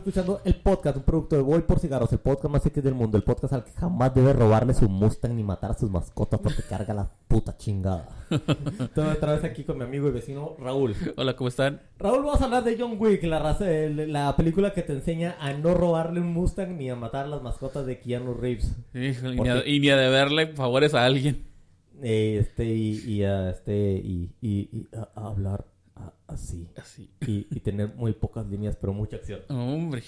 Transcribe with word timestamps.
escuchando 0.00 0.40
el 0.44 0.54
podcast, 0.54 0.96
un 0.96 1.02
producto 1.02 1.36
de 1.36 1.42
Voy 1.42 1.60
por 1.60 1.78
Cigarros, 1.78 2.10
el 2.12 2.20
podcast 2.20 2.50
más 2.50 2.64
X 2.64 2.82
del 2.82 2.94
mundo, 2.94 3.18
el 3.18 3.22
podcast 3.22 3.52
al 3.52 3.64
que 3.64 3.72
jamás 3.72 4.14
debe 4.14 4.32
robarle 4.32 4.72
su 4.72 4.88
Mustang 4.88 5.36
ni 5.36 5.42
matar 5.42 5.72
a 5.72 5.74
sus 5.74 5.90
mascotas 5.90 6.40
porque 6.40 6.62
carga 6.62 6.94
la 6.94 7.10
puta 7.28 7.54
chingada. 7.56 8.08
Estoy 8.80 9.08
otra 9.08 9.34
vez 9.34 9.44
aquí 9.44 9.62
con 9.62 9.76
mi 9.76 9.84
amigo 9.84 10.08
y 10.08 10.12
vecino 10.12 10.56
Raúl. 10.58 10.96
Hola, 11.16 11.36
¿cómo 11.36 11.48
están? 11.48 11.82
Raúl, 11.98 12.24
vamos 12.24 12.40
a 12.40 12.44
hablar 12.44 12.64
de 12.64 12.76
John 12.78 12.96
Wick, 12.98 13.22
la, 13.24 13.40
raza, 13.40 13.66
la 13.66 14.34
película 14.36 14.72
que 14.72 14.82
te 14.82 14.94
enseña 14.94 15.36
a 15.38 15.52
no 15.52 15.74
robarle 15.74 16.20
un 16.20 16.32
Mustang 16.32 16.78
ni 16.78 16.88
a 16.88 16.96
matar 16.96 17.26
a 17.26 17.28
las 17.28 17.42
mascotas 17.42 17.84
de 17.84 18.00
Keanu 18.00 18.32
Reeves. 18.32 18.74
Híjole, 18.94 19.34
y, 19.34 19.36
¿Por 19.36 19.46
ni 19.46 19.52
a, 19.52 19.66
y 19.66 19.80
ni 19.80 19.90
a 19.90 19.96
deberle 19.96 20.46
favores 20.54 20.94
a 20.94 21.04
alguien. 21.04 21.44
Este, 22.02 22.64
y, 22.64 23.02
y, 23.06 23.24
a, 23.24 23.50
este, 23.50 24.00
y, 24.02 24.88
a, 24.96 25.28
hablar 25.28 25.66
así. 26.30 26.68
Así. 26.76 27.10
Y, 27.20 27.46
y 27.50 27.60
tener 27.60 27.94
muy 27.94 28.12
pocas 28.12 28.46
líneas, 28.46 28.76
pero 28.80 28.92
mucha 28.92 29.16
acción. 29.16 29.40
Hombre. 29.48 30.02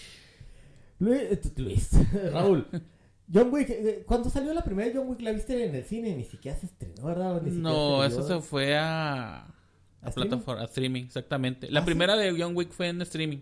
Luis, 0.98 1.20
eh, 1.22 1.40
Luis, 1.56 1.90
Raúl. 2.32 2.66
John 3.32 3.48
Wick, 3.52 3.70
eh, 3.70 4.04
cuando 4.06 4.28
salió 4.30 4.52
la 4.52 4.62
primera 4.62 4.88
de 4.88 4.96
John 4.96 5.08
Wick, 5.08 5.20
la 5.22 5.32
viste 5.32 5.64
en 5.64 5.74
el 5.74 5.84
cine, 5.84 6.14
ni 6.16 6.24
siquiera 6.24 6.56
se 6.58 6.66
estrenó, 6.66 7.04
¿verdad? 7.06 7.40
Ni 7.42 7.50
No, 7.50 8.04
eso 8.04 8.26
se 8.26 8.40
fue 8.40 8.76
a... 8.76 9.46
¿A 10.02 10.10
plataforma, 10.10 10.62
a 10.62 10.64
streaming, 10.64 11.04
exactamente. 11.04 11.70
La 11.70 11.80
¿Ah, 11.80 11.82
sí? 11.82 11.86
primera 11.86 12.16
de 12.16 12.34
John 12.36 12.56
Wick 12.56 12.70
fue 12.72 12.88
en 12.88 13.00
streaming. 13.02 13.38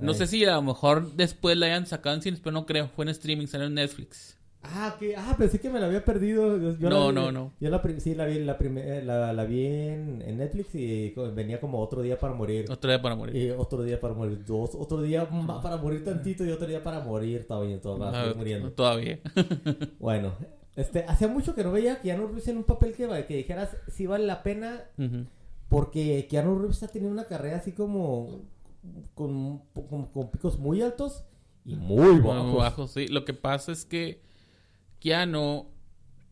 No 0.00 0.12
Ay. 0.12 0.18
sé 0.18 0.26
si 0.26 0.44
a 0.44 0.54
lo 0.54 0.62
mejor 0.62 1.12
después 1.14 1.56
la 1.58 1.66
hayan 1.66 1.86
sacado 1.86 2.16
en 2.16 2.22
cines, 2.22 2.40
pero 2.40 2.52
no 2.52 2.64
creo. 2.64 2.88
Fue 2.88 3.04
en 3.04 3.10
streaming, 3.10 3.46
salió 3.46 3.66
en 3.66 3.74
Netflix. 3.74 4.37
Ah, 4.62 4.96
que, 4.98 5.14
ah, 5.16 5.34
pensé 5.38 5.60
que 5.60 5.70
me 5.70 5.78
la 5.78 5.86
había 5.86 6.04
perdido. 6.04 6.58
Yo- 6.78 6.90
No, 6.90 7.08
vi- 7.08 7.14
no, 7.14 7.32
no. 7.32 7.52
Yo 7.60 7.70
la, 7.70 7.80
sí, 7.98 8.14
la 8.14 8.26
vi, 8.26 8.40
la, 8.40 8.58
primer- 8.58 9.04
la, 9.04 9.32
la 9.32 9.44
vi 9.44 9.64
en, 9.66 10.20
en 10.20 10.36
Netflix 10.38 10.74
y 10.74 11.14
venía 11.34 11.60
como 11.60 11.78
otro 11.80 12.02
día 12.02 12.18
para 12.18 12.34
morir. 12.34 12.66
Otro 12.70 12.90
día 12.90 13.00
para 13.00 13.14
morir. 13.14 13.36
Y 13.36 13.50
otro 13.50 13.82
día 13.84 14.00
para 14.00 14.14
morir, 14.14 14.44
dos, 14.44 14.74
otro 14.74 15.00
día 15.00 15.28
para 15.62 15.76
morir 15.76 16.04
tantito 16.04 16.44
y 16.44 16.50
otro 16.50 16.66
día 16.66 16.82
para 16.82 17.00
morir, 17.00 17.46
todavía, 17.46 17.80
todavía 17.80 18.20
estoy 18.20 18.34
muriendo. 18.36 18.72
Todavía. 18.72 19.20
Bueno, 20.00 20.32
este, 20.76 21.04
hacía 21.06 21.28
mucho 21.28 21.54
que 21.54 21.62
no 21.64 21.70
veía 21.72 21.94
a 21.94 22.00
Keanu 22.00 22.26
Reeves 22.26 22.48
en 22.48 22.56
un 22.58 22.64
papel 22.64 22.94
que, 22.94 23.06
que 23.26 23.36
dijeras 23.36 23.76
si 23.86 24.06
vale 24.06 24.26
la 24.26 24.42
pena. 24.42 24.82
Porque 25.68 26.26
Keanu 26.30 26.58
Reeves 26.58 26.82
ha 26.82 26.88
tenido 26.88 27.10
una 27.12 27.24
carrera 27.26 27.58
así 27.58 27.72
como 27.72 28.40
con, 29.14 29.60
con, 29.72 30.06
con 30.06 30.30
picos 30.30 30.58
muy 30.58 30.82
altos 30.82 31.24
y 31.64 31.76
muy 31.76 32.18
bajos. 32.20 32.46
Muy 32.46 32.56
bajo, 32.56 32.86
sí. 32.88 33.06
Lo 33.08 33.24
que 33.24 33.34
pasa 33.34 33.72
es 33.72 33.84
que 33.84 34.26
Keanu, 35.00 35.66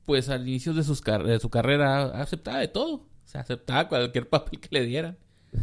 pues 0.05 0.28
al 0.28 0.47
inicio 0.48 0.72
de, 0.75 0.83
sus 0.84 1.00
car- 1.00 1.25
de 1.25 1.39
su 1.41 1.50
carrera, 1.50 2.20
aceptaba 2.20 2.59
de 2.59 2.69
todo. 2.69 2.95
O 2.97 3.08
sea, 3.28 3.41
aceptaba 3.41 3.89
cualquier 3.89 4.28
papel 4.28 4.61
que 4.61 4.69
le 4.70 4.84
dieran. 4.86 5.17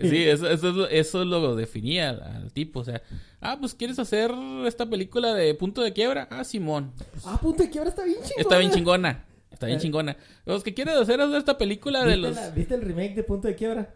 Sí, 0.00 0.24
eso, 0.24 0.48
eso, 0.48 0.68
es 0.70 0.74
lo- 0.74 0.88
eso 0.88 1.24
lo 1.24 1.56
definía 1.56 2.10
al, 2.10 2.22
al 2.22 2.52
tipo. 2.52 2.80
O 2.80 2.84
sea, 2.84 3.02
ah, 3.40 3.56
pues 3.60 3.74
quieres 3.74 3.98
hacer 3.98 4.32
esta 4.66 4.86
película 4.88 5.34
de 5.34 5.54
punto 5.54 5.82
de 5.82 5.92
quiebra. 5.92 6.26
Ah, 6.30 6.44
Simón. 6.44 6.92
Ah, 7.24 7.38
punto 7.40 7.62
de 7.62 7.70
quiebra 7.70 7.90
está 7.90 8.04
bien 8.04 8.16
chingona. 8.22 8.40
Está 8.40 8.58
bien 8.58 8.70
chingona. 8.70 9.24
Está 9.50 9.66
bien 9.66 9.78
Eh. 9.78 9.82
chingona. 9.82 10.16
Los 10.44 10.62
que 10.62 10.74
quieres 10.74 10.94
hacer 10.96 11.20
es 11.20 11.32
esta 11.34 11.58
película 11.58 12.00
de 12.04 12.16
¿Viste, 12.16 12.20
los. 12.28 12.36
la- 12.36 12.50
¿Viste 12.50 12.74
el 12.74 12.82
remake 12.82 13.14
de 13.14 13.24
Punto 13.24 13.48
de 13.48 13.54
Quiebra? 13.56 13.94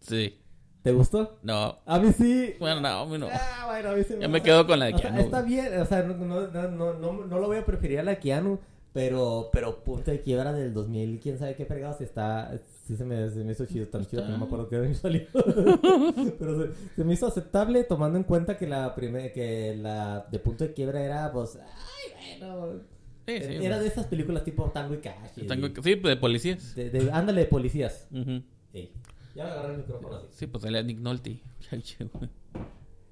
Sí. 0.00 0.36
¿Te 0.82 0.90
gustó? 0.92 1.38
No. 1.42 1.78
A 1.86 1.98
mí 2.00 2.12
sí. 2.12 2.54
Bueno, 2.58 2.80
no, 2.80 2.88
a 2.88 3.06
mí 3.06 3.18
no. 3.18 3.28
Ah, 3.32 3.66
bueno, 3.68 3.90
a 3.90 3.92
mí 3.94 4.02
sí 4.06 4.14
Ya 4.20 4.26
o 4.26 4.30
me 4.30 4.42
quedo 4.42 4.66
con 4.66 4.78
la 4.78 4.86
de 4.86 4.94
o 4.94 4.98
sea, 4.98 5.16
está 5.20 5.42
bien, 5.42 5.80
o 5.80 5.86
sea, 5.86 6.02
no, 6.02 6.14
no, 6.16 6.48
no, 6.48 6.94
no, 6.94 7.12
no, 7.26 7.38
lo 7.38 7.46
voy 7.46 7.58
a 7.58 7.64
preferir 7.64 8.00
a 8.00 8.02
la 8.02 8.10
de 8.12 8.18
Keanu, 8.18 8.58
pero, 8.92 9.48
pero 9.52 9.84
Punto 9.84 10.10
de 10.10 10.20
Quiebra 10.20 10.52
del 10.52 10.74
2000, 10.74 11.20
quién 11.20 11.38
sabe 11.38 11.54
qué 11.54 11.66
fregados 11.66 12.00
está, 12.00 12.52
sí 12.84 12.96
se 12.96 13.04
me, 13.04 13.30
se 13.30 13.44
me 13.44 13.52
hizo 13.52 13.64
chido, 13.66 13.86
tan 13.86 14.04
chido 14.06 14.24
que 14.24 14.30
no 14.32 14.38
me 14.38 14.44
acuerdo 14.44 14.68
qué 14.68 14.76
año 14.76 14.94
salió, 14.94 15.22
pero 16.38 16.62
se, 16.66 16.70
se 16.96 17.04
me 17.04 17.14
hizo 17.14 17.26
aceptable 17.26 17.84
tomando 17.84 18.18
en 18.18 18.24
cuenta 18.24 18.56
que 18.58 18.66
la 18.66 18.94
primera, 18.94 19.32
que 19.32 19.76
la 19.76 20.26
de 20.30 20.38
Punto 20.40 20.64
de 20.64 20.72
Quiebra 20.74 21.00
era, 21.02 21.32
pues, 21.32 21.56
ay, 21.60 22.38
bueno, 22.40 22.80
Sí, 23.24 23.38
sí. 23.38 23.64
era 23.64 23.78
de 23.78 23.86
esas 23.86 24.06
películas 24.06 24.42
tipo 24.44 24.64
Tango 24.72 24.94
y 24.94 24.98
Cash, 24.98 25.14
y- 25.36 25.46
Tango- 25.46 25.68
Sí, 25.80 25.94
pues 25.94 26.14
de 26.14 26.20
policías. 26.20 26.74
de, 26.74 26.90
de- 26.90 27.12
ándale, 27.12 27.42
de 27.42 27.46
policías, 27.46 28.08
Ujú. 28.10 28.42
Ey, 28.72 28.90
ya 29.34 29.44
me 29.44 29.50
agarré 29.50 29.72
el 29.72 29.78
micrófono 29.78 30.16
así. 30.16 30.26
Sí, 30.32 30.46
pues 30.46 30.62
salía 30.62 30.82
Nick 30.82 30.98
Nolte. 30.98 31.42
Ay, 31.70 31.82
che, 31.82 32.04
güey. 32.04 32.30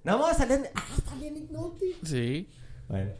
No, 0.04 0.18
más 0.18 0.36
salían, 0.36 0.64
ah, 0.74 0.84
salía 1.04 1.30
Nick 1.30 1.50
Nolte. 1.50 1.94
Sí. 2.02 2.48
Bueno. 2.88 3.12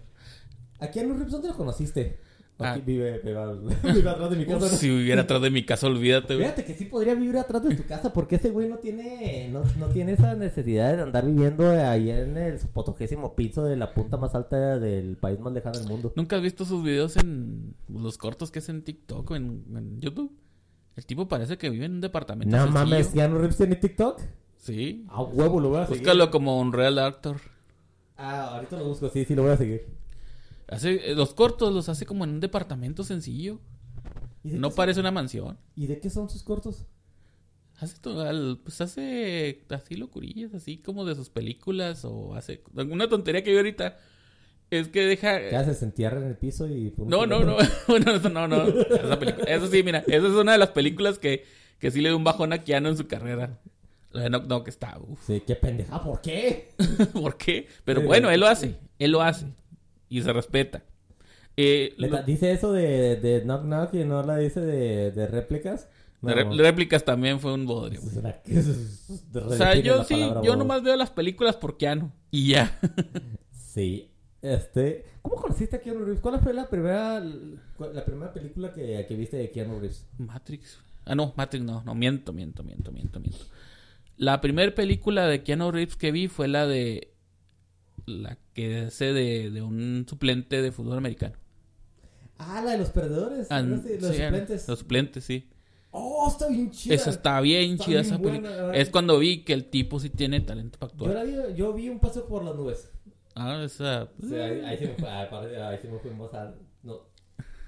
¿A 0.78 0.91
Keanu 0.91 1.15
Reeves 1.15 1.33
dónde 1.33 1.49
lo 1.49 1.56
conociste? 1.56 2.19
Ah. 2.61 2.72
Aquí 2.72 2.83
vive, 2.84 3.21
vive, 3.25 3.41
vive 3.94 4.11
atrás 4.11 4.31
de 4.31 4.37
mi 4.37 4.47
casa. 4.47 4.69
Si 4.69 4.88
viviera 4.88 5.22
atrás 5.22 5.41
de 5.41 5.50
mi 5.50 5.65
casa, 5.65 5.87
olvídate, 5.87 6.34
güey. 6.34 6.47
Fíjate 6.47 6.65
que 6.65 6.75
sí 6.75 6.84
podría 6.84 7.15
vivir 7.15 7.38
atrás 7.38 7.62
de 7.62 7.75
tu 7.75 7.84
casa 7.84 8.12
porque 8.12 8.37
ese 8.37 8.50
güey 8.50 8.69
no 8.69 8.77
tiene 8.78 9.49
no, 9.50 9.62
no 9.78 9.88
tiene 9.88 10.12
esa 10.12 10.34
necesidad 10.34 10.94
de 10.94 11.03
andar 11.03 11.25
viviendo 11.25 11.71
ahí 11.71 12.11
en 12.11 12.37
el 12.37 12.59
potogésimo 12.72 13.34
piso 13.34 13.65
de 13.65 13.77
la 13.77 13.94
punta 13.94 14.19
más 14.19 14.34
alta 14.34 14.78
del 14.78 15.17
país 15.17 15.41
más 15.41 15.55
lejano 15.55 15.78
del 15.78 15.88
mundo. 15.88 16.12
¿Nunca 16.17 16.37
has 16.37 16.43
visto 16.43 16.65
sus 16.67 16.84
videos 16.84 17.17
en 17.17 17.75
los 17.88 18.19
cortos 18.19 18.50
que 18.50 18.59
es 18.59 18.69
en 18.69 18.82
TikTok 18.82 19.31
o 19.31 19.37
en, 19.37 19.65
en 19.75 20.00
YouTube? 20.00 20.31
El 21.00 21.06
tipo 21.06 21.27
parece 21.28 21.56
que 21.56 21.71
vive 21.71 21.87
en 21.87 21.93
un 21.93 22.00
departamento. 22.03 22.55
No 22.55 22.62
sencillo. 22.65 22.84
mames, 22.84 23.06
Keanu 23.09 23.38
Reeves 23.38 23.56
tiene 23.56 23.77
TikTok. 23.77 24.21
Sí. 24.59 25.06
A 25.09 25.22
huevo 25.22 25.59
lo 25.59 25.71
voy 25.71 25.78
a 25.81 25.87
seguir. 25.87 26.03
Búscalo 26.03 26.31
como 26.31 26.61
un 26.61 26.75
real 26.75 26.99
actor. 26.99 27.41
Ah, 28.19 28.56
ahorita 28.56 28.77
lo 28.77 28.84
busco, 28.88 29.09
sí, 29.09 29.25
sí 29.25 29.34
lo 29.34 29.44
voy 29.44 29.53
a 29.53 29.56
seguir. 29.56 29.87
Hace, 30.69 31.11
eh, 31.11 31.15
los 31.15 31.33
cortos 31.33 31.72
los 31.72 31.88
hace 31.88 32.05
como 32.05 32.25
en 32.25 32.31
un 32.33 32.41
departamento 32.41 33.03
sencillo. 33.03 33.61
¿Y 34.44 34.50
de 34.50 34.59
No 34.59 34.69
son- 34.69 34.77
parece 34.77 35.00
una 35.00 35.11
mansión. 35.11 35.56
¿Y 35.75 35.87
de 35.87 36.00
qué 36.00 36.11
son 36.11 36.28
sus 36.28 36.43
cortos? 36.43 36.84
Hace 37.78 37.99
to- 37.99 38.21
al- 38.21 38.61
pues 38.62 38.78
hace 38.82 39.65
así 39.71 39.94
locurillas, 39.94 40.53
así 40.53 40.77
como 40.77 41.06
de 41.06 41.15
sus 41.15 41.31
películas 41.31 42.05
o 42.05 42.34
hace 42.34 42.62
alguna 42.77 43.09
tontería 43.09 43.43
que 43.43 43.53
vi 43.53 43.56
ahorita. 43.56 43.97
Es 44.70 44.88
que 44.88 45.04
deja... 45.04 45.41
¿Qué 45.41 45.56
hace? 45.56 45.75
¿Se 45.75 45.84
entierra 45.84 46.19
en 46.20 46.26
el 46.28 46.36
piso 46.36 46.69
y... 46.69 46.94
No, 46.98 47.26
no, 47.26 47.41
no. 47.44 47.56
Bueno, 47.88 48.12
eso 48.12 48.28
no, 48.28 48.47
no. 48.47 48.64
Esa 48.69 49.19
película- 49.19 49.44
Eso 49.47 49.66
sí, 49.66 49.82
mira, 49.82 49.98
esa 50.06 50.26
es 50.26 50.32
una 50.32 50.53
de 50.53 50.58
las 50.58 50.70
películas 50.70 51.19
que, 51.19 51.44
que 51.78 51.91
sí 51.91 52.00
le 52.00 52.10
dio 52.10 52.16
un 52.16 52.25
bajón 52.25 52.53
a 52.53 52.58
Keanu 52.62 52.88
en 52.91 52.97
su 52.97 53.06
carrera. 53.08 53.58
La 54.12 54.22
de 54.22 54.28
Knock 54.28 54.44
Knock 54.47 54.69
está, 54.69 54.98
uff. 54.98 55.20
Sí, 55.26 55.42
qué 55.47 55.54
pendeja, 55.56 56.03
¿por 56.03 56.20
qué? 56.20 56.70
¿Por 57.12 57.36
qué? 57.36 57.66
Pero 57.84 58.03
bueno, 58.03 58.31
él 58.31 58.41
lo 58.41 58.47
hace. 58.48 58.76
Él 58.98 59.10
lo 59.12 59.22
hace. 59.22 59.47
Y 60.08 60.22
se 60.22 60.32
respeta. 60.32 60.82
Eh, 61.56 61.94
lo- 61.97 62.22
dice 62.22 62.52
eso 62.52 62.72
de, 62.72 63.16
de 63.16 63.41
Knock 63.42 63.62
Knock 63.62 63.94
y 63.94 64.04
no 64.04 64.22
la 64.25 64.37
dice 64.38 64.60
de, 64.60 65.10
de 65.12 65.26
réplicas. 65.26 65.88
rep- 66.22 66.56
réplicas 66.56 67.04
también 67.04 67.38
fue 67.41 67.52
un 67.54 67.66
bodrio. 67.66 68.00
O 69.34 69.54
sea, 69.54 69.75
yo 69.75 70.04
sí, 70.04 70.14
yo 70.42 70.56
nomás 70.56 70.82
veo 70.82 70.97
las 70.97 71.10
películas 71.10 71.56
por 71.56 71.76
Keanu. 71.76 72.10
Y 72.31 72.48
ya. 72.52 72.78
Sí. 73.52 74.09
Este, 74.42 75.04
¿cómo 75.20 75.36
conociste 75.36 75.76
a 75.76 75.80
Keanu 75.80 76.00
Reeves? 76.00 76.20
¿Cuál 76.20 76.40
fue 76.40 76.54
la 76.54 76.68
primera 76.68 77.20
la 77.20 78.04
primera 78.04 78.32
película 78.32 78.72
que, 78.72 79.04
que 79.06 79.14
viste 79.14 79.36
de 79.36 79.50
Keanu 79.50 79.78
Reeves? 79.80 80.06
Matrix. 80.18 80.78
Ah, 81.04 81.14
no, 81.14 81.32
Matrix 81.36 81.64
no, 81.64 81.82
no, 81.84 81.94
miento, 81.94 82.32
miento, 82.32 82.62
miento, 82.62 82.90
miento, 82.90 83.20
miento. 83.20 83.44
La 84.16 84.40
primera 84.40 84.74
película 84.74 85.26
de 85.26 85.42
Keanu 85.42 85.70
Reeves 85.70 85.96
que 85.96 86.10
vi 86.12 86.28
fue 86.28 86.48
la 86.48 86.66
de. 86.66 87.12
La 88.06 88.38
que 88.54 88.80
hace 88.86 89.12
de, 89.12 89.50
de 89.50 89.62
un 89.62 90.06
suplente 90.08 90.62
de 90.62 90.72
fútbol 90.72 90.98
americano. 90.98 91.36
Ah, 92.38 92.62
la 92.64 92.72
de 92.72 92.78
los 92.78 92.88
perdedores. 92.88 93.48
Ah, 93.50 93.60
los 93.60 93.82
sí, 93.82 94.00
suplentes. 94.00 94.66
Los 94.68 94.78
suplentes, 94.78 95.24
sí. 95.24 95.48
Oh, 95.92 96.28
está 96.28 96.48
bien 96.48 96.70
chida. 96.70 96.94
Esa 96.94 97.10
está 97.10 97.40
bien 97.40 97.72
Está 97.72 97.84
chida 97.84 98.00
bien 98.00 98.06
esa 98.06 98.16
buena, 98.16 98.48
película. 98.48 98.76
Es 98.76 98.88
cuando 98.90 99.18
vi 99.18 99.42
que 99.44 99.52
el 99.52 99.66
tipo 99.66 100.00
sí 100.00 100.08
tiene 100.08 100.40
talento 100.40 100.78
para 100.78 100.92
Yo, 100.92 101.06
actuar. 101.06 101.14
la 101.14 101.24
vi, 101.24 101.54
yo 101.56 101.72
vi 101.74 101.88
un 101.88 101.98
paso 101.98 102.26
por 102.26 102.44
las 102.44 102.54
nubes. 102.54 102.90
Ah, 103.34 103.62
esa. 103.64 104.08
Sí, 104.20 104.34
ahí, 104.34 104.60
ahí, 104.60 104.78
sí 104.78 104.84
me, 105.00 105.08
ah, 105.08 105.68
ahí 105.68 105.78
sí 105.80 105.88
me 105.88 105.98
fuimos 105.98 106.32
a... 106.34 106.54
No. 106.82 107.08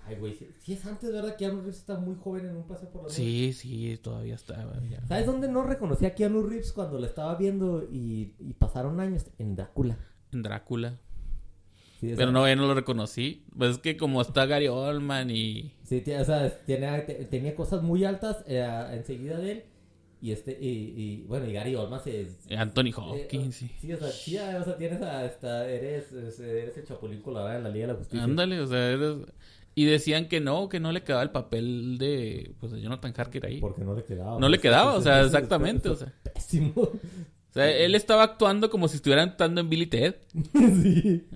Ay, 0.05 0.17
güey, 0.17 0.35
sí 0.59 0.73
es 0.73 0.85
antes, 0.85 1.13
¿verdad? 1.13 1.37
Keanu 1.37 1.59
Reeves 1.61 1.79
está 1.79 1.97
muy 1.97 2.17
joven 2.17 2.47
en 2.47 2.57
un 2.57 2.67
paso 2.67 2.91
por 2.91 3.03
nubes. 3.03 3.15
Sí, 3.15 3.53
sí, 3.53 3.97
todavía 4.03 4.35
está. 4.35 4.57
ya. 4.91 5.07
¿Sabes 5.07 5.27
dónde 5.27 5.49
no 5.49 5.63
reconocí 5.63 6.05
a 6.07 6.15
Keanu 6.15 6.43
Reeves 6.43 6.73
cuando 6.73 6.99
lo 6.99 7.07
estaba 7.07 7.37
viendo 7.37 7.85
y, 7.91 8.35
y 8.41 8.53
pasaron 8.55 8.99
años? 8.99 9.27
En 9.39 9.55
Drácula. 9.55 9.97
En 10.33 10.43
Drácula. 10.43 10.99
Sí, 12.01 12.13
o 12.13 12.17
Pero 12.17 12.31
sea, 12.31 12.33
no, 12.33 12.49
ya 12.49 12.57
no 12.57 12.67
lo 12.67 12.75
reconocí. 12.75 13.45
Pues 13.57 13.71
es 13.73 13.79
que 13.79 13.97
como 13.97 14.21
está 14.21 14.45
Gary 14.47 14.67
Oldman 14.67 15.31
y. 15.31 15.73
Sí, 15.85 16.03
o 16.19 16.25
sea, 16.25 16.51
tiene, 16.65 16.99
te- 17.03 17.25
tenía 17.27 17.55
cosas 17.55 17.83
muy 17.83 18.05
altas 18.05 18.43
eh, 18.49 18.67
enseguida 18.95 19.39
de 19.39 19.53
él. 19.53 19.65
Y 20.23 20.31
este, 20.31 20.57
y, 20.59 20.69
y, 20.97 21.23
bueno, 21.27 21.47
y 21.49 21.53
Gary 21.53 21.75
Oldman 21.75 21.99
se... 22.01 22.29
y 22.49 22.55
Anthony 22.55 22.87
eh, 22.91 22.95
Hopkins, 22.97 23.57
sí. 23.57 23.69
sí, 23.81 23.93
o 23.93 23.99
sea, 23.99 24.09
sí, 24.09 24.39
o 24.39 24.65
sea, 24.65 24.77
tienes 24.79 25.03
a, 25.03 25.25
esta, 25.27 25.69
eres, 25.69 26.13
es- 26.13 26.39
eres 26.39 26.77
el 26.79 26.85
chapulín 26.87 27.21
colorado 27.21 27.57
en 27.59 27.65
la 27.65 27.69
Liga 27.71 27.89
de 27.89 27.93
la 27.95 27.99
Justicia. 27.99 28.23
Ándale, 28.23 28.61
o 28.61 28.67
sea, 28.69 28.91
eres... 28.93 29.17
Y 29.75 29.85
decían 29.87 30.29
que 30.29 30.39
no, 30.39 30.69
que 30.69 30.79
no 30.79 30.93
le 30.93 31.03
quedaba 31.03 31.23
el 31.25 31.31
papel 31.33 31.99
de, 31.99 32.55
pues, 32.61 32.71
de 32.71 32.81
Jonathan 32.81 33.13
Harker 33.17 33.47
ahí. 33.47 33.59
Porque 33.59 33.83
no 33.83 33.95
le 33.97 34.05
quedaba. 34.05 34.39
No 34.39 34.49
le 34.49 34.61
quedaba, 34.61 34.95
o 34.95 35.01
sea, 35.01 35.23
exactamente, 35.23 35.89
o 35.89 35.97
sea. 35.97 36.13
Pésimo. 36.23 36.73
O 36.77 36.91
sea, 37.51 37.71
él 37.71 37.95
estaba 37.97 38.23
actuando 38.23 38.71
como 38.71 38.87
si 38.87 38.97
estuviera 38.97 39.23
actuando 39.25 39.61
en 39.61 39.69
Billy 39.71 39.87
Ted. 39.87 40.17
sí. 40.53 41.27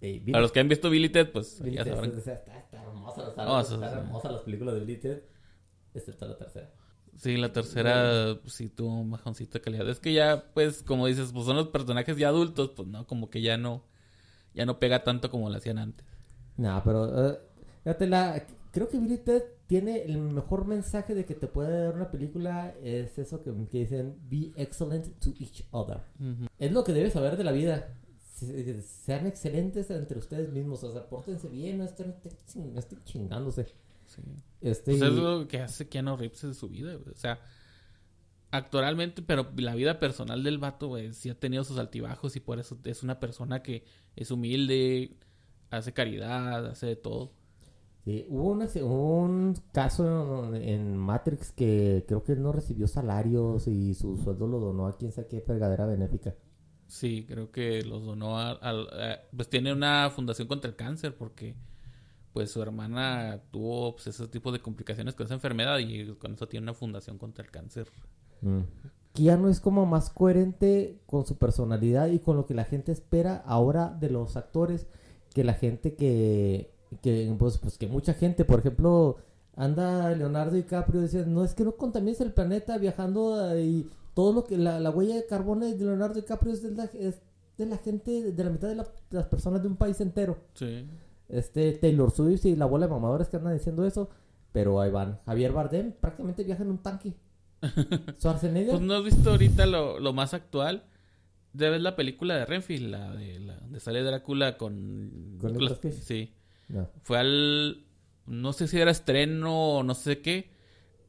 Ey, 0.00 0.18
Billy- 0.18 0.32
Para 0.32 0.42
los 0.42 0.52
que 0.52 0.60
han 0.60 0.68
visto 0.68 0.90
Billy 0.90 1.08
Ted, 1.08 1.30
pues 1.32 1.62
Billy 1.62 1.76
ya 1.76 1.84
Ted, 1.84 1.94
sabrán. 1.94 2.18
o 2.18 2.20
sea, 2.20 2.34
está, 2.34 2.58
está 2.58 2.82
hermosa, 2.82 3.28
está, 3.28 4.32
las 4.32 4.42
películas 4.42 4.74
de 4.74 4.80
Billy 4.80 4.98
Ted, 5.00 5.22
excepto 5.94 6.26
la 6.28 6.36
tercera. 6.36 6.70
Sí, 7.16 7.36
la 7.36 7.52
tercera 7.52 8.38
sí 8.46 8.68
tuvo 8.68 9.00
un 9.00 9.10
bajoncito 9.10 9.54
de 9.58 9.60
calidad. 9.62 9.88
Es 9.88 10.00
que 10.00 10.12
ya, 10.12 10.50
pues, 10.52 10.82
como 10.82 11.06
dices, 11.06 11.30
pues 11.32 11.46
son 11.46 11.56
los 11.56 11.68
personajes 11.68 12.16
ya 12.16 12.28
adultos, 12.28 12.70
pues 12.76 12.88
no, 12.88 13.06
como 13.06 13.30
que 13.30 13.40
ya 13.40 13.56
no, 13.56 13.84
ya 14.54 14.66
no 14.66 14.78
pega 14.78 15.04
tanto 15.04 15.30
como 15.30 15.48
lo 15.48 15.56
hacían 15.56 15.78
antes. 15.78 16.04
No, 16.56 16.80
pero 16.84 17.30
eh, 17.30 17.38
fíjate, 17.84 18.06
la, 18.06 18.46
creo 18.72 18.88
que 18.88 18.98
Billy 18.98 19.18
Ted 19.18 19.42
tiene 19.66 20.02
el 20.02 20.18
mejor 20.18 20.66
mensaje 20.66 21.14
de 21.14 21.24
que 21.24 21.34
te 21.34 21.46
puede 21.46 21.84
dar 21.84 21.94
una 21.94 22.10
película, 22.10 22.74
es 22.82 23.18
eso 23.18 23.42
que, 23.42 23.52
que 23.70 23.78
dicen, 23.78 24.16
be 24.28 24.52
excellent 24.56 25.06
to 25.20 25.30
each 25.38 25.64
other. 25.70 26.00
Es 26.58 26.72
lo 26.72 26.84
que 26.84 26.92
debes 26.92 27.12
saber 27.14 27.36
de 27.36 27.44
la 27.44 27.52
vida. 27.52 27.94
Se- 28.34 28.82
Sean 28.82 29.26
excelentes 29.26 29.90
entre 29.90 30.18
ustedes 30.18 30.50
mismos, 30.52 30.82
o 30.84 30.92
sea, 30.92 31.08
pórtense 31.08 31.48
bien, 31.48 31.78
no 31.78 31.84
estén, 31.84 32.14
no 32.56 32.78
estén 32.78 33.02
chingándose. 33.04 33.66
Sí. 34.06 34.20
Este, 34.64 34.96
Pues 34.96 35.02
es 35.02 35.12
lo 35.12 35.46
que 35.46 35.60
hace 35.60 35.88
Keanu 35.88 36.16
Reeves 36.16 36.42
de 36.42 36.54
su 36.54 36.68
vida, 36.68 36.94
güey. 36.96 37.10
O 37.12 37.16
sea, 37.16 37.38
actualmente, 38.50 39.22
pero 39.22 39.48
la 39.56 39.74
vida 39.74 39.98
personal 39.98 40.42
del 40.42 40.58
vato, 40.58 40.88
güey, 40.88 41.12
sí 41.12 41.28
ha 41.30 41.38
tenido 41.38 41.64
sus 41.64 41.78
altibajos 41.78 42.36
y 42.36 42.40
por 42.40 42.58
eso 42.58 42.78
es 42.84 43.02
una 43.02 43.20
persona 43.20 43.62
que 43.62 43.84
es 44.16 44.30
humilde, 44.30 45.16
hace 45.70 45.92
caridad, 45.92 46.66
hace 46.66 46.86
de 46.86 46.96
todo. 46.96 47.32
Sí, 48.04 48.26
hubo 48.28 48.50
una- 48.50 48.68
un 48.84 49.54
caso 49.72 50.54
en 50.54 50.96
Matrix 50.96 51.52
que 51.52 52.04
creo 52.06 52.22
que 52.22 52.36
no 52.36 52.52
recibió 52.52 52.86
salarios 52.86 53.66
y 53.66 53.94
su 53.94 54.16
sueldo 54.18 54.46
lo 54.46 54.60
donó 54.60 54.86
a 54.86 54.96
quien 54.98 55.10
sea 55.10 55.26
qué 55.26 55.40
fregadera 55.40 55.86
benéfica. 55.86 56.34
Sí, 56.86 57.24
creo 57.26 57.50
que 57.50 57.82
los 57.82 58.04
donó 58.04 58.38
a, 58.38 58.52
al- 58.52 58.88
a- 58.88 59.20
Pues 59.34 59.48
tiene 59.48 59.72
una 59.72 60.10
fundación 60.10 60.48
contra 60.48 60.68
el 60.70 60.76
cáncer 60.76 61.16
porque... 61.16 61.54
Pues 62.34 62.50
su 62.50 62.60
hermana 62.60 63.40
tuvo 63.50 63.94
pues, 63.94 64.08
ese 64.08 64.28
tipo 64.28 64.52
de 64.52 64.60
complicaciones 64.60 65.14
con 65.14 65.24
esa 65.24 65.34
enfermedad 65.34 65.78
y 65.78 66.14
con 66.16 66.34
eso 66.34 66.46
tiene 66.48 66.64
una 66.64 66.74
fundación 66.74 67.16
contra 67.16 67.42
el 67.44 67.50
cáncer. 67.50 67.86
Mm. 68.42 68.60
Keanu 69.14 69.48
es 69.48 69.60
como 69.60 69.86
más 69.86 70.10
coherente 70.10 70.98
con 71.06 71.24
su 71.24 71.38
personalidad 71.38 72.08
y 72.08 72.18
con 72.18 72.36
lo 72.36 72.44
que 72.44 72.52
la 72.54 72.64
gente 72.64 72.90
espera 72.92 73.36
ahora 73.46 73.88
de 74.00 74.10
los 74.10 74.36
actores 74.36 74.86
que 75.32 75.44
la 75.44 75.54
gente 75.54 75.94
que, 75.94 76.72
que 77.02 77.34
pues, 77.38 77.58
pues 77.58 77.78
que 77.78 77.86
mucha 77.86 78.14
gente, 78.14 78.44
por 78.44 78.58
ejemplo, 78.58 79.16
anda 79.56 80.10
Leonardo 80.16 80.56
DiCaprio 80.56 81.00
diciendo, 81.02 81.30
no 81.30 81.44
es 81.44 81.54
que 81.54 81.62
no 81.64 81.76
contamines 81.76 82.20
el 82.20 82.32
planeta 82.32 82.76
viajando 82.78 83.52
eh, 83.54 83.64
y 83.64 83.90
todo 84.14 84.32
lo 84.32 84.44
que 84.44 84.58
la, 84.58 84.80
la 84.80 84.90
huella 84.90 85.14
de 85.14 85.26
carbono 85.26 85.66
de 85.66 85.76
Leonardo 85.76 86.14
DiCaprio 86.16 86.52
es 86.52 86.62
de 86.62 86.72
la, 86.72 86.84
es 86.86 87.20
de 87.56 87.66
la 87.66 87.76
gente, 87.78 88.32
de 88.32 88.44
la 88.44 88.50
mitad 88.50 88.66
de, 88.68 88.74
la- 88.74 88.82
de 89.10 89.16
las 89.18 89.26
personas 89.26 89.62
de 89.62 89.68
un 89.68 89.76
país 89.76 90.00
entero. 90.00 90.36
Sí. 90.54 90.84
Este 91.28 91.72
Taylor 91.72 92.10
Swift 92.10 92.44
y 92.44 92.56
la 92.56 92.66
bola 92.66 92.86
de 92.86 92.92
mamadores 92.92 93.28
que 93.28 93.36
andan 93.36 93.54
diciendo 93.54 93.84
eso, 93.86 94.10
pero 94.52 94.80
ahí 94.80 94.90
van. 94.90 95.20
Javier 95.26 95.52
Bardem 95.52 95.92
prácticamente 95.92 96.44
viaja 96.44 96.62
en 96.62 96.70
un 96.70 96.78
tanque. 96.78 97.14
Schwarzenegger. 98.18 98.70
Pues 98.70 98.82
no 98.82 98.94
has 98.94 99.04
visto 99.04 99.30
ahorita 99.30 99.66
lo, 99.66 99.98
lo 99.98 100.12
más 100.12 100.34
actual. 100.34 100.84
Debes 101.52 101.80
la 101.80 101.96
película 101.96 102.36
de 102.36 102.44
Renfield, 102.46 102.90
la 102.90 103.14
de 103.14 103.38
la 103.38 103.56
donde 103.56 103.80
sale 103.80 104.02
Drácula 104.02 104.56
con, 104.56 105.38
¿Con 105.40 105.52
Nicolas 105.52 105.78
Cage? 105.78 105.92
Sí. 105.92 106.34
No. 106.68 106.88
Fue 107.02 107.18
al 107.18 107.84
no 108.26 108.52
sé 108.52 108.68
si 108.68 108.78
era 108.78 108.90
estreno 108.90 109.78
o 109.78 109.82
no 109.82 109.94
sé 109.94 110.20
qué. 110.20 110.50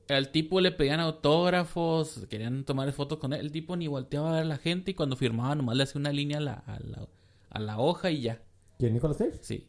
Al 0.09 0.29
tipo 0.29 0.62
le 0.62 0.71
pedían 0.71 1.00
autógrafos, 1.00 2.27
querían 2.29 2.63
tomar 2.63 2.91
fotos 2.91 3.17
con 3.17 3.33
él. 3.33 3.39
El 3.39 3.51
tipo 3.51 3.75
ni 3.75 3.88
volteaba 3.88 4.29
a 4.29 4.33
ver 4.33 4.44
a 4.44 4.45
la 4.45 4.57
gente 4.57 4.91
y 4.91 4.94
cuando 4.94 5.15
firmaba 5.15 5.56
nomás 5.56 5.77
le 5.77 5.83
hacía 5.83 6.00
una 6.00 6.12
línea 6.12 6.38
a 6.38 6.41
la, 6.41 6.53
a 6.53 6.79
la, 6.79 7.07
a 7.50 7.59
la 7.59 7.79
hoja 7.79 8.12
y 8.12 8.21
ya. 8.21 8.41
¿Quién, 8.77 8.94
Nicolas 8.94 9.17
Cage? 9.17 9.39
Sí. 9.41 9.67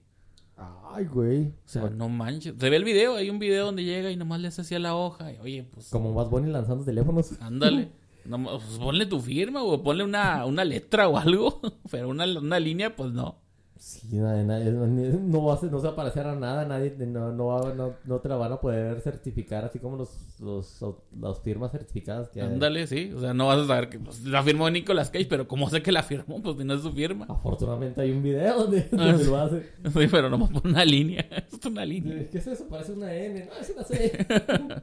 Ay, 0.57 1.05
güey. 1.05 1.49
O 1.49 1.53
sea, 1.67 1.91
no 1.91 2.09
manches. 2.09 2.55
Se 2.59 2.71
ve 2.71 2.77
el 2.77 2.85
video, 2.85 3.17
hay 3.17 3.29
un 3.29 3.39
video 3.39 3.67
donde 3.67 3.85
llega 3.85 4.11
y 4.11 4.17
nomás 4.17 4.41
le 4.41 4.49
hace 4.49 4.63
así 4.63 4.75
a 4.75 4.79
la 4.79 4.97
hoja. 4.97 5.33
Y, 5.33 5.39
oye, 5.39 5.65
pues 5.65 5.91
Como 5.91 6.15
Bad 6.15 6.31
Bunny 6.31 6.51
lanzando 6.51 6.85
teléfonos. 6.85 7.33
Ándale. 7.41 7.91
No, 8.25 8.43
pues 8.43 8.79
ponle 8.79 9.07
tu 9.07 9.21
firma 9.21 9.63
o 9.63 9.83
ponle 9.83 10.03
una, 10.03 10.47
una 10.47 10.65
letra 10.65 11.09
o 11.09 11.19
algo. 11.19 11.61
Pero 11.91 12.09
una, 12.09 12.25
una 12.39 12.59
línea, 12.59 12.97
pues 12.97 13.13
no. 13.13 13.39
Sí, 13.79 14.09
nadie- 14.17 14.45
nadie- 14.45 14.73
no, 14.73 15.45
va 15.45 15.55
a 15.55 15.57
ser- 15.59 15.71
no 15.71 15.79
se 15.81 15.87
va 15.87 15.93
a 15.93 15.97
parecer 15.97 16.27
a 16.27 16.35
nada, 16.35 16.65
nadie, 16.65 16.95
no, 16.99 17.31
no, 17.33 17.47
va- 17.47 17.75
no, 17.75 17.95
no 18.05 18.19
te 18.21 18.29
la 18.29 18.37
van 18.37 18.53
a 18.53 18.61
poder 18.61 19.01
certificar 19.03 19.65
así 19.67 19.79
como 19.79 19.97
los, 19.99 20.41
los, 20.41 20.83
las 21.21 21.41
firmas 21.41 21.73
certificadas 21.73 22.31
que 22.31 22.41
hay. 22.41 22.47
Ándale, 22.49 22.87
sí. 22.87 23.13
O 23.15 23.21
sea, 23.21 23.35
no 23.35 23.47
vas 23.49 23.59
a 23.59 23.67
saber 23.67 23.89
que 23.91 23.99
pues, 23.99 24.25
la 24.25 24.43
firmó 24.43 24.71
Nicolas 24.71 25.11
Cage, 25.11 25.27
pero 25.29 25.47
¿cómo 25.47 25.69
sé 25.69 25.83
que 25.83 25.93
la 25.93 26.03
firmó? 26.03 26.43
Pues 26.43 26.57
no 26.57 26.75
es 26.75 26.81
su 26.83 26.93
firma. 26.93 27.27
Afortunadamente 27.29 28.01
hay 28.01 28.13
un 28.13 28.23
video 28.23 28.63
donde, 28.63 28.89
Ah, 28.93 28.97
donde 29.09 29.25
sí. 29.25 29.31
lo 29.31 29.37
hace. 29.37 29.61
Sí, 29.85 30.09
pero 30.11 30.31
nomás 30.31 30.51
por 30.51 30.67
una 30.67 30.85
línea. 30.85 31.27
Es 31.53 31.65
una 31.67 31.85
línea. 31.85 32.29
¿Qué 32.31 32.39
es 32.39 32.47
eso? 32.47 32.67
Parece 32.69 32.93
una 32.93 33.13
N. 33.15 33.45
No, 33.47 33.53
es 33.61 33.71
una 33.71 33.85
C. 33.85 34.27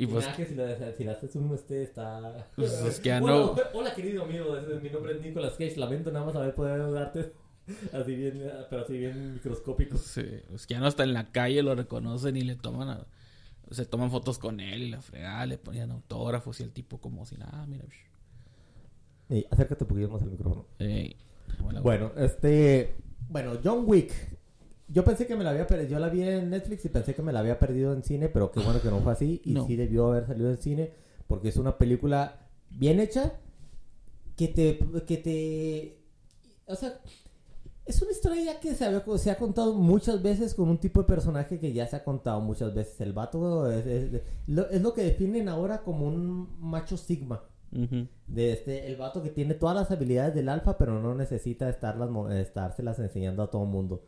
Y 0.00 0.06
pues, 0.06 0.24
Nah, 0.26 0.36
que 0.36 0.46
si 0.46 0.54
la, 0.54 0.92
si 0.96 1.02
la 1.02 1.10
haces 1.12 1.34
un 1.34 1.52
este 1.54 1.82
está... 1.82 2.46
Pues, 2.54 2.72
es 2.82 3.00
que 3.00 3.08
ya 3.08 3.20
no- 3.20 3.56
Hola, 3.74 3.92
querido 3.96 4.22
amigo. 4.22 4.54
Mi 4.80 4.90
nombre 4.90 5.14
es 5.16 5.20
Nicolas 5.22 5.54
Cage. 5.54 5.74
Lamento 5.76 6.12
nada 6.12 6.24
más 6.24 6.36
haber 6.36 6.54
podido 6.54 6.92
darte 6.92 7.32
así 7.92 8.14
bien, 8.14 8.42
pero 8.70 8.82
así 8.82 8.96
bien 8.98 9.34
microscópico. 9.34 9.96
sí, 9.98 10.24
es 10.54 10.66
que 10.66 10.74
ya 10.74 10.80
no 10.80 10.88
está 10.88 11.04
en 11.04 11.14
la 11.14 11.30
calle, 11.32 11.62
lo 11.62 11.74
reconocen 11.74 12.36
y 12.36 12.42
le 12.42 12.56
toman 12.56 12.88
a- 12.88 13.06
se 13.70 13.84
toman 13.84 14.10
fotos 14.10 14.38
con 14.38 14.60
él 14.60 14.82
y 14.82 14.90
la 14.90 15.02
fregada, 15.02 15.44
le 15.46 15.58
ponían 15.58 15.90
autógrafos 15.90 16.58
y 16.60 16.62
el 16.62 16.72
tipo 16.72 16.98
como 17.00 17.26
si 17.26 17.36
nada, 17.36 17.66
mira. 17.66 17.84
psh. 17.84 19.34
Y 19.34 19.46
acércate 19.50 19.84
un 19.84 19.88
poquito 19.88 20.08
más 20.08 20.22
al 20.22 20.30
micrófono. 20.30 20.66
Ey, 20.78 21.14
hola, 21.62 21.80
Bueno, 21.82 22.12
este. 22.16 22.96
Bueno, 23.28 23.58
John 23.62 23.82
Wick. 23.86 24.10
Yo 24.90 25.04
pensé 25.04 25.26
que 25.26 25.36
me 25.36 25.44
la 25.44 25.50
había 25.50 25.66
perdido. 25.66 25.90
Yo 25.90 25.98
la 25.98 26.08
vi 26.08 26.22
en 26.22 26.48
Netflix 26.48 26.86
y 26.86 26.88
pensé 26.88 27.14
que 27.14 27.20
me 27.20 27.30
la 27.30 27.40
había 27.40 27.58
perdido 27.58 27.92
en 27.92 28.02
cine, 28.02 28.30
pero 28.30 28.50
qué 28.50 28.60
bueno 28.60 28.80
que 28.80 28.88
no 28.88 29.00
fue 29.00 29.12
así. 29.12 29.42
Y 29.44 29.52
No. 29.52 29.66
sí 29.66 29.76
debió 29.76 30.06
haber 30.12 30.26
salido 30.26 30.48
en 30.50 30.56
cine, 30.56 30.92
porque 31.26 31.48
es 31.50 31.58
una 31.58 31.76
película 31.76 32.46
bien 32.70 33.00
hecha. 33.00 33.34
Que 34.34 34.48
te. 34.48 34.78
Que 35.06 35.16
te. 35.18 35.98
O 36.64 36.74
sea. 36.74 36.98
Es 37.88 38.02
una 38.02 38.10
historia 38.12 38.42
ya 38.44 38.60
que 38.60 38.74
se, 38.74 38.84
había- 38.84 39.02
se 39.18 39.30
ha 39.30 39.36
contado 39.38 39.74
muchas 39.74 40.22
veces 40.22 40.54
con 40.54 40.68
un 40.68 40.78
tipo 40.78 41.00
de 41.00 41.06
personaje 41.06 41.58
que 41.58 41.72
ya 41.72 41.86
se 41.86 41.96
ha 41.96 42.04
contado 42.04 42.40
muchas 42.40 42.74
veces. 42.74 43.00
El 43.00 43.12
vato 43.14 43.70
es, 43.72 43.86
es- 43.86 44.22
lo, 44.46 44.68
es 44.68 44.82
lo 44.82 44.92
que 44.94 45.02
definen 45.04 45.48
ahora 45.48 45.82
como 45.82 46.06
un 46.06 46.48
macho 46.60 46.96
sigma. 46.96 47.42
De 48.26 48.52
este, 48.52 48.86
el 48.86 48.96
vato 48.96 49.22
que 49.22 49.28
tiene 49.30 49.52
todas 49.54 49.74
las 49.76 49.90
habilidades 49.90 50.34
del 50.34 50.48
alfa, 50.48 50.78
pero 50.78 51.00
no 51.02 51.14
necesita 51.14 51.68
estarlas, 51.68 52.08
estárselas 52.32 52.98
enseñando 52.98 53.42
a 53.42 53.50
todo 53.50 53.62
el 53.64 53.68
mundo. 53.68 54.02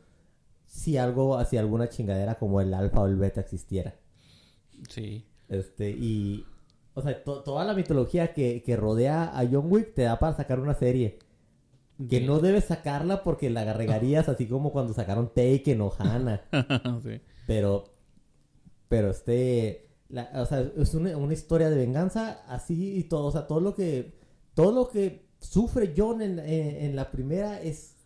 Si 0.67 0.97
algo, 0.97 1.43
si 1.45 1.57
alguna 1.59 1.89
chingadera 1.89 2.39
como 2.39 2.61
el 2.61 2.73
alfa 2.73 3.01
o 3.03 3.07
el 3.07 3.17
beta 3.17 3.41
existiera. 3.41 3.95
Sí. 4.89 5.27
Este, 5.49 5.91
y. 5.91 6.47
O 6.95 7.03
sea, 7.03 7.23
to- 7.23 7.43
toda 7.43 7.65
la 7.65 7.75
mitología 7.75 8.33
que, 8.35 8.63
que 8.63 8.77
rodea 8.77 9.25
a 9.39 9.47
John 9.51 9.67
Wick 9.71 9.95
te 9.95 10.03
da 10.03 10.19
para 10.19 10.37
sacar 10.37 10.59
una 10.61 10.75
serie. 10.75 11.19
Que 12.09 12.21
no 12.21 12.39
debes 12.39 12.65
sacarla 12.65 13.23
porque 13.23 13.51
la 13.51 13.73
regarías 13.75 14.29
así 14.29 14.47
como 14.47 14.73
cuando 14.73 14.93
sacaron 14.95 15.29
Taken 15.35 15.81
o 15.81 15.93
Hannah. 15.99 16.43
sí. 17.05 17.21
Pero, 17.47 17.85
pero 18.89 19.11
este, 19.11 19.89
la- 20.09 20.31
o 20.35 20.47
sea, 20.47 20.61
es 20.77 20.95
una, 20.95 21.17
una 21.17 21.33
historia 21.35 21.69
de 21.71 21.77
venganza 21.77 22.43
así 22.49 22.97
y 22.97 23.05
todo, 23.05 23.27
o 23.27 23.33
sea, 23.33 23.47
todo 23.47 23.61
lo 23.61 23.75
que, 23.75 24.13
todo 24.55 24.73
lo 24.73 24.89
que 24.89 25.29
sufre 25.41 25.93
John 25.97 26.23
en, 26.23 26.39
en- 26.39 26.77
en 26.85 26.97
la 26.97 27.11
primera 27.11 27.61
es, 27.61 27.97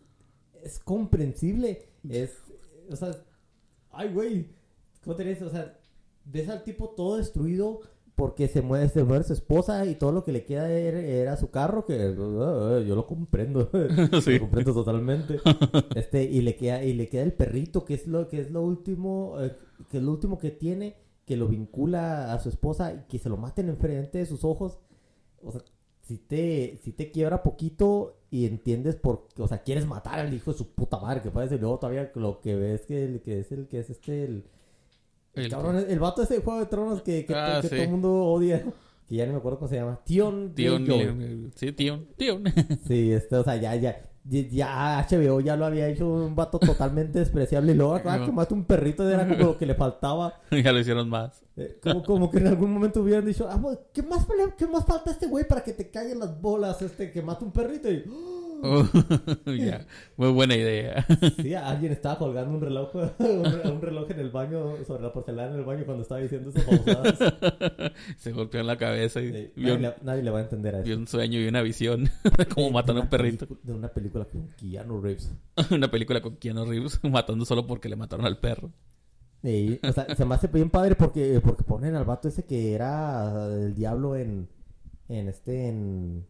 es 0.63 0.79
comprensible, 0.79 1.89
es, 2.09 2.31
o 2.89 2.95
sea, 2.95 3.15
ay, 3.91 4.13
güey, 4.13 4.49
¿cómo 5.03 5.15
te 5.15 5.23
dices? 5.23 5.43
O 5.43 5.49
sea, 5.51 5.77
ves 6.25 6.49
al 6.49 6.63
tipo 6.63 6.89
todo 6.89 7.17
destruido 7.17 7.81
porque 8.15 8.47
se 8.47 8.61
muere, 8.61 8.87
se 8.89 9.03
muere 9.03 9.23
su 9.25 9.33
esposa 9.33 9.85
y 9.85 9.95
todo 9.95 10.11
lo 10.13 10.23
que 10.23 10.31
le 10.31 10.45
queda 10.45 10.69
era, 10.71 10.99
era 10.99 11.37
su 11.37 11.49
carro, 11.51 11.85
que 11.85 12.09
uh, 12.09 12.79
yo 12.81 12.95
lo 12.95 13.05
comprendo, 13.07 13.69
Sí. 14.23 14.33
lo 14.33 14.39
comprendo 14.41 14.73
totalmente. 14.73 15.39
Este, 15.95 16.23
y 16.23 16.41
le 16.41 16.55
queda, 16.55 16.83
y 16.83 16.93
le 16.93 17.07
queda 17.09 17.23
el 17.23 17.33
perrito, 17.33 17.83
que 17.85 17.93
es 17.95 18.07
lo, 18.07 18.27
que 18.27 18.39
es 18.39 18.51
lo 18.51 18.61
último, 18.61 19.35
eh, 19.41 19.53
que 19.89 19.97
es 19.97 20.03
lo 20.03 20.11
último 20.11 20.37
que 20.37 20.51
tiene, 20.51 20.95
que 21.25 21.35
lo 21.37 21.47
vincula 21.47 22.33
a 22.33 22.39
su 22.39 22.49
esposa 22.49 22.93
y 22.93 22.99
que 23.09 23.19
se 23.19 23.29
lo 23.29 23.37
maten 23.37 23.69
enfrente 23.69 24.19
de 24.19 24.25
sus 24.25 24.43
ojos. 24.43 24.79
O 25.43 25.51
sea, 25.51 25.61
si 26.01 26.17
te, 26.17 26.77
si 26.83 26.91
te 26.91 27.11
quiebra 27.11 27.41
poquito 27.43 28.19
y 28.29 28.45
entiendes 28.45 28.95
por 28.95 29.27
o 29.37 29.47
sea, 29.47 29.63
quieres 29.63 29.87
matar 29.87 30.19
al 30.19 30.33
hijo 30.33 30.51
de 30.51 30.57
su 30.57 30.69
puta 30.73 30.99
madre, 30.99 31.21
que 31.21 31.31
parece, 31.31 31.55
y 31.55 31.59
luego 31.59 31.79
todavía 31.79 32.11
lo 32.15 32.41
que 32.41 32.55
ves 32.55 32.85
que, 32.85 33.05
el- 33.05 33.21
que 33.21 33.39
es 33.39 33.51
el, 33.51 33.67
que 33.67 33.79
es 33.79 33.89
este, 33.89 34.23
el, 34.25 34.45
el 35.35 35.49
cabrón, 35.49 35.85
el 35.87 35.99
vato 35.99 36.21
ese 36.23 36.35
de 36.35 36.41
Juego 36.41 36.59
de 36.59 36.65
Tronos 36.67 37.01
que, 37.01 37.25
que, 37.25 37.33
Ah, 37.35 37.59
que 37.61 37.67
sí. 37.69 37.75
todo 37.75 37.83
el 37.83 37.89
mundo 37.89 38.13
odia. 38.25 38.63
Que 39.07 39.17
ya 39.17 39.27
no 39.27 39.33
me 39.33 39.37
acuerdo 39.37 39.59
cómo 39.59 39.69
se 39.69 39.75
llama. 39.75 39.99
Tion 40.03 40.53
Tion, 40.55 40.83
Greyjoy. 40.83 41.51
sí, 41.55 41.71
Tion, 41.73 42.07
Tion. 42.17 42.43
Sí, 42.87 43.11
este, 43.11 43.35
o 43.35 43.43
sea, 43.43 43.55
ya, 43.55 43.75
ya, 43.75 44.01
ya, 44.27 45.05
HBO 45.07 45.41
ya 45.41 45.55
lo 45.55 45.65
había 45.65 45.87
hecho 45.87 46.07
un 46.11 46.35
vato 46.35 46.57
totalmente 46.57 47.19
despreciable. 47.19 47.73
Y 47.73 47.75
luego 47.75 47.93
acá 47.93 48.17
No. 48.17 48.25
que 48.25 48.31
mate 48.31 48.55
un 48.55 48.63
perrito 48.65 49.07
era 49.07 49.27
como 49.27 49.37
lo 49.51 49.57
que 49.59 49.67
le 49.67 49.75
faltaba. 49.75 50.41
ya 50.63 50.71
lo 50.73 50.79
hicieron 50.79 51.07
más. 51.07 51.43
Eh, 51.55 51.77
como, 51.83 52.01
como 52.03 52.31
que 52.31 52.39
en 52.39 52.47
algún 52.47 52.73
momento 52.73 53.01
hubieran 53.01 53.25
dicho, 53.27 53.47
ah, 53.47 53.59
pues, 53.61 53.77
¿qué 53.93 54.01
más, 54.01 54.25
¿qué 54.57 54.65
más 54.65 54.83
falta 54.87 55.11
este 55.11 55.27
güey 55.27 55.47
para 55.47 55.63
que 55.63 55.73
te 55.73 55.91
caigan 55.91 56.17
las 56.17 56.41
bolas 56.41 56.81
este 56.81 57.11
que 57.11 57.21
mata 57.21 57.45
un 57.45 57.51
perrito? 57.51 57.91
Y, 57.91 58.03
¡oh! 58.63 58.83
muy 60.17 60.31
buena 60.31 60.55
idea. 60.55 61.05
Sí, 61.41 61.53
alguien 61.53 61.91
estaba 61.91 62.17
colgando 62.17 62.55
un 62.55 62.61
reloj, 62.61 62.93
un, 63.19 63.71
un 63.71 63.81
reloj 63.81 64.09
en 64.11 64.19
el 64.19 64.29
baño, 64.31 64.83
sobre 64.85 65.03
la 65.03 65.13
porcelana 65.13 65.53
en 65.53 65.59
el 65.59 65.65
baño 65.65 65.85
cuando 65.85 66.03
estaba 66.03 66.21
diciendo 66.21 66.49
esas. 66.49 67.33
Se 68.17 68.31
golpeó 68.31 68.61
en 68.61 68.67
la 68.67 68.77
cabeza 68.77 69.21
y 69.21 69.31
Sí, 69.31 69.51
vio, 69.55 69.77
nadie, 69.77 69.79
le, 69.79 69.95
nadie 70.03 70.23
le 70.23 70.31
va 70.31 70.39
a 70.39 70.43
entender 70.43 70.75
a 70.75 70.81
vio 70.81 70.93
eso. 70.93 70.99
un 71.01 71.07
sueño 71.07 71.39
y 71.39 71.47
una 71.47 71.61
visión 71.61 72.09
de 72.37 72.45
cómo 72.47 72.67
De 72.67 72.73
matan 72.73 72.97
a 72.97 73.01
un 73.01 73.09
perrito. 73.09 73.47
De 73.63 73.73
una 73.73 73.89
película 73.89 74.25
con 74.25 74.47
Keanu 74.57 75.01
Reeves. 75.01 75.31
una 75.71 75.89
película 75.89 76.21
con 76.21 76.37
Keanu 76.37 76.65
Reeves 76.65 76.99
matando 77.03 77.45
solo 77.45 77.65
porque 77.67 77.89
le 77.89 77.95
mataron 77.95 78.25
al 78.25 78.39
perro. 78.39 78.71
Sí, 79.43 79.79
o 79.87 79.91
sea, 79.91 80.15
se 80.15 80.25
me 80.25 80.33
hace 80.35 80.47
bien 80.47 80.71
padre 80.71 80.95
porque, 80.95 81.39
porque 81.43 81.63
ponen 81.63 81.95
al 81.95 82.05
vato 82.05 82.27
ese 82.27 82.45
que 82.45 82.73
era 82.73 83.45
el 83.53 83.75
diablo 83.75 84.15
en, 84.15 84.49
en 85.07 85.27
este, 85.27 85.67
en, 85.67 86.25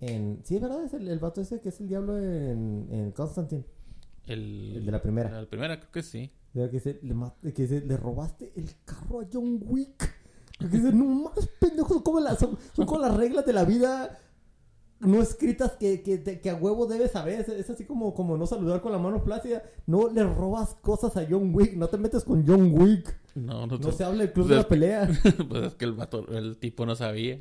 en, 0.00 0.40
sí, 0.44 0.58
¿verdad? 0.58 0.84
Es 0.84 0.94
el, 0.94 1.08
el 1.08 1.18
vato 1.18 1.40
ese 1.40 1.60
que 1.60 1.68
es 1.70 1.80
el 1.80 1.88
diablo 1.88 2.18
en, 2.18 2.88
en 2.90 3.10
Constantine, 3.12 3.64
El, 4.26 4.76
el 4.76 4.86
de 4.86 4.92
la 4.92 5.02
primera. 5.02 5.30
La 5.40 5.46
primera, 5.48 5.78
creo 5.78 5.92
que 5.92 6.02
sí. 6.02 6.30
Que, 6.52 6.80
se, 6.80 6.98
le, 7.02 7.52
que 7.52 7.66
se- 7.68 7.80
le 7.82 7.96
robaste 7.96 8.52
el 8.56 8.68
carro 8.84 9.20
a 9.20 9.26
John 9.32 9.60
Wick. 9.62 10.12
Que 10.58 10.66
dice, 10.68 10.92
no 10.92 11.04
más 11.04 11.48
pendejos, 11.60 11.92
son 11.94 12.02
como, 12.02 12.20
las, 12.20 12.38
son, 12.38 12.58
son 12.74 12.86
como 12.86 13.00
las 13.00 13.16
reglas 13.16 13.46
de 13.46 13.52
la 13.52 13.64
vida 13.64 14.18
no 15.00 15.22
escritas 15.22 15.72
que, 15.80 16.02
que, 16.02 16.22
que 16.40 16.50
a 16.50 16.54
huevo 16.56 16.86
debes 16.86 17.12
saber. 17.12 17.40
Es, 17.40 17.48
es 17.48 17.70
así 17.70 17.84
como, 17.86 18.12
como 18.12 18.36
no 18.36 18.46
saludar 18.46 18.82
con 18.82 18.92
la 18.92 18.98
mano 18.98 19.24
plácida. 19.24 19.62
No 19.86 20.10
le 20.10 20.22
robas 20.24 20.74
cosas 20.82 21.16
a 21.16 21.26
John 21.28 21.54
Wick, 21.54 21.74
no 21.76 21.88
te 21.88 21.96
metes 21.96 22.24
con 22.24 22.46
John 22.46 22.70
Wick. 22.74 23.18
No, 23.34 23.66
no, 23.66 23.78
No 23.78 23.78
te- 23.80 23.92
se 23.92 24.04
habla 24.04 24.24
del 24.24 24.32
club 24.34 24.46
Pues 24.46 24.48
de 24.48 24.56
es 24.56 24.62
la 24.64 24.68
pelea. 24.68 25.08
pues 25.48 25.62
es 25.64 25.74
que 25.76 25.84
el, 25.86 25.94
vato- 25.96 26.28
el 26.36 26.58
tipo 26.58 26.84
no 26.84 26.94
sabía 26.96 27.40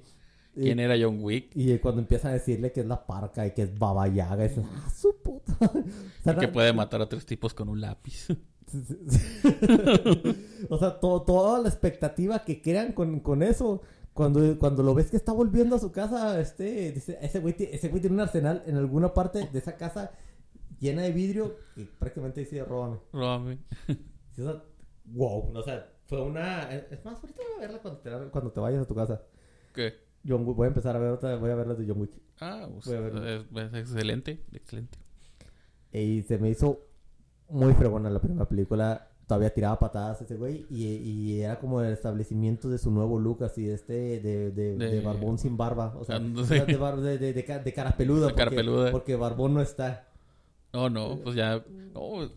quién 0.62 0.80
era 0.80 0.96
John 1.00 1.20
Wick. 1.22 1.52
y 1.56 1.78
cuando 1.80 2.02
empiezan 2.02 2.32
a 2.32 2.34
decirle 2.36 2.72
que 2.72 2.82
es 2.82 2.86
la 2.88 3.06
parca 3.06 3.46
y 3.48 3.52
que 3.52 3.64
es 3.64 3.78
Baba 3.78 4.08
Yaga, 4.08 4.46
es 4.46 4.58
ah, 4.58 4.90
su 4.90 5.16
puta. 5.22 5.54
O 5.62 6.24
sea, 6.24 6.36
Que 6.36 6.48
na- 6.48 6.52
puede 6.54 6.74
matar 6.74 7.02
a 7.02 7.10
tres 7.10 7.26
tipos 7.26 7.54
con 7.54 7.70
un 7.70 7.82
lápiz. 7.82 8.28
O 10.70 10.78
sea, 10.78 11.00
to- 11.00 11.22
toda 11.24 11.60
la 11.62 11.70
expectativa 11.70 12.44
que 12.46 12.62
crean 12.62 12.94
con, 12.94 13.20
con 13.20 13.44
eso. 13.44 13.82
Cuando, 14.14 14.58
cuando 14.60 14.84
lo 14.84 14.94
ves 14.94 15.10
que 15.10 15.18
está 15.18 15.32
volviendo 15.32 15.78
a 15.78 15.80
su 15.80 15.92
casa, 15.92 16.40
este, 16.42 16.92
dice, 16.92 17.18
ese 17.22 17.40
güey, 17.40 17.56
ese 17.58 17.88
güey 17.88 18.02
tiene 18.02 18.16
un 18.16 18.20
arsenal 18.22 18.64
en 18.66 18.76
alguna 18.76 19.14
parte 19.14 19.48
de 19.48 19.60
esa 19.60 19.78
casa 19.78 20.12
llena 20.80 21.04
de 21.04 21.12
vidrio 21.12 21.56
y 21.78 21.86
prácticamente 21.86 22.42
dice, 22.42 22.64
róbame. 22.64 22.98
Róbame. 23.14 23.60
O 24.40 24.42
sea, 24.42 24.64
wow, 25.06 25.52
o 25.54 25.64
sea, 25.64 25.92
fue 26.06 26.22
una... 26.22 26.72
Es 26.74 27.04
más, 27.04 27.16
ahorita 27.22 27.42
voy 27.44 27.58
a 27.58 27.60
verla 27.60 27.80
cuando 27.82 28.00
te, 28.00 28.10
cuando 28.30 28.52
te 28.54 28.60
vayas 28.62 28.84
a 28.84 28.88
tu 28.88 28.96
casa. 28.96 29.22
¿Qué? 29.74 29.96
John 30.28 30.46
Wick, 30.46 30.56
voy 30.58 30.66
a 30.66 30.68
empezar 30.70 30.96
a 30.96 31.00
ver 31.00 31.12
otra, 31.12 31.36
voy 31.38 31.50
a 31.52 31.56
ver 31.56 31.68
las 31.68 31.78
de 31.78 31.88
John 31.88 32.02
Wick. 32.02 32.12
Ah, 32.42 32.68
pues, 32.72 32.86
Voy 32.86 32.96
a 32.96 33.00
verlo. 33.02 33.28
es, 33.28 33.46
es 33.56 33.74
excelente, 33.74 34.40
excelente. 34.54 34.98
Y 35.92 36.22
se 36.24 36.38
me 36.38 36.50
hizo 36.50 36.80
muy 37.50 37.74
fregona 37.74 38.10
la 38.10 38.20
primera 38.22 38.48
película. 38.48 39.08
Todavía 39.28 39.54
tiraba 39.54 39.78
patadas 39.80 40.22
ese 40.22 40.36
güey. 40.38 40.66
Y, 40.70 40.86
y 40.86 41.42
era 41.42 41.60
como 41.60 41.82
el 41.82 41.92
establecimiento 41.94 42.70
de 42.70 42.78
su 42.80 42.90
nuevo 42.92 43.20
look, 43.20 43.44
así, 43.44 43.70
este, 43.70 44.20
de, 44.20 44.52
de, 44.52 44.76
de 44.76 44.78
De- 44.78 45.02
barbón 45.02 45.38
sin 45.38 45.56
barba. 45.58 45.96
O 46.00 46.04
sea, 46.06 46.16
Ah, 46.16 46.20
no 46.20 46.42
o 46.42 46.46
sé. 46.46 46.56
sea, 46.58 46.66
de, 46.66 46.78
bar- 46.78 47.00
de, 47.00 47.18
de, 47.18 47.34
de 47.34 47.46
ca- 47.46 47.60
de 47.60 47.74
cara 47.74 47.96
peluda. 47.96 48.28
De 48.28 48.34
cara 48.34 48.46
porque, 48.50 48.56
peluda. 48.56 48.92
Porque 48.92 49.16
barbón 49.16 49.54
no 49.54 49.62
está. 49.62 50.08
No, 50.74 50.90
no, 50.90 51.20
pues 51.24 51.36
ya. 51.36 51.64
No, 51.94 52.30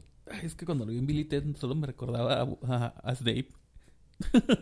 es 0.42 0.54
que 0.54 0.64
cuando 0.66 0.84
lo 0.84 0.92
vi 0.92 0.98
en 0.98 1.06
Billy 1.06 1.24
Ted 1.24 1.44
solo 1.56 1.74
me 1.74 1.86
recordaba 1.86 2.40
a, 2.42 2.48
a- 2.66 2.86
a 3.02 3.14
Snape. 3.14 3.48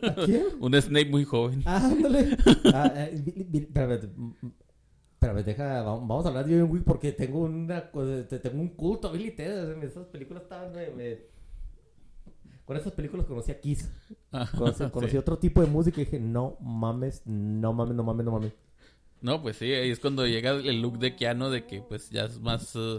¿A 0.03 0.15
quién? 0.25 0.45
Un 0.61 0.75
Snape 0.81 1.07
muy 1.11 1.25
joven. 1.25 1.63
Ah, 1.67 1.87
ándale. 1.87 2.37
Ah, 2.75 2.93
eh, 2.97 3.23
vi- 3.25 3.45
vi- 3.49 3.59
espérame, 3.59 4.01
espérame, 5.15 5.45
deja, 5.45 5.83
vamos 5.83 6.09
vamos 6.09 6.25
a 6.25 6.29
hablar 6.29 6.47
de 6.47 6.61
John 6.61 6.71
Wick 6.71 6.85
porque 6.85 7.13
tengo 7.13 7.41
una 7.41 7.91
cosa- 7.91 8.27
te- 8.29 8.39
tengo 8.39 8.61
un 8.61 8.69
culto 8.69 9.09
a 9.09 9.13
Billy 9.13 9.31
Ted. 9.33 9.65
o 9.65 9.75
sea, 9.75 9.83
Esas 9.89 10.07
películas 10.07 10.43
estaban, 10.45 10.73
me- 10.73 10.91
me- 10.91 11.19
Con 12.65 12.77
esas 12.77 12.93
películas 12.93 13.27
conocí 13.27 13.51
a 13.51 13.61
Kiss. 13.61 13.91
Ajá, 14.33 14.57
Conocí, 14.57 14.85
sí. 14.85 14.91
conocí 14.91 15.17
otro 15.17 15.39
tipo 15.39 15.61
de 15.61 15.67
música 15.67 16.01
y 16.01 16.05
dije, 16.05 16.21
no 16.21 16.57
mames, 16.61 17.23
no 17.27 17.73
mames, 17.73 17.95
no 17.97 18.03
mames, 18.05 18.25
no 18.25 18.33
mames. 18.33 18.53
No, 19.23 19.43
pues 19.43 19.57
sí, 19.57 19.67
ahí 19.73 19.91
es 19.91 19.99
cuando 20.01 20.27
llega 20.27 20.53
el 20.53 20.81
look 20.81 20.99
de 20.99 21.15
Keanu 21.17 21.51
de 21.51 21.67
que 21.67 21.83
pues 21.83 22.09
ya 22.11 22.25
es 22.25 22.41
más 22.41 22.75
eh, 22.77 22.99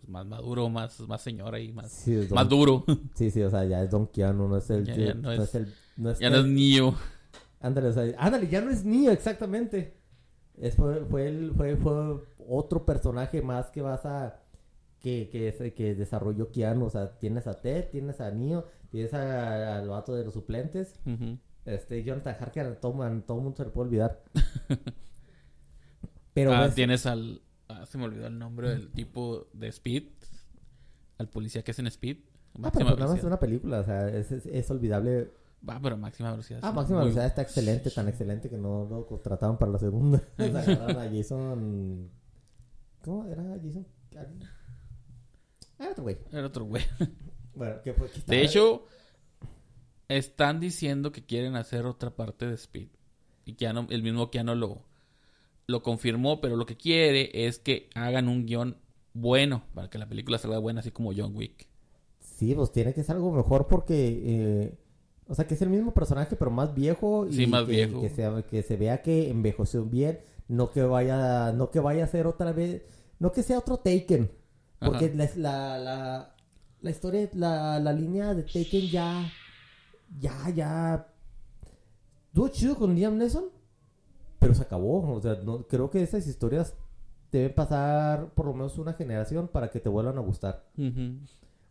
pues 0.00 0.08
más 0.08 0.26
maduro, 0.26 0.68
más, 0.68 1.00
más 1.00 1.20
señora 1.22 1.58
y 1.60 1.72
más, 1.72 1.90
Sí, 1.92 2.14
Don- 2.14 2.34
más 2.34 2.48
duro. 2.48 2.84
Sí, 3.14 3.30
sí, 3.30 3.42
o 3.42 3.50
sea, 3.50 3.64
ya 3.64 3.82
es 3.82 3.90
Don 3.90 4.06
Keanu, 4.06 4.48
no 4.48 4.56
es 4.56 4.68
el... 4.70 4.84
Ya- 4.84 5.14
no 5.14 5.22
no, 5.22 5.32
es- 5.32 5.40
es, 5.40 5.54
el... 5.54 5.74
No 5.96 6.10
es 6.10 6.18
ya 6.18 6.30
no 6.30 6.36
es 6.38 6.46
niño. 6.46 6.94
Ándale, 7.60 7.88
o 7.88 7.92
sea, 7.92 8.04
ándale, 8.18 8.48
ya 8.48 8.60
no 8.60 8.70
es 8.70 8.84
niño, 8.84 9.10
exactamente. 9.10 9.96
Es, 10.56 10.76
fue, 10.76 11.04
fue, 11.06 11.28
el- 11.28 11.52
fue, 11.54 11.76
fue 11.76 12.20
otro 12.48 12.84
personaje 12.86 13.42
más 13.42 13.70
que 13.70 13.82
vas 13.82 14.04
a... 14.06 14.40
Que, 15.00 15.28
que, 15.30 15.74
que 15.74 15.94
desarrolló 15.94 16.50
Keanu, 16.50 16.86
o 16.86 16.90
sea, 16.90 17.18
tienes 17.18 17.46
a 17.46 17.54
Ted, 17.60 17.86
tienes 17.90 18.20
a 18.20 18.30
Neo, 18.32 18.64
tienes 18.90 19.14
a- 19.14 19.78
al 19.78 19.88
vato 19.88 20.12
de 20.14 20.24
los 20.24 20.34
suplentes, 20.34 20.98
este, 21.64 22.02
Jonathan 22.02 22.36
Harker, 22.40 22.76
todo, 22.80 22.94
todo 23.26 23.36
mundo 23.40 23.56
se 23.56 23.64
le 23.64 23.70
puede 23.70 23.88
olvidar. 23.88 24.22
Pero 26.34 26.52
Ah, 26.52 26.62
ves- 26.66 26.74
tienes 26.74 27.06
al 27.06 27.42
ah, 27.68 27.86
se 27.86 27.98
me 27.98 28.04
olvidó 28.04 28.26
el 28.26 28.38
nombre 28.38 28.70
del 28.70 28.90
tipo 28.90 29.48
de 29.52 29.68
Speed, 29.68 30.04
al 31.18 31.28
policía 31.28 31.62
que 31.62 31.70
es 31.72 31.78
en 31.78 31.86
Speed. 31.88 32.18
Ah, 32.62 32.70
pero 32.72 32.86
nada 32.86 33.06
más 33.08 33.18
es 33.18 33.24
una 33.24 33.38
película, 33.38 33.80
o 33.80 33.84
sea, 33.84 34.08
es, 34.08 34.32
es, 34.32 34.46
es 34.46 34.70
olvidable. 34.70 35.30
Va, 35.68 35.80
pero 35.80 35.96
máxima 35.96 36.30
velocidad. 36.30 36.60
Ah, 36.62 36.70
Máxima 36.72 36.98
muy- 36.98 37.06
Velocidad 37.06 37.26
está 37.26 37.42
excelente, 37.42 37.90
tan 37.90 38.08
excelente 38.08 38.48
que 38.48 38.56
no 38.56 38.86
lo 38.88 39.06
contrataron 39.06 39.58
para 39.58 39.72
la 39.72 39.78
segunda. 39.78 40.22
O 40.38 40.42
sea, 40.44 40.60
agarraron 40.60 40.96
a 40.98 41.10
Jason... 41.10 42.10
¿Cómo 43.04 43.26
era 43.26 43.42
Jason? 43.62 43.86
Ah, 45.78 45.88
otro 45.92 46.02
güey. 46.04 46.18
Era 46.32 46.46
otro 46.46 46.64
güey. 46.64 46.84
Bueno, 47.54 47.82
que 47.82 47.92
fue... 47.92 48.08
que 48.08 48.20
De 48.24 48.42
hecho, 48.44 48.84
están 50.06 50.60
diciendo 50.60 51.10
que 51.10 51.24
quieren 51.26 51.56
hacer 51.56 51.86
otra 51.86 52.14
parte 52.14 52.46
de 52.46 52.54
Speed. 52.54 52.88
Y 53.44 53.54
Keanu, 53.54 53.86
el 53.90 54.02
mismo 54.04 54.30
Keanu 54.30 54.54
lo, 54.54 54.84
lo 55.68 55.82
confirmó, 55.82 56.40
pero 56.40 56.56
lo 56.56 56.64
que 56.64 56.78
quiere 56.78 57.30
es 57.46 57.58
que 57.58 57.90
hagan 57.94 58.28
un 58.28 58.46
guion 58.46 58.78
bueno 59.12 59.62
para 59.74 59.90
que 59.90 59.98
la 59.98 60.08
película 60.08 60.38
salga 60.38 60.58
buena, 60.58 60.80
así 60.80 60.90
como 60.90 61.12
John 61.14 61.36
Wick. 61.36 61.68
Sí, 62.20 62.54
pues 62.54 62.72
tiene 62.72 62.94
que 62.94 63.04
ser 63.04 63.16
algo 63.16 63.30
mejor 63.32 63.68
porque... 63.68 64.22
eh, 64.24 64.78
o 65.28 65.34
sea, 65.34 65.46
que 65.46 65.52
es 65.52 65.60
el 65.60 65.68
mismo 65.68 65.92
personaje, 65.92 66.36
pero 66.36 66.50
más 66.50 66.74
viejo. 66.74 67.26
Y 67.26 67.34
Sí, 67.34 67.46
más 67.46 67.64
que, 67.64 67.72
viejo. 67.72 68.00
Que 68.00 68.08
se, 68.08 68.44
que 68.50 68.62
se 68.62 68.76
vea 68.78 69.02
que 69.02 69.28
envejeció 69.28 69.84
bien. 69.84 70.20
No 70.48 70.72
que 70.72 70.80
vaya... 70.82 71.52
No 71.52 71.70
que 71.70 71.80
vaya 71.80 72.04
a 72.04 72.08
ser 72.08 72.26
otra 72.26 72.52
vez... 72.52 72.80
No 73.18 73.30
que 73.32 73.42
sea 73.42 73.58
otro 73.58 73.76
Taken. 73.76 74.30
Porque 74.78 75.12
la, 75.14 75.28
la, 75.76 76.34
la 76.80 76.90
historia, 76.90 77.28
la, 77.34 77.78
la 77.78 77.92
línea 77.92 78.32
de 78.32 78.42
Taken 78.42 78.88
ya... 78.88 79.30
Ya, 80.18 80.48
ya... 80.48 81.12
Estuvo 82.28 82.48
chido 82.48 82.76
con 82.76 82.94
Liam 82.94 83.18
Neeson. 83.18 83.57
Pero 84.38 84.54
se 84.54 84.62
acabó. 84.62 85.12
O 85.14 85.20
sea, 85.20 85.34
no, 85.44 85.66
creo 85.66 85.90
que 85.90 86.02
esas 86.02 86.26
historias 86.26 86.74
deben 87.32 87.54
pasar 87.54 88.30
por 88.34 88.46
lo 88.46 88.52
menos 88.54 88.78
una 88.78 88.92
generación 88.94 89.48
para 89.48 89.70
que 89.70 89.80
te 89.80 89.88
vuelvan 89.88 90.16
a 90.18 90.20
gustar. 90.22 90.64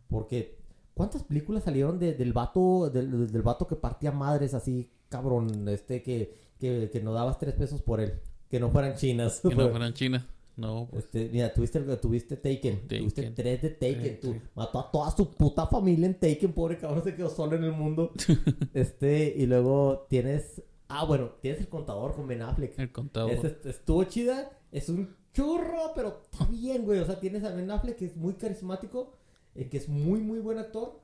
Porque, 0.08 0.58
¿cuántas 0.94 1.22
películas 1.24 1.64
salieron 1.64 1.98
de- 1.98 2.14
del 2.14 2.32
vato, 2.32 2.90
del, 2.90 3.30
del 3.30 3.42
vato 3.42 3.66
que 3.66 3.76
partía 3.76 4.12
madres 4.12 4.54
así, 4.54 4.90
cabrón, 5.08 5.68
este, 5.68 6.02
que, 6.02 6.34
que, 6.58 6.88
que 6.92 7.00
no 7.02 7.12
dabas 7.12 7.38
tres 7.38 7.54
pesos 7.54 7.82
por 7.82 8.00
él? 8.00 8.14
Que 8.50 8.58
no 8.60 8.70
fueran 8.70 8.94
chinas. 8.96 9.40
Que 9.40 9.54
no 9.54 9.68
fueran 9.70 9.92
China. 9.92 10.26
No, 10.56 10.88
pues, 10.90 11.04
Este, 11.04 11.28
mira, 11.32 11.52
tuviste, 11.54 11.78
tuviste 11.98 12.36
Taken, 12.36 12.80
Taken. 12.88 12.98
tuviste 12.98 13.30
tres 13.30 13.62
de 13.62 13.70
Taken, 13.70 14.20
tú, 14.20 14.32
sí. 14.32 14.40
mató 14.56 14.80
a 14.80 14.90
toda 14.90 15.10
su 15.12 15.30
puta 15.30 15.68
familia 15.68 16.06
en 16.06 16.14
Taken, 16.18 16.52
pobre 16.52 16.78
cabrón, 16.78 17.04
se 17.04 17.14
quedó 17.14 17.30
solo 17.30 17.54
en 17.56 17.62
el 17.64 17.72
mundo. 17.72 18.10
este, 18.74 19.34
y 19.36 19.46
luego 19.46 20.06
tienes, 20.08 20.60
ah, 20.88 21.04
bueno, 21.04 21.30
tienes 21.40 21.60
el 21.60 21.68
contador 21.68 22.14
con 22.14 22.26
Ben 22.26 22.42
Affleck. 22.42 22.78
el 22.78 22.92
contador. 22.92 23.30
Est- 23.32 23.66
estuvo 23.66 24.04
chida, 24.04 24.50
es 24.72 24.88
un 24.88 25.16
churro, 25.32 25.92
pero 25.94 26.20
está 26.30 26.44
bien, 26.46 26.84
güey. 26.84 26.98
O 27.00 27.04
sea, 27.04 27.18
tienes 27.20 27.44
a 27.44 27.50
Ben 27.54 27.70
Affleck 27.70 27.96
que 27.96 28.06
es 28.06 28.16
muy 28.16 28.34
carismático, 28.34 29.12
eh, 29.54 29.68
que 29.68 29.76
es 29.78 29.88
muy, 29.88 30.20
muy 30.20 30.38
buen 30.40 30.58
actor. 30.58 31.00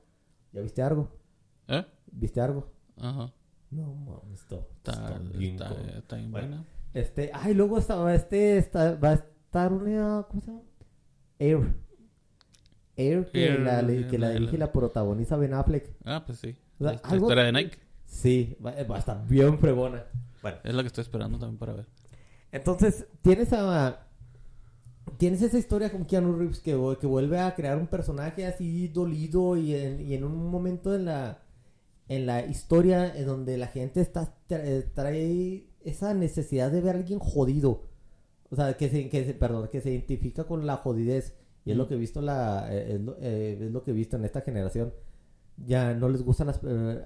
¿Ya 0.51 0.61
viste 0.61 0.81
algo? 0.81 1.09
¿Eh? 1.67 1.85
¿Viste 2.11 2.41
algo? 2.41 2.67
Ajá. 2.97 3.33
No 3.71 3.93
mames, 3.93 4.41
esto 4.41 4.67
Está, 4.77 5.19
bien 5.33 5.55
está, 5.55 6.15
bien 6.15 6.31
Bueno. 6.31 6.47
buena. 6.47 6.65
Este, 6.93 7.31
ay, 7.33 7.53
luego 7.53 7.77
estaba 7.77 8.13
este, 8.15 8.57
está, 8.57 8.95
va 8.95 9.09
a 9.09 9.13
estar 9.15 9.73
una, 9.73 10.25
¿cómo 10.29 10.41
se 10.41 10.47
llama? 10.47 10.61
Air. 11.39 11.75
Air, 12.95 13.29
que, 13.31 13.45
Air, 13.45 13.59
la, 13.61 13.85
que 14.09 14.17
la 14.17 14.27
la- 14.29 14.33
dirige 14.33 14.55
y 14.55 14.59
la 14.59 14.71
protagoniza 14.71 15.35
Ben 15.35 15.53
Affleck. 15.53 15.89
Ah, 16.05 16.23
pues 16.25 16.39
sí. 16.39 16.55
O 16.79 16.83
sea, 16.85 16.93
la, 16.93 16.93
la 16.93 16.99
algo- 17.09 17.25
historia 17.25 17.43
de 17.43 17.51
Nike. 17.51 17.77
Sí, 18.05 18.57
va, 18.65 18.71
va 18.83 18.95
a 18.95 18.99
estar 18.99 19.27
bien 19.27 19.57
fregona. 19.59 20.05
Bueno. 20.41 20.57
Es 20.63 20.73
la 20.73 20.81
que 20.83 20.87
estoy 20.87 21.01
esperando 21.03 21.37
también 21.39 21.57
para 21.57 21.73
ver. 21.73 21.85
Entonces, 22.51 23.05
tienes 23.21 23.51
a. 23.53 24.01
Tienes 25.17 25.41
esa 25.43 25.57
historia 25.57 25.91
con 25.91 26.05
Keanu 26.05 26.35
Reeves 26.35 26.59
que, 26.59 26.71
que 26.99 27.07
vuelve 27.07 27.39
a 27.39 27.53
crear 27.55 27.77
un 27.77 27.87
personaje 27.87 28.45
así 28.47 28.87
dolido 28.87 29.55
y 29.55 29.75
en, 29.75 30.01
y 30.01 30.13
en 30.15 30.23
un 30.23 30.49
momento 30.49 30.95
en 30.95 31.05
la, 31.05 31.43
en 32.09 32.25
la 32.25 32.43
historia 32.45 33.15
en 33.15 33.25
donde 33.27 33.57
la 33.57 33.67
gente 33.67 34.01
está 34.01 34.33
eh, 34.49 34.89
trae 34.95 35.67
esa 35.83 36.13
necesidad 36.15 36.71
de 36.71 36.81
ver 36.81 36.95
a 36.95 36.99
alguien 36.99 37.19
jodido. 37.19 37.83
O 38.49 38.55
sea, 38.55 38.75
que 38.77 38.89
se, 38.89 39.07
que 39.09 39.23
se, 39.25 39.33
perdón, 39.35 39.69
que 39.71 39.79
se 39.81 39.91
identifica 39.91 40.45
con 40.45 40.65
la 40.65 40.77
jodidez. 40.77 41.35
Y 41.65 41.71
es 41.71 41.77
lo 41.77 41.85
Mm. 41.85 41.87
que 41.87 41.93
he 41.95 41.97
visto 41.97 42.21
la, 42.21 42.67
eh, 42.73 42.95
es, 42.95 43.01
lo, 43.01 43.15
eh, 43.19 43.59
es 43.61 43.71
lo 43.71 43.83
que 43.83 43.91
he 43.91 43.93
visto 43.93 44.17
en 44.17 44.25
esta 44.25 44.41
generación. 44.41 44.93
Ya 45.57 45.93
no 45.93 46.09
les 46.09 46.23
gustan 46.23 46.47
las... 46.47 46.59
eh, 46.63 47.05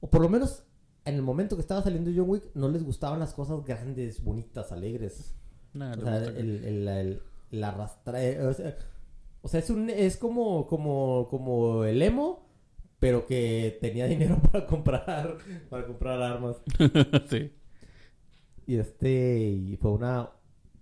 o 0.00 0.08
por 0.10 0.20
lo 0.22 0.28
menos 0.28 0.64
en 1.04 1.14
el 1.14 1.22
momento 1.22 1.56
que 1.56 1.62
estaba 1.62 1.82
saliendo 1.82 2.10
John 2.14 2.28
Wick, 2.28 2.44
no 2.54 2.68
les 2.68 2.82
gustaban 2.84 3.20
las 3.20 3.32
cosas 3.34 3.64
grandes, 3.64 4.22
bonitas, 4.22 4.72
alegres. 4.72 5.34
Nah, 5.72 5.92
O 5.92 6.00
sea, 6.00 6.16
el, 6.24 6.64
el, 6.64 6.88
el, 6.88 7.22
el 7.52 7.64
arrastra... 7.64 8.22
eh, 8.24 8.42
O 8.44 8.52
sea, 8.52 8.76
o 9.42 9.48
sea, 9.48 9.60
es, 9.60 9.70
un, 9.70 9.88
es 9.90 10.16
como, 10.16 10.66
como, 10.66 11.28
como 11.30 11.84
el 11.84 12.02
emo, 12.02 12.48
pero 12.98 13.26
que 13.26 13.78
tenía 13.80 14.06
dinero 14.06 14.40
para 14.52 14.66
comprar, 14.66 15.36
para 15.70 15.86
comprar 15.86 16.20
armas. 16.22 16.56
sí. 17.30 17.52
Y 18.66 18.76
este, 18.76 19.38
y 19.38 19.76
fue 19.76 19.92
una 19.92 20.30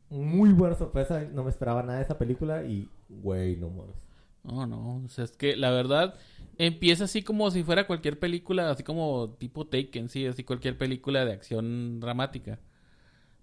muy 0.08 0.52
buena 0.52 0.74
sorpresa. 0.76 1.20
No 1.32 1.44
me 1.44 1.50
esperaba 1.50 1.82
nada 1.82 1.98
de 1.98 2.04
esa 2.04 2.16
película 2.18 2.64
y, 2.64 2.88
güey, 3.08 3.56
no 3.56 3.68
mames. 3.68 3.96
No, 4.44 4.66
no, 4.66 5.02
o 5.04 5.08
sea, 5.08 5.24
es 5.24 5.32
que 5.32 5.56
la 5.56 5.70
verdad 5.70 6.14
empieza 6.58 7.04
así 7.04 7.22
como 7.22 7.50
si 7.50 7.62
fuera 7.64 7.86
cualquier 7.86 8.18
película, 8.18 8.70
así 8.70 8.82
como 8.82 9.30
tipo 9.38 9.66
Taken, 9.66 10.08
sí, 10.08 10.26
así 10.26 10.44
cualquier 10.44 10.76
película 10.78 11.24
de 11.24 11.32
acción 11.32 11.98
dramática. 12.00 12.60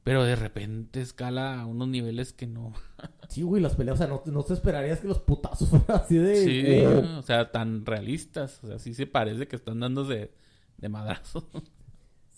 Pero 0.04 0.24
de 0.24 0.36
repente 0.36 1.00
escala 1.02 1.62
a 1.62 1.66
unos 1.68 1.88
niveles 1.88 2.34
que 2.34 2.48
no. 2.48 2.74
Sí, 3.30 3.44
güey, 3.44 3.62
las 3.64 3.76
peleas, 3.76 3.96
o 3.96 3.98
sea, 3.98 4.08
no, 4.08 4.22
no 4.26 4.44
te 4.44 4.54
esperarías 4.54 5.00
que 5.00 5.08
los 5.08 5.20
putazos 5.20 5.70
fueran 5.70 5.86
así 6.04 6.18
de... 6.18 6.36
Sí, 6.44 6.86
oh. 6.86 7.20
o 7.20 7.22
sea, 7.22 7.50
tan 7.52 7.86
realistas. 7.86 8.62
O 8.64 8.68
sea, 8.68 8.78
sí 8.78 8.94
se 8.94 9.08
parece 9.08 9.48
que 9.48 9.56
están 9.56 9.80
dándose 9.80 10.32
de 10.78 10.90
madrazo. 10.90 11.48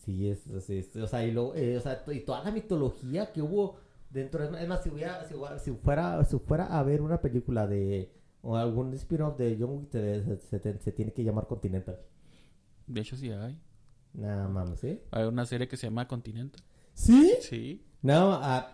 Sí, 0.05 0.29
es, 0.29 0.45
es- 0.47 0.69
es- 0.69 0.95
o 0.97 1.07
sea, 1.07 1.25
y, 1.25 1.31
lo, 1.31 1.55
eh, 1.55 1.77
o 1.77 1.81
sea, 1.81 2.03
y 2.11 2.19
toda 2.19 2.43
la 2.43 2.51
mitología 2.51 3.31
que 3.31 3.41
hubo 3.41 3.77
dentro, 4.09 4.43
es 4.43 4.51
más- 4.51 4.61
es 4.61 4.67
más, 4.67 4.83
si, 4.83 4.89
hubiera- 4.89 5.25
si, 5.25 5.33
hubiera- 5.33 5.59
si 5.59 5.71
fuera, 5.71 6.23
si 6.25 6.37
fuera 6.39 6.65
a 6.77 6.83
ver 6.83 7.01
una 7.01 7.21
película 7.21 7.67
de, 7.67 8.11
o 8.43 8.55
algún 8.55 8.93
spin-off 8.93 9.37
de 9.37 9.57
John 9.59 9.71
Wick, 9.79 9.89
se, 9.91 10.37
se 10.59 10.79
se 10.79 10.91
tiene 10.91 11.11
que 11.13 11.23
llamar 11.23 11.47
Continental. 11.47 11.97
De 12.85 13.01
hecho, 13.01 13.15
sí 13.17 13.31
hay. 13.31 13.57
Nada 14.13 14.47
mames, 14.47 14.83
¿eh? 14.83 15.01
Hay 15.11 15.23
una 15.23 15.45
serie 15.45 15.67
que 15.67 15.75
se 15.77 15.87
llama 15.87 16.07
Continental. 16.07 16.61
¿Sí? 16.93 17.33
Sí. 17.41 17.83
No, 18.03 18.33
ah, 18.33 18.71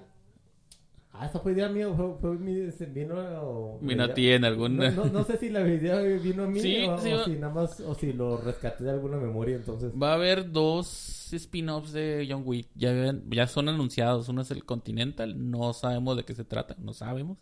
ah, 1.13 1.25
esa 1.27 1.39
fue 1.39 1.53
idea 1.53 1.69
mía, 1.69 1.88
fue, 1.95 2.15
fue 2.19 2.38
mi, 2.38 2.69
vino... 2.93 3.15
o- 3.41 3.79
Vino 3.81 4.03
a 4.03 4.13
ti 4.13 4.29
en 4.31 4.43
algún... 4.43 4.75
No, 4.77 4.91
no, 4.91 5.05
no 5.05 5.23
sé 5.23 5.38
si 5.38 5.49
la 5.49 5.65
idea 5.65 6.01
vino 6.01 6.43
a 6.43 6.47
mí 6.47 6.59
Sí, 6.59 6.85
o, 6.85 6.97
sí, 6.97 7.13
o 7.13 7.17
va- 7.17 7.23
si 7.25 7.31
nada 7.38 7.53
más, 7.53 7.79
o 7.79 7.95
si 7.95 8.11
lo 8.11 8.38
rescaté 8.38 8.83
de 8.83 8.89
alguna 8.91 9.15
memoria, 9.17 9.55
entonces... 9.55 9.93
Va 9.93 10.11
a 10.11 10.15
haber 10.15 10.51
dos 10.51 11.31
spin-offs 11.31 11.93
de 11.93 12.27
John 12.29 12.41
Wick. 12.45 12.67
Ya, 12.75 13.13
ya 13.29 13.47
son 13.47 13.69
anunciados. 13.69 14.27
Uno 14.29 14.41
es 14.41 14.51
el 14.51 14.65
Continental. 14.65 15.49
No 15.51 15.71
sabemos 15.73 16.17
de 16.17 16.25
qué 16.25 16.33
se 16.35 16.43
trata. 16.43 16.75
No 16.79 16.93
sabemos. 16.93 17.38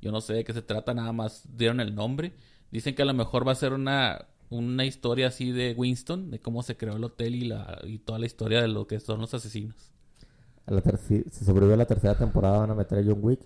Yo 0.00 0.12
no 0.12 0.20
sé 0.20 0.34
de 0.34 0.44
qué 0.44 0.52
se 0.52 0.62
trata. 0.62 0.94
Nada 0.94 1.12
más 1.12 1.44
dieron 1.56 1.80
el 1.80 1.94
nombre. 1.94 2.32
Dicen 2.70 2.94
que 2.94 3.02
a 3.02 3.04
lo 3.04 3.14
mejor 3.14 3.46
va 3.46 3.52
a 3.52 3.56
ser 3.56 3.72
una, 3.72 4.26
una 4.48 4.84
historia 4.84 5.28
así 5.28 5.52
de 5.52 5.74
Winston. 5.76 6.30
De 6.30 6.40
cómo 6.40 6.62
se 6.62 6.76
creó 6.76 6.96
el 6.96 7.04
hotel 7.04 7.34
y, 7.34 7.42
la, 7.42 7.80
y 7.84 7.98
toda 7.98 8.18
la 8.18 8.26
historia 8.26 8.62
de 8.62 8.68
lo 8.68 8.86
que 8.86 9.00
son 9.00 9.20
los 9.20 9.34
asesinos. 9.34 9.92
A 10.66 10.72
la 10.72 10.82
si, 10.96 11.24
sobrevive 11.30 11.74
a 11.74 11.78
la 11.78 11.86
tercera 11.86 12.16
temporada 12.16 12.58
van 12.58 12.70
a 12.70 12.74
meter 12.74 12.98
a 12.98 13.02
John 13.04 13.18
Wick, 13.22 13.40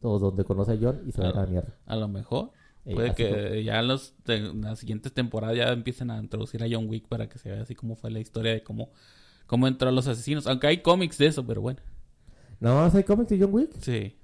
donde 0.00 0.44
conoce 0.44 0.72
a 0.72 0.78
John 0.80 1.02
y 1.06 1.12
se 1.12 1.20
va 1.20 1.30
a 1.30 1.32
la 1.32 1.46
mierda. 1.46 1.74
A 1.86 1.96
lo 1.96 2.08
mejor. 2.08 2.52
Ey, 2.84 2.94
Puede 2.94 3.14
que 3.14 3.64
ya 3.64 3.80
en, 3.80 3.88
los, 3.88 4.14
en 4.28 4.60
las 4.60 4.78
siguientes 4.78 5.12
temporadas 5.12 5.56
ya 5.56 5.72
empiecen 5.72 6.10
a 6.10 6.18
introducir 6.18 6.62
a 6.62 6.66
John 6.70 6.88
Wick 6.88 7.08
para 7.08 7.28
que 7.28 7.38
se 7.38 7.50
vea 7.50 7.62
así 7.62 7.74
como 7.74 7.96
fue 7.96 8.12
la 8.12 8.20
historia 8.20 8.52
de 8.52 8.62
cómo, 8.62 8.90
cómo 9.46 9.66
entró 9.66 9.88
a 9.88 9.92
los 9.92 10.06
asesinos. 10.06 10.46
Aunque 10.46 10.68
hay 10.68 10.82
cómics 10.82 11.18
de 11.18 11.26
eso, 11.26 11.44
pero 11.44 11.60
bueno. 11.60 11.80
¿No 12.60 12.76
más 12.76 12.94
hay 12.94 13.02
cómics 13.02 13.30
de 13.30 13.40
John 13.40 13.52
Wick? 13.52 13.72
Sí. 13.80 14.16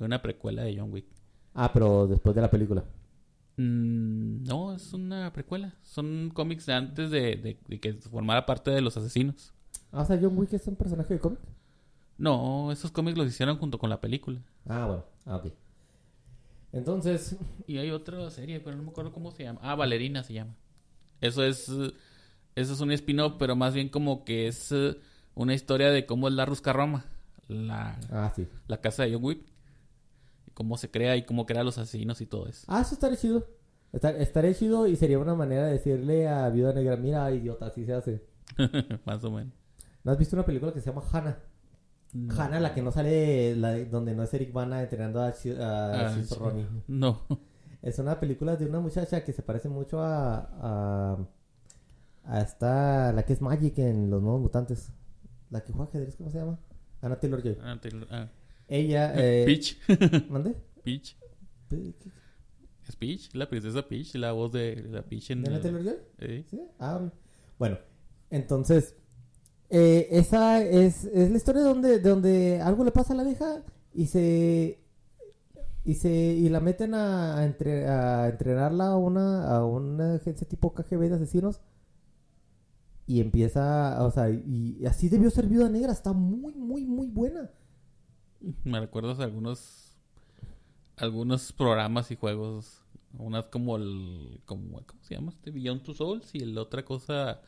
Una 0.00 0.20
precuela 0.22 0.62
de 0.62 0.76
John 0.78 0.92
Wick. 0.92 1.06
Ah, 1.54 1.70
pero 1.72 2.06
después 2.06 2.34
de 2.36 2.42
la 2.42 2.50
película. 2.50 2.84
Mm, 3.56 4.44
no, 4.44 4.74
es 4.74 4.92
una 4.92 5.32
precuela. 5.32 5.74
Son 5.82 6.30
cómics 6.34 6.66
de 6.66 6.72
antes 6.74 7.10
de, 7.10 7.36
de- 7.36 7.58
de 7.66 7.80
que 7.80 7.94
formara 7.94 8.44
parte 8.44 8.70
de 8.70 8.80
los 8.82 8.96
asesinos. 8.96 9.52
Ah, 9.92 10.02
o 10.02 10.04
sea, 10.04 10.18
John 10.20 10.36
Wick 10.36 10.52
es 10.52 10.66
un 10.66 10.76
personaje 10.76 11.14
de 11.14 11.20
cómic. 11.20 11.38
No, 12.18 12.70
esos 12.72 12.90
cómics 12.90 13.16
los 13.16 13.28
hicieron 13.28 13.56
junto 13.58 13.78
con 13.78 13.88
la 13.90 14.00
película. 14.00 14.40
Ah, 14.68 14.86
bueno. 14.86 15.04
Ah, 15.24 15.36
ok. 15.36 15.52
Entonces, 16.72 17.36
Y 17.66 17.78
hay 17.78 17.90
otra 17.90 18.28
serie, 18.30 18.60
pero 18.60 18.76
no 18.76 18.82
me 18.82 18.90
acuerdo 18.90 19.12
cómo 19.12 19.30
se 19.30 19.44
llama. 19.44 19.60
Ah, 19.62 19.74
Valerina 19.74 20.22
se 20.22 20.34
llama. 20.34 20.54
Eso 21.20 21.42
es, 21.42 21.68
eso 21.68 22.72
es 22.74 22.80
un 22.80 22.92
spin-off, 22.92 23.34
pero 23.38 23.56
más 23.56 23.72
bien 23.72 23.88
como 23.88 24.24
que 24.24 24.48
es 24.48 24.70
eh, 24.72 24.96
una 25.34 25.54
historia 25.54 25.90
de 25.90 26.04
cómo 26.04 26.28
es 26.28 26.34
la 26.34 26.44
Rusca 26.44 26.72
Roma, 26.74 27.06
la, 27.48 27.98
ah, 28.10 28.32
sí. 28.36 28.46
la 28.68 28.80
casa 28.80 29.04
de 29.04 29.14
John 29.14 29.24
Wick. 29.24 29.40
Cómo 30.56 30.78
se 30.78 30.90
crea 30.90 31.16
y 31.16 31.26
cómo 31.26 31.44
crea 31.44 31.62
los 31.62 31.76
asesinos 31.76 32.20
y 32.22 32.26
todo 32.26 32.48
eso. 32.48 32.64
Ah, 32.66 32.80
eso 32.80 32.94
estaría 32.94 33.18
chido. 33.18 33.46
Estar- 33.92 34.16
estaría 34.16 34.54
chido 34.54 34.86
y 34.86 34.96
sería 34.96 35.18
una 35.18 35.34
manera 35.34 35.66
de 35.66 35.72
decirle 35.74 36.26
a 36.28 36.48
Viuda 36.48 36.72
Negra, 36.72 36.96
mira, 36.96 37.30
idiota, 37.30 37.66
así 37.66 37.84
se 37.84 37.92
hace. 37.92 38.22
más 39.04 39.22
o 39.24 39.30
menos. 39.30 39.52
¿No 40.02 40.12
has 40.12 40.18
visto 40.18 40.34
una 40.34 40.46
película 40.46 40.72
que 40.72 40.80
se 40.80 40.88
llama 40.90 41.02
Hannah? 41.12 41.38
No. 42.14 42.34
Hannah, 42.34 42.60
la 42.60 42.72
que 42.72 42.80
no 42.80 42.90
sale, 42.90 43.54
la 43.56 43.76
donde 43.84 44.14
no 44.14 44.22
es 44.22 44.32
Eric 44.32 44.50
Bana 44.52 44.80
entrenando 44.82 45.20
a, 45.20 45.26
a 45.28 46.08
Ah. 46.08 46.16
Ronnie. 46.38 46.66
No. 46.88 47.20
Es 47.82 47.98
una 47.98 48.18
película 48.18 48.56
de 48.56 48.64
una 48.66 48.80
muchacha 48.80 49.22
que 49.22 49.32
se 49.34 49.42
parece 49.42 49.68
mucho 49.68 50.00
a, 50.00 50.36
a, 50.62 51.18
a 52.24 52.40
esta, 52.40 53.12
la 53.12 53.24
que 53.24 53.34
es 53.34 53.42
Magic 53.42 53.78
en 53.78 54.08
Los 54.10 54.22
Nuevos 54.22 54.40
Mutantes. 54.40 54.90
La 55.50 55.60
que 55.62 55.72
juega 55.72 55.90
ajedrez, 55.90 56.16
¿cómo 56.16 56.30
se 56.30 56.38
llama? 56.38 56.58
Anna 57.02 57.20
Taylor-Joy. 57.20 57.58
Ah, 57.62 57.76
te- 57.80 57.90
ah. 58.10 58.28
Ella, 58.68 59.12
eh... 59.16 59.44
Peach. 59.46 59.78
¿Mande? 60.28 60.54
Peach. 60.82 61.16
¿De 61.70 61.94
Es 62.88 62.96
Peach, 62.96 63.34
la 63.34 63.48
princesa 63.48 63.86
Peach, 63.86 64.14
la 64.14 64.32
voz 64.32 64.52
de 64.52 64.84
la 64.90 65.02
Peach 65.02 65.30
en... 65.30 65.42
Taylor-Joy? 65.44 65.96
Eh, 66.18 66.44
¿Sí? 66.48 66.60
Ah, 66.78 67.00
bueno. 67.58 67.78
Entonces, 68.30 68.94
eh, 69.70 70.08
esa 70.10 70.62
es, 70.62 71.04
es 71.04 71.30
la 71.30 71.36
historia 71.36 71.62
donde, 71.62 71.98
de 72.00 72.08
donde 72.08 72.60
algo 72.60 72.84
le 72.84 72.92
pasa 72.92 73.12
a 73.12 73.16
la 73.16 73.24
vieja 73.24 73.62
y 73.94 74.06
se... 74.06 74.82
Y 75.84 75.94
se 75.94 76.10
y 76.10 76.48
la 76.48 76.58
meten 76.58 76.94
a, 76.94 77.38
a 77.38 77.44
entre- 77.46 77.86
a 77.86 78.28
entrenarla 78.28 78.86
a 78.88 78.96
una, 78.96 79.48
a 79.48 79.64
una 79.64 80.14
agencia 80.16 80.44
tipo 80.46 80.74
KGB 80.74 81.08
de 81.08 81.14
asesinos. 81.14 81.60
Y 83.06 83.20
empieza, 83.20 84.04
o 84.04 84.10
sea, 84.10 84.28
y, 84.28 84.78
y 84.80 84.86
así 84.86 85.08
debió 85.08 85.30
ser 85.30 85.46
Viuda 85.46 85.68
Negra. 85.68 85.92
Está 85.92 86.12
muy, 86.12 86.54
muy, 86.56 86.84
muy 86.84 87.06
buena. 87.06 87.52
Me 88.64 88.80
recuerdas 88.80 89.18
algunos 89.20 89.96
algunos 90.96 91.52
programas 91.52 92.10
y 92.10 92.16
juegos. 92.16 92.82
Unas 93.18 93.46
como 93.46 93.76
el 93.76 94.40
como 94.44 94.82
¿cómo 94.84 95.02
se 95.02 95.14
llama 95.14 95.30
este? 95.30 95.50
Beyond 95.50 95.82
Two 95.82 95.94
Souls 95.94 96.34
y 96.34 96.40
la 96.40 96.62
otra 96.62 96.84
cosa 96.84 97.40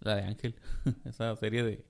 la 0.00 0.16
de 0.16 0.22
Ángel. 0.22 0.54
Esa 1.04 1.34
serie 1.36 1.62
de 1.62 1.84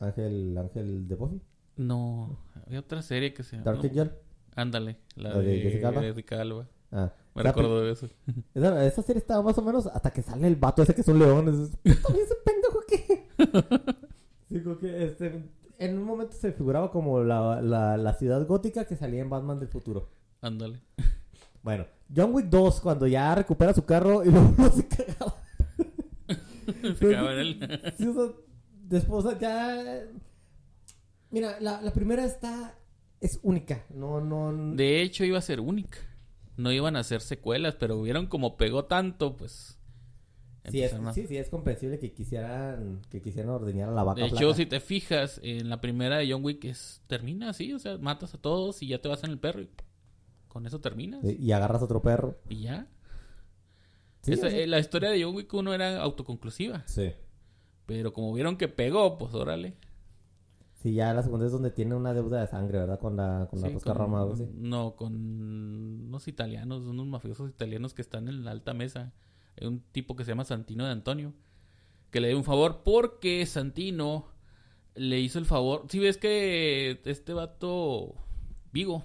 Ángel, 0.00 0.56
Ángel 0.56 1.08
de 1.08 1.14
Buffy. 1.14 1.40
no, 1.76 2.38
había 2.66 2.80
otra 2.80 3.02
serie 3.02 3.34
que 3.34 3.42
se 3.42 3.56
llama 3.56 3.64
Dark 3.72 3.84
Angel. 3.84 4.12
Ándale, 4.56 4.96
la, 5.16 5.30
¿La 5.30 5.38
de 5.40 5.46
de, 5.48 5.60
Jessica 5.60 5.88
Alba? 5.88 6.00
Jessica 6.02 6.40
Alba. 6.40 6.68
Ah, 6.90 7.12
Me 7.34 7.42
recuerdo 7.42 7.82
de 7.84 7.92
eso. 7.92 8.08
Esa, 8.54 8.86
esa 8.86 9.02
serie 9.02 9.20
estaba 9.20 9.42
más 9.42 9.58
o 9.58 9.62
menos 9.62 9.86
hasta 9.86 10.10
que 10.10 10.22
sale 10.22 10.46
el 10.48 10.56
vato 10.56 10.82
ese 10.82 10.94
que 10.94 11.02
es 11.02 11.08
un 11.08 11.18
león. 11.18 11.48
Es, 11.48 11.76
"Puta, 11.76 12.16
¿y 12.16 12.20
ese 12.20 12.34
pendejo? 12.44 12.78
Sí, 14.48 14.62
como 14.62 14.78
que 14.78 15.04
este, 15.04 15.44
en 15.78 15.98
un 15.98 16.04
momento 16.04 16.34
se 16.34 16.52
figuraba 16.52 16.90
como 16.90 17.22
la, 17.22 17.62
la, 17.62 17.96
la 17.96 18.14
ciudad 18.14 18.46
gótica 18.46 18.84
que 18.84 18.96
salía 18.96 19.22
en 19.22 19.30
Batman 19.30 19.58
del 19.58 19.68
futuro. 19.68 20.08
Ándale. 20.40 20.80
Bueno, 21.60 21.86
John 22.14 22.32
Wick 22.32 22.46
2, 22.46 22.80
cuando 22.80 23.06
ya 23.06 23.34
recupera 23.34 23.74
su 23.74 23.84
carro 23.84 24.24
y 24.24 24.30
luego 24.30 24.54
no 24.56 24.70
se 24.70 24.86
cagaba. 24.86 25.36
Se 26.96 27.14
acaba 27.14 27.32
en 27.32 27.38
él. 27.40 27.92
Sí, 27.98 28.06
o 28.06 28.14
sea, 28.14 28.32
después 28.84 29.38
ya. 29.40 30.04
Mira, 31.30 31.58
la, 31.60 31.82
la 31.82 31.92
primera 31.92 32.24
está. 32.24 32.74
Es 33.20 33.40
única. 33.42 33.84
No, 33.90 34.20
no. 34.20 34.76
De 34.76 35.02
hecho 35.02 35.24
iba 35.24 35.36
a 35.36 35.42
ser 35.42 35.60
única. 35.60 35.98
No 36.56 36.72
iban 36.72 36.96
a 36.96 37.00
hacer 37.00 37.20
secuelas, 37.20 37.74
pero 37.74 38.00
vieron 38.00 38.26
como 38.26 38.56
pegó 38.56 38.84
tanto, 38.84 39.36
pues 39.36 39.77
sí, 40.70 40.82
es, 40.82 40.92
a- 40.94 41.12
sí, 41.12 41.26
sí, 41.26 41.36
es 41.36 41.48
comprensible 41.50 41.98
que 41.98 42.12
quisieran, 42.12 43.00
que 43.10 43.20
quisieran 43.22 43.50
ordeñar 43.50 43.88
a 43.88 43.92
la 43.92 44.02
vaca. 44.04 44.20
De 44.20 44.26
hecho, 44.28 44.54
si 44.54 44.66
te 44.66 44.80
fijas, 44.80 45.40
en 45.42 45.68
la 45.68 45.80
primera 45.80 46.18
de 46.18 46.30
John 46.30 46.44
Wick 46.44 46.64
es, 46.64 47.02
termina 47.06 47.50
así, 47.50 47.72
o 47.72 47.78
sea, 47.78 47.98
matas 47.98 48.34
a 48.34 48.38
todos 48.38 48.82
y 48.82 48.88
ya 48.88 49.00
te 49.00 49.08
vas 49.08 49.22
en 49.24 49.30
el 49.30 49.38
perro 49.38 49.60
y 49.62 49.68
con 50.48 50.66
eso 50.66 50.80
terminas. 50.80 51.20
Y 51.24 51.52
agarras 51.52 51.82
otro 51.82 52.00
perro. 52.02 52.36
Y 52.48 52.62
ya. 52.62 52.86
Sí, 54.22 54.32
Esa- 54.32 54.48
eh, 54.48 54.66
la 54.66 54.78
historia 54.78 55.10
de 55.10 55.22
John 55.22 55.34
Wick 55.34 55.52
1 55.52 55.72
era 55.74 56.00
autoconclusiva. 56.02 56.82
sí. 56.86 57.12
Pero 57.86 58.12
como 58.12 58.34
vieron 58.34 58.58
que 58.58 58.68
pegó, 58.68 59.16
pues 59.16 59.32
órale. 59.32 59.72
Sí, 60.74 60.92
ya 60.92 61.14
la 61.14 61.22
segunda 61.22 61.46
es 61.46 61.52
donde 61.52 61.70
tiene 61.70 61.94
una 61.94 62.12
deuda 62.12 62.42
de 62.42 62.46
sangre, 62.46 62.78
¿verdad? 62.80 63.00
Con 63.00 63.16
la, 63.16 63.48
con 63.50 63.62
la 63.62 63.68
Sí, 63.68 63.72
con-. 63.72 64.68
No, 64.68 64.94
con 64.94 65.14
unos 65.14 66.28
italianos, 66.28 66.84
unos 66.84 67.06
mafiosos 67.06 67.48
italianos 67.48 67.94
que 67.94 68.02
están 68.02 68.28
en 68.28 68.44
la 68.44 68.50
alta 68.50 68.74
mesa. 68.74 69.14
Un 69.62 69.80
tipo 69.92 70.16
que 70.16 70.24
se 70.24 70.32
llama 70.32 70.44
Santino 70.44 70.84
de 70.84 70.92
Antonio. 70.92 71.32
Que 72.10 72.20
le 72.20 72.28
dio 72.28 72.38
un 72.38 72.44
favor 72.44 72.82
porque 72.84 73.44
Santino 73.46 74.28
le 74.94 75.20
hizo 75.20 75.38
el 75.38 75.46
favor. 75.46 75.84
Si 75.88 75.98
ves 75.98 76.16
que 76.16 77.00
este 77.04 77.32
vato, 77.32 78.14
Vigo, 78.72 79.04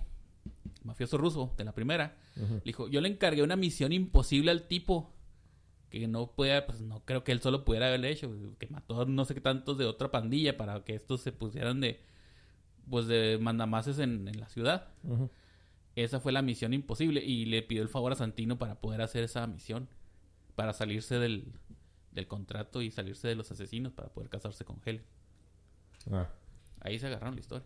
mafioso 0.84 1.18
ruso 1.18 1.54
de 1.58 1.64
la 1.64 1.74
primera, 1.74 2.18
le 2.36 2.62
dijo: 2.66 2.88
Yo 2.88 3.02
le 3.02 3.10
encargué 3.10 3.44
una 3.44 3.56
misión 3.56 3.92
imposible 3.92 4.52
al 4.52 4.68
tipo 4.68 5.14
que 5.90 6.08
no 6.08 6.32
pueda, 6.32 6.66
pues 6.66 6.82
no 6.82 7.06
creo 7.06 7.24
que 7.24 7.32
él 7.32 7.40
solo 7.40 7.64
pudiera 7.64 7.88
haberle 7.88 8.10
hecho, 8.10 8.32
que 8.58 8.68
mató 8.68 9.06
no 9.06 9.26
sé 9.26 9.36
qué 9.36 9.42
tantos 9.42 9.78
de 9.78 9.86
otra 9.86 10.10
pandilla 10.10 10.58
para 10.58 10.84
que 10.84 10.96
estos 10.96 11.22
se 11.22 11.32
pusieran 11.32 11.82
de, 11.82 12.02
pues 12.90 13.06
de 13.06 13.38
mandamases 13.40 14.00
en, 14.00 14.28
en 14.28 14.40
la 14.40 14.50
ciudad. 14.50 14.88
Esa 15.96 16.20
fue 16.20 16.32
la 16.32 16.42
misión 16.42 16.74
imposible 16.74 17.24
y 17.24 17.46
le 17.46 17.62
pidió 17.62 17.84
el 17.84 17.90
favor 17.90 18.12
a 18.12 18.16
Santino 18.16 18.58
para 18.58 18.82
poder 18.82 19.02
hacer 19.02 19.24
esa 19.24 19.46
misión, 19.46 19.88
para 20.56 20.74
salirse 20.74 21.20
del, 21.20 21.54
del 22.12 22.28
contrato 22.28 22.82
y 22.82 22.92
salirse 22.92 23.28
de 23.28 23.36
los 23.36 23.52
asesinos 23.52 23.94
para 23.94 24.10
poder 24.10 24.30
casarse 24.30 24.66
con 24.66 24.80
Helen. 24.86 25.04
Ah. 26.12 26.30
Ahí 26.82 27.00
se 27.00 27.08
agarraron 27.08 27.36
la 27.36 27.42
historia. 27.42 27.66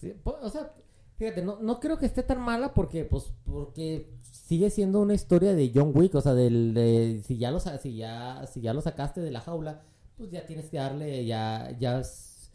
Sí, 0.00 0.14
o 0.24 0.50
sea, 0.50 0.72
fíjate, 1.16 1.42
no, 1.42 1.58
no 1.60 1.80
creo 1.80 1.98
que 1.98 2.06
esté 2.06 2.22
tan 2.22 2.40
mala 2.40 2.74
porque, 2.74 3.04
pues, 3.04 3.32
porque 3.44 4.10
sigue 4.22 4.70
siendo 4.70 5.00
una 5.00 5.14
historia 5.14 5.54
de 5.54 5.70
John 5.74 5.92
Wick, 5.94 6.14
o 6.14 6.20
sea, 6.20 6.34
del, 6.34 6.74
de, 6.74 7.22
si 7.24 7.38
ya 7.38 7.50
lo, 7.50 7.60
si 7.60 7.96
ya, 7.96 8.46
si 8.46 8.60
ya 8.60 8.72
lo 8.72 8.80
sacaste 8.80 9.20
de 9.20 9.30
la 9.30 9.40
jaula, 9.40 9.82
pues 10.16 10.30
ya 10.30 10.46
tienes 10.46 10.70
que 10.70 10.78
darle, 10.78 11.24
ya, 11.24 11.76
ya 11.78 12.00
es, 12.00 12.52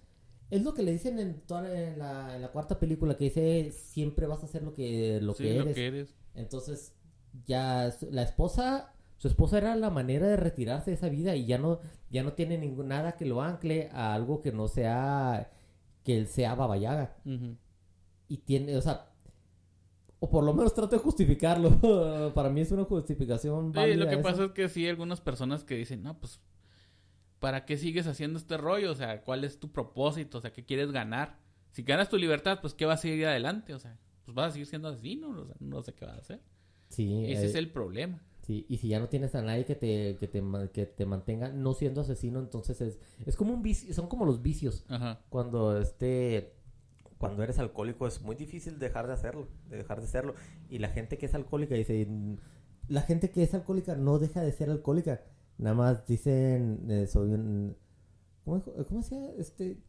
lo 0.51 0.73
que 0.73 0.83
le 0.83 0.91
dicen 0.91 1.19
en 1.19 1.41
toda 1.41 1.61
en 1.73 1.97
la, 1.97 2.35
en 2.35 2.41
la, 2.41 2.51
cuarta 2.51 2.79
película 2.79 3.17
que 3.17 3.25
dice 3.25 3.71
siempre 3.71 4.27
vas 4.27 4.43
a 4.43 4.45
hacer 4.45 4.61
lo 4.61 4.75
que 4.75 5.19
lo, 5.19 5.33
que, 5.33 5.55
eres. 5.55 5.65
lo 5.65 5.73
que 5.73 5.87
eres. 5.87 6.15
Entonces 6.35 6.93
ya 7.47 7.91
la 8.11 8.21
esposa 8.21 8.92
su 9.23 9.29
esposa 9.29 9.57
era 9.57 9.73
la 9.77 9.89
manera 9.89 10.27
de 10.27 10.35
retirarse 10.35 10.91
de 10.91 10.95
esa 10.95 11.07
vida 11.07 11.33
y 11.33 11.45
ya 11.45 11.57
no, 11.57 11.79
ya 12.09 12.23
no 12.23 12.33
tiene 12.33 12.57
ningún, 12.57 12.89
nada 12.89 13.13
que 13.13 13.23
lo 13.23 13.41
ancle 13.41 13.87
a 13.93 14.13
algo 14.13 14.41
que 14.41 14.51
no 14.51 14.67
sea, 14.67 15.49
que 16.03 16.17
él 16.17 16.27
sea 16.27 16.55
babayaga. 16.55 17.15
Y 18.27 18.37
tiene, 18.39 18.75
o 18.75 18.81
sea, 18.81 19.13
o 20.19 20.29
por 20.29 20.43
lo 20.43 20.53
menos 20.53 20.73
trate 20.73 20.97
de 20.97 21.01
justificarlo. 21.01 21.71
Para 22.35 22.49
mí 22.49 22.59
es 22.59 22.73
una 22.73 22.83
justificación 22.83 23.71
válida. 23.71 23.93
Sí, 23.93 23.99
lo 24.01 24.09
que 24.09 24.17
pasa 24.17 24.43
es 24.43 24.51
que 24.51 24.67
sí 24.67 24.83
hay 24.83 24.89
algunas 24.89 25.21
personas 25.21 25.63
que 25.63 25.75
dicen, 25.75 26.03
no, 26.03 26.19
pues, 26.19 26.41
¿para 27.39 27.63
qué 27.63 27.77
sigues 27.77 28.07
haciendo 28.07 28.37
este 28.37 28.57
rollo? 28.57 28.91
O 28.91 28.95
sea, 28.95 29.21
¿cuál 29.21 29.45
es 29.45 29.57
tu 29.57 29.71
propósito? 29.71 30.39
O 30.39 30.41
sea, 30.41 30.51
¿qué 30.51 30.65
quieres 30.65 30.91
ganar? 30.91 31.39
Si 31.71 31.83
ganas 31.83 32.09
tu 32.09 32.17
libertad, 32.17 32.59
pues, 32.59 32.73
¿qué 32.73 32.85
vas 32.85 32.99
a 32.99 33.03
seguir 33.03 33.27
adelante? 33.27 33.73
O 33.73 33.79
sea, 33.79 33.97
pues 34.25 34.35
vas 34.35 34.49
a 34.49 34.51
seguir 34.51 34.67
siendo 34.67 34.89
asesino, 34.89 35.29
o 35.29 35.45
sea, 35.45 35.55
no 35.61 35.81
sé 35.81 35.93
qué 35.93 36.03
vas 36.03 36.15
a 36.15 36.19
hacer. 36.19 36.41
Sí. 36.89 37.23
Ese 37.31 37.45
es 37.45 37.55
el 37.55 37.71
problema. 37.71 38.21
Sí, 38.43 38.65
y 38.67 38.77
si 38.77 38.89
ya 38.89 38.99
no 38.99 39.07
tienes 39.07 39.35
a 39.35 39.41
nadie 39.41 39.65
que 39.65 39.75
te, 39.75 40.17
que 40.17 40.27
te, 40.27 40.43
que 40.73 40.85
te 40.85 41.05
mantenga 41.05 41.49
no 41.49 41.73
siendo 41.73 42.01
asesino, 42.01 42.39
entonces 42.39 42.81
es, 42.81 42.99
es 43.25 43.37
como 43.37 43.53
un 43.53 43.63
vicio, 43.63 43.93
son 43.93 44.07
como 44.07 44.25
los 44.25 44.41
vicios. 44.41 44.85
Ajá. 44.89 45.21
Cuando 45.29 45.79
este 45.79 46.53
cuando 47.17 47.41
eres 47.41 47.57
alcohólico 47.57 48.05
es 48.05 48.21
muy 48.21 48.35
difícil 48.35 48.79
dejar 48.79 49.07
de 49.07 49.13
hacerlo, 49.13 49.47
de 49.69 49.77
dejar 49.77 50.01
de 50.01 50.07
serlo. 50.07 50.35
Y 50.69 50.79
la 50.79 50.89
gente 50.89 51.17
que 51.17 51.25
es 51.25 51.33
alcohólica 51.33 51.73
dice, 51.73 52.05
la 52.89 53.01
gente 53.01 53.31
que 53.31 53.43
es 53.43 53.53
alcohólica 53.53 53.95
no 53.95 54.19
deja 54.19 54.41
de 54.41 54.51
ser 54.51 54.69
alcohólica. 54.69 55.21
Nada 55.57 55.73
más 55.73 56.05
dicen, 56.05 56.85
eh, 56.89 57.07
soy 57.07 57.31
un, 57.31 57.77
¿cómo, 58.43 58.61
cómo 58.61 58.99
decía? 58.99 59.31
Este, 59.37 59.79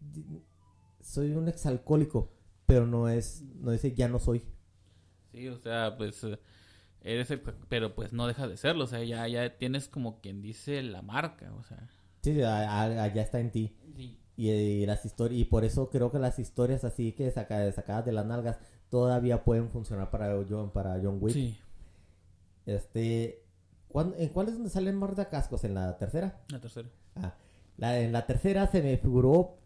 soy 1.01 1.33
un 1.33 1.49
exalcohólico, 1.49 2.31
pero 2.67 2.87
no 2.87 3.09
es, 3.09 3.43
no 3.57 3.73
dice 3.73 3.93
ya 3.95 4.07
no 4.07 4.21
soy. 4.21 4.45
Sí, 5.33 5.49
o 5.49 5.59
sea, 5.59 5.97
pues 5.97 6.23
eh, 6.23 6.39
eres 7.05 7.31
el, 7.31 7.41
pero 7.41 7.95
pues 7.95 8.13
no 8.13 8.27
deja 8.27 8.49
de 8.49 8.57
serlo, 8.57 8.85
o 8.85 8.87
sea, 8.87 9.05
ya, 9.05 9.29
ya 9.29 9.57
tienes 9.57 9.89
como 9.89 10.21
quien 10.21 10.43
dice 10.43 10.83
la 10.83 11.03
marca, 11.03 11.53
o 11.55 11.63
sea. 11.63 11.89
Sí, 12.23 12.35
ya, 12.35 13.07
está 13.07 13.39
en 13.39 13.53
ti. 13.53 13.77
Y, 14.37 14.85
las 14.87 15.05
historias, 15.05 15.41
y 15.41 15.45
por 15.45 15.65
eso 15.65 15.91
creo 15.91 16.11
que 16.11 16.19
las 16.19 16.39
historias 16.41 16.83
así 16.83 17.13
que 17.13 17.31
saca, 17.31 17.71
sacadas 17.71 18.05
de 18.05 18.13
las 18.13 18.27
nalgas 18.27 18.59
todavía 18.89 19.45
pueden 19.45 19.71
funcionar 19.71 20.11
para 20.11 20.35
John, 20.49 20.73
para 20.73 20.99
John 21.01 21.19
Wick. 21.21 21.35
Sí. 21.35 21.59
Este, 22.67 23.45
¿en 23.95 24.29
cuál 24.31 24.49
es 24.49 24.55
donde 24.55 24.71
salen 24.71 25.01
cascos? 25.31 25.63
¿En 25.65 25.75
la 25.75 25.99
tercera? 25.99 26.41
La 26.49 26.61
tercera. 26.61 26.89
Ah, 27.15 27.35
la, 27.77 28.01
en 28.01 28.13
la 28.13 28.27
tercera 28.27 28.67
se 28.67 28.83
me 28.83 28.97
figuró 28.97 29.59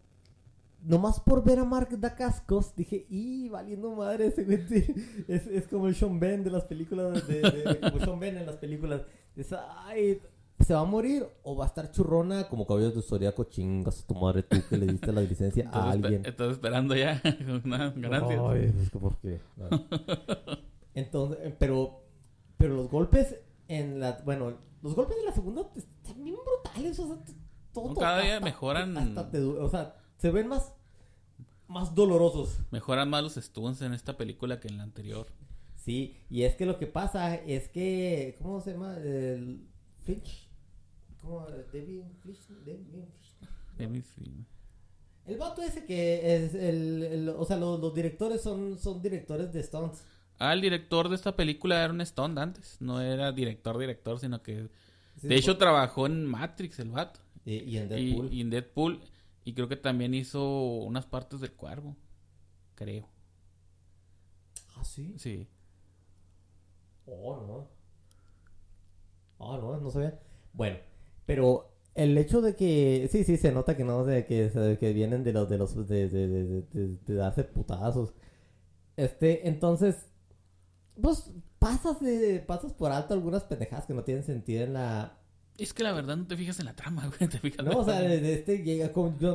nomás 0.81 1.19
por 1.19 1.43
ver 1.43 1.59
a 1.59 1.65
Mark 1.65 1.89
Dacascos, 1.99 2.75
dije, 2.75 3.05
¡y 3.09 3.49
valiendo 3.49 3.95
madre 3.95 4.27
ese 4.27 4.43
güey! 4.43 4.59
Es, 5.27 5.47
es 5.47 5.67
como 5.67 5.87
el 5.87 5.95
Sean 5.95 6.19
Ben 6.19 6.43
de 6.43 6.51
las 6.51 6.65
películas, 6.65 7.27
de, 7.27 7.41
de, 7.41 7.79
como 7.79 7.99
Sean 7.99 8.19
Ben 8.19 8.37
en 8.37 8.45
las 8.45 8.57
películas. 8.57 9.01
Es, 9.35 9.53
¡ay! 9.53 10.21
¿Se 10.59 10.73
va 10.73 10.81
a 10.81 10.85
morir 10.85 11.25
o 11.43 11.55
va 11.55 11.63
a 11.63 11.67
estar 11.67 11.89
churrona 11.91 12.49
como 12.49 12.67
caballos 12.67 12.93
de 12.93 13.01
Zodiaco? 13.01 13.45
Chingas 13.45 14.03
a 14.03 14.07
tu 14.07 14.13
madre 14.15 14.43
tú 14.43 14.57
que 14.69 14.77
le 14.77 14.87
diste 14.87 15.11
la 15.13 15.21
licencia 15.21 15.69
a 15.71 15.91
alguien. 15.91 16.25
Estás 16.25 16.51
esperando 16.51 16.95
ya 16.95 17.21
una 17.63 17.91
ganancia. 17.91 18.41
Ay, 18.49 18.73
es 18.81 18.89
que 18.89 18.99
por 18.99 19.17
qué. 19.19 19.39
Entonces, 20.93 21.39
eh, 21.43 21.55
pero, 21.57 22.01
pero 22.57 22.75
los 22.75 22.89
golpes 22.89 23.37
en 23.69 24.01
la, 24.01 24.21
bueno, 24.25 24.57
los 24.81 24.95
golpes 24.95 25.15
de 25.17 25.23
la 25.23 25.31
segunda 25.31 25.69
están 25.75 26.23
bien 26.23 26.35
brutales, 26.45 26.99
o 26.99 27.07
sea, 27.07 27.17
todo. 27.73 27.95
Cada 27.95 28.21
día 28.21 28.39
mejoran. 28.41 29.17
o 29.17 29.69
sea, 29.69 29.95
se 30.19 30.29
ven 30.31 30.47
más, 30.47 30.73
más 31.67 31.95
dolorosos. 31.95 32.59
Mejoran 32.71 33.09
más 33.09 33.23
los 33.23 33.35
stunts 33.35 33.81
en 33.81 33.93
esta 33.93 34.17
película 34.17 34.59
que 34.59 34.67
en 34.67 34.77
la 34.77 34.83
anterior. 34.83 35.27
Sí, 35.75 36.17
y 36.29 36.43
es 36.43 36.55
que 36.55 36.65
lo 36.65 36.77
que 36.77 36.87
pasa 36.87 37.35
es 37.35 37.69
que, 37.69 38.35
¿cómo 38.41 38.61
se 38.61 38.73
llama? 38.73 38.97
El 38.97 39.65
Finch. 40.03 40.47
¿Cómo? 41.21 41.47
Devin 41.71 42.03
Finch. 42.21 42.39
Devin 43.77 44.03
Finch. 44.03 44.45
El 45.25 45.37
vato 45.37 45.61
ese 45.61 45.85
que 45.85 46.35
es 46.35 46.53
el, 46.53 47.33
o 47.37 47.45
sea, 47.45 47.55
los, 47.57 47.93
directores 47.93 48.41
son, 48.41 48.77
son 48.77 49.01
directores 49.01 49.53
de 49.53 49.63
stunts. 49.63 50.03
Ah, 50.37 50.53
el 50.53 50.61
director 50.61 51.07
de 51.07 51.15
esta 51.15 51.35
película 51.35 51.83
era 51.83 51.93
un 51.93 52.05
stunt 52.05 52.37
antes, 52.37 52.77
no 52.79 52.99
era 53.01 53.31
director 53.31 53.77
director, 53.77 54.19
sino 54.19 54.41
que 54.41 54.69
de 55.21 55.35
hecho 55.35 55.57
trabajó 55.57 56.07
en 56.07 56.25
Matrix 56.25 56.79
el 56.79 56.89
vato. 56.89 57.19
Y, 57.45 57.77
en 57.77 57.89
Deadpool. 57.89 58.33
y 58.33 58.41
en 58.41 58.49
Deadpool 58.49 59.01
y 59.43 59.53
creo 59.53 59.67
que 59.69 59.75
también 59.77 60.13
hizo 60.13 60.43
unas 60.83 61.05
partes 61.05 61.41
del 61.41 61.53
cuervo. 61.53 61.95
Creo. 62.75 63.07
¿Ah, 64.75 64.83
sí? 64.83 65.13
Sí. 65.17 65.47
Oh, 67.07 67.35
no. 67.45 67.67
Ah, 69.39 69.57
no, 69.61 69.79
no 69.79 69.89
sabía. 69.91 70.19
Bueno, 70.53 70.77
pero 71.25 71.71
el 71.95 72.17
hecho 72.17 72.41
de 72.41 72.55
que. 72.55 73.07
Sí, 73.11 73.23
sí, 73.23 73.37
se 73.37 73.51
nota 73.51 73.75
que 73.77 73.83
no, 73.83 74.05
de 74.05 74.25
que, 74.25 74.77
que 74.79 74.93
vienen 74.93 75.23
de 75.23 75.33
los. 75.33 75.49
de 75.49 75.57
los. 75.57 75.87
de, 75.87 76.09
de, 76.09 76.27
de, 76.27 76.97
de 77.05 77.13
darse 77.15 77.43
putazos. 77.43 78.13
Este, 78.97 79.47
entonces. 79.49 80.07
Pues 81.01 81.31
pasas 81.59 82.01
de. 82.01 82.41
pasas 82.45 82.73
por 82.73 82.91
alto 82.91 83.13
algunas 83.15 83.43
pendejadas 83.45 83.85
que 83.87 83.93
no 83.95 84.03
tienen 84.03 84.23
sentido 84.23 84.63
en 84.63 84.73
la 84.73 85.18
es 85.63 85.73
que 85.73 85.83
la 85.83 85.93
verdad 85.93 86.17
no 86.17 86.25
te 86.25 86.37
fijas 86.37 86.59
en 86.59 86.65
la 86.65 86.75
trama, 86.75 87.07
güey. 87.17 87.29
Te 87.29 87.39
fijas 87.39 87.65
no, 87.65 87.79
o 87.79 87.85
sea, 87.85 88.01
desde 88.01 88.33
este 88.33 88.63
llega. 88.63 88.91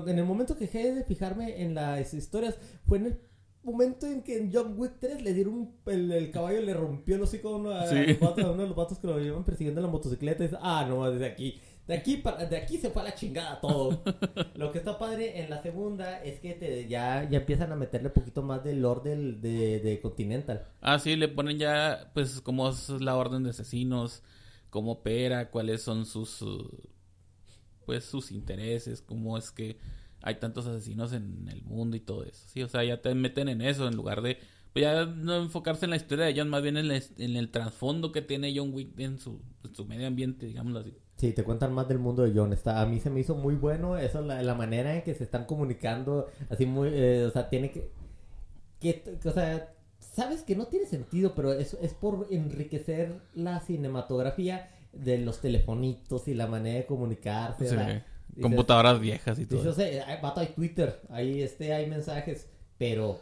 en 0.07 0.19
el 0.19 0.25
momento 0.25 0.57
que 0.57 0.67
dejé 0.67 0.95
de 0.95 1.05
fijarme 1.05 1.63
en 1.63 1.75
las 1.75 2.15
historias, 2.15 2.57
fue 2.87 2.99
en 2.99 3.07
el 3.07 3.21
momento 3.63 4.07
en 4.07 4.23
que 4.23 4.39
en 4.39 4.53
John 4.53 4.75
Wick 4.77 4.95
3 5.01 5.23
le 5.23 5.33
dieron 5.33 5.55
un, 5.55 5.75
el, 5.87 6.31
caballo 6.31 6.61
le 6.61 6.75
rompió 6.75 7.17
el 7.17 7.23
hocico 7.23 7.49
a 7.49 7.57
uno, 7.57 7.71
a, 7.71 7.85
uno 7.85 8.63
de 8.63 8.69
los 8.69 8.77
vatos 8.77 8.99
que 8.99 9.07
lo 9.07 9.19
llevan 9.19 9.45
persiguiendo 9.45 9.81
en 9.81 9.87
la 9.87 9.93
motocicleta. 9.93 10.45
Y 10.45 10.49
dice, 10.49 10.59
ah, 10.61 10.87
no, 10.89 11.11
desde 11.11 11.27
aquí. 11.27 11.61
De 11.87 11.93
aquí, 11.93 12.23
de 12.49 12.57
aquí 12.57 12.79
se 12.79 12.89
fue 12.89 13.03
a 13.03 13.07
la 13.07 13.15
chingada 13.15 13.61
todo. 13.61 14.03
lo 14.55 14.73
que 14.73 14.79
está 14.79 14.99
padre 14.99 15.43
en 15.43 15.51
la 15.51 15.61
segunda 15.61 16.23
es 16.23 16.41
que 16.41 16.55
te, 16.55 16.89
ya, 16.89 17.29
ya 17.29 17.39
empiezan 17.41 17.73
a 17.73 17.77
meterle 17.77 18.09
un 18.09 18.15
poquito 18.15 18.43
más 18.43 18.65
del 18.65 18.85
orden 18.85 19.43
de, 19.43 19.81
de 19.81 20.01
Continental. 20.01 20.67
Ah, 20.81 20.99
sí, 20.99 21.17
le 21.17 21.29
ponen 21.29 21.59
ya, 21.59 22.11
pues, 22.15 22.41
como 22.41 22.69
es 22.71 22.89
la 22.89 23.17
orden 23.17 23.43
de 23.43 23.51
asesinos 23.51 24.23
cómo 24.75 24.91
opera, 24.91 25.53
cuáles 25.53 25.83
son 25.83 26.05
sus 26.05 26.45
pues 27.87 28.05
sus 28.05 28.33
intereses, 28.33 29.03
cómo 29.03 29.39
es 29.39 29.53
que 29.53 29.79
hay 30.21 30.41
tantos 30.41 30.67
asesinos 30.67 31.13
en 31.13 31.47
el 31.49 31.63
mundo 31.63 31.97
y 31.97 32.01
todo 32.01 32.25
eso. 32.25 32.45
Sí, 32.49 32.61
o 32.61 32.67
sea, 32.67 32.83
ya 32.83 33.01
te 33.01 33.15
meten 33.15 33.49
en 33.49 33.61
eso 33.61 33.87
en 33.87 33.95
lugar 33.95 34.21
de 34.21 34.39
pues 34.73 34.83
ya 34.83 35.07
no 35.07 35.37
enfocarse 35.37 35.85
en 35.87 35.91
la 35.91 35.97
historia 35.97 36.25
de 36.25 36.35
John, 36.37 36.49
más 36.49 36.61
bien 36.61 36.77
en, 36.77 36.91
el 36.91 37.51
trasfondo 37.53 38.11
que 38.11 38.21
tiene 38.21 38.53
John 38.57 38.75
Wick 38.75 38.99
en 38.99 39.21
su, 39.21 39.41
su, 39.73 39.85
medio 39.85 40.09
ambiente, 40.09 40.47
digámoslo 40.47 40.81
así. 40.81 40.99
Sí, 41.19 41.33
te 41.33 41.45
cuentan 41.45 41.73
más 41.73 41.87
del 41.87 42.01
mundo 42.01 42.25
de 42.25 42.33
John. 42.35 42.53
Está, 42.53 42.81
a 42.81 42.87
mí 42.87 42.99
se 42.99 43.11
me 43.11 43.21
hizo 43.21 43.37
muy 43.37 43.55
bueno 43.55 43.97
eso, 43.97 44.23
la, 44.23 44.43
la 44.43 44.57
manera 44.57 44.97
en 44.97 45.03
que 45.03 45.15
se 45.15 45.23
están 45.23 45.45
comunicando, 45.45 46.27
así 46.51 46.67
muy, 46.67 46.89
eh, 46.93 47.27
o 47.27 47.31
sea, 47.31 47.49
tiene 47.49 47.71
que, 47.71 47.93
que, 48.81 49.21
o 49.25 49.31
sea, 49.31 49.73
sabes 50.15 50.43
que 50.43 50.55
no 50.55 50.67
tiene 50.67 50.87
sentido, 50.87 51.35
pero 51.35 51.53
eso 51.53 51.77
es 51.83 51.93
por 51.93 52.29
enriquecer 52.31 53.21
la 53.35 53.61
cinematografía 53.61 54.71
de 54.93 55.19
los 55.19 55.41
telefonitos 55.41 56.29
y 56.29 56.35
la 56.35 56.47
manera 56.47 56.79
de 56.79 56.87
comunicarse. 56.87 58.05
computadoras 58.41 59.01
viejas 59.01 59.39
y 59.39 59.47
todo. 59.47 59.65
Yo 59.65 59.73
sé, 59.73 60.01
hay, 60.03 60.19
hay 60.23 60.47
Twitter, 60.49 61.01
ahí 61.11 61.43
este, 61.43 61.75
hay 61.75 61.89
mensajes, 61.89 62.49
pero, 62.79 63.19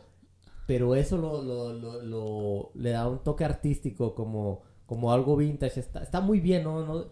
pero 0.66 0.94
eso 0.94 1.16
lo, 1.16 1.42
lo, 1.42 2.02
lo, 2.02 2.70
le 2.74 2.90
da 2.90 3.08
un 3.08 3.22
toque 3.24 3.44
artístico 3.44 4.14
como, 4.14 4.62
como 4.84 5.12
algo 5.12 5.36
vintage. 5.36 5.80
Está, 5.80 6.02
está 6.02 6.20
muy 6.20 6.40
bien, 6.40 6.64
¿no? 6.64 6.84
¿no? 6.84 7.06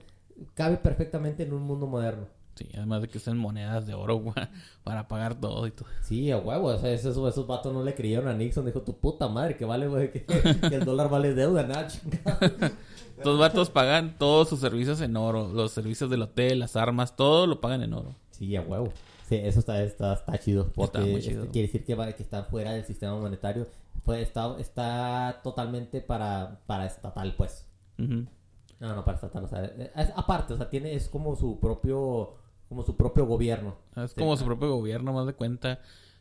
Cabe 0.55 0.77
perfectamente 0.77 1.45
en 1.45 1.55
un 1.55 1.63
mundo 1.63 1.87
moderno. 1.87 2.27
Sí, 2.61 2.69
además 2.77 3.01
de 3.01 3.09
que 3.09 3.17
usan 3.17 3.39
monedas 3.39 3.87
de 3.87 3.95
oro 3.95 4.17
güey, 4.17 4.35
para 4.85 5.09
pagar 5.09 5.41
todo 5.41 5.67
y 5.67 5.71
todo. 5.71 5.89
Sí, 6.03 6.31
a 6.31 6.37
huevo. 6.37 6.67
O 6.67 6.79
sea, 6.79 6.93
esos, 6.93 7.17
esos 7.17 7.47
vatos 7.47 7.73
no 7.73 7.83
le 7.83 7.95
creyeron 7.95 8.29
a 8.29 8.35
Nixon. 8.35 8.67
Dijo, 8.67 8.83
tu 8.83 8.99
puta 8.99 9.29
madre, 9.29 9.57
que 9.57 9.65
vale, 9.65 9.89
güey, 9.89 10.13
que, 10.13 10.27
que 10.69 10.75
el 10.75 10.85
dólar 10.85 11.09
vale 11.09 11.33
deuda, 11.33 11.87
chingada. 11.87 12.39
Estos 13.17 13.39
vatos 13.39 13.71
pagan 13.71 14.19
todos 14.19 14.51
sus 14.51 14.61
servicios 14.61 15.01
en 15.01 15.17
oro. 15.17 15.49
Los 15.49 15.73
servicios 15.73 16.11
del 16.11 16.21
hotel, 16.21 16.59
las 16.59 16.77
armas, 16.77 17.17
todo 17.17 17.47
lo 17.47 17.63
pagan 17.63 17.83
en 17.83 17.95
oro. 17.95 18.15
Sí, 18.31 18.55
a 18.57 18.61
huevo. 18.61 18.93
Sí, 19.27 19.37
eso 19.37 19.61
está, 19.61 19.83
está, 19.83 20.13
está 20.15 20.39
chido. 20.39 20.71
Porque 20.75 20.99
Está 20.99 21.01
muy 21.01 21.21
este, 21.21 21.31
chido. 21.31 21.47
quiere 21.49 21.69
decir 21.69 21.85
que, 21.85 21.95
va, 21.95 22.13
que 22.13 22.23
está 22.23 22.45
fuera 22.45 22.73
del 22.73 22.85
sistema 22.85 23.19
monetario. 23.19 23.67
Pues 24.05 24.23
está, 24.23 24.57
está 24.59 25.41
totalmente 25.43 26.03
para, 26.03 26.61
para 26.67 26.85
estatal, 26.85 27.35
pues. 27.37 27.67
No, 27.97 28.95
no 28.95 29.05
para 29.05 29.15
estatal. 29.15 29.45
O 29.45 29.49
sea, 29.49 29.65
es 29.65 30.13
aparte, 30.17 30.55
o 30.55 30.57
sea, 30.57 30.69
tiene, 30.69 30.95
es 30.95 31.09
como 31.09 31.37
su 31.37 31.61
propio, 31.61 32.37
como 32.71 32.83
su 32.85 32.97
propio 32.97 33.27
gobierno. 33.27 33.77
Es 33.97 34.13
Sí. 34.13 34.17
como 34.19 34.35
su 34.39 34.45
propio 34.47 34.71
gobierno, 34.75 35.13
más 35.13 35.27
de 35.27 35.35
cuenta. 35.35 35.81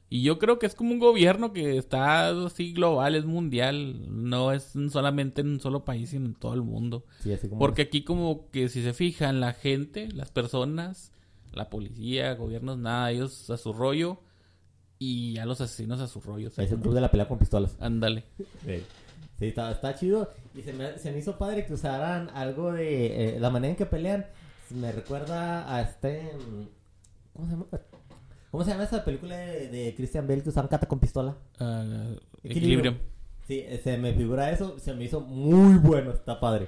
Y 0.09 0.23
yo 0.23 0.39
creo 0.39 0.57
que 0.57 0.65
es 0.65 0.73
como 0.73 0.91
un 0.91 0.97
gobierno 0.99 1.53
que 1.53 1.77
está 1.77 2.29
así 2.29 2.73
global, 2.73 3.13
es 3.13 3.25
mundial. 3.25 4.07
No 4.09 4.51
es 4.51 4.73
solamente 4.91 5.41
en 5.41 5.49
un 5.49 5.59
solo 5.59 5.85
país, 5.85 6.09
sino 6.09 6.25
en 6.25 6.33
todo 6.33 6.55
el 6.55 6.63
mundo. 6.63 7.05
Sí, 7.21 7.31
así 7.31 7.47
como... 7.47 7.59
Porque 7.59 7.83
aquí 7.83 8.03
como 8.03 8.49
que 8.49 8.67
si 8.69 8.81
se 8.81 8.93
fijan, 8.93 9.39
la 9.39 9.53
gente, 9.53 10.09
las 10.11 10.31
personas, 10.31 11.11
la 11.53 11.69
policía, 11.69 12.33
gobiernos, 12.33 12.79
nada, 12.79 13.11
ellos 13.11 13.47
a 13.51 13.57
su 13.57 13.71
rollo. 13.71 14.19
Y 14.97 15.33
ya 15.35 15.45
los 15.45 15.61
asesinos 15.61 16.01
a 16.01 16.07
su 16.07 16.19
rollo. 16.19 16.47
Es 16.47 16.57
el 16.57 16.79
club 16.79 16.93
de 16.95 17.01
la 17.01 17.11
pelea 17.11 17.27
con 17.27 17.37
pistolas. 17.37 17.77
Ándale. 17.79 18.25
Sí, 18.65 18.81
Sí, 19.37 19.45
está, 19.45 19.71
está 19.71 19.95
chido. 19.95 20.29
Y 20.53 20.63
se 20.63 20.73
me, 20.73 20.97
se 20.97 21.11
me 21.13 21.19
hizo 21.19 21.37
padre 21.37 21.65
que 21.65 21.73
usaran 21.73 22.29
algo 22.33 22.73
de... 22.73 23.35
eh, 23.35 23.39
la 23.39 23.49
manera 23.49 23.69
en 23.71 23.77
que 23.77 23.85
pelean 23.85 24.25
me 24.71 24.91
recuerda 24.91 25.73
a 25.73 25.81
este... 25.81 26.31
¿Cómo 27.33 27.45
se 27.45 27.51
llama? 27.51 27.65
¿Cómo 28.51 28.63
se 28.63 28.71
llama 28.71 28.83
esa 28.83 29.05
película 29.05 29.37
de, 29.37 29.67
de 29.69 29.95
Christian 29.95 30.27
Bale 30.27 30.41
que 30.41 30.49
usaban 30.49 30.69
cata 30.69 30.87
con 30.87 30.99
pistola? 30.99 31.37
Ah, 31.59 32.15
Equilibrio. 32.43 32.97
Sí, 33.47 33.63
se 33.83 33.97
me 33.97 34.13
figura 34.13 34.51
eso. 34.51 34.79
Se 34.79 34.93
me 34.93 35.05
hizo 35.05 35.21
muy 35.21 35.77
bueno. 35.77 36.11
Está 36.11 36.39
padre. 36.39 36.67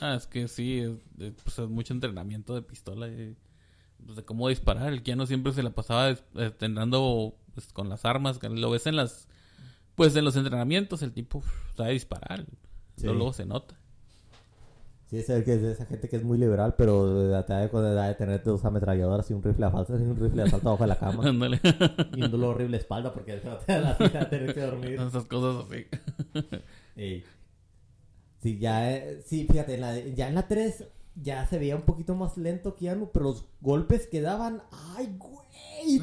Ah, 0.00 0.14
es 0.14 0.26
que 0.26 0.48
sí, 0.48 0.78
es, 0.78 0.90
es, 1.18 1.34
pues, 1.42 1.58
es 1.58 1.68
mucho 1.68 1.92
entrenamiento 1.92 2.54
de 2.54 2.62
pistola. 2.62 3.08
y, 3.08 3.36
pues, 4.04 4.16
de 4.16 4.24
cómo 4.24 4.48
disparar. 4.48 4.92
El 4.92 5.02
Keanu 5.02 5.26
siempre 5.26 5.52
se 5.52 5.62
la 5.62 5.70
pasaba 5.70 6.16
entrenando 6.34 7.36
pues, 7.54 7.72
con 7.72 7.88
las 7.90 8.04
armas. 8.04 8.38
que 8.38 8.48
Lo 8.48 8.70
ves 8.70 8.86
en 8.86 8.96
las... 8.96 9.28
Pues 9.94 10.16
en 10.16 10.24
los 10.24 10.36
entrenamientos 10.36 11.02
el 11.02 11.12
tipo 11.12 11.38
uf, 11.38 11.76
sabe 11.76 11.92
disparar. 11.92 12.46
Sí. 12.96 13.06
Luego 13.06 13.34
se 13.34 13.44
nota. 13.44 13.78
Sí, 15.10 15.18
es 15.18 15.28
el 15.28 15.42
que 15.42 15.54
es 15.54 15.60
de 15.60 15.72
esa 15.72 15.86
gente 15.86 16.08
que 16.08 16.14
es 16.14 16.22
muy 16.22 16.38
liberal, 16.38 16.76
pero 16.78 17.12
de, 17.12 17.28
de, 17.28 17.68
de, 17.68 17.94
de 17.94 18.14
tener 18.14 18.44
dos 18.44 18.64
ametralladoras 18.64 19.28
y 19.28 19.34
un 19.34 19.42
rifle 19.42 19.66
de 19.66 19.72
asalto, 19.72 19.98
y 19.98 20.02
un 20.02 20.16
rifle 20.16 20.42
de 20.44 20.48
asalto 20.48 20.68
abajo 20.68 20.84
de 20.84 20.88
la 20.88 20.98
cama. 21.00 21.28
Ándale. 21.28 21.60
y 22.14 22.22
un 22.22 22.30
dolor 22.30 22.54
horrible 22.54 22.76
de 22.76 22.82
espalda 22.82 23.12
porque 23.12 23.32
te 23.32 23.48
va 23.48 23.56
a 23.56 24.30
tener 24.30 24.54
que 24.54 24.60
dormir. 24.60 25.00
Esas 25.00 25.24
cosas 25.24 25.66
así. 25.66 25.86
Ey. 26.94 27.24
Sí, 28.40 28.58
ya, 28.60 28.94
eh, 28.94 29.20
sí, 29.26 29.48
fíjate, 29.50 29.74
en 29.74 29.80
la, 29.80 29.98
ya 29.98 30.28
en 30.28 30.36
la 30.36 30.46
3 30.46 30.84
ya 31.16 31.44
se 31.44 31.58
veía 31.58 31.74
un 31.74 31.82
poquito 31.82 32.14
más 32.14 32.36
lento 32.36 32.76
Keanu, 32.76 33.10
pero 33.12 33.24
los 33.24 33.46
golpes 33.60 34.06
que 34.06 34.20
daban, 34.20 34.62
¡ay, 34.96 35.12
güey! 35.18 36.00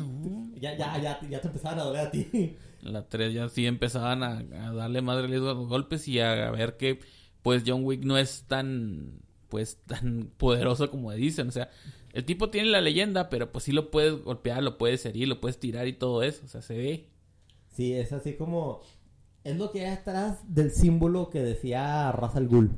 Ya, 0.59 0.75
ya, 0.75 0.97
ya, 1.01 1.19
ya 1.29 1.39
te 1.39 1.47
empezaban 1.47 1.79
a 1.79 1.83
doler 1.83 2.07
a 2.07 2.11
ti. 2.11 2.57
La 2.81 3.07
3 3.07 3.33
ya 3.33 3.47
sí 3.47 3.65
empezaban 3.65 4.21
a, 4.23 4.39
a 4.39 4.73
darle 4.73 5.01
riesgo 5.27 5.49
a 5.49 5.53
los 5.53 5.67
golpes 5.67 6.07
y 6.07 6.19
a, 6.19 6.51
ver 6.51 6.77
que 6.77 6.99
pues 7.47 7.63
John 7.65 7.85
Wick 7.85 8.03
no 8.03 8.17
es 8.17 8.43
tan 8.47 9.21
pues 9.47 9.77
tan 9.87 10.29
poderoso 10.35 10.91
como 10.91 11.13
dicen, 11.13 11.47
o 11.47 11.51
sea, 11.51 11.69
el 12.11 12.25
tipo 12.25 12.49
tiene 12.49 12.67
la 12.69 12.81
leyenda, 12.81 13.29
pero 13.29 13.49
pues 13.53 13.63
sí 13.63 13.71
lo 13.71 13.89
puedes 13.91 14.21
golpear, 14.21 14.61
lo 14.61 14.77
puedes 14.77 15.05
herir, 15.05 15.29
lo 15.29 15.39
puedes 15.39 15.57
tirar 15.57 15.87
y 15.87 15.93
todo 15.93 16.21
eso, 16.23 16.43
o 16.43 16.49
sea, 16.49 16.61
se 16.61 16.75
ve. 16.77 17.09
Sí, 17.69 17.93
es 17.93 18.11
así 18.11 18.33
como... 18.33 18.81
Es 19.45 19.55
lo 19.57 19.71
que 19.71 19.85
hay 19.85 19.93
atrás 19.93 20.39
del 20.53 20.71
símbolo 20.71 21.29
que 21.29 21.41
decía 21.41 22.11
Ra's 22.11 22.35
al 22.35 22.49
Ghul. 22.49 22.71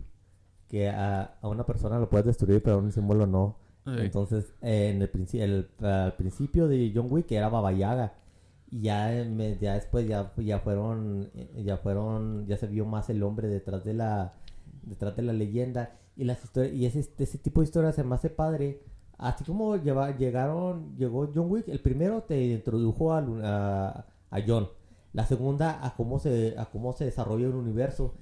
Que 0.67 0.89
a, 0.89 1.37
a 1.41 1.47
una 1.47 1.65
persona 1.65 1.97
lo 1.97 2.07
puedes 2.11 2.27
destruir, 2.27 2.61
pero 2.61 2.75
a 2.75 2.79
un 2.79 2.91
símbolo 2.91 3.25
no. 3.25 3.57
Sí. 3.85 3.93
Entonces, 3.97 4.53
eh, 4.61 4.91
en 4.93 5.01
el, 5.01 5.11
princi- 5.11 5.39
el- 5.41 5.69
al 5.83 6.13
principio 6.15 6.67
de 6.67 6.91
John 6.93 7.07
Wick 7.09 7.31
era 7.31 7.49
Baba 7.49 7.71
Yaga. 7.71 8.13
Y 8.69 8.81
ya, 8.81 9.09
me- 9.27 9.57
ya 9.57 9.73
después 9.73 10.07
ya, 10.07 10.31
ya 10.37 10.59
fueron, 10.59 11.31
ya 11.55 11.77
fueron, 11.77 12.45
ya 12.45 12.57
se 12.57 12.67
vio 12.67 12.85
más 12.85 13.09
el 13.09 13.23
hombre 13.23 13.47
detrás 13.47 13.83
de 13.83 13.95
la, 13.95 14.35
detrás 14.83 15.15
de 15.15 15.23
la 15.23 15.33
leyenda. 15.33 15.97
Y 16.15 16.25
las 16.25 16.43
historias, 16.43 16.73
y 16.73 16.85
ese, 16.85 17.09
ese 17.17 17.37
tipo 17.37 17.61
de 17.61 17.65
historias 17.65 17.95
se 17.95 18.03
me 18.03 18.15
hace 18.15 18.29
padre. 18.29 18.83
Así 19.17 19.43
como 19.43 19.75
lleva, 19.75 20.15
llegaron, 20.15 20.95
llegó 20.97 21.29
John 21.33 21.51
Wick, 21.51 21.67
el 21.67 21.81
primero 21.81 22.23
te 22.23 22.41
introdujo 22.41 23.13
a, 23.13 23.19
a, 23.43 24.05
a 24.29 24.41
John. 24.45 24.69
La 25.11 25.25
segunda 25.25 25.85
a 25.85 25.95
cómo 25.95 26.19
se, 26.19 26.55
a 26.57 26.67
cómo 26.67 26.93
se 26.93 27.03
desarrolla 27.05 27.49
un 27.49 27.55
universo 27.55 28.13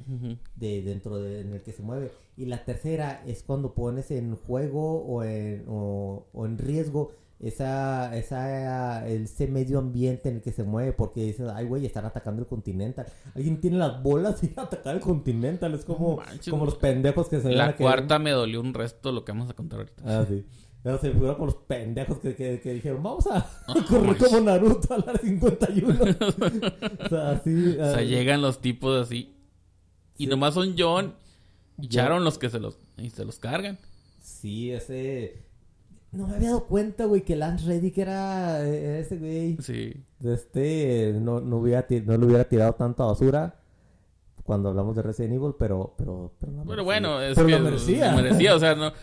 de 0.56 0.82
dentro 0.82 1.20
de, 1.20 1.42
en 1.42 1.54
el 1.54 1.62
que 1.62 1.74
se 1.74 1.84
mueve. 1.84 2.12
Y 2.38 2.46
la 2.46 2.64
tercera 2.64 3.22
es 3.28 3.44
cuando 3.44 3.74
pones 3.76 4.10
en 4.10 4.36
juego 4.36 5.04
o 5.04 5.24
en, 5.24 5.66
o, 5.68 6.28
o 6.34 6.46
en 6.46 6.58
riesgo 6.58 7.12
esa, 7.40 8.16
esa, 8.18 9.08
ese 9.08 9.48
medio 9.48 9.80
ambiente 9.80 10.30
en 10.30 10.36
el 10.38 10.42
que 10.42 10.52
se 10.52 10.64
mueve. 10.64 10.94
Porque 10.94 11.22
dices, 11.24 11.48
ay, 11.54 11.66
güey, 11.66 11.86
están 11.86 12.06
atacando 12.06 12.42
el 12.42 12.48
Continental. 12.48 13.06
Alguien 13.36 13.60
tiene 13.62 13.78
las 13.78 14.02
bolas 14.02 14.44
y 14.44 14.52
atacar 14.56 14.96
el 14.96 15.02
Continental. 15.02 15.74
Es 15.74 15.86
como, 15.86 16.18
manches, 16.18 16.50
como 16.50 16.66
los 16.66 16.76
pendejos 16.76 17.30
que 17.30 17.40
se 17.40 17.52
La 17.52 17.76
cuarta 17.76 18.20
me 18.20 18.32
dolió 18.32 18.62
un 18.62 18.74
resto 18.74 19.12
lo 19.12 19.24
que 19.24 19.32
vamos 19.32 19.50
a 19.50 19.54
contar 19.54 19.80
ahorita. 19.80 20.04
Ah, 20.06 20.26
sí. 20.28 20.46
Pero 20.84 21.00
se 21.00 21.12
figura 21.12 21.34
como 21.34 21.48
los 21.48 21.56
pendejos 21.56 22.20
que, 22.20 22.36
que, 22.36 22.60
que 22.62 22.74
dijeron, 22.74 23.04
vamos 23.04 23.28
a 23.28 23.38
Ah, 23.68 23.74
correr 23.90 24.16
como 24.18 24.40
Naruto 24.42 24.94
a 24.94 24.98
la 25.00 25.14
51. 25.18 25.96
o 26.00 27.10
sea, 27.10 27.30
así. 27.32 27.78
O 27.78 27.84
ah, 27.84 27.92
sea, 27.94 28.02
llegan 28.04 28.42
los 28.42 28.62
tipos 28.62 29.02
así 29.02 29.34
y 30.18 30.24
Sí. 30.26 30.30
nomás 30.30 30.54
son 30.54 30.76
John 30.78 31.14
y 31.80 31.88
Ya. 31.90 32.04
Sharon 32.04 32.24
los 32.24 32.38
que 32.38 32.50
se 32.50 32.60
los 32.60 32.78
y 32.98 33.10
se 33.10 33.26
los 33.26 33.38
cargan. 33.40 33.78
Sí, 34.22 34.72
ese. 34.72 35.47
No 36.12 36.28
me 36.28 36.36
había 36.36 36.50
dado 36.50 36.66
cuenta, 36.66 37.06
güey, 37.06 37.22
que 37.22 37.36
Lance 37.36 37.66
Reddick 37.66 37.98
era 37.98 38.64
ese 38.68 39.18
güey. 39.18 39.58
Sí. 39.62 39.94
De 40.20 40.34
este. 40.34 41.14
No, 41.20 41.40
no, 41.42 41.58
hubiera 41.58 41.86
no 42.06 42.18
le 42.18 42.26
hubiera 42.26 42.44
tirado 42.46 42.74
tanta 42.74 43.04
basura 43.04 43.60
cuando 44.44 44.70
hablamos 44.70 44.96
de 44.96 45.02
Resident 45.04 45.34
Evil, 45.36 45.54
pero. 45.60 45.94
Pero, 45.98 46.34
pero 46.40 46.52
la 46.54 46.64
Pero 46.64 46.84
bueno, 46.84 47.22
es 47.22 47.36
Pero 47.36 47.48
que 47.48 47.54
lo 47.58 47.60
merecía. 47.60 48.12
lo 48.12 48.18
merecía, 48.22 48.56
o 48.56 48.60
sea, 48.60 48.76
no, 48.76 48.94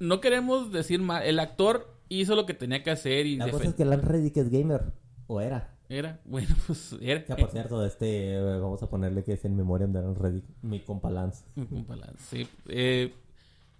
no 0.00 0.20
queremos 0.20 0.72
decir 0.72 1.00
mal. 1.00 1.22
El 1.22 1.38
actor 1.38 1.94
hizo 2.08 2.34
lo 2.34 2.44
que 2.44 2.54
tenía 2.54 2.82
que 2.82 2.90
hacer 2.90 3.24
y 3.26 3.36
La 3.36 3.48
cosa 3.50 3.68
es 3.68 3.74
que 3.74 3.84
Lance 3.84 4.06
Reddick 4.06 4.36
es 4.38 4.50
gamer. 4.50 4.82
O 5.28 5.40
era. 5.40 5.70
era, 5.88 6.20
bueno, 6.24 6.48
pues 6.66 6.96
era. 7.00 7.24
Que 7.24 7.36
por 7.36 7.50
cierto, 7.50 7.80
de 7.80 7.86
este. 7.88 8.34
eh, 8.34 8.58
vamos 8.58 8.82
a 8.82 8.90
ponerle 8.90 9.22
que 9.22 9.34
es 9.34 9.44
en 9.44 9.56
memoria 9.56 9.86
de 9.86 10.02
Lance 10.02 10.20
Reddick. 10.20 10.44
Mi 10.62 10.80
compa 10.80 11.08
Lance. 11.08 11.44
Mi 11.54 11.66
compa 11.66 11.94
Lance, 11.96 12.18
Sí, 12.36 12.48
eh, 12.68 13.14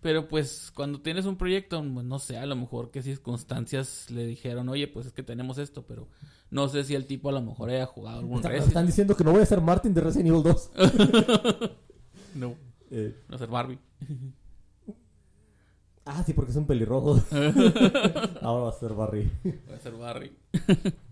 pero 0.02 0.28
pues 0.28 0.70
cuando 0.74 1.00
tienes 1.00 1.24
un 1.24 1.36
proyecto, 1.36 1.82
pues, 1.94 2.04
no 2.04 2.18
sé, 2.18 2.36
a 2.36 2.44
lo 2.44 2.56
mejor 2.56 2.90
qué 2.90 3.02
circunstancias 3.02 4.10
le 4.10 4.26
dijeron, 4.26 4.68
oye, 4.68 4.88
pues 4.88 5.06
es 5.06 5.12
que 5.12 5.22
tenemos 5.22 5.56
esto, 5.58 5.86
pero 5.86 6.08
no 6.50 6.68
sé 6.68 6.84
si 6.84 6.94
el 6.94 7.06
tipo 7.06 7.30
a 7.30 7.32
lo 7.32 7.40
mejor 7.40 7.70
haya 7.70 7.86
jugado 7.86 8.18
algún 8.18 8.36
Están, 8.36 8.52
Resident. 8.52 8.68
están 8.68 8.86
diciendo 8.86 9.16
que 9.16 9.24
no 9.24 9.32
voy 9.32 9.40
a 9.42 9.46
ser 9.46 9.60
Martin 9.62 9.94
de 9.94 10.00
Resident 10.02 10.28
Evil 10.28 10.42
2. 10.42 10.70
No, 12.34 12.54
Eh, 12.90 13.14
no 13.28 13.38
ser 13.38 13.48
Barbie. 13.48 13.78
ah, 16.04 16.22
sí, 16.24 16.32
porque 16.32 16.50
es 16.50 16.56
un 16.56 16.66
pelirrojo. 16.66 17.22
Ahora 18.42 18.64
va 18.64 18.68
a 18.70 18.72
ser 18.72 18.92
Barry. 18.94 19.30
Va 19.70 19.76
a 19.76 19.78
ser 19.78 19.92
Barbie. 19.94 20.32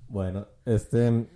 Bueno, 0.09 0.47
este. 0.65 1.27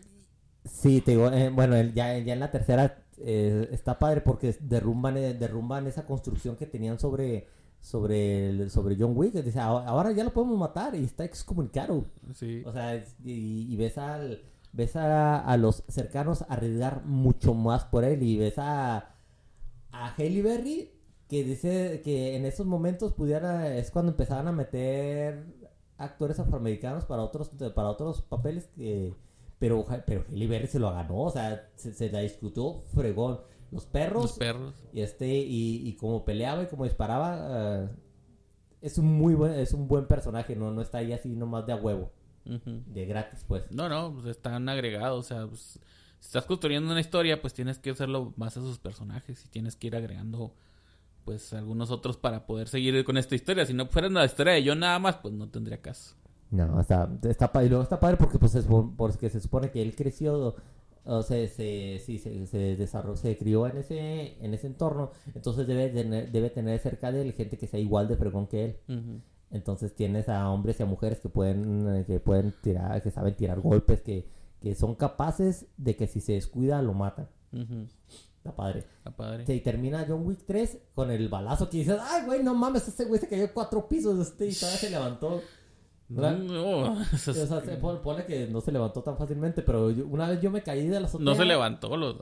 Sí, 0.64 1.00
te 1.02 1.12
digo, 1.12 1.30
eh, 1.30 1.50
bueno, 1.50 1.76
ya, 1.94 2.18
ya 2.18 2.32
en 2.32 2.40
la 2.40 2.50
tercera 2.50 3.03
eh, 3.18 3.68
está 3.72 3.98
padre 3.98 4.20
porque 4.20 4.56
derrumban, 4.60 5.16
eh, 5.16 5.34
derrumban 5.34 5.86
esa 5.86 6.06
construcción 6.06 6.56
que 6.56 6.66
tenían 6.66 6.98
sobre 6.98 7.46
sobre 7.80 8.48
el- 8.48 8.70
sobre 8.70 8.96
John 8.98 9.12
Wick. 9.14 9.34
Dice, 9.34 9.60
"Ah, 9.60 9.66
ahora 9.86 10.10
ya 10.12 10.24
lo 10.24 10.32
podemos 10.32 10.58
matar 10.58 10.94
y 10.94 11.04
está 11.04 11.24
excomunicado. 11.24 12.06
Sí. 12.34 12.62
O 12.64 12.72
sea, 12.72 12.94
es- 12.94 13.14
y, 13.22 13.70
y 13.72 13.76
ves 13.76 13.98
al 13.98 14.42
ves 14.72 14.96
a, 14.96 15.38
a 15.40 15.56
los 15.58 15.84
cercanos 15.88 16.44
arriesgar 16.48 17.04
mucho 17.04 17.54
más 17.54 17.84
por 17.84 18.04
él 18.04 18.22
y 18.22 18.36
ves 18.38 18.54
a 18.58 19.10
a 19.92 20.14
Hailey 20.16 20.42
Berry 20.42 20.90
que 21.28 21.44
dice 21.44 22.00
que 22.04 22.36
en 22.36 22.44
esos 22.46 22.66
momentos 22.66 23.12
pudiera 23.12 23.76
es 23.76 23.90
cuando 23.90 24.12
empezaban 24.12 24.48
a 24.48 24.52
meter 24.52 25.44
actores 25.98 26.38
afroamericanos 26.40 27.04
para 27.04 27.22
otros 27.22 27.50
para 27.74 27.88
otros 27.90 28.22
papeles 28.22 28.66
que 28.74 29.14
pero 29.64 29.86
pero 30.06 30.26
Hailey 30.28 30.46
Berry 30.46 30.66
se 30.66 30.78
lo 30.78 30.90
ganó, 30.92 31.22
o 31.22 31.30
sea, 31.30 31.70
se, 31.74 31.94
se 31.94 32.10
la 32.12 32.20
discutió 32.20 32.82
fregón. 32.94 33.40
Los 33.70 33.86
perros 33.86 34.24
Los 34.24 34.32
perros. 34.34 34.74
y 34.92 35.00
este 35.00 35.26
y, 35.26 35.88
y 35.88 35.96
como 35.96 36.22
peleaba 36.22 36.62
y 36.62 36.66
como 36.66 36.84
disparaba 36.84 37.84
eh, 37.84 37.88
es 38.82 38.98
un 38.98 39.06
muy 39.06 39.34
buen 39.34 39.54
es 39.54 39.72
un 39.72 39.88
buen 39.88 40.06
personaje, 40.06 40.54
no 40.54 40.70
no 40.70 40.82
está 40.82 40.98
ahí 40.98 41.14
así 41.14 41.30
nomás 41.34 41.64
de 41.66 41.72
a 41.72 41.76
huevo, 41.76 42.12
de 42.44 43.06
gratis 43.06 43.42
pues. 43.48 43.70
No, 43.72 43.88
no, 43.88 44.12
pues 44.12 44.26
están 44.26 44.68
agregados, 44.68 45.24
o 45.24 45.26
sea, 45.26 45.46
pues, 45.46 45.80
si 46.20 46.26
estás 46.26 46.44
construyendo 46.44 46.90
una 46.90 47.00
historia, 47.00 47.40
pues 47.40 47.54
tienes 47.54 47.78
que 47.78 47.88
hacerlo 47.88 48.34
más 48.36 48.58
a 48.58 48.60
sus 48.60 48.78
personajes 48.78 49.46
y 49.46 49.48
tienes 49.48 49.76
que 49.76 49.86
ir 49.86 49.96
agregando 49.96 50.54
pues 51.24 51.54
algunos 51.54 51.90
otros 51.90 52.18
para 52.18 52.44
poder 52.46 52.68
seguir 52.68 53.02
con 53.02 53.16
esta 53.16 53.34
historia. 53.34 53.64
Si 53.64 53.72
no 53.72 53.86
fuera 53.86 54.10
la 54.10 54.26
historia 54.26 54.52
de 54.52 54.62
yo 54.62 54.74
nada 54.74 54.98
más, 54.98 55.16
pues 55.16 55.32
no 55.32 55.48
tendría 55.48 55.80
caso. 55.80 56.16
No, 56.50 56.80
está, 56.80 57.10
está 57.22 57.52
padre. 57.52 57.66
Y 57.66 57.68
luego 57.70 57.82
está 57.82 57.98
padre 58.00 58.16
porque, 58.16 58.38
pues, 58.38 58.54
es 58.54 58.64
por- 58.66 58.94
porque 58.96 59.28
se 59.30 59.40
supone 59.40 59.70
que 59.70 59.82
él 59.82 59.94
creció, 59.96 60.54
o 61.04 61.22
sea, 61.22 61.48
se, 61.48 62.00
sí, 62.04 62.18
se, 62.18 62.46
se 62.46 62.76
desarrolló, 62.76 63.16
se 63.16 63.36
crió 63.36 63.66
en 63.66 63.78
ese, 63.78 64.36
en 64.44 64.54
ese 64.54 64.66
entorno. 64.68 65.10
Entonces 65.34 65.66
debe 65.66 65.88
tener, 65.88 66.30
debe 66.30 66.50
tener 66.50 66.78
cerca 66.78 67.10
de 67.12 67.22
él 67.22 67.32
gente 67.32 67.58
que 67.58 67.66
sea 67.66 67.80
igual 67.80 68.08
de 68.08 68.16
fregón 68.16 68.46
que 68.46 68.64
él. 68.64 68.76
Entonces 69.50 69.94
tienes 69.94 70.28
a 70.28 70.48
hombres 70.50 70.80
y 70.80 70.82
a 70.82 70.86
mujeres 70.86 71.20
que 71.20 71.28
pueden, 71.28 71.88
eh, 71.96 72.04
que 72.06 72.18
pueden 72.20 72.54
tirar, 72.62 73.02
que 73.02 73.10
saben 73.10 73.34
tirar 73.36 73.60
golpes, 73.60 74.00
que, 74.00 74.28
que 74.60 74.74
son 74.74 74.94
capaces 74.94 75.66
de 75.76 75.94
que 75.96 76.06
si 76.06 76.20
se 76.20 76.32
descuida 76.32 76.80
lo 76.82 76.94
matan. 76.94 77.28
Ujú. 77.52 77.86
Está 78.38 78.54
padre. 78.56 78.84
Está 78.98 79.10
padre. 79.16 79.44
Y 79.54 79.60
termina 79.60 80.04
John 80.08 80.26
Wick 80.26 80.40
3 80.46 80.78
con 80.94 81.10
el 81.10 81.28
balazo 81.28 81.70
que 81.70 81.78
dices, 81.78 81.98
ay, 82.00 82.24
güey, 82.26 82.42
no 82.42 82.54
mames, 82.54 82.86
ese 82.88 83.04
güey 83.04 83.20
se 83.20 83.28
cayó 83.28 83.48
cuatro 83.54 83.88
pisos 83.88 84.18
este, 84.18 84.46
y 84.48 84.54
todavía 84.54 84.78
se 84.80 84.90
levantó. 84.90 85.40
¿Verdad? 86.08 86.36
No, 86.38 87.00
eso 87.12 87.30
O 87.30 87.34
es- 87.34 87.48
sea, 87.48 87.60
se 87.60 87.76
pone, 87.76 87.98
pone 88.00 88.24
que 88.26 88.46
no 88.46 88.60
se 88.60 88.72
levantó 88.72 89.02
tan 89.02 89.16
fácilmente, 89.16 89.62
pero 89.62 89.90
yo- 89.90 90.06
una 90.06 90.28
vez 90.28 90.40
yo 90.40 90.50
me 90.50 90.62
caí 90.62 90.86
de 90.86 91.00
la 91.00 91.06
azotea. 91.06 91.24
no 91.24 91.34
se 91.34 91.44
levantó. 91.44 91.96
Lo, 91.96 92.18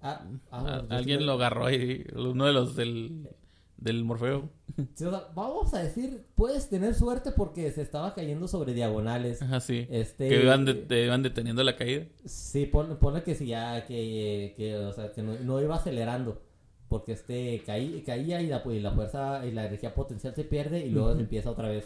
Ah, 0.00 0.22
ah, 0.50 0.58
a- 0.58 0.62
bueno, 0.62 0.88
yo 0.88 0.96
alguien 0.96 1.18
sí- 1.20 1.24
lo 1.24 1.32
agarró 1.32 1.66
ahí. 1.66 2.04
Uno 2.14 2.46
de 2.46 2.52
los 2.52 2.74
del, 2.76 3.28
del 3.76 4.04
Morfeo. 4.04 4.48
Sí, 4.94 5.04
o 5.04 5.10
sea, 5.10 5.28
vamos 5.34 5.72
a 5.74 5.78
decir, 5.82 6.24
puedes 6.34 6.68
tener 6.68 6.94
suerte 6.94 7.30
porque 7.30 7.70
se 7.72 7.82
estaba 7.82 8.14
cayendo 8.14 8.48
sobre 8.48 8.72
diagonales. 8.74 9.42
Ajá, 9.42 9.60
sí. 9.60 9.86
Este, 9.90 10.28
Que 10.28 10.42
iban, 10.42 10.64
de- 10.64 10.74
te 10.74 11.04
iban 11.04 11.22
deteniendo 11.22 11.62
la 11.62 11.76
caída. 11.76 12.06
Sí, 12.24 12.66
pon- 12.66 12.96
ponle 12.98 13.22
que 13.22 13.34
sí, 13.34 13.46
ya, 13.46 13.84
que, 13.86 14.54
que, 14.56 14.76
o 14.78 14.92
sea, 14.92 15.12
que 15.12 15.22
no, 15.22 15.34
no 15.44 15.60
iba 15.60 15.76
acelerando. 15.76 16.42
Porque 16.88 17.12
este, 17.12 17.62
caí, 17.66 18.02
caía 18.06 18.40
y 18.40 18.46
la, 18.46 18.62
y 18.64 18.80
la 18.80 18.92
fuerza 18.92 19.44
y 19.44 19.50
la 19.50 19.66
energía 19.66 19.92
potencial 19.92 20.34
se 20.36 20.44
pierde 20.44 20.86
y 20.86 20.90
luego 20.90 21.14
se 21.14 21.20
empieza 21.20 21.50
otra 21.50 21.68
vez. 21.68 21.84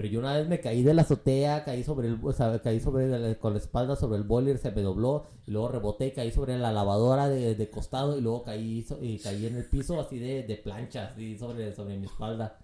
Pero 0.00 0.12
yo 0.14 0.20
una 0.20 0.34
vez 0.34 0.48
me 0.48 0.60
caí 0.60 0.82
de 0.82 0.94
la 0.94 1.02
azotea, 1.02 1.62
caí 1.62 1.84
sobre 1.84 2.08
el, 2.08 2.16
o 2.22 2.32
sea, 2.32 2.58
caí 2.62 2.80
sobre 2.80 3.04
el- 3.04 3.36
con 3.36 3.52
la 3.52 3.58
espalda 3.58 3.96
sobre 3.96 4.16
el 4.16 4.24
boiler, 4.24 4.56
se 4.56 4.70
me 4.70 4.80
dobló, 4.80 5.26
y 5.46 5.50
luego 5.50 5.68
reboté, 5.68 6.14
caí 6.14 6.32
sobre 6.32 6.56
la 6.56 6.72
lavadora 6.72 7.28
de, 7.28 7.54
de 7.54 7.68
costado 7.68 8.16
y 8.16 8.22
luego 8.22 8.42
caí, 8.42 8.80
so- 8.80 8.98
y 9.02 9.18
caí 9.18 9.44
en 9.44 9.56
el 9.56 9.64
piso 9.66 10.00
así 10.00 10.18
de, 10.18 10.42
de 10.44 10.56
plancha, 10.56 11.08
así 11.12 11.36
sobre, 11.36 11.74
sobre 11.74 11.98
mi 11.98 12.06
espalda. 12.06 12.56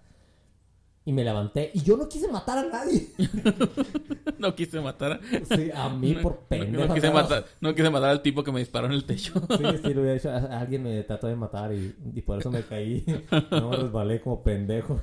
Y 1.05 1.13
me 1.13 1.23
levanté, 1.23 1.69
y 1.75 1.81
yo 1.83 1.95
no 1.95 2.09
quise 2.09 2.27
matar 2.27 2.57
a 2.57 2.63
nadie. 2.69 3.07
no 4.39 4.55
quise 4.55 4.81
matar 4.81 5.11
a... 5.13 5.19
Sí, 5.55 5.69
a 5.73 5.89
mí 5.89 6.15
por 6.15 6.33
No, 6.33 6.39
pendejo. 6.49 6.85
no 6.87 6.93
quise 6.95 7.07
andaba- 7.07 7.21
matar, 7.29 7.45
no 7.61 7.75
quise 7.75 7.89
matar 7.91 8.09
al 8.09 8.21
tipo 8.23 8.43
que 8.43 8.51
me 8.51 8.59
disparó 8.61 8.87
en 8.87 8.93
el 8.93 9.05
techo. 9.05 9.33
Sí, 9.57 9.63
sí, 9.83 9.93
lo 9.93 10.01
hubiera 10.01 10.15
hecho. 10.17 10.31
Alguien 10.31 10.81
me 10.83 11.03
trató 11.03 11.27
de 11.27 11.35
matar 11.35 11.71
y, 11.73 11.95
y 12.15 12.21
por 12.23 12.39
eso 12.39 12.49
me 12.49 12.63
caí. 12.63 13.05
No 13.51 13.69
me 13.69 13.77
resbalé 13.77 14.21
como 14.21 14.41
pendejo. 14.43 14.99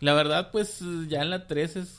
La 0.00 0.14
verdad, 0.14 0.50
pues 0.52 0.80
ya 1.08 1.22
en 1.22 1.30
la 1.30 1.46
3 1.46 1.76
es... 1.76 1.98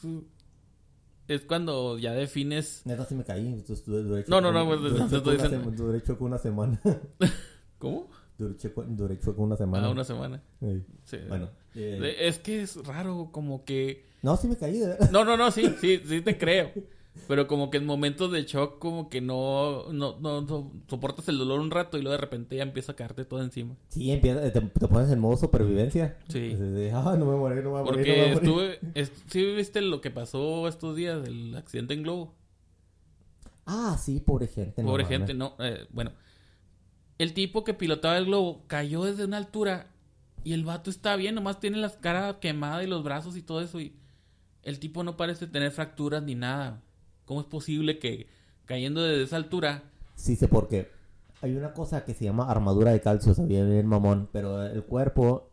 Es 1.28 1.42
cuando 1.42 1.98
ya 1.98 2.14
defines... 2.14 2.84
Neta, 2.86 3.06
sí 3.06 3.14
me 3.16 3.26
caí. 3.26 3.48
Entonces, 3.48 3.86
duré- 3.86 4.04
duré 4.04 4.26
No, 4.28 4.40
no, 4.40 4.52
no, 4.54 4.66
pues, 4.66 4.80
chueco 5.10 5.16
estoy 5.18 5.38
diciendo- 5.38 5.72
Duré 5.76 6.02
chueco 6.02 6.24
una 6.26 6.38
semana. 6.38 6.80
¿Cómo? 7.78 8.10
Duré 8.38 8.56
chueco, 8.56 8.84
duré 8.84 9.20
chueco 9.20 9.42
una 9.42 9.58
semana. 9.58 9.88
Ah, 9.88 9.90
una 9.90 10.04
semana. 10.06 10.42
Sí. 10.62 10.84
Sí. 11.04 11.18
Bueno. 11.28 11.50
eh, 11.76 12.16
Es 12.20 12.40
que 12.40 12.62
es 12.62 12.78
raro, 12.86 13.30
como 13.32 13.66
que... 13.66 14.06
No, 14.22 14.38
sí 14.38 14.48
me 14.48 14.56
caí, 14.56 14.80
de 14.80 14.88
verdad. 14.88 15.12
No, 15.12 15.26
no, 15.26 15.36
no, 15.36 15.52
sí, 15.52 15.76
sí, 15.82 16.02
sí 16.06 16.22
te 16.22 16.38
creo. 16.38 16.72
Pero 17.28 17.48
como 17.48 17.70
que 17.70 17.78
en 17.78 17.86
momentos 17.86 18.32
de 18.32 18.44
shock, 18.44 18.80
como 18.80 19.10
que 19.10 19.22
no, 19.22 19.92
no, 19.92 20.18
no, 20.20 20.42
no 20.42 20.72
soportas 20.90 21.28
el 21.30 21.38
dolor 21.38 21.60
un 21.60 21.72
rato 21.72 21.98
y 21.98 22.02
luego 22.02 22.14
de 22.14 22.22
repente 22.22 22.56
ya 22.56 22.64
empieza 22.64 22.92
a 22.92 22.96
caerte 22.96 23.26
todo 23.26 23.42
encima. 23.42 23.76
Sí, 23.90 24.12
empieza, 24.12 24.42
te, 24.52 24.62
te 24.62 24.88
pones 24.88 25.10
en 25.12 25.20
modo 25.20 25.38
supervivencia. 25.38 26.18
Sí. 26.30 26.58
Ah, 26.94 27.16
no 27.18 27.26
me 27.26 27.36
morí, 27.38 27.56
no 27.56 27.72
me 27.74 27.82
morí, 27.82 27.82
no 27.82 27.84
Porque 27.86 28.12
me 28.12 28.34
morí. 28.34 28.46
estuve, 28.48 28.80
es- 28.94 29.12
sí 29.28 29.44
viste 29.56 29.82
lo 29.82 30.02
que 30.02 30.12
pasó 30.12 30.68
estos 30.68 30.96
días 30.96 31.22
del 31.24 31.56
accidente 31.56 31.94
en 31.94 32.04
globo. 32.04 32.36
Ah, 33.66 33.98
sí, 34.02 34.20
pobre 34.20 34.48
gente. 34.48 34.82
no 34.82 34.90
Pobre 34.90 35.04
mames. 35.04 35.18
gente, 35.18 35.34
no, 35.34 35.56
eh, 35.60 35.86
bueno. 35.92 36.12
El 37.18 37.34
tipo 37.34 37.64
que 37.64 37.74
pilotaba 37.74 38.18
el 38.18 38.26
globo 38.26 38.64
cayó 38.68 39.04
desde 39.04 39.26
una 39.26 39.38
altura 39.38 39.88
y 40.44 40.54
el 40.54 40.64
vato 40.64 40.90
está 40.90 41.16
bien, 41.16 41.36
nomás 41.36 41.60
tiene 41.60 41.78
la 41.78 41.90
cara 41.90 42.40
quemada 42.40 42.84
y 42.84 42.88
los 42.88 43.04
brazos 43.04 43.36
y 43.36 43.42
todo 43.42 43.60
eso 43.62 43.80
y 43.82 43.96
el 44.64 44.80
tipo 44.80 45.04
no 45.04 45.18
parece 45.18 45.48
tener 45.48 45.72
fracturas 45.72 46.22
ni 46.24 46.36
nada. 46.36 46.82
¿Cómo 47.28 47.42
es 47.42 47.46
posible 47.46 48.00
que 48.00 48.26
cayendo 48.66 49.04
desde 49.04 49.22
esa 49.24 49.36
altura 49.36 49.84
Sí 50.16 50.36
sé 50.36 50.48
por 50.48 50.68
qué. 50.68 50.90
Hay 51.44 51.56
una 51.56 51.74
cosa 51.74 52.04
que 52.04 52.16
se 52.16 52.26
llama 52.26 52.50
armadura 52.50 52.92
de 52.92 53.00
calcio, 53.02 53.36
sabía 53.36 53.64
bien 53.64 53.86
mamón, 53.86 54.28
pero 54.34 54.64
el 54.64 54.84
cuerpo 54.84 55.52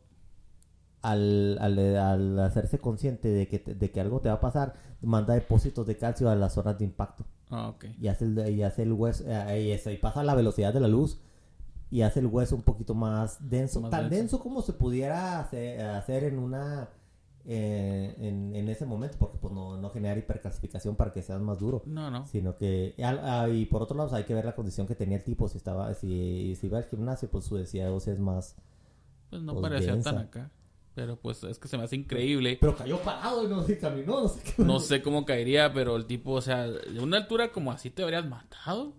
al, 1.02 1.58
al, 1.60 1.78
al 1.96 2.38
hacerse 2.40 2.78
consciente 2.78 3.28
de 3.28 3.46
que, 3.48 3.58
te- 3.58 3.74
de 3.74 3.90
que 3.90 4.00
algo 4.00 4.20
te 4.20 4.30
va 4.30 4.36
a 4.36 4.40
pasar, 4.40 4.74
manda 5.02 5.34
depósitos 5.34 5.86
de 5.86 5.98
calcio 5.98 6.30
a 6.30 6.34
las 6.34 6.54
zonas 6.54 6.78
de 6.78 6.84
impacto. 6.86 7.26
Ah, 7.50 7.68
ok. 7.68 7.84
Y 8.00 8.08
hace 8.08 8.24
el, 8.24 8.48
y 8.50 8.62
hace 8.62 8.84
el 8.84 8.92
hueso, 8.94 9.24
eh, 9.26 9.64
y, 9.66 9.70
eso, 9.72 9.90
y 9.90 9.98
pasa 9.98 10.20
a 10.20 10.24
la 10.24 10.34
velocidad 10.34 10.72
de 10.72 10.80
la 10.80 10.88
luz 10.88 11.20
y 11.90 12.00
hace 12.00 12.20
el 12.20 12.26
hueso 12.26 12.56
un 12.56 12.62
poquito 12.62 12.94
más 12.94 13.36
denso, 13.50 13.82
Más 13.82 13.90
tan 13.90 14.08
denso. 14.08 14.16
denso 14.16 14.40
como 14.40 14.62
se 14.62 14.72
pudiera 14.72 15.38
hacer, 15.40 15.80
hacer 15.82 16.24
en 16.24 16.38
una... 16.38 16.88
eh, 17.46 18.14
en, 18.18 18.54
en 18.56 18.68
ese 18.68 18.86
momento, 18.86 19.16
porque 19.18 19.38
pues 19.38 19.52
no, 19.52 19.76
no 19.76 19.90
genera 19.90 20.18
hipercalcificación 20.18 20.96
para 20.96 21.12
que 21.12 21.20
seas 21.22 21.40
más 21.42 21.58
duro 21.58 21.82
No, 21.86 22.10
no. 22.10 22.26
sino 22.26 22.56
que 22.56 22.94
ah, 23.04 23.48
y 23.52 23.66
por 23.66 23.82
otro 23.82 23.96
lado 23.96 24.08
pues, 24.08 24.18
hay 24.18 24.24
que 24.26 24.32
ver 24.34 24.44
la 24.46 24.54
condición 24.54 24.86
que 24.86 24.94
tenía 24.94 25.18
el 25.18 25.24
tipo 25.24 25.46
si 25.48 25.58
estaba 25.58 25.92
si, 25.94 26.54
si 26.58 26.66
iba 26.66 26.78
al 26.78 26.84
gimnasio 26.84 27.28
pues 27.30 27.44
su 27.44 27.56
densidad 27.56 27.92
ósea 27.92 28.14
es 28.14 28.18
más 28.20 28.56
Pues 29.30 29.42
no 29.42 29.52
Pues 29.52 29.62
parecía 29.62 29.92
densa. 29.92 30.12
tan 30.12 30.20
acá. 30.22 30.50
Pero 30.94 31.16
pues 31.16 31.42
es 31.44 31.58
que 31.58 31.66
se 31.68 31.76
me 31.76 31.82
hace 31.84 31.96
increíble. 31.96 32.56
pero 32.60 32.76
cayó 32.76 32.98
parado 33.00 33.44
y 33.44 33.48
no 33.48 33.62
sé 33.64 33.78
caminó 33.78 34.22
no 34.22 34.28
sé 34.28 34.40
qué 34.42 34.62
No 34.62 34.78
sé 34.80 35.02
cómo 35.02 35.24
caería, 35.26 35.72
pero 35.72 35.96
el 35.96 36.06
tipo, 36.06 36.30
o 36.32 36.40
sea, 36.40 36.66
de 36.68 37.00
una 37.00 37.16
altura 37.18 37.50
como 37.52 37.72
así 37.72 37.90
te 37.90 38.04
habrías 38.04 38.26
matado. 38.26 38.94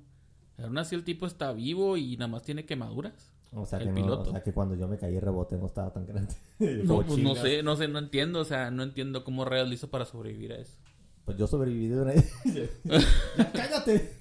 Aún 0.57 0.77
así 0.77 0.93
el 0.93 1.03
tipo 1.03 1.25
está 1.25 1.51
vivo 1.53 1.95
y 1.97 2.15
nada 2.17 2.27
más 2.27 2.43
tiene 2.43 2.65
quemaduras. 2.65 3.31
O 3.53 3.65
sea 3.65 3.79
el 3.79 3.85
que 3.85 3.89
no, 3.91 3.95
piloto. 3.95 4.29
o 4.29 4.31
sea 4.31 4.43
que 4.43 4.53
cuando 4.53 4.75
yo 4.75 4.87
me 4.87 4.97
caí 4.97 5.15
el 5.15 5.21
rebote 5.21 5.57
no 5.57 5.65
estaba 5.67 5.91
tan 5.93 6.05
grande 6.05 6.33
No, 6.83 7.01
pues 7.05 7.19
no 7.19 7.35
sé, 7.35 7.63
no 7.63 7.75
sé, 7.75 7.87
no 7.87 7.99
entiendo, 7.99 8.39
o 8.39 8.45
sea, 8.45 8.71
no 8.71 8.83
entiendo 8.83 9.23
cómo 9.23 9.45
Real 9.45 9.71
hizo 9.73 9.89
para 9.89 10.05
sobrevivir 10.05 10.53
a 10.53 10.57
eso. 10.57 10.77
pues 11.25 11.37
yo 11.37 11.47
sobreviví 11.47 11.87
de 11.87 12.01
una 12.01 12.13
ya 12.45 13.51
cállate 13.53 14.11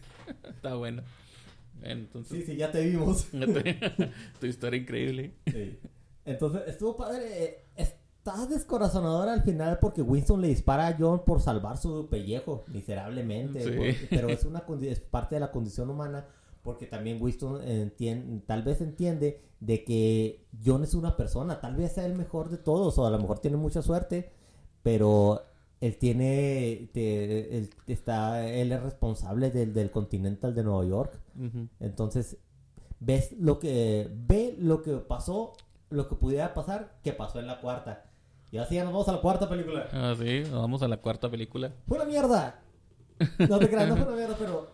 Está 0.49 0.75
bueno. 0.75 1.03
Entonces, 1.83 2.39
sí 2.47 2.53
sí 2.53 2.57
ya 2.57 2.71
te 2.73 2.83
vimos 2.87 3.27
tu 4.41 4.47
historia 4.47 4.81
increíble. 4.81 5.35
Sí. 5.47 5.79
entonces 6.25 6.63
estuvo 6.67 6.97
padre 6.97 7.67
está 7.77 8.47
descorazonador 8.47 9.29
al 9.29 9.43
final 9.43 9.79
porque 9.81 10.01
Winston 10.01 10.41
le 10.41 10.49
dispara 10.49 10.87
a 10.89 10.97
John 10.99 11.25
por 11.27 11.43
salvar 11.43 11.77
su 11.77 12.09
pellejo 12.09 12.65
miserablemente 12.69 13.61
Sí. 13.63 13.71
porque- 13.77 14.07
pero 14.09 14.29
es 14.31 14.45
una 14.45 14.65
condi- 14.67 14.87
es 14.89 15.01
parte 15.01 15.35
de 15.35 15.41
la 15.41 15.51
condición 15.51 15.91
humana 15.91 16.25
porque 16.65 16.87
también 16.87 17.23
Winston 17.23 17.61
entien- 17.63 18.43
tal 18.47 18.63
vez 18.65 18.81
entiende 18.81 19.41
de 19.61 19.85
que 19.85 20.45
John 20.65 20.83
es 20.83 20.95
una 20.95 21.17
persona, 21.17 21.61
tal 21.61 21.77
vez 21.77 21.93
sea 21.93 22.07
el 22.07 22.15
mejor 22.15 22.49
de 22.51 22.57
todos 22.59 22.99
o 22.99 23.07
a 23.07 23.11
lo 23.11 23.19
mejor 23.21 23.39
tiene 23.39 23.57
mucha 23.57 23.83
suerte, 23.83 24.33
pero 24.83 25.43
él 25.81 25.97
tiene 25.99 26.89
te- 26.93 27.57
él 27.59 27.71
está 27.87 28.47
él 28.49 28.73
es 28.73 28.83
responsable 28.83 29.51
del, 29.51 29.73
del 29.73 29.91
Continental 29.91 30.55
de 30.55 30.65
Nueva 30.65 30.85
York. 30.85 31.21
Entonces, 31.81 32.39
ves 33.01 33.33
lo 33.39 33.59
que 33.59 34.11
ve 34.27 34.57
lo 34.59 34.83
que 34.83 34.93
pasó, 34.97 35.53
lo 35.91 36.09
que 36.09 36.15
pudiera 36.17 36.55
pasar, 36.55 36.97
que 37.03 37.13
pasó 37.13 37.39
en 37.41 37.47
la 37.47 37.61
cuarta. 37.61 38.07
Y 38.51 38.59
así 38.59 38.77
ya 38.77 38.85
nos 38.85 38.93
vamos 38.93 39.09
a 39.09 39.13
la 39.13 39.21
cuarta 39.21 39.49
película. 39.49 39.89
Ah, 39.93 40.15
sí, 40.19 40.43
vamos 40.51 40.83
a 40.83 40.89
la 40.89 40.97
cuarta 40.99 41.31
película. 41.31 41.75
Fue 41.89 41.99
una 41.99 42.07
mierda. 42.07 42.61
No 43.49 43.59
te 43.59 43.69
creas, 43.69 43.89
no 43.89 43.97
fue 43.97 44.07
una 44.07 44.17
mierda, 44.17 44.37
pero 44.39 44.69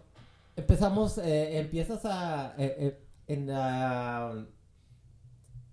empezamos, 0.57 1.19
eh, 1.19 1.59
empiezas 1.59 2.05
a 2.05 2.55
eh, 2.59 2.77
eh, 2.79 3.07
en 3.27 3.47
la 3.47 4.47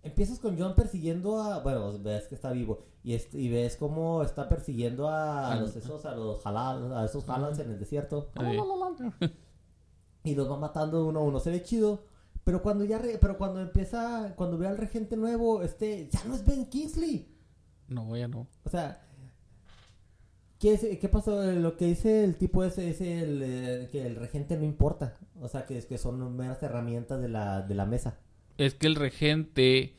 empiezas 0.03 0.39
con 0.39 0.57
John 0.57 0.75
persiguiendo 0.75 1.41
a, 1.41 1.59
bueno, 1.59 1.97
ves 1.99 2.27
que 2.27 2.35
está 2.35 2.51
vivo 2.51 2.79
y, 3.03 3.13
es- 3.13 3.33
y 3.33 3.49
ves 3.49 3.75
cómo 3.77 4.23
está 4.23 4.47
persiguiendo 4.47 5.09
a, 5.09 5.51
a 5.51 5.55
los 5.59 5.75
esos 5.75 6.05
a 6.05 6.15
los 6.15 6.45
halal, 6.45 6.93
a 6.95 7.05
esos 7.05 7.27
halals 7.29 7.59
en 7.59 7.71
el 7.71 7.79
desierto. 7.79 8.31
Sí. 8.51 8.57
y 10.23 10.35
los 10.35 10.49
va 10.49 10.57
matando 10.57 11.05
uno 11.05 11.19
a 11.19 11.23
uno. 11.23 11.39
Se 11.39 11.51
ve 11.51 11.63
chido. 11.63 12.03
Pero 12.43 12.61
cuando 12.61 12.85
ya 12.85 12.97
re- 12.97 13.17
pero 13.19 13.37
cuando 13.37 13.59
empieza, 13.61 14.33
cuando 14.37 14.57
ve 14.57 14.67
al 14.67 14.77
regente 14.77 15.17
nuevo, 15.17 15.61
este, 15.63 16.07
ya 16.09 16.23
no 16.25 16.35
es 16.35 16.45
Ben 16.45 16.65
Kingsley. 16.69 17.33
No, 17.89 18.15
ya 18.15 18.27
no. 18.29 18.47
O 18.63 18.69
sea, 18.69 19.05
¿qué, 20.59 20.73
es- 20.73 20.99
qué 20.99 21.09
pasó? 21.09 21.41
Lo 21.53 21.77
que 21.77 21.85
dice 21.85 22.23
el 22.23 22.35
tipo 22.35 22.63
es 22.63 22.77
el, 22.77 23.41
eh, 23.43 23.89
que 23.91 24.05
el 24.05 24.15
regente 24.15 24.57
no 24.57 24.63
importa. 24.65 25.17
O 25.39 25.47
sea, 25.47 25.65
que, 25.65 25.77
es 25.77 25.85
que 25.85 25.97
son 25.97 26.35
meras 26.35 26.61
herramientas 26.63 27.21
de 27.21 27.29
la, 27.29 27.61
de 27.61 27.75
la 27.75 27.85
mesa. 27.85 28.19
Es 28.57 28.73
que 28.73 28.87
el 28.87 28.95
regente 28.95 29.95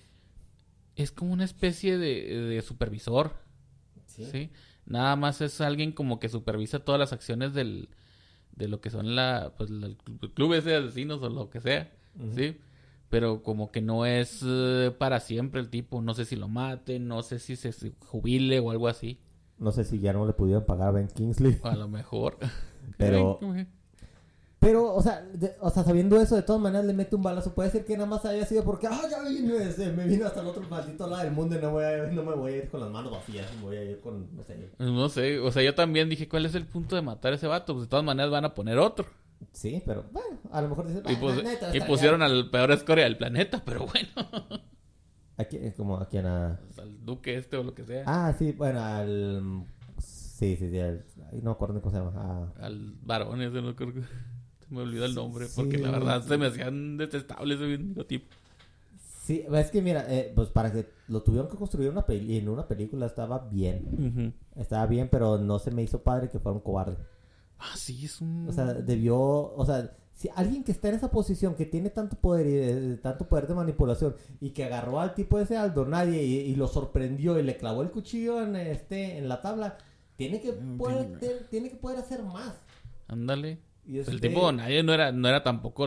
es 0.97 1.13
como 1.13 1.33
una 1.33 1.45
especie 1.45 1.97
de, 1.99 2.41
de 2.41 2.63
supervisor. 2.63 3.33
¿sí? 4.33 4.51
Nada 4.87 5.15
más 5.17 5.41
es 5.41 5.61
alguien 5.61 5.93
como 5.93 6.19
que 6.19 6.29
supervisa 6.29 6.81
todas 6.81 6.99
las 6.99 7.13
acciones 7.13 7.55
del, 7.55 7.89
de 8.57 8.69
lo 8.69 8.81
que 8.81 8.91
son 8.91 9.15
la, 9.15 9.53
pues, 9.57 9.71
la- 9.71 9.87
el 9.87 9.97
club 10.35 10.55
ese 10.55 10.71
de 10.71 10.77
asesinos 10.77 11.23
o 11.23 11.29
lo 11.29 11.51
que 11.51 11.61
sea. 11.61 11.93
¿sí? 12.35 12.57
Pero 13.11 13.43
como 13.45 13.71
que 13.71 13.81
no 13.81 14.07
es 14.07 14.41
eh, 14.45 14.93
para 14.99 15.21
siempre 15.21 15.61
el 15.61 15.69
tipo. 15.71 16.03
No 16.03 16.15
sé 16.15 16.25
si 16.25 16.35
lo 16.37 16.49
maten, 16.49 17.07
no 17.07 17.23
sé 17.23 17.39
si 17.39 17.55
se 17.57 17.73
jubile 18.01 18.59
o 18.59 18.71
algo 18.73 18.89
así. 18.89 19.19
No 19.59 19.73
sé 19.73 19.85
si 19.85 19.99
ya 19.99 20.13
no 20.13 20.27
le 20.27 20.33
pudieron 20.33 20.65
pagar 20.65 20.89
a 20.89 20.93
Ben 20.93 21.09
Kingsley. 21.09 21.59
A 21.63 21.75
lo 21.75 21.89
mejor. 21.89 22.37
Pero... 22.97 23.39
Pero, 24.61 24.93
o 24.93 25.01
sea, 25.01 25.25
o 25.61 25.71
sea, 25.71 25.85
sabiendo 25.85 26.21
eso, 26.21 26.35
de 26.35 26.43
todas 26.43 26.61
maneras 26.61 26.85
le 26.85 26.93
mete 26.93 27.15
un 27.15 27.23
balazo. 27.23 27.55
Puede 27.55 27.71
ser 27.71 27.85
que 27.85 27.97
nada 27.97 28.09
más 28.09 28.25
haya 28.25 28.45
sido 28.45 28.65
porque, 28.65 28.89
ah, 28.89 29.03
ya 29.09 29.23
vine, 29.23 29.57
este, 29.57 29.93
me 29.93 30.05
vino 30.05 30.27
hasta 30.27 30.41
el 30.41 30.49
otro 30.49 30.63
maldito 30.69 31.07
lado 31.07 31.23
del 31.23 31.33
mundo 31.33 31.57
y 31.57 31.61
no, 31.61 31.71
voy 31.71 31.85
a, 31.85 31.97
no 32.09 32.25
me 32.25 32.35
voy 32.35 32.53
a 32.53 32.57
ir 32.57 32.69
con 32.69 32.81
las 32.81 32.91
manos 32.91 33.13
vacías. 33.13 33.47
Me 33.57 33.63
voy 33.63 33.77
a 33.77 33.85
ir 33.85 34.01
con, 34.01 34.35
no 34.35 34.43
sé. 34.43 34.71
No 34.79 35.09
sé, 35.09 35.39
o 35.39 35.53
sea, 35.53 35.63
yo 35.63 35.77
también 35.77 36.09
dije, 36.09 36.29
¿cuál 36.29 36.45
es 36.45 36.57
el 36.57 36.67
punto 36.67 36.97
de 36.97 37.03
matar 37.03 37.33
a 37.33 37.37
ese 37.37 37.47
vato? 37.47 37.73
Pues 37.75 37.85
de 37.85 37.91
todas 37.91 38.05
maneras 38.05 38.33
van 38.33 38.47
a 38.47 38.55
poner 38.55 38.79
otro. 38.79 39.07
Sí, 39.53 39.81
pero 39.87 40.05
bueno, 40.11 40.39
a 40.51 40.61
lo 40.61 40.71
mejor 40.71 40.89
dicen, 40.89 41.03
y, 41.09 41.15
pues, 41.15 41.41
y 41.73 41.81
pusieron 41.83 42.23
al 42.23 42.51
peor 42.51 42.73
escoria 42.73 43.05
del 43.05 43.17
planeta, 43.17 43.63
pero 43.65 43.87
bueno. 43.87 44.09
Como 45.77 45.97
a 45.99 46.09
quién 46.09 46.27
a... 46.27 46.59
Pues 46.67 46.79
al 46.81 47.05
duque 47.05 47.37
este 47.37 47.57
o 47.57 47.63
lo 47.63 47.75
que 47.75 47.85
sea. 47.85 48.03
Ah, 48.07 48.35
sí, 48.37 48.53
bueno, 48.53 48.81
al... 48.81 49.65
Sí, 49.99 50.57
sí, 50.57 50.71
sí, 50.71 50.79
al... 50.79 51.05
no 51.43 51.53
acuerdo 51.53 51.81
cómo 51.81 51.93
se 51.93 51.99
llama. 51.99 52.13
Ah. 52.17 52.65
Al 52.67 52.95
varón 53.03 53.41
ese, 53.43 53.63
no 53.63 53.75
creo 53.77 53.95
que 53.95 54.03
me 54.71 54.81
olvidó 54.81 55.05
el 55.05 55.15
nombre, 55.15 55.47
porque 55.55 55.79
la 55.79 55.91
verdad 55.91 56.23
se 56.23 56.37
me 56.37 56.47
hacían 56.47 56.97
detestables 56.97 57.61
ese 57.61 57.79
mismo 57.79 58.05
tipo. 58.05 58.27
Sí, 59.25 59.45
es 59.53 59.71
que 59.71 59.83
mira, 59.83 60.07
eh, 60.09 60.33
pues 60.35 60.49
para 60.49 60.73
que 60.73 60.89
lo 61.09 61.23
tuvieron 61.23 61.51
que 61.51 61.57
construir 61.57 61.91
una 61.91 62.07
peli 62.07 62.39
en 62.39 62.49
una 62.49 62.67
película 62.67 63.07
estaba 63.07 63.47
bien. 63.49 64.35
Estaba 64.57 64.87
bien, 64.87 65.09
pero 65.11 65.39
no 65.39 65.59
se 65.59 65.71
me 65.71 65.83
hizo 65.83 66.03
padre 66.03 66.31
que 66.31 66.39
fuera 66.39 66.57
un 66.57 66.63
cobarde. 66.63 66.97
Ah, 67.59 67.77
sí, 67.77 68.07
es 68.07 68.21
un... 68.21 68.49
O 68.49 68.53
sea, 68.53 68.73
debió, 68.73 69.19
o 69.19 69.67
sea, 69.67 69.97
si 70.19 70.29
alguien 70.35 70.65
que 70.65 70.73
está 70.73 70.89
en 70.89 70.97
esa 70.97 71.13
posición, 71.13 71.55
que 71.55 71.65
tiene 71.65 71.91
tanto 71.91 72.17
poder 72.17 72.47
y 72.49 72.53
de, 72.55 72.97
tanto 72.97 73.29
poder 73.29 73.47
de 73.47 73.55
manipulación 73.55 74.17
y 74.41 74.51
que 74.51 74.65
agarró 74.65 74.99
al 74.99 75.15
tipo 75.15 75.39
ese 75.39 75.57
Aldo 75.57 75.85
nadie 75.85 76.21
y, 76.21 76.57
lo 76.57 76.67
sorprendió 76.67 77.39
y 77.39 77.45
le 77.45 77.57
clavó 77.57 77.83
el 77.83 77.93
cuchillo 77.93 78.43
en 78.43 78.57
este 78.57 79.17
en 79.17 79.29
la 79.29 79.41
tabla, 79.41 79.79
tiene 80.17 80.41
que 80.41 80.51
mm, 80.51 80.77
poder, 80.77 81.47
tiene 81.51 81.71
que 81.71 81.77
poder 81.77 82.01
hacer 82.01 82.25
más. 82.25 82.53
Ándale. 83.07 83.61
El 83.87 84.21
tipo, 84.21 84.51
nadie 84.51 84.83
no 84.83 84.93
era, 84.93 85.13
no 85.13 85.29
era 85.29 85.45
tampoco 85.45 85.87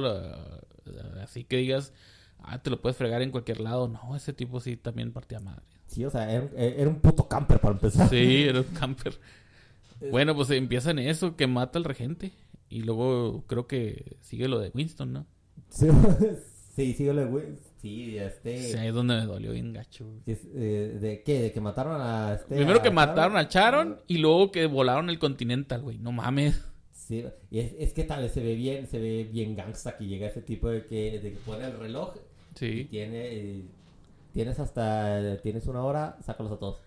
así 1.21 1.43
que 1.43 1.57
digas, 1.57 1.91
ah, 2.39 2.63
te 2.63 2.69
lo 2.69 2.81
puedes 2.81 2.95
fregar 2.95 3.21
en 3.21 3.31
cualquier 3.31 3.59
lado. 3.59 3.89
No, 3.89 4.15
ese 4.15 4.31
tipo 4.31 4.61
sí 4.61 4.77
también 4.77 5.11
partía 5.11 5.41
madre. 5.41 5.65
Sí, 5.87 6.05
o 6.05 6.09
sea, 6.09 6.31
era, 6.31 6.89
un 6.89 7.01
puto 7.01 7.27
camper 7.27 7.59
para 7.59 7.73
empezar. 7.73 8.09
Sí, 8.09 8.45
era 8.47 8.61
un 8.61 8.67
camper. 8.67 9.19
bueno, 10.09 10.33
pues 10.33 10.49
empieza 10.51 10.91
en 10.91 10.99
eso, 10.99 11.35
que 11.35 11.47
mata 11.47 11.77
al 11.77 11.83
regente. 11.83 12.31
Y 12.71 12.83
luego 12.83 13.43
creo 13.47 13.67
que 13.67 14.17
sigue 14.21 14.47
lo 14.47 14.57
de 14.59 14.71
Winston, 14.73 15.11
¿no? 15.11 15.27
Sí, 15.69 15.87
sigue 16.93 17.13
lo 17.13 17.21
de 17.21 17.27
Winston. 17.27 17.71
Sí, 17.81 18.17
este... 18.17 18.59
Sí, 18.61 18.77
ahí 18.77 18.87
es 18.87 18.93
donde 18.93 19.15
me 19.15 19.25
dolió 19.25 19.51
bien 19.51 19.73
gacho. 19.73 20.05
Eh, 20.25 20.97
¿De 21.01 21.21
qué? 21.23 21.41
¿De 21.41 21.51
que 21.51 21.59
mataron 21.59 21.99
a 21.99 22.35
este... 22.35 22.55
Primero 22.55 22.81
que 22.81 22.91
mataron 22.91 23.35
a 23.35 23.49
Charon 23.49 23.99
y 24.07 24.19
luego 24.19 24.51
que 24.51 24.67
volaron 24.67 25.09
el 25.09 25.19
Continental, 25.19 25.81
güey. 25.81 25.97
No 25.97 26.11
mames. 26.11 26.63
Sí, 26.93 27.25
y 27.49 27.59
es, 27.59 27.91
que 27.91 28.03
tal 28.03 28.21
vez 28.21 28.31
se 28.31 28.41
ve 28.41 28.55
bien, 28.55 28.87
se 28.87 28.99
ve 28.99 29.27
bien 29.29 29.55
gangsta 29.55 29.97
que 29.97 30.05
llega 30.05 30.27
ese 30.27 30.41
tipo 30.41 30.69
de 30.69 30.85
que, 30.85 31.19
de 31.19 31.31
que 31.31 31.39
pone 31.39 31.65
el 31.65 31.77
reloj. 31.77 32.13
Sí. 32.55 32.67
Y 32.67 32.85
tiene, 32.85 33.63
tienes 34.31 34.59
hasta, 34.59 35.41
tienes 35.41 35.67
una 35.67 35.83
hora, 35.83 36.17
sácalos 36.23 36.53
a 36.53 36.57
todos. 36.57 36.81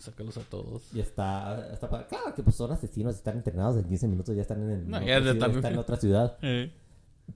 Sácalos 0.00 0.36
a 0.38 0.42
todos. 0.42 0.92
Y 0.94 1.00
está, 1.00 1.72
está 1.72 1.88
claro 1.88 2.34
que 2.34 2.42
pues 2.42 2.56
son 2.56 2.72
asesinos, 2.72 3.14
están 3.14 3.36
entrenados 3.36 3.76
en 3.76 3.84
15 3.84 4.08
minutos, 4.08 4.34
ya 4.34 4.42
están 4.42 4.68
en, 4.68 4.94
en 4.94 5.78
otra 5.78 5.96
ciudad. 5.96 6.36
Eh. 6.42 6.72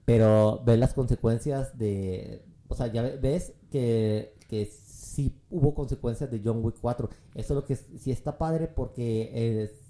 Pero 0.03 0.61
ves 0.65 0.77
las 0.77 0.93
consecuencias 0.93 1.77
de, 1.77 2.43
o 2.67 2.75
sea, 2.75 2.87
ya 2.87 3.01
ves 3.01 3.53
que, 3.71 4.35
que 4.49 4.65
sí 4.65 5.39
hubo 5.49 5.73
consecuencias 5.73 6.29
de 6.29 6.41
John 6.43 6.59
Wick 6.61 6.75
4. 6.81 7.09
Eso 7.33 7.53
es 7.53 7.55
lo 7.55 7.65
que 7.65 7.77
sí 7.77 8.11
está 8.11 8.37
padre 8.37 8.67
porque 8.67 9.63
es 9.63 9.85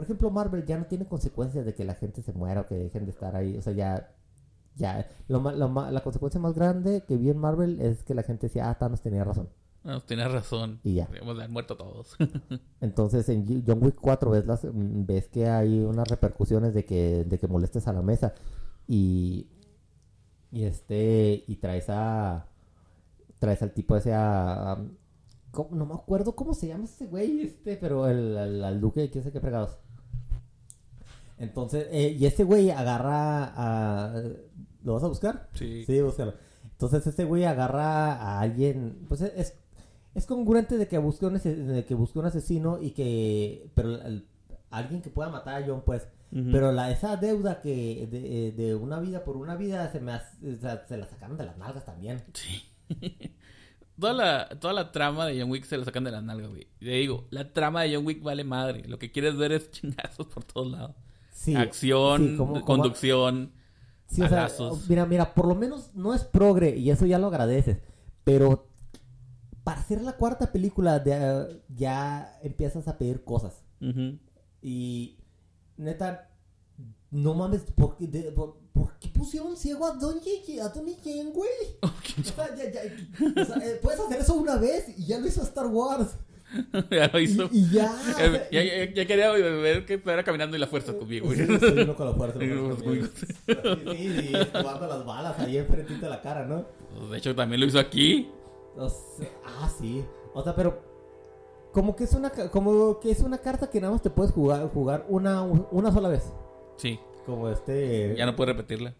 por 0.00 0.04
ejemplo, 0.04 0.30
Marvel 0.30 0.64
ya 0.64 0.78
no 0.78 0.86
tiene 0.86 1.06
consecuencias 1.06 1.66
de 1.66 1.74
que 1.74 1.84
la 1.84 1.94
gente 1.94 2.22
se 2.22 2.32
muera 2.32 2.62
o 2.62 2.66
que 2.66 2.74
dejen 2.74 3.04
de 3.04 3.10
estar 3.10 3.36
ahí. 3.36 3.58
O 3.58 3.60
sea, 3.60 3.74
ya. 3.74 4.14
ya 4.74 5.06
la 5.28 6.00
consecuencia 6.02 6.40
más 6.40 6.54
grande 6.54 7.04
que 7.06 7.18
vi 7.18 7.28
en 7.28 7.36
Marvel 7.36 7.82
es 7.82 8.02
que 8.02 8.14
la 8.14 8.22
gente 8.22 8.46
decía, 8.46 8.70
ah, 8.70 8.78
Thanos 8.78 9.02
tenía 9.02 9.24
razón. 9.24 9.50
No, 9.82 10.00
tenía 10.02 10.28
razón. 10.28 10.80
Y 10.84 10.94
ya. 10.94 11.06
Debemos 11.06 11.36
haber 11.36 11.50
muerto 11.50 11.76
todos. 11.76 12.16
Entonces, 12.80 13.28
en 13.28 13.64
John 13.66 13.82
Wick 13.82 13.96
4 14.00 14.30
ves, 14.30 14.46
las, 14.46 14.60
ves 14.72 15.28
que 15.28 15.48
hay 15.48 15.80
unas 15.80 16.06
repercusiones 16.08 16.74
de 16.74 16.84
que, 16.84 17.24
de 17.24 17.38
que 17.38 17.48
molestes 17.48 17.88
a 17.88 17.92
la 17.92 18.02
mesa. 18.02 18.34
Y. 18.86 19.48
Y 20.50 20.64
este. 20.64 21.44
Y 21.46 21.56
traes 21.56 21.86
a. 21.88 22.46
Traes 23.38 23.62
al 23.62 23.72
tipo 23.72 23.96
ese 23.96 24.12
a. 24.12 24.76
no 25.70 25.86
me 25.86 25.94
acuerdo 25.94 26.36
cómo 26.36 26.52
se 26.52 26.68
llama 26.68 26.84
ese 26.84 27.06
güey, 27.06 27.40
este, 27.40 27.76
pero 27.76 28.06
el, 28.06 28.62
al 28.62 28.80
duque, 28.80 29.10
quién 29.10 29.24
sé 29.24 29.32
qué 29.32 29.40
fregados. 29.40 29.78
Entonces, 31.38 31.86
eh, 31.90 32.16
y 32.18 32.26
ese 32.26 32.44
güey 32.44 32.70
agarra 32.70 33.52
a... 33.56 34.22
¿Lo 34.84 34.92
vas 34.92 35.02
a 35.02 35.08
buscar? 35.08 35.48
Sí. 35.54 35.84
Sí, 35.86 35.98
búscalo. 36.02 36.34
Entonces 36.80 37.06
ese 37.06 37.24
güey 37.24 37.44
agarra 37.44 38.14
a 38.14 38.40
alguien, 38.40 39.06
pues 39.08 39.22
es, 39.22 39.54
es 40.14 40.26
congruente 40.26 40.76
de 40.76 40.88
que 40.88 40.98
busque 40.98 41.26
un, 41.26 41.34
de 41.34 41.84
que 41.86 41.94
busque 41.94 42.18
un 42.18 42.26
asesino 42.26 42.80
y 42.80 42.90
que, 42.90 43.70
pero 43.74 43.98
alguien 44.70 45.02
que 45.02 45.10
pueda 45.10 45.30
matar 45.30 45.62
a 45.62 45.66
John, 45.66 45.82
pues, 45.84 46.08
pero 46.30 46.70
la, 46.70 46.90
esa 46.92 47.16
deuda 47.16 47.60
que 47.60 48.06
de, 48.10 48.52
de, 48.52 48.74
una 48.76 49.00
vida 49.00 49.24
por 49.24 49.36
una 49.36 49.56
vida 49.56 49.90
se 49.90 49.98
me 49.98 50.12
se 50.16 50.96
la 50.96 51.08
sacaron 51.08 51.36
de 51.36 51.44
las 51.44 51.58
nalgas 51.58 51.84
también. 51.84 52.22
Sí. 52.34 52.62
toda 54.00 54.12
la, 54.12 54.48
toda 54.60 54.72
la 54.72 54.92
trama 54.92 55.26
de 55.26 55.40
John 55.40 55.50
Wick 55.50 55.64
se 55.64 55.76
la 55.76 55.84
sacan 55.84 56.04
de 56.04 56.12
las 56.12 56.22
nalgas, 56.22 56.50
güey. 56.50 56.68
Le 56.78 56.98
digo, 56.98 57.26
la 57.30 57.52
trama 57.52 57.82
de 57.82 57.94
John 57.96 58.06
Wick 58.06 58.22
vale 58.22 58.44
madre. 58.44 58.84
Lo 58.86 58.98
que 58.98 59.10
quieres 59.10 59.36
ver 59.36 59.52
es 59.52 59.70
chingazos 59.72 60.26
por 60.26 60.44
todos 60.44 60.70
lados. 60.70 60.96
Acción, 61.56 62.36
conducción, 62.66 63.52
sí, 64.06 64.22
mira, 64.88 65.06
mira, 65.06 65.32
por 65.32 65.48
lo 65.48 65.54
menos 65.54 65.94
no 65.94 66.12
es 66.12 66.24
progre 66.24 66.76
y 66.76 66.90
eso 66.90 67.06
ya 67.06 67.18
lo 67.18 67.28
agradeces. 67.28 67.78
Pero 68.24 68.69
para 69.70 69.82
hacer 69.82 70.02
la 70.02 70.16
cuarta 70.16 70.50
película 70.50 71.00
ya 71.68 72.36
empiezas 72.42 72.88
a 72.88 72.98
pedir 72.98 73.22
cosas. 73.22 73.62
Y 74.60 75.16
neta, 75.76 76.28
no 77.12 77.34
mames, 77.34 77.62
¿por 77.76 77.96
qué, 77.96 78.08
por, 78.34 78.98
qué 78.98 79.08
pusieron 79.10 79.56
ciego 79.56 79.86
a 79.86 79.92
Don 79.92 80.18
a 80.18 80.68
Donnie 80.70 80.96
Yen, 81.04 81.32
güey? 81.32 81.50
o 81.82 82.24
sea, 82.24 82.52
ya, 82.56 82.72
ya, 82.72 82.80
o 83.42 83.44
sea, 83.44 83.56
eh, 83.58 83.78
puedes 83.80 84.00
hacer 84.00 84.18
eso 84.18 84.34
una 84.34 84.56
vez 84.56 84.88
y 84.98 85.06
ya 85.06 85.20
lo 85.20 85.28
hizo 85.28 85.44
Star 85.44 85.68
Wars. 85.68 86.16
ya 86.90 87.06
lo 87.06 87.20
hizo. 87.20 87.48
Y, 87.52 87.70
ya. 87.70 87.94
ya, 88.50 88.92
ya, 88.92 89.06
quería 89.06 89.30
ver 89.30 89.86
que 89.86 89.98
fuera 90.00 90.24
caminando 90.24 90.56
y 90.56 90.60
la 90.60 90.66
fuerza 90.66 90.94
conmigo. 90.94 91.32
Sí, 91.32 91.46
sí, 91.46 91.66
uno 91.76 91.94
con 91.94 92.08
la 92.08 92.14
fuerza. 92.14 92.40
sí, 92.40 94.32
jugando 94.50 94.86
las 94.88 95.04
balas 95.04 95.38
ahí 95.38 95.58
enfrente 95.58 95.94
de 95.94 96.08
la 96.08 96.20
cara, 96.20 96.44
¿no? 96.44 96.66
De 97.08 97.18
hecho, 97.18 97.36
también 97.36 97.60
lo 97.60 97.66
hizo 97.68 97.78
aquí. 97.78 98.28
Ah, 98.78 99.70
sí. 99.78 100.04
O 100.34 100.42
sea, 100.42 100.54
pero 100.54 100.80
como 101.72 101.94
que 101.94 102.04
es 102.04 102.14
una 102.14 102.30
como 102.30 102.98
que 103.00 103.10
es 103.10 103.20
una 103.20 103.38
carta 103.38 103.70
que 103.70 103.80
nada 103.80 103.92
más 103.92 104.02
te 104.02 104.10
puedes 104.10 104.32
jugar 104.32 104.68
jugar 104.72 105.06
una, 105.08 105.42
una 105.42 105.92
sola 105.92 106.08
vez. 106.08 106.32
Sí. 106.76 106.98
Como 107.26 107.48
este. 107.48 108.14
Ya 108.16 108.26
no 108.26 108.36
puedes 108.36 108.56
repetirla. 108.56 108.94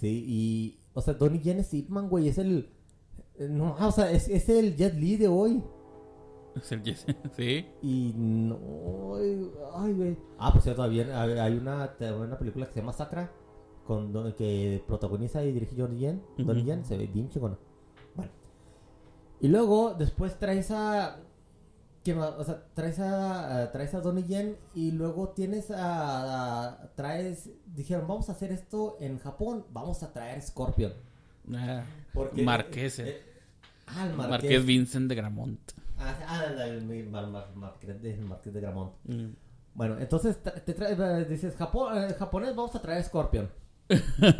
Sí, 0.00 0.24
y. 0.26 0.80
O 0.94 1.00
sea, 1.00 1.14
Donnie 1.14 1.40
Yen 1.40 1.58
es 1.58 1.74
Ipman, 1.74 2.08
güey. 2.08 2.28
Es 2.28 2.38
el. 2.38 2.70
No, 3.38 3.76
o 3.78 3.92
sea, 3.92 4.10
es, 4.10 4.28
es 4.28 4.48
el 4.48 4.76
Jet 4.76 4.94
Li 4.94 5.16
de 5.16 5.28
hoy. 5.28 5.62
sí. 7.36 7.66
Y 7.82 8.14
no. 8.16 9.16
Ay, 9.74 9.92
güey. 9.92 10.16
Ah, 10.38 10.50
pues 10.52 10.64
cierto, 10.64 10.82
hay 10.82 11.00
una, 11.00 11.94
una 12.18 12.38
película 12.38 12.66
que 12.66 12.72
se 12.72 12.80
llama 12.80 12.92
Sacra. 12.92 13.30
Con, 13.86 14.32
que 14.32 14.82
protagoniza 14.86 15.44
y 15.44 15.52
dirige 15.52 15.76
Johnny 15.76 15.98
Yen. 15.98 16.22
Donnie 16.38 16.64
Yen 16.64 16.84
se 16.84 16.96
ve 16.96 17.06
bien 17.06 17.28
chingona. 17.28 17.58
Y 19.40 19.48
luego, 19.48 19.94
después 19.94 20.38
traes 20.38 20.70
a. 20.70 21.18
O 22.08 22.44
sea, 22.44 22.62
traes 22.74 23.00
a, 23.00 23.72
traes 23.72 23.92
a 23.94 24.00
Donnie 24.00 24.24
Yen 24.24 24.56
y 24.74 24.92
luego 24.92 25.30
tienes 25.30 25.72
a, 25.74 26.90
Traes. 26.94 27.50
Dijeron, 27.74 28.06
vamos 28.06 28.28
a 28.28 28.32
hacer 28.32 28.52
esto 28.52 28.96
en 29.00 29.18
Japón. 29.18 29.64
Vamos 29.72 30.04
a 30.04 30.12
traer 30.12 30.40
Scorpion. 30.40 30.92
Ah, 31.52 31.84
Marqués. 32.44 33.00
Eh, 33.00 33.08
eh, 33.08 33.22
ah, 33.88 34.06
el 34.06 34.14
Marqués. 34.14 34.30
Marqués 34.30 34.66
Vincent 34.66 35.08
de 35.08 35.14
Gramont. 35.16 35.72
Ah, 35.98 36.16
ah 36.28 36.44
el, 36.64 37.08
Marqués 37.08 38.52
de, 38.52 38.60
Gramont. 38.60 38.92
Mm. 39.04 39.30
Bueno, 39.74 39.98
entonces 39.98 40.38
te 40.42 40.72
trae, 40.72 41.24
dices, 41.24 41.54
Japón, 41.56 41.98
eh, 41.98 42.14
japonés, 42.14 42.54
vamos 42.54 42.74
a 42.76 42.80
traer 42.80 43.02
Scorpion. 43.02 43.50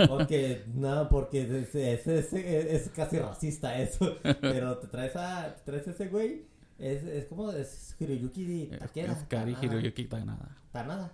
Porque, 0.08 0.64
no, 0.74 1.08
porque 1.08 1.42
es, 1.42 1.74
es, 1.74 2.32
es, 2.32 2.88
casi 2.90 3.18
racista 3.18 3.78
eso. 3.78 4.16
Pero 4.40 4.78
te 4.78 4.88
traes 4.88 5.14
a, 5.16 5.54
te 5.54 5.62
traes 5.62 5.86
ese 5.88 6.08
güey. 6.08 6.46
Es, 6.78 7.04
es 7.04 7.24
como 7.26 7.52
es 7.52 7.94
Hiroyuki 7.98 8.70
Takeda. 8.78 9.12
Es 9.12 9.18
Kari 9.28 9.56
Hiroyuki 9.62 10.04
Tanada. 10.06 10.56
Tanada. 10.72 11.12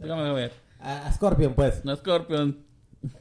Déjame 0.00 0.32
ver. 0.32 0.52
A, 0.80 1.12
Scorpion, 1.12 1.54
pues. 1.54 1.84
No, 1.84 1.94
Scorpion. 1.96 2.64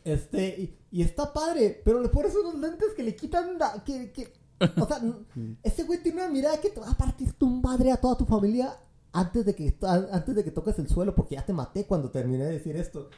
Este, 0.03 0.47
y, 0.59 0.77
y 0.91 1.01
está 1.01 1.33
padre, 1.33 1.81
pero 1.83 2.01
le 2.01 2.09
pones 2.09 2.33
unos 2.35 2.55
lentes 2.59 2.93
que 2.95 3.03
le 3.03 3.15
quitan 3.15 3.57
que, 3.85 4.11
que, 4.11 4.33
o 4.79 4.85
sea, 4.87 4.99
ese 5.63 5.83
güey 5.83 6.01
tiene 6.01 6.21
una 6.23 6.31
mirada 6.31 6.59
que 6.61 6.69
te 6.69 6.79
va 6.79 6.89
a 6.91 6.97
partir 6.97 7.33
tu 7.33 7.47
madre 7.47 7.91
a 7.91 7.97
toda 7.97 8.17
tu 8.17 8.25
familia 8.25 8.77
antes 9.11 9.45
de 9.45 9.53
que 9.55 9.75
a- 9.83 10.07
antes 10.13 10.35
de 10.35 10.43
que 10.43 10.51
toques 10.51 10.79
el 10.79 10.87
suelo 10.89 11.13
porque 11.13 11.35
ya 11.35 11.45
te 11.45 11.53
maté 11.53 11.85
cuando 11.85 12.09
terminé 12.11 12.45
de 12.45 12.53
decir 12.53 12.75
esto. 12.77 13.09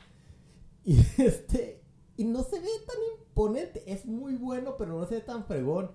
Y 0.87 0.97
este, 1.21 1.83
y 2.15 2.23
no 2.23 2.43
se 2.43 2.59
ve 2.59 2.67
tan 2.87 2.95
imponente, 3.19 3.83
es 3.85 4.05
muy 4.05 4.35
bueno, 4.35 4.75
pero 4.77 4.97
no 4.97 5.05
se 5.05 5.15
ve 5.15 5.21
tan 5.21 5.45
fregón. 5.45 5.91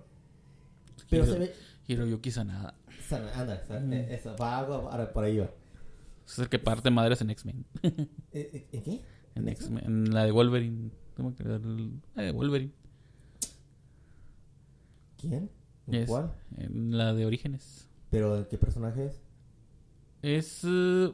Pero 1.09 1.25
se 1.25 1.37
ve 1.39 1.53
Hiroyuki 1.87 2.29
Sanada. 2.31 2.75
Sana- 3.09 3.33
anda, 3.33 3.65
sana- 3.65 3.95
eh, 3.95 4.13
eso, 4.15 4.35
va 4.39 4.59
algo 4.59 4.73
ahora 4.89 5.11
por 5.11 5.23
ahí 5.25 5.39
va. 5.39 5.49
Es 6.25 6.39
el 6.39 6.47
que 6.47 6.59
parte 6.59 6.89
madres 6.91 7.19
en 7.21 7.31
X-Men. 7.31 7.65
Eh, 8.31 8.49
eh, 8.53 8.67
¿En 8.71 8.83
qué? 8.83 9.01
En. 9.35 9.47
X-Men. 9.49 9.83
En 9.85 10.13
la 10.13 10.23
de 10.25 10.31
Wolverine. 10.31 10.91
Wolverine. 12.33 12.71
¿Quién? 15.17 15.49
¿En 15.87 15.93
Es- 15.95 16.07
¿Cuál? 16.09 16.33
En 16.57 16.97
la 16.97 17.13
de 17.13 17.25
Orígenes. 17.25 17.87
¿Pero 18.09 18.47
qué 18.47 18.57
personaje 18.57 19.05
es? 19.07 19.21
Es 20.21 20.61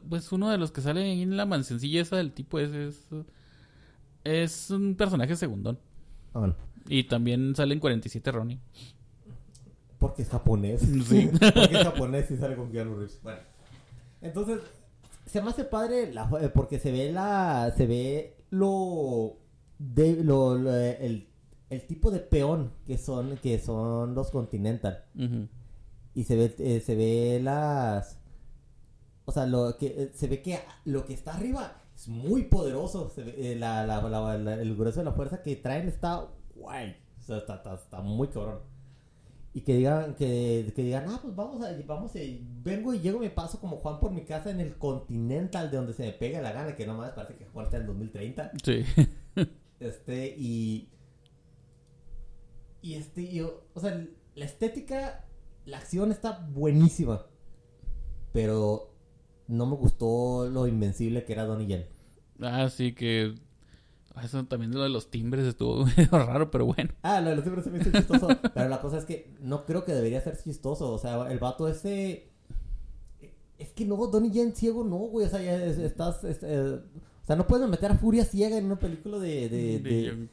pues 0.08 0.30
uno 0.32 0.50
de 0.50 0.58
los 0.58 0.70
que 0.70 0.80
sale 0.80 1.20
en 1.20 1.36
la 1.36 1.44
mansioncilla 1.46 2.00
esa 2.02 2.16
del 2.16 2.32
tipo 2.32 2.58
ese. 2.58 2.88
Es, 2.88 3.06
es 4.24 4.70
un 4.70 4.94
personaje 4.94 5.36
segundón. 5.36 5.78
Ah, 6.34 6.38
bueno. 6.40 6.54
Y 6.88 7.04
también 7.04 7.54
sale 7.54 7.74
en 7.74 7.80
47 7.80 8.32
Ronnie. 8.32 8.58
Porque 9.98 10.22
es 10.22 10.28
japonés. 10.28 10.80
Sí. 10.80 11.30
porque 11.40 11.76
es 11.76 11.84
japonés 11.84 12.30
y 12.30 12.36
sale 12.36 12.56
con 12.56 12.70
Keanu 12.70 12.94
Reeves. 12.94 13.20
Bueno. 13.22 13.40
Entonces, 14.22 14.60
se 15.26 15.40
me 15.42 15.50
hace 15.50 15.64
padre 15.64 16.12
la, 16.12 16.30
eh, 16.40 16.48
porque 16.48 16.78
se 16.78 16.90
ve 16.92 17.12
la. 17.12 17.72
Se 17.76 17.86
ve 17.86 18.36
lo. 18.50 19.36
De, 19.78 20.22
lo, 20.24 20.56
lo- 20.56 20.74
el, 20.74 21.28
el 21.70 21.86
tipo 21.86 22.10
de 22.10 22.18
peón 22.20 22.72
que 22.86 22.98
son, 22.98 23.36
que 23.38 23.58
son 23.58 24.14
los 24.14 24.30
Continental. 24.30 25.04
Y 26.14 26.24
se 26.24 26.36
ve, 26.36 26.54
eh, 26.58 26.80
se 26.84 26.94
ve 26.96 27.40
las. 27.42 28.18
O 29.26 29.32
sea, 29.32 29.46
lo 29.46 29.76
que, 29.78 29.86
eh, 29.86 30.10
se 30.14 30.26
ve 30.26 30.42
que 30.42 30.58
lo 30.84 31.04
que 31.04 31.14
está 31.14 31.34
arriba 31.34 31.79
es 32.00 32.08
muy 32.08 32.44
poderoso. 32.44 33.12
Eh, 33.16 33.56
la, 33.58 33.86
la- 33.86 34.00
la- 34.08 34.38
la- 34.38 34.54
el 34.54 34.74
grueso 34.76 35.00
de 35.00 35.04
la 35.04 35.12
fuerza 35.12 35.42
que 35.42 35.56
traen 35.56 35.88
está 35.88 36.28
guay. 36.54 36.96
O 37.18 37.22
sea, 37.22 37.38
está, 37.38 37.56
está- 37.56 37.74
está 37.74 38.00
muy 38.00 38.28
cabrón. 38.28 38.60
Y 39.52 39.62
que 39.62 39.74
digan, 39.74 40.14
que, 40.14 40.72
que 40.76 40.82
digan, 40.84 41.06
ah, 41.08 41.18
pues 41.20 41.34
vamos 41.34 41.60
a, 41.64 41.72
vamos 41.84 42.12
a, 42.14 42.18
vengo 42.62 42.94
y 42.94 43.00
llego 43.00 43.18
me 43.18 43.30
paso 43.30 43.58
como 43.60 43.78
Juan 43.78 43.98
por 43.98 44.12
mi 44.12 44.22
casa 44.24 44.50
en 44.50 44.60
el 44.60 44.78
Continental 44.78 45.70
de 45.70 45.76
donde 45.76 45.92
se 45.92 46.04
me 46.04 46.12
pega 46.12 46.40
la 46.40 46.52
gana, 46.52 46.76
que 46.76 46.86
nomás 46.86 47.10
parece 47.12 47.34
que 47.34 47.46
Juan 47.46 47.66
está 47.66 47.78
en 47.78 47.86
2030. 47.86 48.52
Sí. 48.64 48.84
Este, 49.80 50.34
y. 50.38 50.90
Y 52.82 52.94
este, 52.94 53.22
y 53.22 53.32
yo, 53.36 53.64
o 53.74 53.80
sea, 53.80 54.06
la 54.34 54.44
estética, 54.44 55.24
la 55.64 55.78
acción 55.78 56.10
está 56.12 56.46
buenísima. 56.52 57.26
Pero 58.32 58.89
no 59.50 59.66
me 59.66 59.76
gustó 59.76 60.48
lo 60.48 60.66
invencible 60.66 61.24
que 61.24 61.32
era 61.32 61.44
Donnie 61.44 61.66
Yen. 61.66 61.86
ah, 62.40 62.68
sí 62.70 62.92
que... 62.94 63.34
ah, 64.14 64.24
Eso 64.24 64.44
también 64.46 64.72
lo 64.72 64.82
de 64.82 64.88
los 64.88 65.10
timbres 65.10 65.44
estuvo 65.46 65.84
medio 65.96 66.10
raro, 66.12 66.50
pero 66.50 66.66
bueno. 66.66 66.90
Ah, 67.02 67.20
lo 67.20 67.30
de 67.30 67.36
los 67.36 67.64
se 67.64 67.70
me 67.70 67.78
hizo 67.78 67.90
chistoso. 67.90 68.28
pero 68.54 68.68
la 68.68 68.80
cosa 68.80 68.98
es 68.98 69.04
que 69.04 69.34
no 69.40 69.66
creo 69.66 69.84
que 69.84 69.92
debería 69.92 70.20
ser 70.20 70.36
chistoso. 70.42 70.92
O 70.92 70.98
sea, 70.98 71.30
el 71.30 71.38
vato 71.38 71.68
ese. 71.68 72.28
Es 73.58 73.70
que 73.72 73.84
no, 73.84 73.96
Donnie 74.06 74.30
Yen 74.30 74.54
ciego 74.54 74.84
no, 74.84 74.96
güey. 74.96 75.26
O 75.26 75.28
sea, 75.28 75.42
ya 75.42 75.62
es- 75.62 75.78
estás. 75.78 76.24
es, 76.24 76.38
eh, 76.42 76.80
o 77.22 77.24
sea, 77.26 77.36
no 77.36 77.46
puedes 77.46 77.68
meter 77.68 77.90
a 77.92 77.96
Furia 77.98 78.24
ciega 78.24 78.56
en 78.56 78.64
una 78.66 78.78
película 78.78 79.18
de. 79.18 79.48
de, 79.48 79.78
De 79.78 79.80
de, 79.80 80.04
Young- 80.12 80.28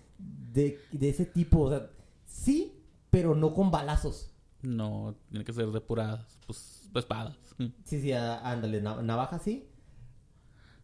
de, 0.53 0.79
de 0.91 1.09
ese 1.09 1.25
tipo. 1.25 1.61
O 1.61 1.69
sea, 1.69 1.89
sí, 2.25 2.73
pero 3.09 3.35
no 3.35 3.53
con 3.53 3.69
balazos. 3.71 4.31
No, 4.61 5.15
tiene 5.29 5.45
que 5.45 5.53
ser 5.53 5.67
depuradas. 5.71 6.39
Pues 6.47 6.89
espadas. 6.95 7.37
Sí, 7.85 8.01
sí, 8.01 8.11
á- 8.11 8.39
ándale, 8.49 8.81
na- 8.81 9.01
navaja 9.01 9.39
sí. 9.39 9.67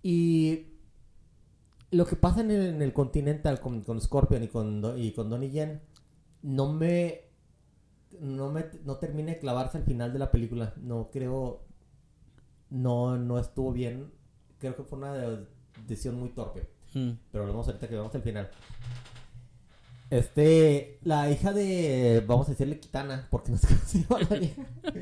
Y 0.03 0.67
lo 1.91 2.05
que 2.05 2.15
pasa 2.15 2.41
en 2.41 2.51
el, 2.51 2.65
en 2.75 2.81
el 2.81 2.93
Continental 2.93 3.59
con, 3.59 3.81
con 3.81 3.99
Scorpion 4.01 4.43
y 4.43 4.47
con, 4.47 4.83
y 4.97 5.11
con 5.13 5.29
Donnie 5.29 5.49
Yen 5.51 5.81
no 6.41 6.71
me, 6.73 7.21
no 8.19 8.51
me 8.51 8.65
no 8.83 8.97
termina 8.97 9.31
de 9.31 9.39
clavarse 9.39 9.77
al 9.77 9.85
final 9.85 10.11
de 10.13 10.19
la 10.19 10.29
película. 10.31 10.73
No 10.77 11.09
creo, 11.11 11.63
no, 12.69 13.17
no 13.17 13.39
estuvo 13.39 13.71
bien. 13.71 14.11
Creo 14.59 14.75
que 14.75 14.83
fue 14.83 14.97
una 14.97 15.13
de- 15.13 15.47
decisión 15.87 16.19
muy 16.19 16.29
torpe. 16.29 16.69
Mm. 16.93 17.11
Pero 17.31 17.45
lo 17.45 17.51
vemos 17.53 17.67
ahorita 17.67 17.87
que 17.87 17.95
vemos 17.95 18.13
al 18.13 18.21
final. 18.23 18.49
Este, 20.13 20.99
la 21.01 21.31
hija 21.31 21.53
de, 21.53 22.23
vamos 22.27 22.47
a 22.47 22.51
decirle 22.51 22.79
Kitana, 22.79 23.27
porque 23.31 23.51
no 23.51 23.57
sé 23.57 23.65
cómo 23.65 23.79
se 23.83 23.99
llama 24.03 24.19
la 24.29 24.37
vieja. 24.37 24.61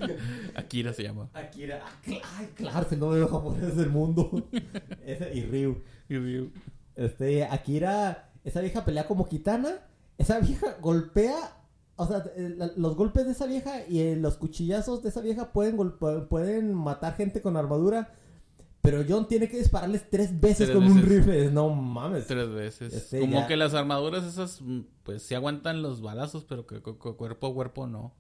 Akira 0.56 0.94
se 0.94 1.04
llama. 1.04 1.30
Akira. 1.34 1.82
Ah, 1.84 2.38
Ay, 2.38 2.50
claro, 2.56 2.86
es 2.86 2.94
el 2.94 3.00
nombre 3.02 3.28
japonés 3.28 3.76
del 3.76 3.90
mundo. 3.90 4.48
Ese, 5.06 5.34
y 5.34 5.44
Ryu. 5.44 5.82
Y 6.08 6.18
Ryu. 6.18 6.52
Este, 6.96 7.44
Akira, 7.44 8.32
esa 8.46 8.62
vieja 8.62 8.86
pelea 8.86 9.06
como 9.06 9.28
Kitana. 9.28 9.80
Esa 10.18 10.40
vieja 10.40 10.78
golpea. 10.80 11.58
O 11.98 12.08
sea, 12.08 12.24
eh, 12.38 12.72
los 12.78 12.96
golpes 12.96 13.26
de 13.26 13.34
esa 13.34 13.48
vieja 13.48 13.86
y 13.90 14.00
eh, 14.00 14.16
los 14.16 14.38
cuchillazos 14.38 15.04
de 15.04 15.10
esa 15.10 15.20
vieja 15.20 15.52
pueden, 15.52 15.78
pueden 16.30 16.74
matar 16.74 17.18
gente 17.18 17.42
con 17.42 17.58
armadura. 17.58 18.14
Pero 18.82 19.04
John 19.08 19.28
tiene 19.28 19.48
que 19.48 19.58
dispararles 19.60 20.10
tres 20.10 20.40
veces 20.42 20.70
Tres 20.70 20.72
con 20.72 20.84
un 20.86 21.02
rifle. 21.04 21.52
No 21.52 21.70
mames. 21.70 22.26
Tres 22.26 22.50
veces. 22.50 22.92
Este, 22.94 23.20
Como 23.20 23.34
ya- 23.42 23.48
que 23.48 23.56
las 23.56 23.74
armaduras 23.76 24.24
esas, 24.24 24.60
mm, 24.62 24.80
pues 25.04 25.22
sí 25.22 25.36
aguantan 25.36 25.82
los 25.84 26.02
balazos, 26.02 26.44
pero 26.46 26.66
que 26.66 26.82
cu- 26.82 26.98
cu- 26.98 27.16
cuerpo 27.16 27.48
a 27.48 27.54
cuerpo 27.54 27.86
no. 27.88 28.14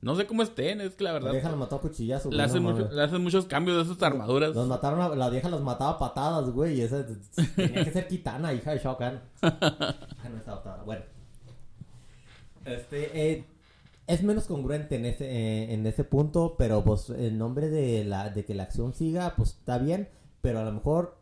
No 0.00 0.16
sé 0.16 0.26
cómo 0.26 0.42
estén, 0.42 0.80
es 0.80 0.94
que 0.96 1.04
la 1.04 1.10
La 1.10 1.14
verdad. 1.14 1.30
vieja 1.32 1.48
los 1.50 1.58
mató 1.58 1.76
a 1.76 1.80
cuchillazos. 1.80 2.32
Le 2.32 2.38
güey, 2.38 2.46
hacen, 2.46 2.62
no 2.64 2.70
mucho- 2.70 2.82
mames. 2.84 2.96
le 2.96 3.02
hacen 3.02 3.22
muchos 3.22 3.44
cambios 3.44 3.76
de 3.86 3.92
esas 3.92 4.02
armaduras. 4.02 4.54
Los 4.54 4.66
mataron 4.66 5.00
a- 5.00 5.14
la 5.14 5.28
vieja 5.30 5.48
los 5.50 5.60
mataba 5.60 5.92
a 5.92 5.98
patadas, 5.98 6.50
güey. 6.50 6.78
Y 6.78 6.80
esa 6.80 7.04
tenía 7.56 7.84
que 7.84 7.92
ser 7.92 8.08
Kitana, 8.08 8.52
hija 8.54 8.72
de 8.72 8.78
Shao 8.78 8.96
Kahn. 8.96 9.20
Ah. 9.42 10.82
Bueno. 10.86 11.02
Este, 12.64 13.32
eh, 13.32 13.44
es 14.12 14.22
menos 14.22 14.44
congruente 14.46 14.96
en 14.96 15.06
ese, 15.06 15.24
eh, 15.30 15.74
en 15.74 15.86
ese 15.86 16.04
punto, 16.04 16.54
pero 16.58 16.84
pues 16.84 17.10
en 17.10 17.38
nombre 17.38 17.68
de, 17.68 18.04
la, 18.04 18.30
de 18.30 18.44
que 18.44 18.54
la 18.54 18.64
acción 18.64 18.92
siga, 18.94 19.34
pues 19.36 19.50
está 19.50 19.78
bien, 19.78 20.08
pero 20.40 20.60
a 20.60 20.64
lo 20.64 20.72
mejor 20.72 21.18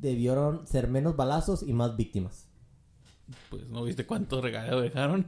debieron 0.00 0.66
ser 0.66 0.88
menos 0.88 1.16
balazos 1.16 1.62
y 1.62 1.72
más 1.72 1.96
víctimas. 1.96 2.46
Pues 3.50 3.66
no 3.68 3.82
viste 3.84 4.06
cuántos 4.06 4.42
regalos 4.42 4.82
dejaron. 4.82 5.26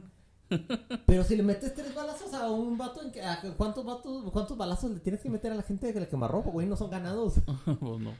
Pero 1.05 1.23
si 1.25 1.35
le 1.35 1.43
metes 1.43 1.73
tres 1.73 1.93
balazos 1.93 2.33
a 2.33 2.49
un 2.49 2.77
vato, 2.77 3.01
en 3.03 3.11
que- 3.11 3.21
a- 3.21 3.41
¿cuántos, 3.57 3.83
vatos, 3.83 4.31
¿cuántos 4.31 4.55
balazos 4.57 4.91
le 4.91 4.99
tienes 5.01 5.19
que 5.21 5.29
meter 5.29 5.51
a 5.51 5.55
la 5.55 5.63
gente 5.63 5.91
de 5.91 5.99
la 5.99 6.07
quemarropa, 6.07 6.51
güey? 6.51 6.67
No 6.67 6.77
son 6.77 6.89
ganados. 6.89 7.33
pues 7.65 7.99
no. 7.99 8.11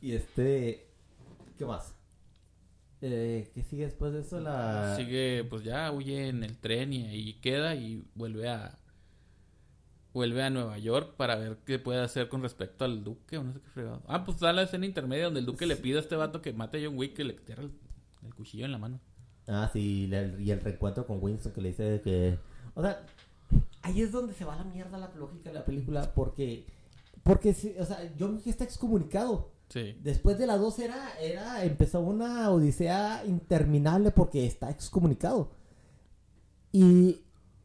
Y 0.00 0.12
este. 0.12 0.86
¿Qué 1.58 1.64
más? 1.64 1.92
Eh, 3.02 3.50
¿Qué 3.54 3.62
sigue 3.62 3.84
después 3.84 4.12
de 4.12 4.20
eso? 4.20 4.40
La. 4.40 4.96
Sigue, 4.96 5.44
pues 5.48 5.62
ya 5.62 5.92
huye 5.92 6.28
en 6.28 6.42
el 6.42 6.56
tren 6.58 6.92
y 6.92 7.06
ahí 7.06 7.34
queda 7.40 7.74
y 7.74 8.04
vuelve 8.14 8.48
a. 8.48 8.78
Vuelve 10.14 10.42
a 10.42 10.48
Nueva 10.48 10.78
York 10.78 11.14
para 11.18 11.36
ver 11.36 11.58
qué 11.66 11.78
puede 11.78 12.00
hacer 12.00 12.30
con 12.30 12.42
respecto 12.42 12.86
al 12.86 13.04
duque 13.04 13.36
o 13.36 13.44
no 13.44 13.52
sé 13.52 13.60
qué 13.60 13.68
fregado. 13.68 14.02
Ah, 14.08 14.24
pues 14.24 14.36
está 14.36 14.50
la 14.54 14.62
escena 14.62 14.86
intermedia 14.86 15.26
donde 15.26 15.40
el 15.40 15.46
duque 15.46 15.66
le 15.66 15.76
pide 15.76 15.98
a 15.98 16.00
este 16.00 16.16
vato 16.16 16.40
que 16.40 16.54
mate 16.54 16.78
a 16.78 16.86
John 16.86 16.96
Wick 16.96 17.12
que 17.14 17.24
le 17.24 17.34
tierra 17.34 17.64
el, 17.64 17.72
el 18.24 18.34
cuchillo 18.34 18.64
en 18.64 18.72
la 18.72 18.78
mano. 18.78 18.98
Ah, 19.46 19.68
sí, 19.72 20.08
y 20.10 20.50
el 20.50 20.60
reencuentro 20.60 21.06
con 21.06 21.22
Winston 21.22 21.52
que 21.52 21.60
le 21.60 21.68
dice 21.68 22.00
que. 22.02 22.38
O 22.74 22.82
sea, 22.82 23.04
ahí 23.82 24.00
es 24.00 24.10
donde 24.10 24.32
se 24.32 24.44
va 24.44 24.56
la 24.56 24.64
mierda 24.64 24.98
la 24.98 25.12
lógica 25.14 25.50
de 25.50 25.54
la 25.54 25.64
película. 25.64 26.12
Porque. 26.14 26.66
Porque, 27.22 27.50
o 27.78 27.84
sea, 27.84 28.10
John 28.18 28.36
Wick 28.36 28.46
está 28.46 28.64
excomunicado. 28.64 29.52
Sí. 29.68 29.96
Después 30.02 30.38
de 30.38 30.46
la 30.46 30.56
2 30.58 30.78
era, 30.78 30.96
era, 31.20 31.64
empezó 31.64 32.00
una 32.00 32.50
odisea 32.50 33.24
interminable 33.26 34.10
porque 34.12 34.46
está 34.46 34.70
excomunicado. 34.70 35.50
Y 36.72 37.20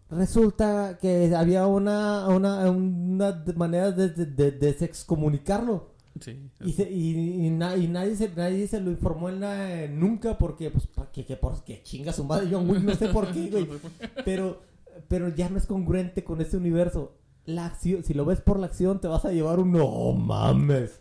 resulta 0.10 0.98
que 1.00 1.34
había 1.36 1.68
una, 1.68 2.28
una, 2.28 2.70
una 2.72 3.44
manera 3.56 3.92
de, 3.92 4.10
de, 4.10 4.26
de 4.26 4.52
desexcomunicarlo. 4.52 5.92
Sí. 6.20 6.50
Y, 6.66 6.74
se- 6.74 6.92
y, 6.92 7.46
y 7.48 7.50
na- 7.52 7.78
y 7.78 7.88
nadie, 7.88 8.16
se, 8.16 8.30
nadie 8.36 8.68
se 8.68 8.82
lo 8.82 8.92
informó 8.92 9.30
en 9.30 9.40
la, 9.40 9.88
nunca 9.88 10.38
porque, 10.38 10.70
pues, 10.70 10.86
porque, 10.88 11.26
que, 11.26 11.38
porque 11.38 11.82
chinga 11.84 12.12
su 12.14 12.24
madre 12.26 12.50
John 12.52 12.70
Wick, 12.70 12.82
no 12.84 12.96
sé 12.96 13.08
por 13.10 13.32
qué, 13.32 13.50
güey. 13.50 13.68
Pero, 14.26 14.62
pero 15.08 15.30
ya 15.30 15.50
no 15.50 15.58
es 15.58 15.66
congruente 15.66 16.24
con 16.24 16.42
este 16.42 16.58
universo. 16.58 17.14
La 17.46 17.66
acción, 17.66 18.04
si 18.04 18.14
lo 18.14 18.26
ves 18.26 18.42
por 18.42 18.60
la 18.60 18.68
acción, 18.68 19.00
te 19.00 19.08
vas 19.08 19.24
a 19.26 19.32
llevar 19.32 19.60
un 19.60 19.72
no 19.72 20.12
mames. 20.14 21.00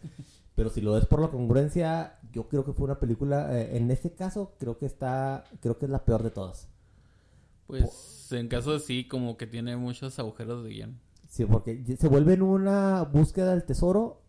Pero 0.60 0.68
si 0.68 0.82
lo 0.82 0.92
ves 0.92 1.06
por 1.06 1.22
la 1.22 1.28
congruencia, 1.28 2.18
yo 2.32 2.46
creo 2.46 2.66
que 2.66 2.74
fue 2.74 2.84
una 2.84 3.00
película. 3.00 3.58
eh, 3.58 3.78
en 3.78 3.90
este 3.90 4.12
caso, 4.12 4.52
creo 4.58 4.76
que 4.76 4.84
está. 4.84 5.42
Creo 5.62 5.78
que 5.78 5.86
es 5.86 5.90
la 5.90 6.04
peor 6.04 6.22
de 6.22 6.28
todas. 6.28 6.68
Pues 7.66 8.28
en 8.30 8.46
caso 8.48 8.74
de 8.74 8.80
sí, 8.80 9.08
como 9.08 9.38
que 9.38 9.46
tiene 9.46 9.78
muchos 9.78 10.18
agujeros 10.18 10.62
de 10.62 10.68
guion. 10.68 11.00
Sí, 11.28 11.46
porque 11.46 11.82
se 11.98 12.08
vuelve 12.08 12.34
en 12.34 12.42
una 12.42 13.04
búsqueda 13.04 13.52
del 13.52 13.64
tesoro. 13.64 14.20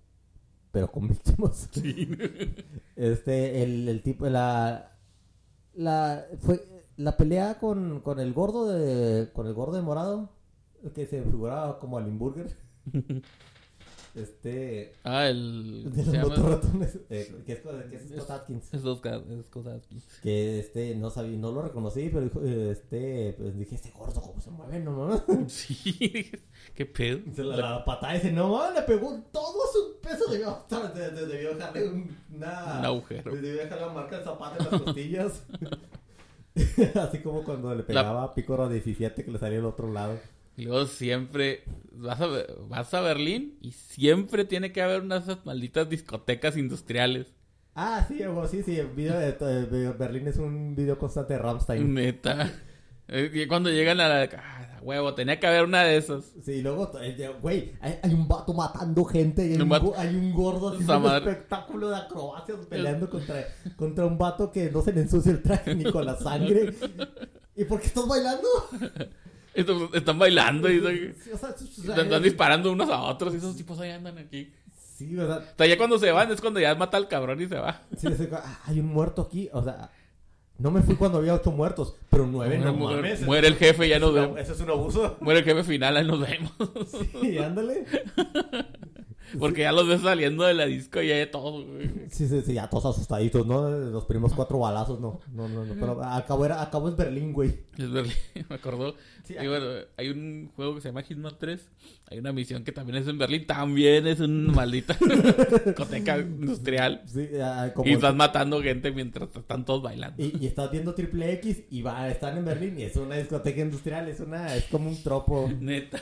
pero 0.71 0.89
con 0.89 1.09
víctimas. 1.09 1.69
Este, 2.95 3.63
el, 3.63 3.89
el 3.89 4.01
tipo, 4.01 4.25
la, 4.29 4.97
la, 5.73 6.25
fue, 6.39 6.61
la 6.95 7.17
pelea 7.17 7.59
con, 7.59 7.99
con 7.99 8.21
el 8.21 8.31
gordo 8.31 8.67
de, 8.71 9.33
con 9.33 9.47
el 9.47 9.53
gordo 9.53 9.75
de 9.75 9.81
morado, 9.81 10.29
que 10.95 11.07
se 11.07 11.23
figuraba 11.23 11.77
como 11.77 11.97
al 11.97 12.05
Limburger. 12.05 12.55
Este, 14.13 14.93
Ah, 15.05 15.27
el. 15.27 15.89
de 15.93 16.03
los 16.05 16.29
motorratones, 16.29 16.99
eh, 17.09 17.33
que 17.45 17.53
es, 17.53 17.59
que 17.59 17.95
es 17.95 18.09
Scott 18.21 18.29
Atkins. 18.31 18.73
Es 18.73 18.81
cosas 19.49 19.77
aquí. 19.77 20.01
Que 20.21 20.59
este, 20.59 20.95
no 20.95 21.09
sabía, 21.09 21.37
no 21.37 21.51
lo 21.53 21.61
reconocí, 21.61 22.09
pero 22.09 22.21
dijo, 22.25 22.41
este, 22.43 23.35
pues 23.37 23.57
dije, 23.57 23.75
este 23.75 23.91
gordo, 23.91 24.19
¿cómo 24.21 24.41
se 24.41 24.51
mueve? 24.51 24.79
No 24.79 24.91
mames. 24.91 25.21
Sí, 25.51 26.29
qué 26.75 26.85
pedo. 26.85 27.19
Se 27.33 27.43
la, 27.43 27.55
la 27.55 27.85
patada 27.85 28.13
dice, 28.13 28.31
no 28.33 28.49
mames, 28.49 28.75
le 28.75 28.81
pegó 28.81 29.17
todo 29.31 29.61
su 29.71 29.97
peso. 30.01 30.29
Debió, 30.29 30.65
de- 30.93 31.09
de- 31.11 31.25
debió 31.27 31.55
dejarle 31.55 31.87
un, 31.89 32.17
una, 32.35 32.79
Un 32.79 32.85
agujero. 32.85 33.33
Debió 33.33 33.53
dejar 33.55 33.79
la 33.81 33.89
marca 33.93 34.17
del 34.17 34.25
zapato 34.25 34.63
en 34.63 34.71
las 34.71 34.81
costillas. 34.83 35.43
Así 36.95 37.19
como 37.19 37.43
cuando 37.45 37.73
le 37.73 37.83
pegaba 37.83 38.23
a 38.23 38.33
Picoro 38.33 38.67
17 38.67 39.23
que 39.23 39.31
le 39.31 39.39
salía 39.39 39.59
al 39.59 39.65
otro 39.65 39.91
lado. 39.91 40.19
Y 40.57 40.63
luego 40.63 40.85
siempre 40.85 41.63
vas 41.93 42.19
a, 42.21 42.27
vas 42.67 42.93
a 42.93 43.01
Berlín 43.01 43.57
y 43.61 43.71
siempre 43.71 44.45
tiene 44.45 44.71
que 44.71 44.81
haber 44.81 45.01
unas 45.01 45.25
de 45.25 45.33
esas 45.33 45.45
malditas 45.45 45.89
discotecas 45.89 46.57
industriales. 46.57 47.27
Ah, 47.73 48.05
sí, 48.07 48.19
sí, 48.49 48.63
sí. 48.63 48.77
El 48.77 48.87
video 48.87 49.17
de, 49.17 49.31
de 49.65 49.91
Berlín 49.93 50.27
es 50.27 50.37
un 50.37 50.75
video 50.75 50.97
constante 50.99 51.33
de 51.33 51.39
Rammstein. 51.39 51.93
Neta. 51.93 52.51
Y 53.13 53.45
cuando 53.45 53.69
llegan 53.69 53.99
a 53.99 54.07
la... 54.07 54.29
Ah, 54.37 54.79
huevo, 54.81 55.13
tenía 55.13 55.37
que 55.37 55.45
haber 55.45 55.65
una 55.65 55.83
de 55.83 55.97
esas. 55.97 56.31
Sí, 56.45 56.53
y 56.53 56.61
luego, 56.61 56.89
eh, 57.01 57.29
güey, 57.41 57.73
hay, 57.81 57.99
hay 58.01 58.13
un 58.13 58.25
vato 58.25 58.53
matando 58.53 59.03
gente 59.03 59.45
y 59.45 59.53
hay, 59.55 59.61
Un 59.61 59.67
vato- 59.67 59.93
hay 59.97 60.15
un 60.15 60.31
gordo 60.31 60.69
haciendo 60.69 60.97
un 60.97 61.05
espectáculo 61.17 61.89
de 61.89 61.97
acrobacias 61.97 62.57
peleando 62.69 63.09
contra, 63.09 63.45
contra 63.75 64.05
un 64.05 64.17
vato 64.17 64.49
que 64.49 64.71
no 64.71 64.81
se 64.81 64.93
le 64.93 65.01
ensucia 65.01 65.33
el 65.33 65.41
traje 65.41 65.75
ni 65.75 65.83
con 65.91 66.05
la 66.05 66.15
sangre. 66.15 66.73
¿Y 67.57 67.65
por 67.65 67.81
qué 67.81 67.87
estás 67.87 68.07
bailando? 68.07 68.47
Están 69.53 70.17
bailando 70.19 70.69
y 70.71 70.79
Sí, 70.79 71.31
o 71.33 71.37
sea, 71.37 71.49
o 71.49 71.57
sea, 71.57 71.67
están, 71.89 72.05
están 72.05 72.23
disparando 72.23 72.71
unos 72.71 72.89
a 72.89 73.01
otros 73.03 73.33
y 73.33 73.37
esos 73.37 73.55
tipos 73.55 73.79
ahí 73.79 73.91
andan 73.91 74.17
aquí. 74.17 74.51
Sí, 74.97 75.13
¿verdad? 75.15 75.39
Hasta 75.49 75.65
ya 75.65 75.77
cuando 75.77 75.97
se 75.99 76.11
van 76.11 76.31
es 76.31 76.39
cuando 76.41 76.59
ya 76.59 76.73
mata 76.75 76.95
al 76.97 77.07
cabrón 77.07 77.41
y 77.41 77.47
se 77.47 77.55
va. 77.55 77.81
Sí, 77.97 78.07
es 78.07 78.19
ah, 78.33 78.59
hay 78.65 78.79
un 78.79 78.87
muerto 78.87 79.23
aquí. 79.23 79.49
O 79.51 79.63
sea, 79.63 79.89
no 80.57 80.69
me 80.71 80.81
fui 80.83 80.95
cuando 80.95 81.17
había 81.17 81.33
ocho 81.33 81.51
muertos, 81.51 81.95
pero 82.09 82.27
nueve 82.27 82.59
no 82.59 82.71
Muere- 82.73 82.95
mames. 82.97 83.21
muere 83.23 83.47
el 83.47 83.55
jefe, 83.55 83.89
ya 83.89 83.97
nos 83.99 84.13
vemos. 84.13 84.39
Eso 84.39 84.53
es 84.53 84.59
un 84.61 84.69
abuso. 84.69 85.17
Muere 85.19 85.39
el 85.39 85.45
jefe 85.45 85.63
final, 85.63 85.97
ahí 85.97 86.05
nos 86.05 86.19
vemos. 86.19 86.51
Sí, 87.19 87.37
ándale. 87.39 87.85
Porque 89.39 89.61
ya 89.61 89.71
los 89.71 89.87
ves 89.87 90.01
saliendo 90.01 90.43
de 90.43 90.53
la 90.53 90.65
disco 90.65 91.01
y 91.01 91.07
ya 91.07 91.15
de 91.15 91.25
todo, 91.25 91.65
güey. 91.65 91.89
Sí, 92.09 92.27
sí, 92.27 92.41
sí, 92.45 92.53
ya 92.53 92.69
todos 92.69 92.85
asustaditos, 92.97 93.47
¿no? 93.47 93.69
Los 93.69 94.03
primeros 94.03 94.33
cuatro 94.33 94.59
balazos, 94.59 94.99
no. 94.99 95.21
No, 95.31 95.47
no, 95.47 95.63
no. 95.63 95.73
Pero 95.75 96.03
acabo, 96.03 96.45
era, 96.45 96.61
acabo 96.61 96.89
es 96.89 96.97
Berlín, 96.97 97.31
güey. 97.31 97.61
Es 97.77 97.89
Berlín, 97.89 98.13
me 98.49 98.55
acordó. 98.55 98.93
Sí, 99.39 99.43
Y 99.43 99.47
bueno, 99.47 99.65
hay 99.97 100.09
un 100.09 100.51
juego 100.55 100.75
que 100.75 100.81
se 100.81 100.89
llama 100.89 101.03
Hitman 101.03 101.35
3. 101.39 101.69
Hay 102.09 102.19
una 102.19 102.31
misión 102.33 102.63
que 102.63 102.71
también 102.71 103.01
es 103.01 103.07
en 103.07 103.17
Berlín. 103.17 103.45
También 103.45 104.07
es 104.07 104.19
una 104.19 104.51
maldita 104.53 104.97
discoteca 105.65 106.17
industrial. 106.17 107.01
Sí, 107.05 107.27
ah, 107.41 107.71
como 107.73 107.89
Y 107.89 107.93
estás 107.93 108.15
matando 108.15 108.61
gente 108.61 108.91
mientras 108.91 109.29
están 109.35 109.65
todos 109.65 109.81
bailando. 109.81 110.21
Y, 110.21 110.37
y 110.39 110.47
estás 110.47 110.71
viendo 110.71 110.93
Triple 110.93 111.33
X 111.33 111.63
y 111.69 111.81
va, 111.81 112.09
están 112.09 112.37
en 112.37 112.45
Berlín 112.45 112.79
y 112.79 112.83
es 112.83 112.95
una 112.97 113.15
discoteca 113.15 113.61
industrial, 113.61 114.07
es 114.07 114.19
una, 114.19 114.55
es 114.55 114.65
como 114.65 114.89
un 114.89 115.01
tropo. 115.01 115.49
Neta. 115.59 116.01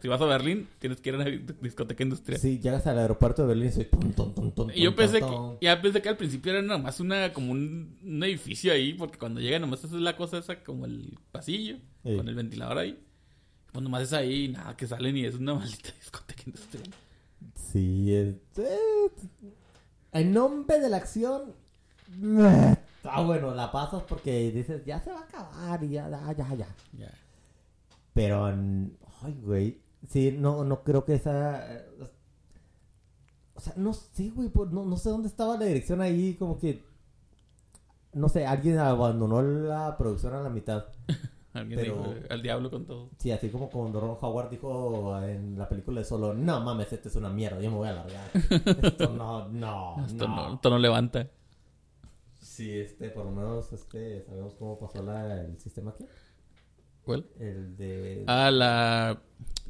Si 0.00 0.08
vas 0.08 0.20
a 0.20 0.26
Berlín, 0.26 0.68
tienes 0.78 1.00
que 1.00 1.10
ir 1.10 1.14
a 1.14 1.18
una 1.18 1.30
discoteca 1.60 2.02
industrial. 2.02 2.40
Sí, 2.40 2.58
llegas 2.58 2.86
al 2.86 2.98
aeropuerto 2.98 3.42
de 3.42 3.48
Berlín 3.48 3.68
y 3.68 3.72
soy 3.72 3.84
ton, 3.84 4.12
ton, 4.12 4.34
ton, 4.34 4.52
ton, 4.52 4.70
Y 4.74 4.82
yo 4.82 4.90
ton, 4.90 4.96
pensé 4.96 5.20
ton, 5.20 5.28
que, 5.30 5.36
ton. 5.36 5.58
ya 5.60 5.80
pensé 5.80 6.02
que 6.02 6.08
al 6.08 6.16
principio 6.16 6.52
era 6.52 6.62
nomás 6.62 7.00
una, 7.00 7.32
como 7.32 7.52
un, 7.52 7.98
un 8.04 8.24
edificio 8.24 8.72
ahí, 8.72 8.94
porque 8.94 9.18
cuando 9.18 9.40
llega 9.40 9.58
nomás 9.58 9.84
es 9.84 9.92
la 9.92 10.16
cosa 10.16 10.38
esa, 10.38 10.62
como 10.62 10.84
el 10.86 11.18
pasillo, 11.32 11.76
Sí. 12.06 12.16
con 12.16 12.28
el 12.28 12.34
ventilador 12.34 12.78
ahí. 12.78 13.02
Pues 13.72 13.82
nomás 13.82 14.02
es 14.02 14.12
ahí, 14.12 14.44
y 14.44 14.48
nada, 14.48 14.76
que 14.76 14.86
salen 14.86 15.16
y 15.16 15.24
es 15.24 15.34
una 15.34 15.54
maldita 15.56 15.90
discoteca 15.98 16.42
industrial. 16.46 16.90
Sí, 17.54 18.14
es... 18.14 18.34
eh, 18.58 19.10
En 20.12 20.32
nombre 20.32 20.80
de 20.80 20.88
la 20.88 20.96
acción... 20.98 21.52
eh, 22.22 22.76
Está 22.96 23.20
bueno, 23.20 23.54
la 23.54 23.70
pasas 23.70 24.02
porque 24.04 24.50
dices, 24.50 24.84
ya 24.84 25.00
se 25.00 25.10
va 25.10 25.20
a 25.20 25.24
acabar 25.24 25.84
y 25.84 25.90
ya, 25.90 26.08
ya, 26.08 26.32
ya, 26.56 26.66
ya. 26.96 27.10
Pero, 28.14 28.46
ay, 28.46 29.40
güey. 29.42 29.80
Sí, 30.08 30.34
no, 30.36 30.64
no 30.64 30.82
creo 30.82 31.04
que 31.04 31.14
esa... 31.14 31.84
O 33.54 33.60
sea, 33.60 33.74
no 33.76 33.92
sé, 33.92 34.30
güey, 34.30 34.50
no, 34.70 34.84
no 34.84 34.96
sé 34.96 35.08
dónde 35.10 35.28
estaba 35.28 35.56
la 35.56 35.64
dirección 35.66 36.00
ahí, 36.00 36.34
como 36.34 36.58
que... 36.58 36.82
No 38.12 38.28
sé, 38.28 38.46
alguien 38.46 38.78
abandonó 38.78 39.42
la 39.42 39.96
producción 39.98 40.34
a 40.34 40.40
la 40.40 40.48
mitad. 40.50 40.86
Alguien 41.56 41.78
Pero- 41.80 41.94
dijo, 41.96 42.14
al 42.30 42.42
diablo 42.42 42.70
con 42.70 42.86
todo. 42.86 43.10
Sí, 43.18 43.30
así 43.32 43.48
como 43.50 43.68
cuando 43.70 44.00
Ron 44.00 44.16
Howard 44.20 44.50
dijo 44.50 45.18
en 45.22 45.58
la 45.58 45.68
película 45.68 46.00
de 46.00 46.04
Solo, 46.04 46.34
no 46.34 46.60
mames, 46.60 46.92
este 46.92 47.08
es 47.08 47.16
una 47.16 47.28
mierda, 47.30 47.60
yo 47.60 47.70
me 47.70 47.76
voy 47.76 47.88
a 47.88 47.92
largar. 47.92 48.30
Esto 48.84 49.10
no, 49.10 49.48
no, 49.48 50.04
Esto 50.06 50.28
no, 50.28 50.36
no. 50.48 50.54
esto 50.54 50.70
no 50.70 50.78
levanta. 50.78 51.28
Sí, 52.40 52.72
este, 52.78 53.10
por 53.10 53.24
lo 53.26 53.32
menos, 53.32 53.72
este, 53.72 54.22
sabemos 54.24 54.54
cómo 54.54 54.78
pasó 54.78 55.02
la, 55.02 55.40
el 55.42 55.58
sistema 55.58 55.90
aquí. 55.90 56.06
¿Cuál? 57.04 57.26
El 57.38 57.76
de 57.76 58.24
Ah, 58.26 58.50
la, 58.50 59.20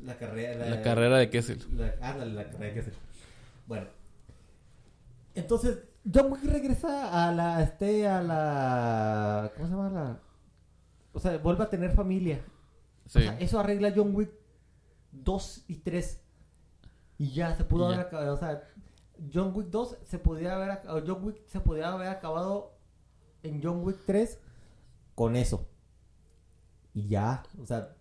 la 0.02 0.16
carrera. 0.18 0.68
la 0.70 0.82
carrera 0.82 1.18
de 1.18 1.28
Kessel. 1.30 1.58
La, 1.76 1.94
ándale, 2.00 2.32
la 2.32 2.48
carrera 2.50 2.74
que 2.74 2.82
se... 2.82 2.92
Bueno. 3.66 3.86
Entonces, 5.34 5.78
John 6.12 6.32
Wick 6.32 6.44
regresa 6.44 7.26
a 7.28 7.32
la, 7.32 7.62
este, 7.62 8.06
a 8.06 8.22
la... 8.22 9.52
¿Cómo 9.54 9.66
se 9.68 9.74
llama 9.74 9.90
la...? 9.90 10.20
O 11.16 11.18
sea, 11.18 11.38
vuelve 11.38 11.64
a 11.64 11.70
tener 11.70 11.92
familia. 11.92 12.44
Sí. 13.06 13.20
O 13.20 13.22
sea, 13.22 13.38
eso 13.38 13.58
arregla 13.58 13.90
John 13.96 14.14
Wick 14.14 14.30
2 15.12 15.64
y 15.66 15.76
3. 15.76 16.20
Y 17.16 17.30
ya 17.32 17.56
se 17.56 17.64
pudo 17.64 17.86
haber 17.86 18.00
acabado. 18.00 18.34
O 18.34 18.36
sea, 18.36 18.62
John 19.32 19.52
Wick 19.54 19.68
2 19.68 19.96
se 20.04 20.18
podía 20.18 20.54
haber 20.54 20.72
acabado. 20.72 21.02
John 21.06 21.24
Wick 21.24 21.46
se 21.46 21.60
podía 21.60 21.90
haber 21.90 22.08
acabado 22.08 22.74
en 23.42 23.62
John 23.62 23.82
Wick 23.82 23.96
3 24.04 24.38
con 25.14 25.36
eso. 25.36 25.66
Y 26.92 27.08
ya, 27.08 27.44
o 27.62 27.64
sea. 27.64 27.96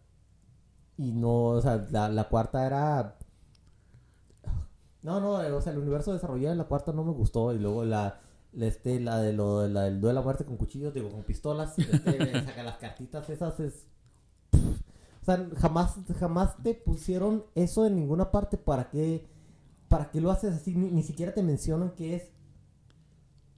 Y 0.98 1.14
no, 1.14 1.52
o 1.52 1.62
sea, 1.62 1.88
la, 1.92 2.10
la 2.10 2.28
cuarta 2.28 2.66
era. 2.66 3.18
No, 5.04 5.22
no, 5.22 5.36
o 5.56 5.62
sea, 5.62 5.72
el 5.72 5.80
universo 5.80 6.12
desarrollado 6.12 6.52
en 6.52 6.58
la 6.58 6.66
cuarta 6.66 6.92
no 6.92 7.06
me 7.06 7.14
gustó. 7.14 7.54
Y 7.54 7.60
luego 7.60 7.86
la. 7.86 8.20
Este, 8.60 9.00
la 9.00 9.20
de 9.20 9.34
lo 9.34 9.68
la 9.68 9.84
del 9.84 10.00
duelo 10.00 10.22
a 10.22 10.24
muerte 10.24 10.46
con 10.46 10.56
cuchillos, 10.58 10.94
digo, 10.94 11.10
con 11.10 11.24
pistolas, 11.24 11.78
este, 11.78 12.32
saca 12.46 12.64
las 12.64 12.78
cartitas 12.78 13.30
esas 13.30 13.60
es 13.60 13.88
o 14.54 15.26
sea, 15.26 15.50
jamás, 15.58 15.96
jamás 16.20 16.56
te 16.62 16.76
pusieron 16.76 17.46
eso 17.56 17.88
en 17.88 17.96
ninguna 17.96 18.30
parte. 18.30 18.58
¿Para 18.58 18.92
qué, 18.92 19.26
para 19.88 20.12
qué 20.12 20.22
lo 20.22 20.30
haces 20.30 20.54
así? 20.54 20.76
Ni, 20.76 20.92
ni 20.92 21.02
siquiera 21.02 21.34
te 21.34 21.42
mencionan 21.42 21.94
qué 21.96 22.16
es. 22.18 22.30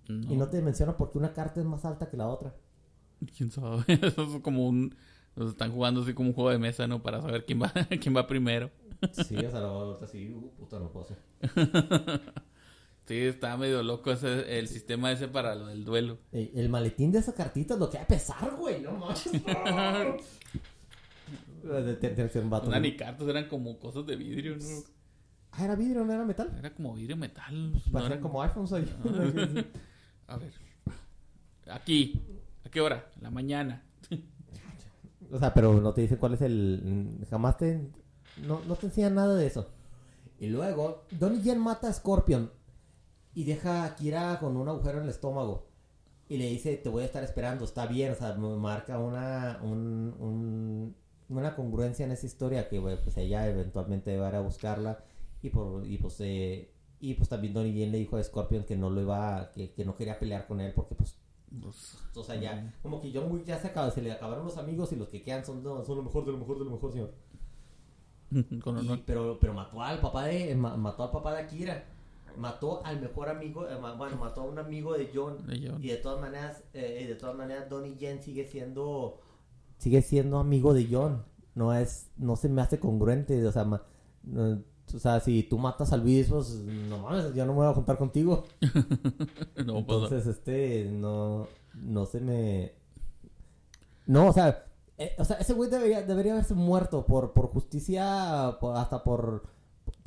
No, 0.07 0.31
Y 0.31 0.37
no 0.37 0.47
te 0.47 0.61
mencionan 0.61 0.95
porque 0.95 1.17
una 1.17 1.33
carta 1.33 1.59
es 1.59 1.65
más 1.65 1.83
alta 1.83 2.09
que 2.09 2.15
la 2.15 2.29
otra. 2.29 2.55
¿Quién 3.35 3.51
sabe? 3.51 3.83
Eso 4.01 4.23
es 4.23 4.41
como 4.41 4.65
un... 4.65 4.95
Nos 5.35 5.49
están 5.49 5.73
jugando 5.73 6.03
así 6.03 6.13
como 6.13 6.29
un 6.29 6.35
juego 6.35 6.51
de 6.51 6.57
mesa, 6.57 6.87
¿no? 6.87 7.03
Para 7.03 7.21
saber 7.21 7.45
quién 7.45 7.61
va, 7.61 7.73
quién 8.01 8.15
va 8.15 8.25
primero. 8.25 8.71
Sí, 9.11 9.35
o 9.35 9.51
sea, 9.51 9.69
otra 9.69 10.07
así, 10.07 10.33
uh, 10.33 10.49
puta, 10.57 10.79
no 10.79 10.89
puedo 10.89 11.05
hacer. 11.05 11.17
Sí, 13.07 13.19
está 13.21 13.55
medio 13.55 13.81
loco 13.83 14.11
ese, 14.11 14.59
el 14.59 14.67
sistema 14.67 15.11
ese 15.11 15.27
para 15.29 15.55
lo 15.55 15.67
del 15.67 15.85
duelo. 15.85 16.17
Ey, 16.31 16.51
El 16.55 16.67
maletín 16.69 17.11
de 17.11 17.19
esa 17.19 17.33
cartita 17.33 17.75
es 17.75 17.79
lo 17.79 17.89
que 17.89 17.97
va 17.97 18.03
a 18.03 18.07
pesar, 18.07 18.55
güey, 18.55 18.81
no 18.81 18.91
manches. 18.93 19.31
No 21.63 21.77
eran 22.69 22.81
ni 22.81 22.95
cartas, 22.95 23.27
eran 23.27 23.47
como 23.49 23.77
cosas 23.77 24.05
de 24.05 24.15
vidrio, 24.15 24.55
¿no? 24.57 24.63
Ah, 25.51 25.65
era 25.65 25.75
vidrio, 25.75 26.05
no 26.05 26.13
era 26.13 26.23
metal. 26.23 26.53
Era 26.57 26.73
como 26.73 26.93
vidrio 26.93 27.17
metal. 27.17 27.73
Pues 27.91 27.91
no 28.03 28.05
eran- 28.05 28.21
como 28.21 28.41
iPhones 28.41 28.71
ahí. 28.73 28.95
A 30.27 30.37
ver. 30.37 30.53
Aquí. 31.69 32.21
¿A 32.65 32.69
qué 32.69 32.79
hora? 32.81 33.09
La 33.21 33.31
mañana. 33.31 33.83
O 35.29 35.37
sea, 35.39 35.53
pero 35.53 35.73
no 35.81 35.93
te 35.93 35.99
dice 35.99 36.15
cuál 36.17 36.35
es 36.35 36.41
el. 36.41 37.25
Jamás 37.29 37.57
te. 37.57 37.81
No, 38.47 38.61
no 38.65 38.75
te 38.75 38.85
enseñan 38.85 39.15
nada 39.15 39.35
de 39.35 39.45
eso. 39.45 39.69
Y 40.39 40.47
luego, 40.47 41.03
Donnie 41.11 41.41
Yen 41.41 41.59
mata 41.59 41.89
a 41.89 41.93
Scorpion 41.93 42.49
y 43.37 43.43
deja 43.43 43.83
a 43.85 43.95
Kira 43.95 44.39
con 44.39 44.57
un 44.57 44.67
agujero 44.67 44.97
en 44.97 45.03
el 45.05 45.09
estómago. 45.11 45.67
Y 46.29 46.37
le 46.37 46.45
dice: 46.49 46.75
Te 46.77 46.89
voy 46.89 47.03
a 47.03 47.05
estar 47.05 47.23
esperando, 47.23 47.65
está 47.65 47.85
bien. 47.85 48.11
O 48.11 48.15
sea, 48.15 48.33
me 48.33 48.55
marca 48.57 48.97
una. 48.99 49.59
Un, 49.63 50.15
un- 50.19 50.95
una 51.29 51.55
congruencia 51.55 52.05
en 52.05 52.11
esa 52.13 52.25
historia 52.25 52.69
que, 52.69 52.79
pues 52.81 53.17
ella 53.17 53.47
eventualmente 53.49 54.17
va 54.17 54.27
a 54.27 54.29
ir 54.29 54.35
a 54.35 54.41
buscarla. 54.41 55.03
Y, 55.41 55.49
por, 55.49 55.85
y 55.85 55.97
pues. 55.97 56.15
eh, 56.21 56.71
y 56.99 57.13
pues 57.13 57.29
también 57.29 57.53
Donnie 57.53 57.73
Yen 57.73 57.91
le 57.91 57.99
dijo 57.99 58.17
a 58.17 58.23
Scorpion 58.23 58.63
que 58.63 58.75
no 58.75 58.89
lo 58.89 59.01
iba. 59.01 59.51
Que, 59.53 59.71
que 59.71 59.85
no 59.85 59.95
quería 59.95 60.17
pelear 60.19 60.47
con 60.47 60.59
él 60.59 60.73
porque, 60.75 60.95
pues, 60.95 61.15
Pues, 61.61 61.97
o 62.15 62.23
sea, 62.23 62.35
ya, 62.37 62.73
como 62.81 62.99
que 63.01 63.11
John 63.13 63.31
Wick 63.31 63.45
ya 63.45 63.57
se 63.59 63.67
acaba, 63.67 63.91
se 63.91 64.01
le 64.01 64.11
acabaron 64.11 64.43
los 64.45 64.57
amigos 64.57 64.91
y 64.93 64.95
los 64.95 65.07
que 65.09 65.21
quedan 65.21 65.45
son, 65.45 65.63
son 65.63 65.95
lo 65.97 66.03
mejor 66.03 66.25
de 66.25 66.31
lo 66.31 66.37
mejor 66.39 66.57
de 66.59 66.65
lo 66.65 66.71
mejor, 66.71 66.91
señor. 66.91 67.13
Y- 68.81 68.87
pero, 69.05 69.37
pero 69.39 69.53
mató 69.53 69.81
al 69.81 69.99
papá 70.01 70.25
de, 70.25 70.55
ma- 70.55 70.75
mató 70.75 71.03
al 71.03 71.11
papá 71.11 71.33
de 71.33 71.41
Akira. 71.43 71.85
Mató 72.37 72.85
al 72.85 73.01
mejor 73.01 73.29
amigo, 73.29 73.67
eh, 73.67 73.75
bueno, 73.97 74.15
mató 74.17 74.41
a 74.41 74.45
un 74.45 74.59
amigo 74.59 74.93
de 74.93 75.09
John. 75.13 75.45
De 75.47 75.67
John. 75.69 75.83
Y 75.83 75.87
de 75.87 75.97
todas 75.97 76.19
maneras, 76.21 76.63
eh, 76.73 77.05
de 77.07 77.15
todas 77.15 77.35
maneras, 77.35 77.69
Donnie 77.69 77.95
Yen 77.97 78.21
sigue 78.21 78.45
siendo, 78.45 79.19
sigue 79.77 80.01
siendo 80.01 80.37
amigo 80.39 80.73
de 80.73 80.87
John. 80.89 81.23
No 81.55 81.73
es, 81.73 82.11
no 82.17 82.35
se 82.35 82.49
me 82.49 82.61
hace 82.61 82.79
congruente, 82.79 83.45
o 83.45 83.51
sea, 83.51 83.63
ma- 83.63 83.83
no- 84.23 84.61
o 84.95 84.99
sea, 84.99 85.19
si 85.19 85.43
tú 85.43 85.57
matas 85.57 85.91
al 85.91 86.01
Luis, 86.01 86.27
pues, 86.29 86.49
no 86.89 86.99
mames, 86.99 87.33
yo 87.35 87.45
no 87.45 87.51
me 87.53 87.57
voy 87.59 87.67
a 87.67 87.73
juntar 87.73 87.97
contigo. 87.97 88.45
No, 89.65 89.85
pues. 89.85 90.03
Entonces, 90.03 90.27
este, 90.27 90.85
no, 90.91 91.47
no 91.73 92.05
se 92.05 92.21
me... 92.21 92.73
No, 94.05 94.27
o 94.29 94.33
sea, 94.33 94.65
eh, 94.97 95.13
o 95.17 95.25
sea 95.25 95.37
ese 95.37 95.53
güey 95.53 95.69
debería, 95.69 96.01
debería 96.03 96.33
haberse 96.33 96.53
muerto 96.53 97.05
por, 97.05 97.33
por 97.33 97.47
justicia, 97.49 98.57
por- 98.61 98.77
hasta 98.77 99.03
por, 99.03 99.43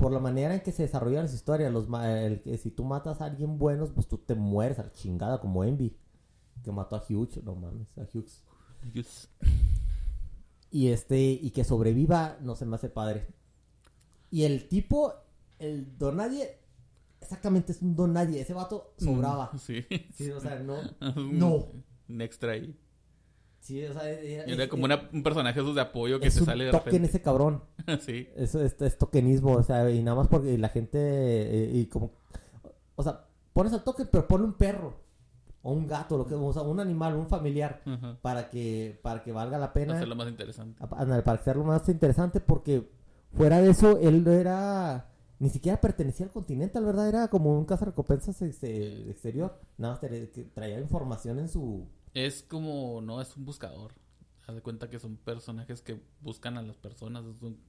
por 0.01 0.11
la 0.11 0.19
manera 0.19 0.55
en 0.55 0.61
que 0.61 0.71
se 0.71 0.83
desarrollan 0.83 1.23
las 1.23 1.33
historias. 1.33 1.71
Los, 1.71 1.87
el 2.03 2.41
que 2.41 2.57
si 2.57 2.71
tú 2.71 2.83
matas 2.83 3.21
a 3.21 3.25
alguien 3.25 3.57
bueno, 3.57 3.85
pues 3.93 4.07
tú 4.07 4.17
te 4.17 4.35
mueres 4.35 4.79
a 4.79 4.83
la 4.83 4.91
chingada, 4.91 5.39
como 5.39 5.63
Envy, 5.63 5.95
que 6.63 6.71
mató 6.71 6.95
a 6.95 7.03
Hughes, 7.07 7.43
no 7.43 7.55
mames, 7.55 7.95
a 7.97 8.01
Hughes. 8.01 8.43
Y 10.71 10.87
este, 10.87 11.19
y 11.19 11.51
que 11.51 11.63
sobreviva, 11.63 12.37
no 12.41 12.55
se 12.55 12.65
me 12.65 12.75
hace 12.75 12.89
padre. 12.89 13.27
Y 14.31 14.43
el 14.43 14.67
tipo, 14.67 15.13
el 15.59 15.97
don 15.97 16.17
nadie, 16.17 16.57
exactamente 17.19 17.73
es 17.73 17.81
un 17.81 17.95
don 17.95 18.13
nadie, 18.13 18.41
ese 18.41 18.53
vato 18.53 18.93
sobraba. 18.97 19.51
Mm, 19.53 19.57
Sí. 19.59 19.85
Sí, 20.13 20.31
o 20.31 20.39
sea, 20.39 20.59
no. 20.59 20.77
No. 21.15 21.67
Un 22.09 22.21
extra 22.21 22.53
ahí. 22.53 22.75
Sí, 23.61 23.85
o 23.85 23.93
sea, 23.93 24.09
era, 24.09 24.43
Era 24.43 24.63
es- 24.63 24.69
como 24.69 24.85
una- 24.85 25.07
un 25.13 25.21
personaje 25.23 25.59
esos 25.59 25.75
de 25.75 25.81
apoyo 25.81 26.19
que 26.19 26.27
es 26.27 26.33
se 26.33 26.39
un 26.41 26.45
sale 26.47 26.65
de 26.65 26.71
token 26.71 26.85
repente. 26.85 27.07
ese 27.09 27.21
cabrón. 27.21 27.63
sí. 28.01 28.27
Eso 28.35 28.61
es, 28.61 28.75
es 28.81 28.97
tokenismo, 28.97 29.53
o 29.53 29.63
sea, 29.63 29.89
y 29.89 30.01
nada 30.01 30.17
más 30.17 30.27
porque 30.27 30.57
la 30.57 30.69
gente, 30.69 30.97
eh, 30.99 31.71
y 31.73 31.85
como, 31.85 32.11
o 32.95 33.03
sea, 33.03 33.25
pones 33.53 33.71
al 33.73 33.83
token, 33.83 34.09
pero 34.11 34.27
ponle 34.27 34.47
un 34.47 34.53
perro, 34.53 34.95
o 35.61 35.71
un 35.73 35.85
gato, 35.87 36.17
lo 36.17 36.25
que, 36.25 36.33
o 36.33 36.51
sea, 36.51 36.63
un 36.63 36.79
animal, 36.79 37.15
un 37.15 37.27
familiar, 37.27 37.81
para 38.23 38.49
que, 38.49 38.99
para 39.03 39.21
que 39.21 39.31
valga 39.31 39.59
la 39.59 39.71
pena, 39.73 39.93
Hacerlo 39.95 40.15
más 40.15 40.27
interesante. 40.27 40.83
para 40.87 41.37
que 41.37 41.43
sea 41.43 41.53
lo 41.53 41.63
más 41.63 41.87
interesante, 41.87 42.39
porque 42.39 42.89
fuera 43.33 43.61
de 43.61 43.69
eso, 43.69 43.99
él 43.99 44.23
no 44.23 44.31
era, 44.31 45.05
ni 45.37 45.49
siquiera 45.49 45.79
pertenecía 45.79 46.25
al 46.25 46.31
continente, 46.31 46.79
¿verdad? 46.79 47.07
Era 47.07 47.27
como 47.27 47.55
un 47.55 47.65
cazarrecompensas 47.65 48.41
ex- 48.41 48.63
eh, 48.63 49.05
exterior, 49.11 49.59
nada 49.77 49.93
más 50.01 50.11
traía 50.55 50.79
información 50.79 51.37
en 51.37 51.47
su... 51.47 51.87
Es 52.13 52.43
como, 52.43 53.01
no, 53.01 53.21
es 53.21 53.35
un 53.37 53.45
buscador. 53.45 53.93
Haz 54.47 54.55
de 54.55 54.61
cuenta 54.61 54.89
que 54.89 54.99
son 54.99 55.17
personajes 55.17 55.81
que 55.81 56.01
buscan 56.21 56.57
a 56.57 56.61
las 56.61 56.77
personas. 56.77 57.25
es 57.25 57.41
un- 57.41 57.59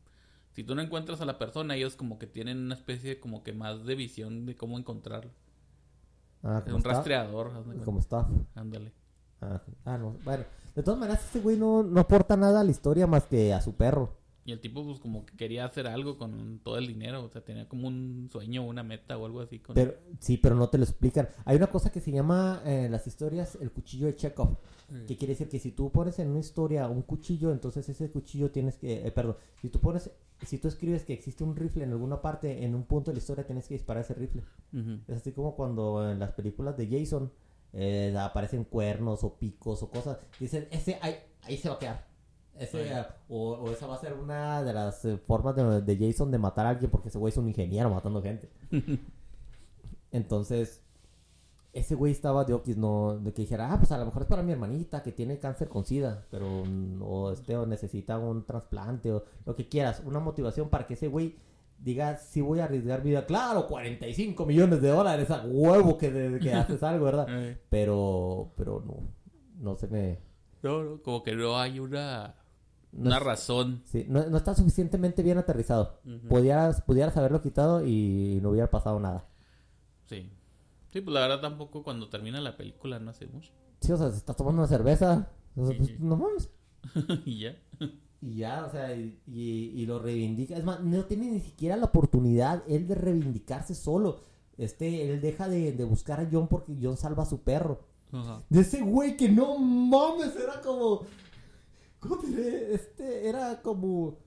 Si 0.51 0.65
tú 0.65 0.75
no 0.75 0.83
encuentras 0.83 1.21
a 1.21 1.25
la 1.25 1.39
persona, 1.39 1.77
ellos 1.77 1.97
como 1.97 2.19
que 2.19 2.27
tienen 2.27 2.59
una 2.59 2.75
especie 2.75 3.21
como 3.21 3.43
que 3.43 3.53
más 3.53 3.85
de 3.85 3.95
visión 3.95 4.45
de 4.47 4.57
cómo 4.57 4.79
encontrarlo. 4.79 5.31
Ah, 6.43 6.63
Es 6.67 6.73
un 6.73 6.83
rastreador. 6.83 7.53
Como 7.85 8.01
staff. 8.01 8.29
Ándale. 8.55 8.93
Ah, 9.41 9.63
ah, 9.85 9.97
no. 9.99 10.17
Bueno, 10.25 10.45
de 10.75 10.83
todas 10.83 10.99
maneras, 11.01 11.25
este 11.25 11.41
güey 11.41 11.57
no, 11.57 11.83
no 11.83 12.01
aporta 12.01 12.37
nada 12.37 12.61
a 12.61 12.65
la 12.65 12.71
historia 12.71 13.07
más 13.07 13.27
que 13.27 13.53
a 13.55 13.61
su 13.63 13.75
perro. 13.75 14.19
Y 14.45 14.53
el 14.53 14.61
tipo 14.61 14.85
pues 14.85 14.99
como 14.99 15.25
que 15.25 15.37
quería 15.37 15.65
hacer 15.65 15.87
algo 15.87 16.19
con 16.19 16.61
todo 16.65 16.77
el 16.77 16.87
dinero. 16.87 17.25
O 17.25 17.29
sea, 17.29 17.45
tenía 17.45 17.69
como 17.69 17.89
un 17.89 18.29
sueño, 18.33 18.65
una 18.65 18.83
meta 18.83 19.17
o 19.17 19.27
algo 19.27 19.41
así. 19.41 19.61
Con... 19.61 19.75
Pero, 19.75 19.95
sí, 20.19 20.37
pero 20.37 20.55
no 20.55 20.69
te 20.69 20.79
lo 20.79 20.85
explican. 20.85 21.29
Hay 21.45 21.57
una 21.57 21.69
cosa 21.69 21.93
que 21.93 22.01
se 22.01 22.11
llama 22.11 22.61
eh, 22.65 22.87
en 22.87 22.93
las 22.93 23.07
historias 23.07 23.57
el 23.61 23.71
cuchillo 23.71 24.07
de 24.07 24.17
Chekhov. 24.17 24.59
Sí. 24.89 25.07
Que 25.07 25.17
quiere 25.17 25.35
decir 25.35 25.49
que 25.49 25.59
si 25.59 25.71
tú 25.71 25.91
pones 25.91 26.19
en 26.19 26.29
una 26.29 26.41
historia 26.41 26.89
un 26.89 27.03
cuchillo, 27.03 27.53
entonces 27.53 27.89
ese 27.89 28.11
cuchillo 28.11 28.51
tienes 28.51 28.77
que... 28.79 29.07
eh, 29.07 29.11
perdón, 29.13 29.37
si 29.61 29.69
tú 29.69 29.79
pones... 29.79 30.11
Si 30.43 30.59
tú 30.59 30.67
escribes 30.67 31.05
que 31.05 31.13
existe 31.13 31.45
un 31.45 31.55
rifle 31.55 31.85
en 31.85 31.93
alguna 31.93 32.21
parte, 32.21 32.65
en 32.65 32.75
un 32.75 32.83
punto 32.83 33.13
de 33.13 33.15
la 33.15 33.19
historia 33.21 33.47
tienes 33.47 33.69
que 33.69 33.75
disparar 33.75 34.03
ese 34.03 34.15
rifle. 34.15 34.43
Es 35.07 35.19
así 35.19 35.31
como 35.31 35.55
cuando 35.55 36.11
en 36.11 36.19
las 36.19 36.33
películas 36.33 36.77
de 36.77 36.89
Jason 36.89 37.31
eh, 37.73 38.13
aparecen 38.19 38.65
cuernos 38.65 39.23
o 39.23 39.39
picos 39.39 39.85
o 39.85 39.89
cosas. 39.89 40.19
Dicen, 40.41 40.67
ese 40.73 40.99
ahí, 41.01 41.15
ahí 41.43 41.57
se 41.57 41.69
va 41.69 41.77
a 41.77 41.79
quedar. 41.79 42.12
Ese, 42.59 42.93
o, 43.29 43.53
o 43.55 43.71
esa 43.71 43.87
va 43.87 43.95
a 43.95 43.99
ser 43.99 44.13
una 44.15 44.63
de 44.63 44.73
las 44.73 45.05
eh, 45.05 45.17
formas 45.17 45.57
de, 45.57 45.81
de 45.83 45.97
Jason 46.07 46.31
de 46.31 46.39
matar 46.39 46.67
a 46.67 46.71
alguien 46.71 46.91
porque 46.91 47.09
ese 47.09 47.19
güey 47.19 47.31
es 47.33 47.37
un 47.39 47.49
ingeniero 47.49 47.91
matando 47.91 48.23
gente. 48.23 48.51
Entonces, 50.11 50.83
ese 51.73 51.95
güey 51.95 52.13
estaba 52.13 52.45
de 52.45 52.53
Okis, 52.53 52.77
no, 52.77 53.19
de 53.19 53.33
que 53.33 53.43
dijera, 53.43 53.73
ah, 53.73 53.79
pues 53.79 53.91
a 53.93 53.99
lo 53.99 54.05
mejor 54.05 54.23
es 54.23 54.29
para 54.29 54.43
mi 54.43 54.53
hermanita 54.53 55.03
que 55.03 55.13
tiene 55.13 55.39
cáncer 55.39 55.69
con 55.69 55.85
SIDA, 55.85 56.27
pero, 56.31 56.65
mm, 56.67 57.01
o 57.03 57.31
este, 57.33 57.57
o 57.57 57.65
necesita 57.67 58.19
un 58.19 58.45
trasplante, 58.45 59.11
o 59.13 59.25
lo 59.47 59.57
que 59.57 59.69
quieras, 59.69 60.03
una 60.05 60.21
motivación 60.21 60.69
para 60.69 60.87
que 60.87 60.95
ese 60.95 61.09
güey 61.09 61.37
diga, 61.79 62.17
sí 62.19 62.43
voy 62.43 62.61
a 62.61 62.65
arriesgar 62.65 63.03
vida. 63.03 63.25
Claro, 63.27 63.67
45 63.67 64.45
millones 64.47 64.83
de 64.83 64.89
dólares, 64.89 65.31
a 65.31 65.43
huevo 65.47 65.97
que, 65.97 66.11
de- 66.11 66.39
que 66.39 66.53
haces 66.55 66.83
algo, 66.83 67.07
¿verdad? 67.07 67.27
Eh, 67.31 67.59
Pero, 67.71 68.53
pero 68.57 68.83
no, 68.87 69.09
no 69.59 69.77
se 69.77 69.89
me... 69.89 70.19
no, 70.63 70.83
no, 70.85 71.03
como 71.03 71.23
que 71.23 71.35
no 71.35 71.59
hay 71.59 71.81
una, 71.81 72.35
No, 72.93 73.07
una 73.09 73.17
es- 73.17 73.23
razón. 73.23 73.83
sí, 73.87 74.05
no, 74.09 74.25
no 74.27 74.37
está 74.37 74.55
suficientemente 74.55 75.23
bien 75.23 75.39
aterrizado. 75.39 75.99
Ujú. 76.05 76.29
Pudieras, 76.29 76.83
pudieras 76.83 77.17
haberlo 77.17 77.41
quitado 77.41 77.87
y 77.87 78.39
no 78.43 78.51
hubiera 78.51 78.71
pasado 78.71 79.01
nada. 79.01 79.27
Sí. 80.07 80.31
Sí, 80.93 81.01
pues 81.01 81.15
la 81.15 81.21
verdad 81.21 81.41
tampoco 81.41 81.83
cuando 81.83 82.09
termina 82.11 82.41
la 82.41 82.57
película 82.57 82.99
no 82.99 83.11
hace 83.11 83.27
mucho. 83.27 83.51
Sí, 83.81 83.91
o 83.93 83.97
sea, 83.97 84.11
se 84.11 84.19
está 84.19 84.35
tomando 84.35 84.61
una 84.61 84.69
cerveza. 84.69 85.31
O 85.57 85.65
sea, 85.67 85.73
Sí, 85.73 85.79
pues, 85.79 85.89
sí. 85.89 85.97
no 86.01 86.17
mames. 86.17 86.51
y 87.25 87.39
ya. 87.41 87.57
Y 88.21 88.37
ya, 88.37 88.67
o 88.67 88.71
sea, 88.71 88.95
y, 88.95 89.19
y- 89.27 89.73
y 89.75 89.87
lo 89.87 89.99
reivindica. 89.99 90.57
Es 90.57 90.65
más, 90.65 90.81
no 90.81 91.05
tiene 91.07 91.31
ni 91.31 91.41
siquiera 91.41 91.77
la 91.77 91.87
oportunidad 91.87 92.63
él 92.69 92.87
de 92.87 92.95
reivindicarse 92.95 93.75
solo. 93.75 94.21
Este, 94.59 95.11
él 95.11 95.21
deja 95.23 95.49
de, 95.49 95.73
de 95.73 95.85
buscar 95.85 96.21
a 96.21 96.29
John 96.31 96.47
porque 96.47 96.77
John 96.81 96.97
salva 96.99 97.23
a 97.23 97.27
su 97.27 97.41
perro. 97.41 97.81
Ajá. 98.13 98.43
De 98.51 98.61
ese 98.61 98.83
güey 98.83 99.17
que 99.17 99.31
no 99.31 99.57
mames, 99.59 100.37
era 100.37 100.61
como. 100.61 101.07
¿Cómo 102.03 102.19
te 102.19 102.27
diré? 102.27 102.75
Este, 102.75 103.29
era 103.29 103.63
como. 103.63 104.19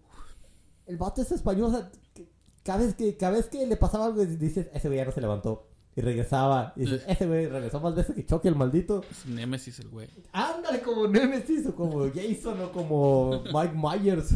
El 0.87 0.97
vato 0.97 1.21
es 1.21 1.31
español, 1.31 1.65
o 1.73 1.77
sea, 1.77 1.91
que- 2.13 2.27
cada 2.63 2.79
vez 2.85 2.95
que, 2.95 3.17
cada 3.17 3.33
vez 3.37 3.47
que 3.47 3.65
le 3.67 3.75
pasaba 3.77 4.05
algo, 4.05 4.25
dices, 4.25 4.67
ese 4.73 4.87
güey 4.87 4.97
ya 4.99 5.05
no 5.05 5.11
se 5.11 5.21
levantó. 5.21 5.67
Y 5.97 6.01
regresaba. 6.01 6.73
Y 6.75 6.81
dices, 6.81 7.03
ese 7.07 7.25
güey 7.25 7.47
regresó 7.47 7.79
más 7.79 7.95
veces 7.95 8.15
que 8.15 8.25
choque 8.25 8.47
el 8.49 8.55
maldito. 8.55 9.03
Es 9.09 9.25
Nemesis 9.27 9.79
el 9.79 9.89
güey. 9.89 10.09
Ándale, 10.33 10.81
como 10.81 11.07
Nemesis, 11.07 11.65
o 11.67 11.75
como 11.75 12.09
Jason, 12.13 12.59
o 12.61 12.71
como 12.71 13.43
Mike 13.53 13.73
Myers. 13.75 14.35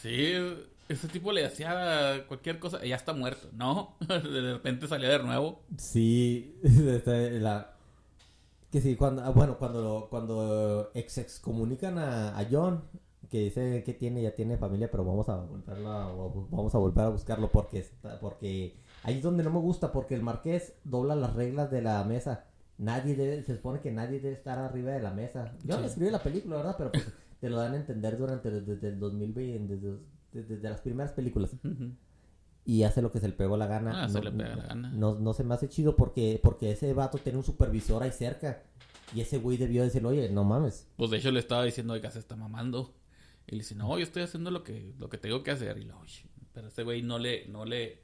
Sí, 0.00 0.32
ese 0.88 1.08
tipo 1.08 1.32
le 1.32 1.44
hacía 1.44 2.24
cualquier 2.28 2.58
cosa. 2.60 2.84
Ya 2.84 2.94
está 2.96 3.12
muerto, 3.14 3.48
¿no? 3.52 3.96
De 4.08 4.52
repente 4.54 4.86
salía 4.86 5.08
de 5.08 5.18
nuevo. 5.24 5.62
Sí, 5.76 6.56
este, 6.62 7.32
la... 7.40 7.71
Que 8.72 8.80
sí, 8.80 8.96
cuando, 8.96 9.22
ah, 9.22 9.30
bueno, 9.30 9.58
cuando, 9.58 9.82
lo- 9.82 10.08
cuando 10.08 10.90
ex 10.94 11.18
excomunican 11.18 11.98
a, 11.98 12.36
a 12.38 12.46
John, 12.50 12.82
que 13.30 13.38
dice 13.44 13.82
que 13.84 13.92
tiene, 13.94 14.22
ya 14.22 14.34
tiene 14.34 14.56
familia, 14.56 14.90
pero 14.90 15.04
vamos 15.04 15.28
a 15.28 15.36
volverla, 15.36 16.08
o 16.08 16.48
vamos 16.50 16.74
a 16.74 16.78
volver 16.78 17.04
a 17.04 17.08
buscarlo 17.10 17.52
porque 17.52 17.78
está, 17.78 18.18
porque 18.18 18.76
ahí 19.04 19.18
es 19.18 19.22
donde 19.22 19.44
no 19.44 19.50
me 19.50 19.58
gusta, 19.60 19.92
porque 19.92 20.14
el 20.14 20.22
marqués 20.22 20.74
dobla 20.84 21.14
las 21.14 21.34
reglas 21.34 21.70
de 21.70 21.82
la 21.82 22.02
mesa. 22.04 22.46
Nadie 22.78 23.14
debe, 23.14 23.42
se 23.44 23.54
supone 23.56 23.80
que 23.80 23.92
nadie 23.92 24.18
debe 24.20 24.34
estar 24.34 24.58
arriba 24.58 24.90
de 24.92 25.02
la 25.02 25.12
mesa. 25.12 25.54
Yo 25.64 25.76
no 25.76 25.82
Sí. 25.82 25.88
escribí 25.90 26.10
la 26.10 26.22
película, 26.22 26.56
¿verdad? 26.56 26.74
Pero 26.78 26.92
pues, 26.92 27.06
te 27.40 27.50
lo 27.50 27.58
dan 27.58 27.74
a 27.74 27.76
entender 27.76 28.16
durante, 28.18 28.50
desde, 28.50 28.88
el 28.88 28.98
2020, 28.98 29.76
desde, 29.76 29.98
desde- 30.32 30.54
desde 30.56 30.70
las 30.70 30.80
primeras 30.80 31.12
películas. 31.12 31.52
Ujú. 31.62 31.92
Y 32.64 32.84
hace 32.84 33.02
lo 33.02 33.10
que 33.10 33.18
se 33.20 33.26
le 33.28 33.34
pegó 33.34 33.56
la 33.56 33.66
gana. 33.66 34.04
Ah, 34.04 34.08
se 34.08 34.18
no, 34.18 34.24
le 34.24 34.30
pega 34.32 34.50
no- 34.50 34.62
la 34.62 34.68
gana. 34.68 34.90
No, 34.92 35.14
no 35.16 35.32
se 35.34 35.42
me 35.44 35.54
hace 35.54 35.68
chido 35.68 35.96
porque, 35.96 36.38
porque 36.42 36.70
ese 36.70 36.92
vato 36.94 37.18
tiene 37.18 37.38
un 37.38 37.44
supervisor 37.44 38.02
ahí 38.02 38.12
cerca. 38.12 38.62
Y 39.14 39.20
ese 39.20 39.38
güey 39.38 39.56
debió 39.56 39.82
decirle, 39.82 40.08
oye, 40.08 40.28
no 40.30 40.44
mames. 40.44 40.86
Pues 40.96 41.10
de 41.10 41.18
hecho 41.18 41.30
le 41.32 41.40
estaba 41.40 41.64
diciendo, 41.64 41.92
oiga, 41.92 42.10
se 42.10 42.18
está 42.20 42.36
mamando. 42.36 42.94
Y 43.46 43.52
le 43.52 43.58
dice, 43.58 43.74
no, 43.74 43.98
yo 43.98 44.04
estoy 44.04 44.22
haciendo 44.22 44.50
lo 44.50 44.62
que, 44.62 44.94
lo 44.98 45.08
que 45.08 45.18
tengo 45.18 45.42
que 45.42 45.50
hacer. 45.50 45.76
Y 45.78 45.84
lo, 45.84 45.98
"Oye", 45.98 46.22
pero 46.52 46.68
ese 46.68 46.84
güey 46.84 47.02
no 47.02 47.18
le, 47.18 47.46
no 47.48 47.64
le, 47.64 47.98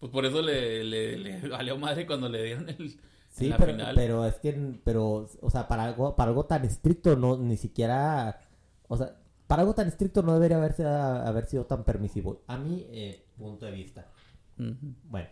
pues 0.00 0.10
por 0.10 0.24
eso 0.24 0.40
le, 0.42 0.82
le, 0.84 1.18
le 1.18 1.40
valió 1.48 1.76
madre 1.76 2.06
cuando 2.06 2.28
le 2.28 2.42
dieron 2.42 2.68
el, 2.70 2.98
Sí, 3.30 3.52
pero, 3.58 3.72
final. 3.72 3.94
pero 3.94 4.24
es 4.24 4.36
que, 4.36 4.80
pero, 4.82 5.28
o 5.42 5.50
sea, 5.50 5.68
para 5.68 5.84
algo, 5.84 6.16
para 6.16 6.30
algo 6.30 6.46
tan 6.46 6.64
estricto, 6.64 7.14
no, 7.14 7.36
ni 7.36 7.56
siquiera, 7.58 8.40
o 8.88 8.96
sea, 8.96 9.16
para 9.46 9.60
algo 9.62 9.74
tan 9.74 9.86
estricto 9.86 10.22
no 10.22 10.32
debería 10.34 10.56
haberse, 10.56 10.84
haber 10.84 11.44
sido 11.46 11.66
tan 11.66 11.84
permisivo. 11.84 12.42
A 12.48 12.56
mi 12.56 12.86
eh, 12.88 13.22
punto 13.38 13.66
de 13.66 13.72
vista. 13.72 14.06
Ujú. 14.58 14.94
Bueno, 15.04 15.28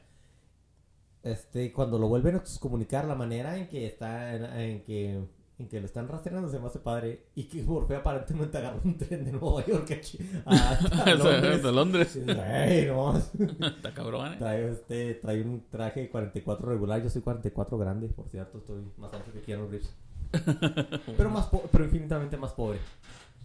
este, 1.22 1.72
cuando 1.72 1.98
lo 1.98 2.08
vuelven 2.08 2.36
a 2.36 2.42
comunicar, 2.60 3.04
la 3.04 3.14
manera 3.14 3.56
en 3.56 3.66
que 3.68 3.86
está, 3.86 4.34
en, 4.34 4.44
en 4.44 4.84
que, 4.84 5.24
en 5.58 5.68
que 5.68 5.80
lo 5.80 5.86
están 5.86 6.06
rastreando 6.06 6.48
se 6.48 6.60
me 6.60 6.66
hace 6.66 6.78
padre. 6.78 7.26
Y 7.34 7.44
que 7.44 7.62
Morfeo 7.64 7.98
aparentemente 7.98 8.58
agarró 8.58 8.80
un 8.84 8.96
tren 8.96 9.24
de 9.24 9.32
Nueva 9.32 9.66
York 9.66 10.00
a, 10.44 10.54
a- 10.54 11.02
a 11.04 11.14
Londres. 11.14 11.62
de 11.64 11.72
Londres. 11.72 12.16
Y 12.16 12.20
dices, 12.20 12.38
"Ey, 12.38 12.86
no". 12.86 13.16
Está 13.66 13.92
cabrón, 13.92 14.34
¿eh? 14.34 14.36
Trae, 14.38 14.70
este, 14.70 15.14
trae 15.14 15.42
un 15.42 15.64
traje 15.68 16.08
44 16.08 16.68
regular. 16.68 17.02
Yo 17.02 17.10
soy 17.10 17.22
44 17.22 17.76
grande, 17.76 18.08
por 18.08 18.28
cierto. 18.28 18.58
Estoy 18.58 18.82
más 18.96 19.12
alto 19.12 19.32
que 19.32 19.40
Keanu 19.40 19.66
Reeves. 19.68 19.92
pero, 21.16 21.30
más 21.30 21.48
pero 21.72 21.84
infinitamente 21.84 22.36
más 22.36 22.52
pobre. 22.52 22.78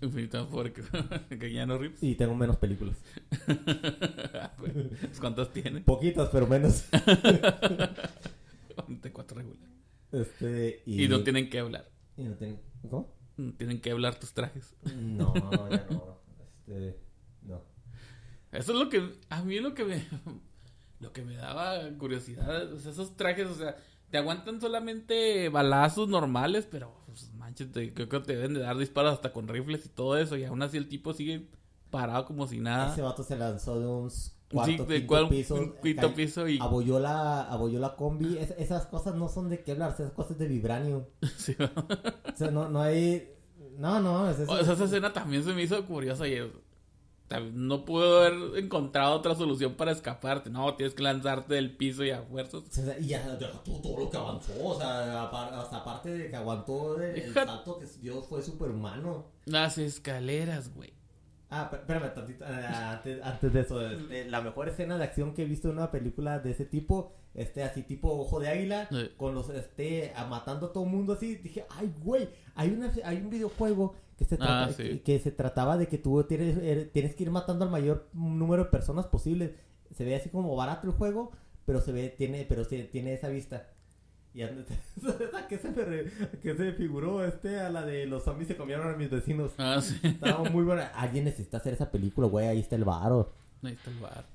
Infinito 0.02 0.50
porque 0.50 0.84
que 1.40 1.54
ya 1.54 1.66
no 1.66 1.78
rips. 1.78 2.02
Y 2.02 2.16
tengo 2.16 2.36
menos 2.36 2.58
películas. 2.58 2.98
¿Cuántas 5.20 5.54
tiene? 5.54 5.82
Poquitas, 5.82 6.30
pero 6.30 6.48
menos. 6.48 6.86
De 8.88 9.12
cuatro 9.12 9.38
regular. 9.38 9.70
Este, 10.12 10.82
y... 10.86 11.08
no 11.08 11.24
tienen 11.24 11.50
que 11.50 11.60
hablar. 11.60 11.90
Y 12.18 12.24
no 12.24 12.36
tienen... 12.36 12.60
¿Cómo? 12.90 13.16
Tienen 13.58 13.80
que 13.80 13.92
hablar 13.92 14.20
tus 14.20 14.34
trajes. 14.34 14.76
No, 14.96 15.34
ya 15.70 15.88
no. 15.90 16.22
Este, 16.68 17.00
no. 17.44 17.62
Eso 18.52 18.74
es 18.74 18.80
lo 18.80 18.90
que 18.90 19.18
a 19.30 19.44
mí 19.44 19.60
lo 19.60 19.74
que 19.74 19.86
me 19.86 20.06
lo 21.02 21.12
que 21.12 21.24
me 21.24 21.36
daba 21.36 21.80
curiosidad, 21.98 22.74
esos 22.74 23.18
trajes, 23.18 23.48
o 23.48 23.56
sea, 23.56 23.76
te 24.12 24.18
aguantan 24.18 24.60
solamente 24.60 25.50
balazos 25.50 26.10
normales, 26.10 26.68
pero 26.70 26.94
pues, 27.08 27.34
manches, 27.34 27.70
creo 27.72 28.10
que 28.10 28.20
te 28.20 28.36
deben 28.36 28.54
de 28.54 28.60
dar 28.60 28.78
disparos 28.78 29.14
hasta 29.14 29.32
con 29.32 29.48
rifles 29.48 29.86
y 29.86 29.90
todo 29.90 30.18
eso, 30.18 30.38
y 30.38 30.44
aún 30.44 30.62
así 30.62 30.78
el 30.78 30.90
tipo 30.90 31.14
sigue 31.14 31.48
parado 31.90 32.26
como 32.26 32.46
si 32.48 32.60
nada. 32.60 32.92
Ese 32.92 33.02
vato 33.02 33.24
se 33.24 33.38
lanzó 33.38 33.80
de 33.80 33.88
un 33.88 34.12
cuarto, 34.52 34.86
quinto 34.86 35.30
piso, 35.30 35.56
un 35.56 35.76
quinto 35.82 36.14
piso 36.14 36.48
y... 36.48 36.60
Abolló 36.60 37.00
la, 37.00 37.44
abolló 37.44 37.80
la 37.80 37.96
combi. 37.96 38.38
esas 38.38 38.86
cosas 38.86 39.16
no 39.16 39.30
son 39.30 39.50
de 39.50 39.64
hablar 39.72 39.92
esas 39.94 40.12
cosas 40.12 40.38
de 40.38 40.48
vibranio. 40.48 41.08
Sí. 41.38 41.56
o 41.60 42.36
sea, 42.38 42.52
no, 42.52 42.70
no 42.70 42.82
hay... 42.82 43.30
No, 43.78 44.00
no, 44.02 44.30
es 44.30 44.40
eso. 44.40 44.52
O 44.52 44.64
sea, 44.64 44.74
esa 44.74 44.84
escena 44.84 45.14
también 45.14 45.44
se 45.44 45.54
me 45.54 45.64
hizo 45.64 45.84
curiosa 45.86 46.28
y 46.28 46.38
no 47.40 47.86
pudo 47.86 48.22
haber 48.22 48.64
encontrado 48.64 49.14
otra 49.16 49.36
solución 49.36 49.76
para 49.76 49.92
escaparte. 49.92 50.50
No, 50.50 50.74
tienes 50.76 50.94
que 50.94 51.04
lanzarte 51.04 51.56
del 51.56 51.76
piso 51.76 52.04
y 52.04 52.12
a 52.12 52.22
fuerzas. 52.22 52.64
Y 53.00 53.08
ya 53.08 53.38
todo, 53.64 54.00
lo 54.00 54.10
que 54.10 54.18
avanzó. 54.18 54.54
O 54.64 54.78
sea, 54.78 55.24
hasta 55.24 55.78
aparte 55.78 56.10
de 56.10 56.30
que 56.30 56.36
aguantó 56.36 57.02
el, 57.02 57.34
salto 57.34 57.80
que 57.80 57.86
Dios 58.02 58.28
fue 58.28 58.42
superhumano. 58.42 59.26
Las 59.46 59.78
escaleras, 59.78 60.74
güey. 60.74 60.94
Ah, 61.54 61.70
espérame 61.72 62.14
tantito. 62.14 62.46
Eh, 62.46 63.20
antes, 63.24 63.54
de 63.54 63.60
eso, 63.60 63.82
este, 63.86 64.26
la 64.26 64.42
mejor 64.42 64.70
escena 64.70 64.98
de 64.98 65.04
acción 65.04 65.34
que 65.34 65.44
he 65.44 65.46
visto 65.46 65.70
en 65.70 65.78
una 65.78 65.92
película 65.92 66.40
de 66.40 66.52
ese 66.52 66.66
tipo, 66.66 67.12
este, 67.34 67.64
así 67.64 67.84
tipo 67.84 68.10
Ojo 68.10 68.40
de 68.40 68.48
Águila, 68.48 68.88
con 69.18 69.36
los, 69.36 69.50
este, 69.50 70.14
matando 70.30 70.68
a 70.68 70.74
todo 70.74 70.86
el 70.86 70.90
mundo 70.90 71.14
así. 71.14 71.36
Dije, 71.36 71.66
ay, 71.70 71.94
güey, 72.02 72.30
hay, 72.56 72.70
una, 72.70 72.92
hay 73.04 73.18
un 73.18 73.30
videojuego 73.30 73.96
que 74.22 74.36
se, 74.36 74.38
ah, 74.40 74.70
que, 75.04 75.20
se 75.20 75.32
trataba 75.32 75.78
de 75.78 75.88
que 75.88 75.98
tú 75.98 76.24
tienes, 76.26 76.58
er, 76.58 76.90
tienes 76.94 77.16
que 77.16 77.24
ir 77.24 77.32
matando 77.32 77.66
al 77.66 77.72
mayor 77.72 78.08
número 78.14 78.66
de 78.66 78.70
personas 78.70 79.08
posible. 79.08 79.56
Se 79.96 80.06
ve 80.06 80.16
así 80.16 80.30
como 80.30 80.56
barato 80.56 80.86
el 80.86 80.94
juego, 80.94 81.32
pero 81.66 81.82
se 81.82 81.92
ve, 81.92 82.10
tiene, 82.10 82.46
pero 82.48 82.66
tiene 82.66 83.14
esa 83.14 83.30
vista. 83.30 83.68
Y 84.34 84.42
¿a 84.44 85.48
qué 85.50 85.58
se 85.58 85.70
me, 85.72 86.56
se 86.56 86.74
figuró 86.74 87.26
este 87.26 87.60
a 87.60 87.70
la 87.70 87.84
de 87.84 88.06
los 88.06 88.24
zombies 88.24 88.48
se 88.48 88.56
comieron 88.56 88.94
a 88.94 88.96
mis 88.96 89.10
vecinos? 89.10 89.54
Ah, 89.58 89.82
sí. 89.82 90.00
Estaba 90.04 90.50
muy 90.50 90.64
buena. 90.64 90.88
Alguien 90.90 91.26
necesita 91.26 91.58
hacer 91.58 91.74
esa 91.74 91.92
película, 91.92 92.28
güey. 92.28 92.48
Ahí 92.48 92.60
está 92.60 92.76
el 92.76 92.86
varo. 92.86 93.34
Ahí 93.64 93.74
está 93.74 93.90
el 93.90 93.98
bar. 93.98 94.26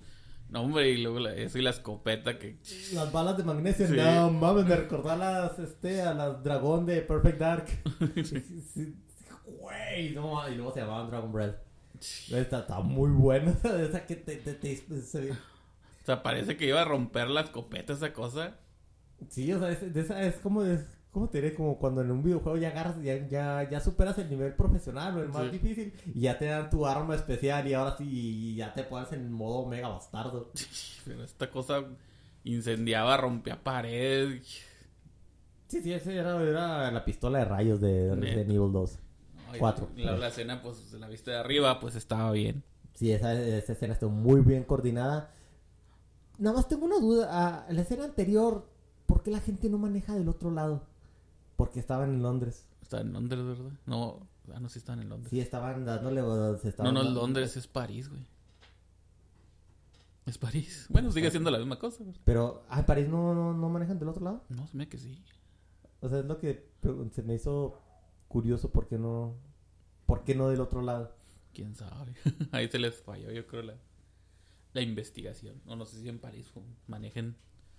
No, 0.51 0.63
hombre, 0.63 0.91
y 0.91 1.03
luego 1.03 1.27
eso 1.29 1.59
y 1.59 1.63
la 1.63 1.71
escopeta 1.71 2.39
que... 2.39 2.59
Las 2.93 3.13
balas 3.13 3.37
de 3.37 3.45
magnesio, 3.45 3.89
no 3.89 4.31
mames, 4.31 4.67
me 4.67 4.77
recordó 4.77 5.11
a 5.11 5.17
las, 5.17 5.59
este, 5.59 6.03
a 6.03 6.13
las 6.13 6.43
dragón 6.43 6.87
de 6.87 7.03
Perfect 7.03 7.39
Dark. 7.39 7.67
Güey, 9.67 10.11
no, 10.11 10.49
y 10.49 10.55
luego 10.55 10.73
se 10.73 10.81
llamaban 10.81 11.11
Dragon 11.11 11.33
Breath. 11.33 11.57
Está, 12.31 12.61
está 12.61 12.81
muy 12.81 13.11
bueno. 13.11 13.51
esa 13.65 14.07
que 14.07 14.15
te, 14.15 14.37
te, 14.37 14.55
te, 14.55 14.85
O 14.93 16.05
sea, 16.05 16.23
parece 16.23 16.57
que 16.57 16.69
iba 16.69 16.83
a 16.83 16.85
romper 16.85 17.29
la 17.29 17.41
escopeta 17.41 17.93
esa 17.95 18.13
cosa. 18.13 18.59
Sí, 19.29 19.53
o 19.53 19.59
sea, 19.59 19.71
es, 19.71 19.93
de 19.93 20.01
esa, 20.01 20.23
es 20.23 20.37
como 20.37 20.63
de, 20.63 20.85
¿cómo 21.11 21.29
te 21.29 21.41
diré? 21.41 21.55
Como 21.55 21.79
cuando 21.79 22.03
en 22.03 22.13
un 22.13 22.23
videojuego 22.23 22.59
ya 22.59 22.69
agarras, 22.69 23.03
ya, 23.03 23.27
ya, 23.27 23.69
ya 23.69 23.81
superas 23.81 24.17
el 24.19 24.31
nivel 24.31 24.55
profesional 24.55 25.17
o 25.17 25.23
el 25.23 25.31
más 25.31 25.51
difícil 25.51 25.93
y 26.15 26.21
ya 26.21 26.39
te 26.39 26.45
dan 26.45 26.71
tu 26.71 26.87
arma 26.87 27.17
especial 27.17 27.67
y 27.67 27.75
ahora 27.75 27.97
sí 27.97 28.55
ya 28.55 28.73
te 28.73 28.85
pones 28.85 29.11
en 29.13 29.33
modo 29.33 29.67
mega 29.67 29.89
bastardo. 29.89 30.53
Pero 31.05 31.25
esta 31.25 31.51
cosa 31.51 31.83
incendiaba, 32.45 33.17
rompía 33.17 33.65
paredes. 33.65 34.63
Sí, 35.67 35.83
sí, 35.83 35.93
esa 35.93 36.13
era, 36.13 36.41
era, 36.41 36.93
la 36.93 37.05
pistola 37.05 37.41
de 37.41 37.45
rayos 37.47 37.81
de 37.81 38.15
Resident 38.15 38.51
Evil 38.51 38.71
2. 38.71 39.01
Cuatro. 39.59 39.89
La, 39.97 40.17
la, 40.17 40.29
escena, 40.29 40.63
pues, 40.63 40.91
de 40.91 40.99
la 40.99 41.09
vista 41.09 41.31
de 41.31 41.39
arriba, 41.39 41.81
pues 41.81 41.97
estaba 41.97 42.31
bien. 42.33 42.63
Sí, 42.95 43.13
esa, 43.13 43.35
esa 43.35 43.73
escena 43.73 43.93
estuvo 43.95 44.11
muy 44.11 44.41
bien 44.41 44.65
coordinada. 44.65 45.31
Nada 46.39 46.57
más 46.57 46.69
tengo 46.69 46.87
una 46.87 46.99
duda. 46.99 47.29
Ah, 47.31 47.67
la 47.71 47.83
escena 47.83 48.05
anterior, 48.05 48.67
¿por 49.07 49.23
qué 49.23 49.31
la 49.31 49.41
gente 49.41 49.69
no 49.69 49.79
maneja 49.79 50.15
del 50.15 50.29
otro 50.29 50.51
lado? 50.51 50.83
Porque 51.57 51.81
estaban 51.81 52.11
en 52.11 52.23
Londres. 52.23 52.67
Estaban 52.83 53.09
en 53.09 53.13
Londres, 53.15 53.45
¿verdad? 53.45 53.73
No, 53.87 54.21
ah, 54.55 54.61
no, 54.61 54.69
sí 54.69 54.79
estaban 54.79 55.01
en 55.01 55.09
Londres. 55.09 55.31
Sí, 55.31 55.41
estaban 55.41 55.85
dándole. 55.85 56.21
no, 56.21 56.93
no, 56.93 57.03
Londres 57.03 57.57
es 57.57 57.67
París, 57.67 58.09
güey. 58.09 58.27
Es 60.27 60.39
París. 60.39 60.87
Bueno, 60.91 61.11
sigue 61.13 61.31
siendo 61.31 61.51
la 61.51 61.59
misma 61.59 61.79
cosa. 61.79 62.05
Pero, 62.25 62.65
¿ah, 62.69 62.85
París 62.85 63.09
no, 63.09 63.35
no, 63.55 63.69
manejan 63.69 63.99
del 63.99 64.09
otro 64.09 64.25
lado? 64.25 64.43
No, 64.49 64.67
se 64.67 64.77
me 64.77 64.89
que 64.89 64.99
sí. 64.99 65.23
O 66.01 66.09
sea, 66.09 66.21
es 66.21 66.25
lo 66.27 66.39
que 66.39 66.69
se 67.13 67.23
me 67.23 67.35
hizo 67.35 67.81
curioso, 68.29 68.71
¿por 68.71 68.87
qué 68.87 68.99
no, 68.99 69.35
por 70.07 70.25
qué 70.25 70.35
no 70.35 70.49
del 70.49 70.61
otro 70.61 70.83
lado? 70.83 71.15
Quién 71.53 71.75
sabe. 71.75 72.15
Ahí 72.53 72.69
se 72.69 72.79
les 72.79 73.03
falló, 73.03 73.31
yo 73.31 73.47
creo, 73.47 73.63
la, 73.63 73.75
la 74.73 74.81
investigación. 74.83 75.61
No, 75.65 75.77
no 75.77 75.85
sé 75.85 76.01
si 76.01 76.09
en 76.09 76.19
París 76.19 76.51
manejen. 76.87 77.37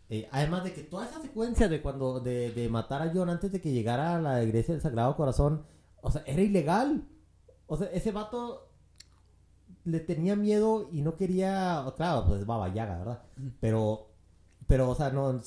Eh, 0.10 0.28
además 0.32 0.64
de 0.64 0.74
que 0.74 0.84
toda 0.84 1.06
esa 1.08 1.22
secuencia 1.22 1.68
de 1.68 1.82
cuando 1.82 2.20
de, 2.22 2.52
de 2.52 2.70
matar 2.70 3.02
a 3.02 3.12
John 3.14 3.30
antes 3.30 3.52
de 3.52 3.60
que 3.60 3.74
llegara 3.74 4.16
a 4.16 4.22
la 4.22 4.44
iglesia 4.44 4.74
del 4.74 4.82
Sagrado 4.82 5.16
Corazón, 5.18 5.66
o 6.02 6.12
sea, 6.12 6.24
era 6.26 6.42
ilegal. 6.42 7.04
O 7.68 7.76
sea, 7.78 7.88
ese 7.88 8.12
vato 8.12 8.68
le 9.88 10.00
tenía 10.00 10.36
miedo 10.36 10.90
y 10.92 11.02
no 11.02 11.16
quería, 11.16 11.86
claro, 11.96 12.26
pues 12.28 12.46
Baba 12.46 12.74
Yaga, 12.74 12.98
¿verdad? 13.00 13.24
Pero, 13.62 14.08
pero, 14.68 14.90
o 14.90 14.96
sea, 14.96 15.12
no, 15.12 15.42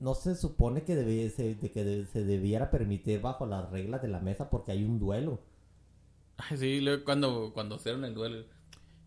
no 0.00 0.14
se 0.14 0.34
supone 0.36 0.82
que, 0.84 0.94
debe, 0.96 1.28
se, 1.30 1.54
de 1.54 1.70
que 1.70 2.06
se 2.06 2.24
debiera 2.24 2.70
permitir 2.70 3.20
bajo 3.20 3.46
las 3.46 3.70
reglas 3.70 4.00
de 4.00 4.08
la 4.08 4.20
mesa 4.20 4.48
porque 4.48 4.72
hay 4.72 4.84
un 4.84 4.98
duelo. 4.98 5.40
Ay, 6.38 6.56
sí, 6.56 6.84
cuando, 7.04 7.52
cuando 7.52 7.76
hicieron 7.76 8.04
el 8.04 8.14
duelo, 8.14 8.44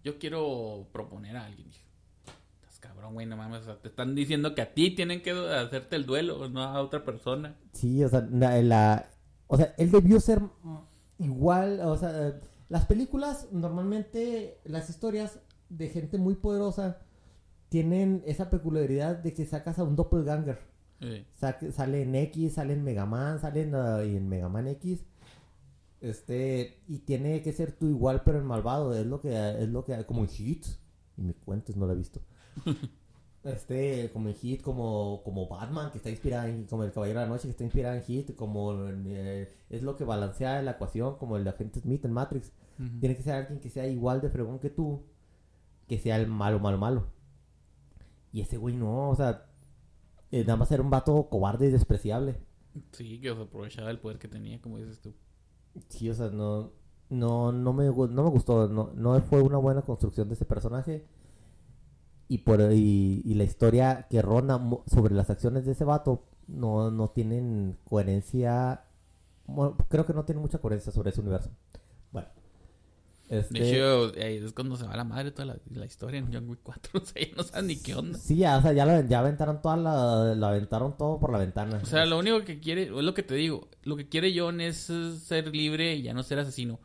yo 0.04 0.20
quiero 0.20 0.88
proponer 0.92 1.38
a 1.38 1.46
alguien. 1.46 1.70
Estás 1.70 2.80
cabrón, 2.80 3.14
güey, 3.14 3.26
no 3.26 3.38
mames. 3.38 3.64
te 3.82 3.88
están 3.88 4.16
diciendo 4.16 4.54
que 4.54 4.62
a 4.62 4.74
ti 4.74 4.92
tienen 4.92 5.22
que 5.22 5.32
hacerte 5.32 5.96
el 5.96 6.06
duelo, 6.06 6.50
no 6.50 6.62
a 6.62 6.82
otra 6.82 7.04
persona. 7.04 7.56
Sí, 7.74 8.04
o 8.04 8.10
sea, 8.10 8.22
la, 8.32 9.10
o 9.48 9.58
sea, 9.58 9.74
él 9.78 9.92
debió 9.92 10.20
ser 10.20 10.42
igual, 11.18 11.80
o 11.82 11.98
sea, 11.98 12.40
las 12.70 12.86
películas, 12.86 13.48
normalmente, 13.52 14.60
las 14.66 14.90
historias 14.90 15.40
de 15.70 15.90
gente 15.90 16.18
muy 16.18 16.36
poderosa 16.36 17.00
tienen 17.70 18.22
esa 18.26 18.50
peculiaridad 18.50 19.16
de 19.16 19.34
que 19.34 19.46
sacas 19.46 19.80
a 19.80 19.84
un 19.84 19.96
doppelganger 19.96 20.72
sale 21.72 22.04
en 22.04 22.16
X, 22.16 22.54
sale 22.54 22.74
en 22.74 22.84
Mega 22.84 23.06
Man, 23.06 23.40
sale 23.40 23.64
en, 23.64 23.76
uh, 23.76 24.00
en 24.00 24.30
Mega 24.30 24.50
Man 24.50 24.68
X. 24.68 25.04
Este, 26.02 26.82
y 26.88 27.00
tiene 27.00 27.44
que 27.44 27.54
ser 27.54 27.74
tú 27.74 27.88
igual, 27.88 28.24
pero 28.26 28.40
en 28.40 28.46
malvado. 28.46 28.94
Es 28.94 29.06
lo 29.06 29.22
que, 29.22 29.30
es 29.30 29.70
lo 29.70 29.86
que, 29.86 30.04
como 30.06 30.22
en 30.22 30.30
Hit. 30.30 30.66
Y 31.16 31.22
me 31.22 31.34
cuentes, 31.34 31.78
no 31.78 31.86
lo 31.86 31.94
he 31.94 31.96
visto. 31.96 32.22
este, 33.44 34.10
como 34.12 34.30
en 34.30 34.36
Hit, 34.36 34.62
como, 34.62 35.22
como 35.24 35.48
Batman, 35.48 35.92
que 35.92 36.00
está 36.00 36.10
inspirado 36.10 36.48
en, 36.48 36.66
como 36.66 36.84
el 36.84 36.92
Caballero 36.92 37.20
de 37.20 37.26
la 37.28 37.32
Noche, 37.32 37.44
que 37.44 37.52
está 37.52 37.64
inspirado 37.64 37.96
en 37.96 38.04
Hit, 38.04 38.36
como 38.36 38.88
eh, 38.90 39.48
es 39.70 39.84
lo 39.84 39.96
que 39.96 40.04
balancea 40.04 40.62
la 40.64 40.72
ecuación, 40.72 41.18
como 41.18 41.38
el 41.38 41.48
agente 41.48 41.80
Smith 41.80 42.04
en 42.04 42.12
Matrix. 42.14 42.52
Tiene 43.00 43.16
que 43.16 43.22
ser 43.22 43.36
alguien 43.36 43.60
que 43.60 43.70
sea 43.70 43.86
igual 43.86 44.22
de 44.22 44.32
fregón 44.32 44.58
que 44.58 44.72
tú, 44.72 45.04
que 45.88 46.00
sea 46.00 46.16
el 46.16 46.26
malo, 46.26 46.60
malo, 46.60 46.80
malo. 46.80 47.06
Y 48.34 48.42
ese 48.42 48.58
güey 48.58 48.76
no, 48.76 49.12
o 49.12 49.16
sea, 49.16 49.46
eh, 50.32 50.42
nada 50.42 50.56
más 50.56 50.72
era 50.72 50.82
un 50.82 50.90
vato 50.90 51.28
cobarde 51.30 51.68
y 51.68 51.72
despreciable. 51.72 52.38
Sí, 52.92 53.20
que 53.20 53.30
aprovechaba 53.30 53.92
el 53.92 54.00
poder 54.00 54.18
que 54.18 54.28
tenía, 54.28 54.60
como 54.62 54.80
dices 54.80 55.00
tú. 55.00 55.14
Sí, 55.90 56.10
o 56.10 56.14
sea, 56.14 56.30
no, 56.30 56.72
no, 57.10 57.52
no, 57.52 57.74
me, 57.74 57.86
no 57.86 58.24
me 58.24 58.30
gustó. 58.30 58.68
No, 58.68 58.92
no 58.96 59.20
fue 59.22 59.42
una 59.42 59.58
buena 59.58 59.82
construcción 59.84 60.28
de 60.28 60.36
ese 60.36 60.46
personaje. 60.46 61.06
Y, 62.28 62.40
por, 62.40 62.62
y, 62.72 63.34
la 63.36 63.44
historia 63.44 64.08
que 64.10 64.22
ronda 64.22 64.60
sobre 64.88 65.14
las 65.14 65.30
acciones 65.30 65.66
de 65.66 65.74
ese 65.74 65.84
vato 65.84 66.24
no, 66.48 66.90
no 66.90 67.10
tienen 67.10 67.78
coherencia. 67.84 68.86
creo 69.90 70.06
que 70.06 70.14
no 70.14 70.24
tiene 70.24 70.42
mucha 70.42 70.60
coherencia 70.60 70.92
sobre 70.92 71.10
ese 71.10 71.22
universo. 71.22 71.52
Este... 73.32 73.60
De 73.60 73.72
hecho, 73.72 74.14
es 74.14 74.52
cuando 74.52 74.76
se 74.76 74.86
va 74.86 74.94
la 74.98 75.06
madre 75.06 75.32
toda 75.32 75.58
la, 75.70 75.86
historia 75.86 76.20
en 76.20 76.34
John 76.34 76.50
Wick 76.50 76.60
4. 76.64 76.92
O 77.02 77.06
sea, 77.06 77.22
ya 77.26 77.34
no 77.38 77.44
saben 77.44 77.68
ni 77.68 77.78
qué 77.78 77.96
onda. 77.96 78.20
Sí, 78.20 78.36
ya, 78.36 78.58
o 78.58 78.62
sea, 78.62 78.74
ya, 78.74 78.86
lo, 78.86 79.08
ya 79.08 79.20
aventaron 79.20 79.62
toda 79.62 79.78
la, 79.78 80.36
la, 80.36 80.50
aventaron 80.50 80.98
todo 80.98 81.18
por 81.18 81.32
la 81.32 81.38
ventana. 81.38 81.80
O 81.82 81.86
sea, 81.86 82.06
lo 82.06 82.20
único 82.20 82.44
que 82.44 82.60
quiere, 82.60 82.84
es 82.84 82.90
lo 82.90 83.14
que 83.14 83.24
te 83.24 83.34
digo, 83.36 83.70
lo 83.84 83.96
que 83.96 84.10
quiere 84.10 84.38
John 84.38 84.60
es 84.60 84.92
ser 85.24 85.56
libre 85.56 85.96
y 85.96 86.02
ya 86.02 86.14
no 86.14 86.24
ser 86.24 86.40
asesino. 86.40 86.82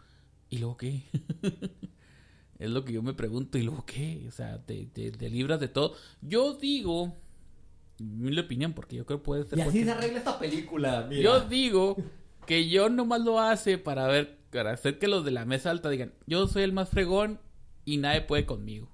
¿Y 0.49 0.59
luego 0.59 0.77
qué? 0.77 1.03
es 2.61 2.71
lo 2.71 2.85
que 2.85 2.93
yo 2.93 3.03
me 3.03 3.13
pregunto. 3.13 3.59
¿Y 3.59 3.63
luego 3.63 3.85
qué? 3.85 4.25
O 4.29 4.31
sea, 4.31 4.65
te, 4.65 4.87
te, 4.87 5.29
libras 5.29 5.59
de 5.59 5.67
todo. 5.67 5.95
Yo 6.21 6.55
digo, 6.55 7.17
mi 7.99 8.39
opinión, 8.39 8.73
porque 8.73 8.95
yo 8.95 9.05
creo 9.05 9.19
que 9.19 9.25
puede 9.25 9.49
ser... 9.49 9.59
Y 9.59 9.63
así 9.63 9.83
se 9.83 9.91
arregla 9.91 10.19
esta 10.19 10.39
película, 10.39 11.11
Yo 11.11 11.41
digo 11.41 11.97
que 12.47 12.71
John 12.73 12.95
nomás 12.95 13.23
lo 13.23 13.41
hace 13.41 13.79
para 13.79 14.07
ver 14.07 14.39
para 14.57 14.73
hacer 14.73 14.99
que 14.99 15.09
los 15.09 15.25
de 15.25 15.31
la 15.31 15.45
mesa 15.45 15.71
alta 15.71 15.89
digan, 15.91 16.13
yo 16.27 16.47
soy 16.49 16.63
el 16.63 16.73
más 16.73 16.89
fregón 16.89 17.41
y 17.85 17.99
nadie 17.99 18.23
puede 18.23 18.47
conmigo. 18.47 18.89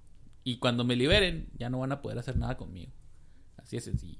Y 0.44 0.58
cuando 0.58 0.84
me 0.84 0.96
liberen, 0.96 1.48
ya 1.56 1.70
no 1.70 1.78
van 1.78 1.92
a 1.92 2.02
poder 2.02 2.18
hacer 2.18 2.36
nada 2.36 2.56
conmigo. 2.56 2.92
Así 3.56 3.76
es 3.76 3.84
sencillo. 3.84 4.18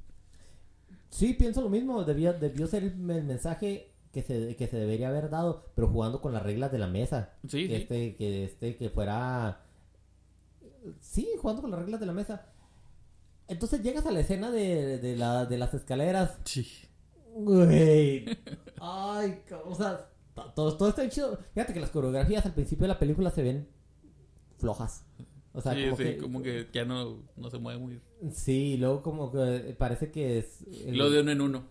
Sí, 1.11 1.35
pienso 1.35 1.61
lo 1.61 1.69
mismo. 1.69 2.05
Debía, 2.05 2.33
debió 2.33 2.67
ser 2.67 2.85
el 2.85 2.97
mensaje 2.97 3.93
que 4.13 4.23
se, 4.23 4.57
que 4.57 4.67
se 4.69 4.77
debería 4.77 5.09
haber 5.09 5.31
dado, 5.31 5.71
pero 5.75 5.89
jugando 5.89 6.21
con 6.21 6.33
las 6.33 6.43
reglas 6.43 6.71
de 6.71 6.79
la 6.79 6.87
mesa. 6.87 7.35
Sí, 7.49 7.67
que 7.69 7.77
sí. 7.77 7.83
Este, 7.83 8.15
que 8.17 8.45
este, 8.45 8.77
que 8.77 8.89
fuera... 8.91 9.65
Sí, 11.01 11.29
jugando 11.41 11.63
con 11.63 11.71
las 11.71 11.81
reglas 11.81 12.01
de 12.01 12.07
la 12.07 12.13
mesa. 12.13 12.47
Entonces 13.49 13.83
llegas 13.83 14.07
a 14.07 14.11
la 14.13 14.21
escena 14.21 14.51
de, 14.51 14.99
de, 14.99 15.17
la, 15.17 15.45
de 15.47 15.59
las 15.59 15.75
escaleras. 15.75 16.39
Sí. 16.45 16.67
Güey. 17.35 18.27
Ay, 18.81 19.43
ca- 19.47 19.63
o 19.65 19.75
sea, 19.75 20.09
to- 20.12 20.12
todo, 20.35 20.77
todo 20.77 20.89
está 20.89 21.09
chido. 21.09 21.39
Fíjate 21.55 21.75
que 21.75 21.81
las 21.81 21.91
coreografías 21.91 22.45
al 22.47 22.55
principio 22.55 22.83
de 22.85 22.89
la 22.89 22.99
película 22.99 23.31
se 23.31 23.43
ven 23.43 23.69
flojas. 24.59 25.05
O 25.55 25.61
sea, 25.61 25.75
sí, 25.75 25.85
como, 25.85 25.97
sí, 25.97 26.03
que, 26.05 26.17
como 26.19 26.43
que 26.43 26.69
ya 26.73 26.85
no, 26.85 27.19
no 27.37 27.51
se 27.51 27.59
mueve 27.59 27.79
muy... 27.79 28.01
Sí, 28.33 28.73
y 28.73 28.77
luego 28.79 29.03
como 29.03 29.31
que 29.31 29.75
parece 29.79 30.11
que 30.11 30.39
es... 30.39 30.63
el- 30.87 30.97
Lo 30.97 31.11
de 31.11 31.21
uno 31.21 31.31
en 31.33 31.41
uno. 31.43 31.65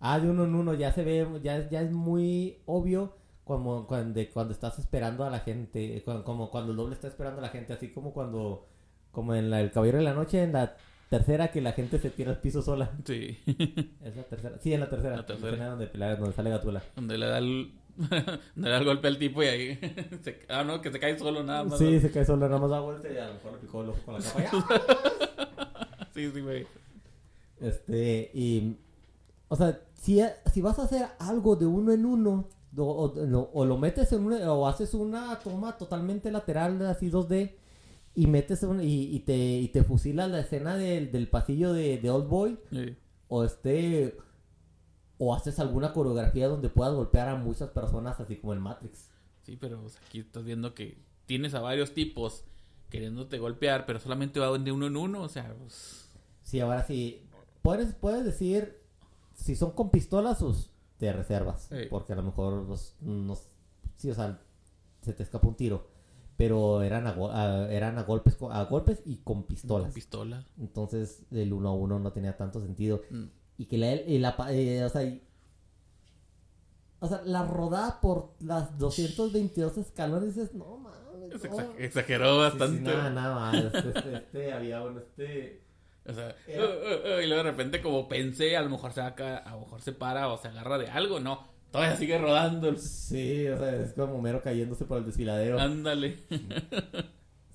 Ah, 0.00 0.18
de 0.18 0.30
uno 0.30 0.44
en 0.44 0.54
uno, 0.54 0.72
ya 0.74 0.92
se 0.92 1.04
ve, 1.04 1.26
ya, 1.42 1.68
ya 1.68 1.82
es 1.82 1.92
muy 1.92 2.58
obvio 2.66 3.16
como 3.44 3.86
cuando, 3.86 4.20
cuando 4.32 4.52
estás 4.54 4.78
esperando 4.78 5.24
a 5.24 5.30
la 5.30 5.40
gente, 5.40 6.00
cuando- 6.04 6.24
como 6.24 6.50
cuando 6.50 6.70
el 6.70 6.76
doble 6.78 6.94
está 6.94 7.08
esperando 7.08 7.40
a 7.40 7.42
la 7.42 7.48
gente, 7.50 7.72
así 7.74 7.88
como 7.92 8.14
cuando, 8.14 8.66
como 9.10 9.34
en 9.34 9.50
la- 9.50 9.60
El 9.60 9.70
Caballero 9.72 9.98
de 9.98 10.04
la 10.04 10.14
Noche, 10.14 10.42
en 10.42 10.52
la 10.54 10.76
tercera 11.10 11.50
que 11.52 11.60
la 11.60 11.72
gente 11.72 11.98
se 11.98 12.08
tira 12.08 12.30
al 12.30 12.40
piso 12.40 12.62
sola. 12.62 12.92
Sí. 13.04 13.36
Es 14.02 14.16
la 14.16 14.22
tercera, 14.22 14.58
sí, 14.58 14.72
en 14.72 14.80
la 14.80 14.88
tercera. 14.88 15.16
La 15.18 15.26
tercera. 15.26 15.50
escena 15.52 15.68
donde, 15.76 16.16
donde 16.16 16.32
sale 16.32 16.48
Gatula. 16.50 16.82
Donde 16.96 17.18
le 17.18 17.26
da 17.26 17.36
el... 17.38 17.72
donde 17.96 18.40
le 18.56 18.70
da 18.70 18.78
el 18.78 18.84
golpe 18.84 19.08
al 19.08 19.18
tipo 19.18 19.42
y 19.42 19.46
ahí... 19.46 19.78
se- 20.22 20.40
Ah, 20.48 20.64
no, 20.64 20.80
que 20.80 20.90
se 20.90 20.98
cae 20.98 21.18
solo 21.18 21.42
nada 21.42 21.64
más. 21.64 21.78
Sí, 21.78 22.00
se 22.00 22.10
cae 22.10 22.24
sola, 22.24 22.46
nada 22.48 22.60
más 22.60 22.70
da 22.70 22.80
vuelta 22.80 23.08
y 23.12 23.16
a 23.16 23.28
lo 23.28 23.34
mejor 23.34 23.52
le 23.52 23.58
picó 23.58 23.82
el 23.82 23.88
ojo 23.90 23.98
con 24.04 24.14
la 24.14 24.20
capa. 24.20 24.68
¡ah! 24.70 26.08
Sí, 26.14 26.30
sí, 26.30 26.40
güey. 26.42 26.66
Este, 27.60 28.30
y. 28.34 28.76
O 29.48 29.56
sea, 29.56 29.80
si, 29.94 30.20
si 30.52 30.60
vas 30.60 30.78
a 30.78 30.82
hacer 30.84 31.06
algo 31.18 31.56
de 31.56 31.64
uno 31.66 31.92
en 31.92 32.04
uno, 32.04 32.48
o, 32.76 32.82
o- 32.84 33.26
no, 33.26 33.48
o 33.52 33.64
lo 33.64 33.78
metes 33.78 34.12
en 34.12 34.24
una, 34.26 34.52
o 34.52 34.66
haces 34.66 34.92
una 34.94 35.38
toma 35.38 35.76
totalmente 35.78 36.30
lateral, 36.30 36.84
así 36.86 37.10
2D, 37.10 37.52
y 38.14 38.26
metes 38.26 38.62
un, 38.62 38.82
y, 38.82 39.04
y 39.14 39.20
te, 39.20 39.34
y 39.36 39.68
te 39.68 39.84
fusilas 39.84 40.30
la 40.30 40.40
escena 40.40 40.76
del, 40.76 41.10
del 41.12 41.28
pasillo 41.28 41.72
de, 41.72 41.96
de 41.98 42.10
Old 42.10 42.28
Boy, 42.28 42.58
Sí. 42.70 42.94
o 43.28 43.44
este. 43.44 44.16
O 45.24 45.36
haces 45.36 45.60
alguna 45.60 45.92
coreografía 45.92 46.48
donde 46.48 46.68
puedas 46.68 46.94
golpear 46.94 47.28
a 47.28 47.36
muchas 47.36 47.70
personas, 47.70 48.18
así 48.18 48.34
como 48.38 48.54
en 48.54 48.60
Matrix. 48.60 49.08
Sí, 49.42 49.56
pero 49.56 49.80
aquí 50.04 50.18
estás 50.18 50.42
viendo 50.42 50.74
que 50.74 50.98
tienes 51.26 51.54
a 51.54 51.60
varios 51.60 51.94
tipos 51.94 52.44
queriéndote 52.90 53.38
golpear, 53.38 53.86
pero 53.86 54.00
solamente 54.00 54.40
va 54.40 54.58
de 54.58 54.72
uno 54.72 54.88
en 54.88 54.96
uno, 54.96 55.22
o 55.22 55.28
sea, 55.28 55.54
pues, 55.60 56.10
Sí, 56.42 56.58
ahora 56.58 56.82
sí. 56.82 57.22
Puedes, 57.62 57.94
puedes 57.94 58.24
decir 58.24 58.80
si 59.32 59.54
son 59.54 59.70
con 59.70 59.90
pistolas, 59.90 60.38
pues 60.40 60.70
te 60.98 61.12
reservas. 61.12 61.68
Sí. 61.70 61.86
Porque 61.88 62.14
a 62.14 62.16
lo 62.16 62.24
mejor 62.24 62.66
pues, 62.66 62.96
no, 63.00 63.38
sí, 63.94 64.10
o 64.10 64.14
sea, 64.14 64.42
se 65.02 65.12
te 65.12 65.22
escapa 65.22 65.46
un 65.46 65.54
tiro. 65.54 65.86
Pero 66.36 66.82
eran 66.82 67.06
a, 67.06 67.68
eran 67.70 67.96
a 67.96 68.02
golpes 68.02 68.36
a 68.50 68.64
golpes 68.64 69.02
y 69.04 69.18
con 69.18 69.44
pistolas. 69.44 69.86
con 69.86 69.94
pistola. 69.94 70.44
Entonces 70.58 71.22
el 71.30 71.52
uno 71.52 71.68
a 71.68 71.74
uno 71.74 72.00
no 72.00 72.12
tenía 72.12 72.36
tanto 72.36 72.60
sentido. 72.60 73.02
Mm. 73.10 73.26
Y 73.58 73.66
que 73.66 73.78
la, 73.78 73.94
y 73.94 74.18
la 74.18 74.34
eh, 74.50 74.84
o 74.84 74.88
sea, 74.88 75.02
y- 75.04 75.22
o 77.00 77.08
sea, 77.08 77.20
la 77.24 77.44
rodada 77.44 78.00
por 78.00 78.34
las 78.40 78.78
222 78.78 79.76
escalones 79.78 80.34
dices, 80.34 80.54
no 80.54 80.76
mames. 80.76 80.98
No". 81.02 81.28
exa- 81.38 81.74
exageró 81.78 82.26
Sí, 82.26 82.52
sí, 82.52 82.58
bastante. 82.58 82.90
nada, 82.94 83.10
nada 83.10 83.34
más. 83.34 83.54
Este, 83.74 84.14
este, 84.16 84.52
había 84.52 84.82
un 84.82 84.98
este. 84.98 85.62
O 86.06 86.12
sea, 86.12 86.34
Era- 86.46 86.64
uh, 86.64 86.68
uh, 86.68 87.16
uh, 87.16 87.20
y 87.22 87.26
luego 87.26 87.42
de 87.44 87.50
repente 87.50 87.80
como 87.82 88.08
pensé, 88.08 88.56
a 88.56 88.62
lo 88.62 88.70
mejor 88.70 88.92
se 88.92 89.00
acá, 89.02 89.38
a 89.38 89.52
lo 89.52 89.60
mejor 89.60 89.80
se 89.80 89.92
para 89.92 90.28
o 90.28 90.38
se 90.38 90.48
agarra 90.48 90.78
de 90.78 90.88
algo, 90.88 91.20
no. 91.20 91.46
Todavía 91.70 91.96
sigue 91.96 92.18
rodando. 92.18 92.76
Sí, 92.76 93.48
o 93.48 93.56
sea, 93.58 93.74
es 93.76 93.94
como 93.94 94.20
mero 94.20 94.42
cayéndose 94.42 94.84
por 94.84 94.98
el 94.98 95.06
desfiladero. 95.06 95.58
Ándale. 95.58 96.18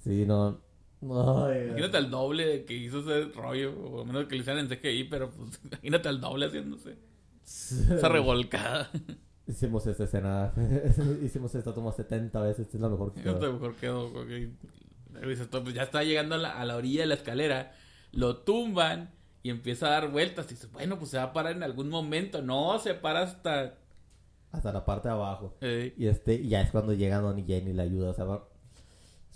Sí, 0.04 0.26
no. 0.26 0.60
Ay, 1.02 1.66
Imagínate 1.68 1.98
al 1.98 2.10
doble 2.10 2.66
que 2.66 2.74
hizo 2.76 3.00
ese 3.00 3.32
rollo, 3.34 3.72
o 3.80 4.02
a 4.02 4.06
menos 4.06 4.26
que 4.26 4.36
le 4.36 4.42
hicieran 4.42 4.66
en 4.66 4.76
CGI, 4.76 5.04
pero 5.06 5.30
pues 5.30 5.60
imagínate 5.66 6.10
al 6.10 6.20
doble 6.20 6.48
haciéndose 6.48 6.98
esa 7.44 8.10
revolcada. 8.10 8.90
Hicimos 9.48 9.88
esta 9.88 10.04
escena. 10.04 10.52
Hicimos 11.24 11.56
esta 11.56 11.74
toma 11.74 11.94
70 11.94 12.40
veces. 12.42 12.66
Esta 12.66 12.78
es 12.78 12.82
la 12.82 12.90
mejor 12.90 13.14
que 13.14 13.22
quedó. 13.22 13.54
mejor 13.54 13.76
quedó. 13.76 14.12
"Pues 14.12 15.74
ya 15.74 15.84
está 15.84 16.04
llegando 16.04 16.36
a 16.36 16.38
la, 16.38 16.60
a 16.60 16.66
la 16.66 16.76
orilla 16.76 17.02
de 17.02 17.08
la 17.08 17.14
escalera, 17.14 17.72
lo 18.12 18.38
tumban 18.38 19.12
y 19.44 19.50
empieza 19.50 19.88
a 19.88 19.92
dar 19.92 20.12
vueltas. 20.12 20.48
Y 20.48 20.56
dices, 20.56 20.70
bueno, 20.72 20.98
pues 21.00 21.12
se 21.12 21.18
va 21.18 21.24
a 21.24 21.34
parar 21.34 21.54
en 21.56 21.64
algún 21.64 21.90
momento. 21.90 22.42
No, 22.42 22.78
se 22.80 22.94
para 22.94 23.22
hasta. 23.22 23.76
Hasta 24.52 24.74
la 24.74 24.84
parte 24.84 25.08
de 25.08 25.14
abajo. 25.14 25.56
eh, 25.62 25.94
Y 25.98 26.08
este, 26.08 26.34
y 26.36 26.50
ya 26.50 26.62
es 26.62 26.72
cuando 26.72 26.92
llega 26.94 27.20
Donnie 27.20 27.46
Jane 27.48 27.70
y 27.72 27.74
le 27.74 27.84
ayuda. 27.84 28.10
O 28.10 28.14
sea, 28.14 28.26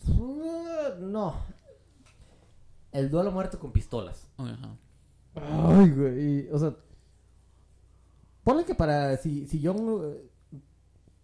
No. 0.07 1.35
El 2.91 3.09
duelo 3.09 3.31
muerto 3.31 3.59
con 3.59 3.71
pistolas. 3.71 4.27
ajá. 4.37 4.75
Ay, 5.35 5.89
güey. 5.91 6.49
O 6.51 6.59
sea. 6.59 6.75
Ponle 8.43 8.65
que 8.65 8.75
para. 8.75 9.15
Si, 9.17 9.47
si 9.47 9.61
John. 9.65 10.17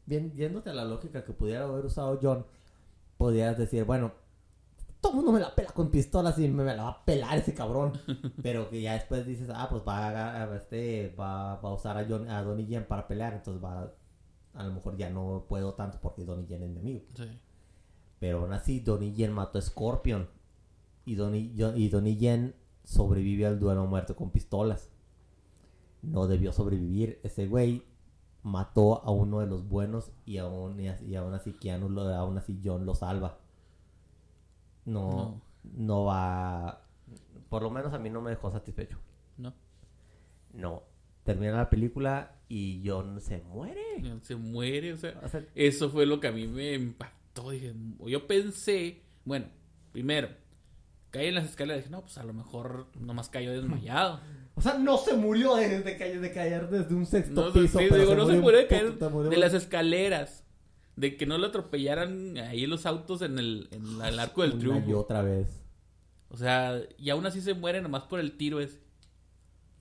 bien- 0.05 0.31
Viéndote 0.35 0.69
a 0.69 0.73
la 0.73 0.85
lógica 0.85 1.23
que 1.25 1.33
pudiera 1.33 1.65
haber 1.65 1.85
usado 1.85 2.17
John, 2.21 2.45
podrías 3.17 3.57
decir, 3.57 3.83
bueno, 3.83 4.13
todo 5.01 5.11
el 5.11 5.15
mundo 5.17 5.31
me 5.33 5.39
la 5.39 5.53
pela 5.53 5.71
con 5.71 5.91
pistolas 5.91 6.37
y 6.39 6.47
me, 6.47 6.63
me 6.63 6.75
la 6.75 6.83
va 6.83 6.89
a 6.89 7.05
pelar 7.05 7.37
ese 7.37 7.53
cabrón. 7.53 7.93
Pero 8.41 8.69
que 8.69 8.81
ya 8.81 8.93
después 8.93 9.25
dices, 9.25 9.49
ah, 9.53 9.67
pues 9.69 9.83
va 9.85 10.07
a, 10.07 10.43
a- 10.43 10.55
este, 10.55 11.13
va, 11.19 11.55
va 11.59 11.69
a 11.69 11.73
usar 11.73 11.97
a, 11.97 12.05
John, 12.07 12.29
a 12.29 12.41
Donnie 12.43 12.65
Yen 12.67 12.85
para 12.87 13.07
pelear, 13.07 13.33
entonces 13.33 13.61
va. 13.63 13.91
A 14.53 14.63
lo 14.63 14.71
mejor 14.73 14.95
ya 14.97 15.09
no 15.09 15.45
puedo 15.47 15.73
tanto 15.75 15.99
porque 16.01 16.23
Donnie 16.23 16.47
Yen 16.47 16.63
es 16.63 16.69
mi 16.69 16.79
amigo. 16.79 17.01
Sí. 17.15 17.25
Pero 18.19 18.39
aún 18.39 18.53
así, 18.53 18.79
Donnie 18.79 19.13
Yen 19.13 19.31
mató 19.31 19.59
a 19.59 19.61
Scorpion. 19.61 20.27
Y 21.05 21.15
Donnie, 21.15 21.53
y 21.75 21.89
Donnie 21.89 22.17
Yen 22.17 22.55
sobrevive 22.83 23.45
al 23.45 23.59
duelo 23.59 23.85
muerto 23.85 24.15
con 24.15 24.31
pistolas. 24.31 24.89
No 26.01 26.27
debió 26.27 26.51
sobrevivir. 26.51 27.19
Ese 27.23 27.47
güey 27.47 27.83
mató 28.43 29.03
a 29.03 29.11
uno 29.11 29.41
de 29.41 29.47
los 29.47 29.67
buenos 29.67 30.11
y 30.25 30.37
aún, 30.37 30.79
y, 30.79 31.15
aún 31.15 31.33
así 31.33 31.53
Keanu 31.53 31.89
lo, 31.89 32.01
aún 32.13 32.37
así 32.37 32.59
John 32.63 32.85
lo 32.85 32.95
salva. 32.95 33.39
No, 34.85 35.41
no 35.63 36.05
va... 36.05 36.81
Por 37.49 37.61
lo 37.61 37.69
menos 37.69 37.93
a 37.93 37.99
mí 37.99 38.09
no 38.09 38.21
me 38.21 38.31
dejó 38.31 38.51
satisfecho. 38.51 38.97
¿No? 39.37 39.53
No. 40.53 40.83
Termina 41.23 41.57
la 41.57 41.69
película 41.69 42.37
y 42.47 42.81
John 42.85 43.19
se 43.19 43.41
muere. 43.41 43.81
Se 44.21 44.35
muere, 44.35 44.93
o 44.93 44.97
sea. 44.97 45.19
O 45.23 45.27
sea, 45.27 45.45
Eso 45.55 45.89
fue 45.89 46.05
lo 46.05 46.19
que 46.19 46.27
a 46.27 46.31
mí 46.31 46.47
me 46.47 46.73
impactó. 46.73 47.16
Dije, 47.51 47.73
yo 48.05 48.27
pensé, 48.27 49.03
bueno, 49.25 49.47
primero, 49.91 50.29
caí 51.11 51.27
en 51.27 51.35
las 51.35 51.45
escaleras 51.45 51.79
dije, 51.83 51.89
no, 51.91 52.01
pues 52.01 52.17
a 52.17 52.23
lo 52.23 52.33
mejor 52.33 52.87
nomás 52.99 53.29
cayó 53.29 53.51
desmayado. 53.51 54.19
O 54.55 54.61
sea, 54.61 54.73
no 54.77 54.97
se 54.97 55.13
murió 55.13 55.55
de, 55.55 55.81
de 55.81 55.97
caer, 55.97 56.19
de 56.19 56.31
caer 56.31 56.69
desde 56.69 56.93
un 56.95 57.05
sexto 57.05 57.47
No, 57.47 57.53
piso. 57.53 57.77
sí, 57.79 57.85
pero 57.89 58.01
digo, 58.01 58.15
no 58.15 58.25
se 58.27 58.39
murió 58.39 58.57
de 58.59 58.67
caer 58.67 58.95
se 58.99 59.09
murió- 59.09 59.29
de 59.29 59.37
las 59.37 59.53
escaleras. 59.53 60.43
De 60.95 61.15
que 61.15 61.27
no 61.27 61.37
lo 61.37 61.45
atropellaran 61.47 62.37
ahí 62.39 62.65
los 62.65 62.87
autos 62.87 63.21
en 63.21 63.37
el, 63.37 63.67
en 63.71 63.99
la- 63.99 64.09
el 64.09 64.17
arco 64.17 64.41
del 64.41 64.53
Una 64.53 64.59
triunfo. 64.59 64.89
y 64.89 64.93
otra 64.93 65.21
vez. 65.21 65.63
O 66.29 66.37
sea, 66.37 66.81
y 66.97 67.11
aún 67.11 67.23
así 67.27 67.39
se 67.39 67.53
muere 67.53 67.81
nomás 67.83 68.03
por 68.03 68.19
el 68.19 68.35
tiro 68.35 68.59
ese. 68.59 68.81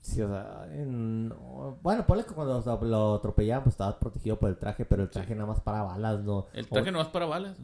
Sí, 0.01 0.21
o 0.21 0.27
sea, 0.29 0.67
no. 0.85 1.77
Bueno, 1.81 2.05
ponle 2.07 2.23
que 2.25 2.33
cuando 2.33 2.61
lo- 2.65 2.81
lo 2.87 3.13
atropellaban, 3.15 3.63
pues 3.63 3.73
estaba 3.73 3.99
protegido 3.99 4.39
por 4.39 4.49
el 4.49 4.57
traje, 4.57 4.85
pero 4.85 5.03
el 5.03 5.09
traje 5.09 5.35
nada 5.35 5.47
más 5.47 5.59
para 5.59 5.83
balas, 5.83 6.23
no. 6.23 6.47
El 6.53 6.67
traje 6.67 6.89
O- 6.89 6.91
nomás 6.93 7.07
para 7.09 7.25
balas. 7.25 7.57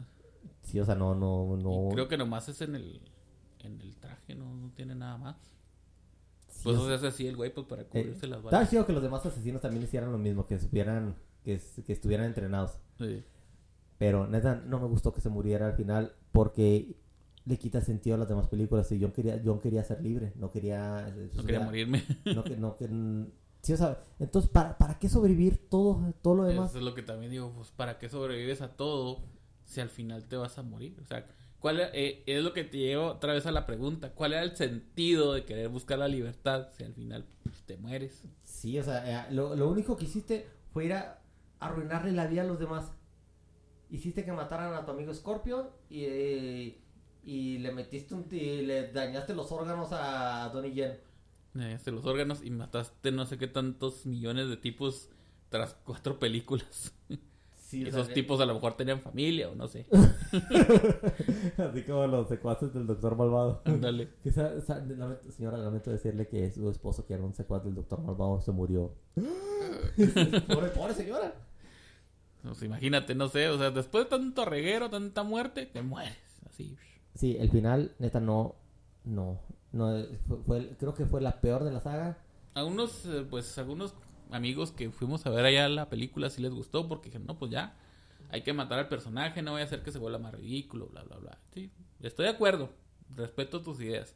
Sí, 0.62 0.78
o 0.80 0.84
sea, 0.84 0.94
no, 0.94 1.14
no, 1.14 1.56
no. 1.56 1.88
Y 1.90 1.94
creo 1.94 2.08
que 2.08 2.16
nomás 2.18 2.48
es 2.48 2.60
en 2.60 2.74
el, 2.74 3.00
en 3.60 3.80
el 3.80 3.96
traje, 3.96 4.34
no, 4.34 4.52
no 4.54 4.70
tiene 4.70 4.94
nada 4.94 5.16
más. 5.16 5.36
sí, 6.48 6.60
Pues 6.64 6.76
o 6.76 6.80
eso 6.80 6.88
se 6.88 6.94
hace 6.94 7.06
así 7.08 7.26
el 7.26 7.36
güey, 7.36 7.52
pues 7.52 7.66
para 7.66 7.82
eh, 7.82 7.86
cubrirse 7.86 8.26
las 8.26 8.42
balas. 8.42 8.70
chido 8.70 8.86
que 8.86 8.92
los 8.92 9.02
demás 9.02 9.24
asesinos 9.26 9.60
también 9.62 9.82
hicieran 9.84 10.12
lo 10.12 10.18
mismo, 10.18 10.46
que 10.46 10.58
supieran, 10.58 11.14
que, 11.42 11.54
es- 11.54 11.80
que 11.86 11.92
estuvieran 11.92 12.26
entrenados. 12.26 12.78
Sí. 12.98 13.22
Pero 13.98 14.26
neta, 14.26 14.56
no 14.66 14.80
me 14.80 14.86
gustó 14.86 15.12
que 15.14 15.20
se 15.20 15.28
muriera 15.30 15.66
al 15.66 15.74
final 15.74 16.12
porque 16.32 16.96
le 17.46 17.58
quita 17.58 17.80
sentido 17.80 18.16
a 18.16 18.18
las 18.18 18.28
demás 18.28 18.48
películas. 18.48 18.90
Y 18.92 19.00
John 19.00 19.12
quería, 19.12 19.40
John 19.44 19.60
quería 19.60 19.84
ser 19.84 20.00
libre, 20.02 20.32
no 20.36 20.50
quería. 20.50 21.14
No 21.34 21.42
quería 21.42 21.60
morirme. 21.60 22.02
No, 22.34 22.42
que, 22.44 22.56
no, 22.56 22.76
que, 22.76 22.88
sí, 23.62 23.72
o 23.72 23.76
sea, 23.76 23.98
entonces, 24.18 24.50
¿para, 24.50 24.78
¿para 24.78 24.98
qué 24.98 25.08
sobrevivir 25.08 25.68
todo, 25.68 26.00
todo 26.22 26.34
lo 26.36 26.44
demás? 26.44 26.70
Eso 26.70 26.78
es 26.78 26.84
lo 26.84 26.94
que 26.94 27.02
también 27.02 27.30
digo, 27.30 27.52
pues 27.54 27.70
para 27.70 27.98
qué 27.98 28.08
sobrevives 28.08 28.60
a 28.62 28.76
todo 28.76 29.24
si 29.64 29.80
al 29.80 29.88
final 29.90 30.24
te 30.26 30.36
vas 30.36 30.58
a 30.58 30.62
morir. 30.62 30.96
O 31.02 31.04
sea, 31.06 31.26
¿cuál 31.58 31.80
era- 31.80 31.90
eh, 31.94 32.22
es 32.26 32.42
lo 32.42 32.52
que 32.52 32.64
te 32.64 32.78
lleva 32.78 33.06
otra 33.12 33.32
vez 33.34 33.44
a 33.46 33.52
la 33.52 33.66
pregunta? 33.66 34.12
¿Cuál 34.14 34.32
era 34.34 34.42
el 34.42 34.56
sentido 34.56 35.32
de 35.34 35.44
querer 35.44 35.68
buscar 35.68 35.98
la 35.98 36.08
libertad 36.08 36.68
si 36.76 36.84
al 36.84 36.94
final 36.94 37.26
pues, 37.42 37.62
te 37.64 37.76
mueres? 37.76 38.22
Sí, 38.44 38.78
o 38.78 38.82
sea, 38.82 39.26
eh, 39.28 39.32
lo, 39.34 39.54
lo 39.56 39.68
único 39.70 39.96
que 39.96 40.04
hiciste 40.04 40.46
fue 40.72 40.86
ir 40.86 40.92
a 40.94 41.20
arruinarle 41.60 42.12
la 42.12 42.26
vida 42.26 42.42
a 42.42 42.44
los 42.46 42.58
demás. 42.58 42.92
hiciste 43.90 44.24
que 44.24 44.32
mataran 44.32 44.74
a 44.74 44.84
tu 44.84 44.90
amigo 44.92 45.12
Scorpion 45.14 45.68
y, 45.88 46.04
eh, 46.04 46.80
y 47.24 47.58
le 47.58 47.72
metiste 47.72 48.14
un... 48.14 48.26
y 48.30 48.62
le 48.62 48.92
dañaste 48.92 49.34
los 49.34 49.50
órganos 49.52 49.88
a 49.92 50.48
Donnie 50.52 50.72
Yen. 50.72 50.98
Dañaste 51.54 51.92
los 51.92 52.04
órganos 52.04 52.42
y 52.44 52.50
mataste 52.50 53.12
no 53.12 53.26
sé 53.26 53.38
qué 53.38 53.46
tantos 53.46 54.06
millones 54.06 54.48
de 54.48 54.56
tipos 54.56 55.08
tras 55.48 55.74
cuatro 55.84 56.18
películas. 56.18 56.92
Sí, 57.56 57.84
o 57.84 57.88
Esos 57.88 58.08
tipos 58.10 58.40
a 58.40 58.46
lo 58.46 58.54
mejor 58.54 58.76
tenían 58.76 59.00
familia 59.00 59.48
o 59.48 59.54
no 59.54 59.66
sé. 59.68 59.86
Así 61.58 61.82
como 61.82 62.06
los 62.06 62.28
secuaces 62.28 62.72
del 62.74 62.86
Doctor 62.86 63.16
Malvado. 63.16 63.62
Lamento- 63.64 65.30
señora, 65.32 65.58
lamento 65.58 65.90
decirle 65.90 66.28
que 66.28 66.50
su 66.50 66.68
esposo, 66.70 67.06
que 67.06 67.14
era 67.14 67.22
un 67.22 67.34
secuaz 67.34 67.64
del 67.64 67.74
Doctor 67.74 68.00
Malvado, 68.02 68.40
se 68.40 68.52
murió. 68.52 68.94
pobre, 69.16 70.68
pobre 70.68 70.94
señora. 70.94 71.34
Pues 72.42 72.62
imagínate, 72.62 73.14
no 73.14 73.28
sé, 73.28 73.48
o 73.48 73.58
sea, 73.58 73.70
después 73.70 74.04
de 74.04 74.10
tanto 74.10 74.44
reguero, 74.44 74.90
tanta 74.90 75.22
muerte, 75.22 75.66
te 75.66 75.82
mueres. 75.82 76.16
Así. 76.46 76.76
Sí, 77.14 77.36
el 77.38 77.50
final, 77.50 77.94
neta, 77.98 78.20
no. 78.20 78.56
No. 79.04 79.38
no 79.72 79.92
fue, 80.26 80.38
fue- 80.46 80.76
creo 80.78 80.94
que 80.94 81.06
fue 81.06 81.20
la 81.20 81.40
peor 81.40 81.64
de 81.64 81.72
la 81.72 81.80
saga. 81.80 82.18
Algunos, 82.54 83.04
eh, 83.06 83.26
pues, 83.28 83.56
algunos 83.58 83.94
amigos 84.30 84.72
que 84.72 84.90
fuimos 84.90 85.26
a 85.26 85.30
ver 85.30 85.44
allá 85.44 85.68
la 85.68 85.88
película 85.90 86.30
sí 86.30 86.40
les 86.42 86.52
gustó 86.52 86.88
porque 86.88 87.06
dijeron, 87.08 87.26
no, 87.26 87.38
pues 87.38 87.50
ya, 87.50 87.76
hay 88.30 88.42
que 88.42 88.52
matar 88.52 88.78
al 88.78 88.88
personaje, 88.88 89.42
no 89.42 89.52
voy 89.52 89.60
a 89.60 89.64
hacer 89.64 89.82
que 89.82 89.92
se 89.92 89.98
vuelva 89.98 90.18
más 90.18 90.34
ridículo, 90.34 90.86
bla, 90.88 91.02
bla, 91.02 91.16
bla. 91.18 91.38
Sí, 91.52 91.70
estoy 92.00 92.24
de 92.26 92.32
acuerdo, 92.32 92.70
respeto 93.14 93.60
tus 93.62 93.80
ideas. 93.80 94.14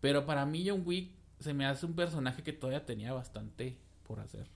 Pero 0.00 0.26
para 0.26 0.46
mí 0.46 0.64
John 0.68 0.82
Wick 0.86 1.10
se 1.40 1.52
me 1.54 1.66
hace 1.66 1.86
un 1.86 1.94
personaje 1.94 2.42
que 2.42 2.52
todavía 2.52 2.86
tenía 2.86 3.12
bastante 3.12 3.76
por 4.06 4.20
hacer. 4.20 4.48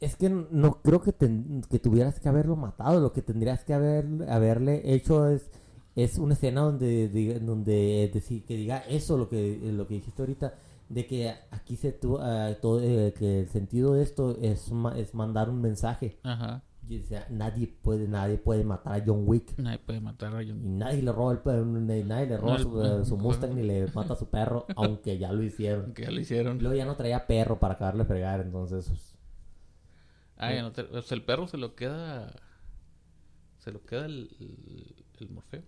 Es 0.00 0.14
que 0.14 0.28
no 0.30 0.80
creo 0.82 1.00
que, 1.02 1.12
ten- 1.12 1.62
que 1.68 1.78
tuvieras 1.80 2.20
que 2.20 2.28
haberlo 2.28 2.54
matado. 2.56 3.00
Lo 3.00 3.12
que 3.12 3.22
tendrías 3.22 3.64
que 3.64 3.74
haber, 3.74 4.06
haberle 4.30 4.94
hecho 4.94 5.28
es, 5.28 5.50
es 5.96 6.18
una 6.18 6.34
escena 6.34 6.60
donde, 6.62 7.10
diga- 7.10 7.38
donde 7.40 8.10
decir, 8.12 8.44
que 8.44 8.56
diga 8.56 8.78
eso, 8.88 9.16
lo 9.18 9.28
que, 9.28 9.58
lo 9.72 9.86
que 9.86 9.94
dijiste 9.94 10.22
ahorita, 10.22 10.54
de 10.88 11.06
que 11.06 11.34
aquí 11.50 11.76
se 11.76 11.92
tu, 11.92 12.18
ah, 12.18 12.54
todo, 12.62 12.80
eh, 12.82 13.12
que 13.18 13.40
el 13.40 13.48
sentido 13.48 13.94
de 13.94 14.02
esto 14.02 14.38
es, 14.40 14.70
ma- 14.72 14.96
es 14.98 15.14
mandar 15.14 15.50
un 15.50 15.60
mensaje. 15.60 16.18
Ajá. 16.22 16.62
Y, 16.88 17.00
o 17.00 17.04
sea, 17.04 17.26
nadie 17.30 17.66
puede, 17.66 18.08
nadie 18.08 18.38
puede 18.38 18.64
matar 18.64 18.94
a 18.98 19.04
John 19.04 19.24
Wick. 19.26 19.58
Nadie 19.58 19.78
puede 19.78 20.00
matar 20.00 20.34
a 20.34 20.42
Y 20.42 20.48
John 20.48 20.78
nadie 20.78 21.02
le 21.02 21.12
roba 21.12 21.32
el 21.32 21.38
pe- 21.40 21.52
nadie 21.62 22.26
le 22.26 22.36
roba 22.38 22.56
No, 22.56 22.62
su, 22.62 22.82
el- 22.82 23.02
eh, 23.02 23.04
su 23.04 23.16
Mustang 23.18 23.54
ni 23.54 23.62
le 23.62 23.88
mata 23.88 24.14
a 24.14 24.16
su 24.16 24.26
perro, 24.30 24.64
aunque 24.76 25.18
ya 25.18 25.30
lo 25.32 25.42
hicieron. 25.42 25.92
Que 25.92 26.04
ya 26.04 26.10
lo 26.10 26.18
Y 26.18 26.22
hicieron. 26.22 26.58
luego 26.60 26.74
ya 26.74 26.86
no 26.86 26.96
traía 26.96 27.26
perro 27.26 27.58
para 27.58 27.74
acabarle 27.74 28.04
de 28.04 28.08
fregar, 28.08 28.40
entonces 28.40 28.86
pues, 28.88 29.14
Ah, 30.38 30.54
ya 30.54 30.62
no 30.62 30.72
te- 30.72 30.84
pues 30.84 31.10
el 31.12 31.22
perro 31.24 31.46
se 31.48 31.58
lo 31.58 31.74
queda. 31.74 32.32
Se 33.58 33.72
lo 33.72 33.84
queda 33.84 34.06
el, 34.06 34.30
el, 34.40 35.04
el 35.20 35.28
Morfeo. 35.30 35.62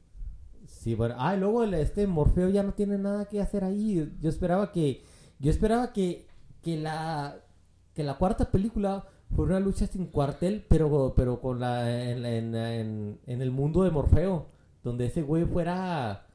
Sí, 0.67 0.95
bueno. 0.95 1.15
Ah, 1.19 1.35
y 1.37 1.41
luego 1.41 1.65
el, 1.65 1.75
este 1.75 2.07
Morfeo 2.07 2.49
ya 2.49 2.63
no 2.63 2.73
tiene 2.75 2.97
nada 2.99 3.27
que 3.27 3.41
hacer 3.41 3.65
ahí. 3.65 4.13
Yo 4.21 4.29
esperaba 4.29 4.73
que. 4.73 5.05
Yo 5.39 5.51
esperaba 5.51 5.93
que. 5.93 6.27
Que 6.63 6.77
la. 6.79 7.37
Que 7.95 8.05
la 8.05 8.17
cuarta 8.19 8.51
película 8.51 9.07
fuera 9.35 9.57
una 9.57 9.61
lucha 9.67 9.87
sin 9.87 10.07
cuartel, 10.07 10.65
pero, 10.69 11.13
pero 11.17 11.41
con 11.41 11.61
la. 11.61 12.11
En, 12.11 12.25
en, 12.25 12.55
en- 12.55 13.21
en 13.27 13.43
el 13.43 13.51
mundo 13.51 13.83
de 13.85 13.91
Morfeo. 13.91 14.47
Donde 14.83 15.07
ese 15.07 15.23
güey 15.23 15.45
fuera. 15.45 16.27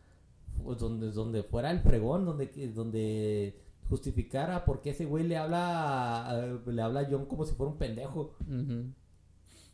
pues, 0.64 0.78
Donde, 0.80 1.12
donde 1.12 1.44
fuera 1.44 1.72
el 1.72 1.80
fregón, 1.80 2.26
donde, 2.26 2.48
donde 2.76 3.60
justificara 3.90 4.66
por 4.66 4.82
qué 4.82 4.92
ese 4.92 5.06
güey 5.06 5.24
le 5.26 5.38
habla. 5.38 6.28
a- 6.30 6.60
le 6.72 6.82
habla 6.82 7.00
a 7.02 7.08
John 7.10 7.26
como 7.26 7.46
si 7.46 7.56
fuera 7.56 7.72
un 7.72 7.78
pendejo. 7.78 8.36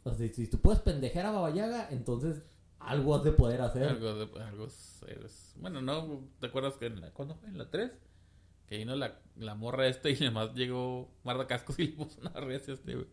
O 0.03 0.13
sea, 0.13 0.27
si 0.33 0.47
tú 0.47 0.57
puedes 0.59 0.81
pendejar 0.81 1.25
a 1.25 1.31
Baba 1.31 1.51
Yaga, 1.51 1.87
entonces 1.91 2.41
algo 2.85 3.15
has 3.15 3.23
de 3.23 3.31
poder 3.31 3.61
hacer. 3.61 3.83
Algo, 3.83 4.13
de- 4.15 4.43
algo 4.43 4.67
Bueno, 5.59 5.81
¿no? 5.81 6.21
¿Te 6.39 6.47
acuerdas 6.47 6.75
que 6.77 6.87
en 6.87 7.01
la, 7.01 7.11
¿cuándo 7.11 7.35
fue? 7.35 7.49
¿En 7.49 7.57
la 7.57 7.69
3? 7.69 7.91
Que 8.67 8.77
vino 8.77 8.95
la, 8.95 9.19
la 9.37 9.55
morra 9.55 9.87
esta 9.87 10.09
y 10.09 10.15
además 10.21 10.53
llegó 10.53 11.09
Marta 11.23 11.47
Cascos 11.47 11.77
y 11.79 11.87
le 11.87 11.93
puso 11.93 12.19
una 12.21 12.31
a 12.31 12.39
este, 12.73 12.95
güey. 12.95 13.07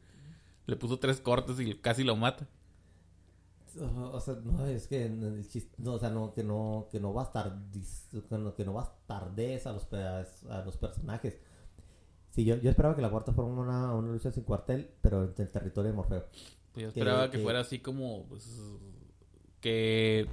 Le 0.67 0.77
puso 0.77 0.99
tres 0.99 1.21
cortes 1.21 1.59
y 1.61 1.75
casi 1.77 2.05
lo 2.05 2.15
mata. 2.17 2.47
O 3.81 4.21
sea, 4.21 4.35
no, 4.45 4.67
es 4.67 4.87
que 4.89 5.09
no, 5.79 5.93
o 5.95 5.99
sea, 5.99 6.11
no, 6.11 6.33
que 6.35 6.43
no, 6.43 6.89
que 6.91 6.99
no 7.01 7.13
va 7.15 7.23
a 7.23 7.27
estar, 7.27 7.57
dis- 7.71 8.09
que 8.55 8.65
no, 8.65 8.75
va 8.75 8.83
a 9.67 9.73
los, 9.73 9.93
a 10.51 10.65
los 10.65 10.77
personajes. 10.79 11.39
Sí, 12.31 12.45
yo, 12.45 12.57
yo 12.57 12.71
esperaba 12.71 12.97
que 12.97 13.03
la 13.03 13.11
cuarta 13.11 13.33
fuera 13.33 13.51
una, 13.51 13.95
una 13.95 14.13
lucha 14.13 14.31
sin 14.33 14.43
cuartel, 14.45 14.91
pero 15.01 15.25
en 15.25 15.35
el 15.37 15.51
territorio 15.51 15.91
de 15.91 15.97
Morfeo. 15.97 16.25
Pues 16.73 16.87
yo 16.87 16.93
Que- 16.93 17.01
esperaba 17.01 17.31
que, 17.31 17.39
que- 17.39 17.43
fuera 17.45 17.61
así 17.61 17.79
como, 17.79 18.27
pues, 18.27 18.47
que, 19.61 20.27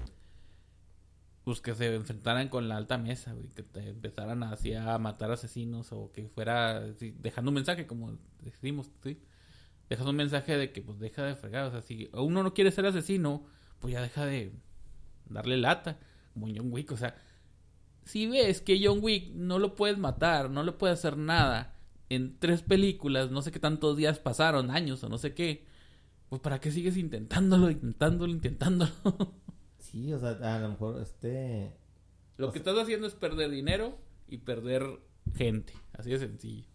pues, 1.43 1.61
que 1.61 1.75
se 1.75 1.93
enfrentaran 1.93 2.49
con 2.49 2.67
la 2.67 2.77
alta 2.77 2.97
mesa, 2.97 3.35
que 3.55 3.63
te 3.63 3.89
empezaran 3.89 4.43
así 4.43 4.73
a 4.73 4.97
matar 4.97 5.31
asesinos 5.31 5.91
o 5.91 6.11
que 6.11 6.27
fuera, 6.27 6.81
dejando 6.81 7.51
un 7.51 7.55
mensaje, 7.55 7.85
como 7.87 8.17
decimos, 8.41 8.91
¿sí? 9.03 9.19
Dejas 9.89 10.07
un 10.07 10.15
mensaje 10.15 10.57
de 10.57 10.71
que, 10.71 10.81
pues, 10.81 10.99
deja 10.99 11.23
de 11.23 11.35
fregar, 11.35 11.65
o 11.65 11.71
sea, 11.71 11.81
si 11.81 12.09
uno 12.13 12.43
no 12.43 12.53
quiere 12.53 12.71
ser 12.71 12.85
asesino, 12.87 13.45
pues 13.79 13.93
ya 13.93 14.01
deja 14.01 14.25
de 14.25 14.51
darle 15.29 15.57
lata, 15.57 15.99
como 16.33 16.47
John 16.47 16.71
Wick, 16.71 16.91
o 16.91 16.97
sea, 16.97 17.15
si 18.03 18.27
ves 18.27 18.61
que 18.61 18.79
John 18.83 18.99
Wick 19.01 19.31
no 19.33 19.59
lo 19.59 19.75
puedes 19.75 19.97
matar, 19.97 20.49
no 20.49 20.63
le 20.63 20.71
puedes 20.71 20.99
hacer 20.99 21.17
nada 21.17 21.75
en 22.09 22.37
tres 22.39 22.61
películas, 22.61 23.31
no 23.31 23.41
sé 23.41 23.51
qué 23.51 23.59
tantos 23.59 23.97
días 23.97 24.19
pasaron, 24.19 24.69
años 24.71 25.03
o 25.03 25.09
no 25.09 25.17
sé 25.17 25.33
qué, 25.33 25.65
pues 26.29 26.41
para 26.41 26.59
qué 26.59 26.71
sigues 26.71 26.97
intentándolo, 26.97 27.69
intentándolo, 27.69 28.31
intentándolo. 28.31 28.91
Sí, 29.79 30.11
o 30.11 30.19
sea, 30.19 30.31
a 30.55 30.59
lo 30.59 30.69
mejor 30.69 30.99
este... 31.01 31.71
Lo 32.37 32.51
que 32.51 32.57
estás 32.57 32.75
haciendo 32.77 33.05
es 33.07 33.13
perder 33.13 33.49
dinero 33.51 33.97
y 34.27 34.39
perder 34.39 34.83
gente, 35.35 35.73
así 35.93 36.09
de 36.09 36.19
sencillo. 36.19 36.67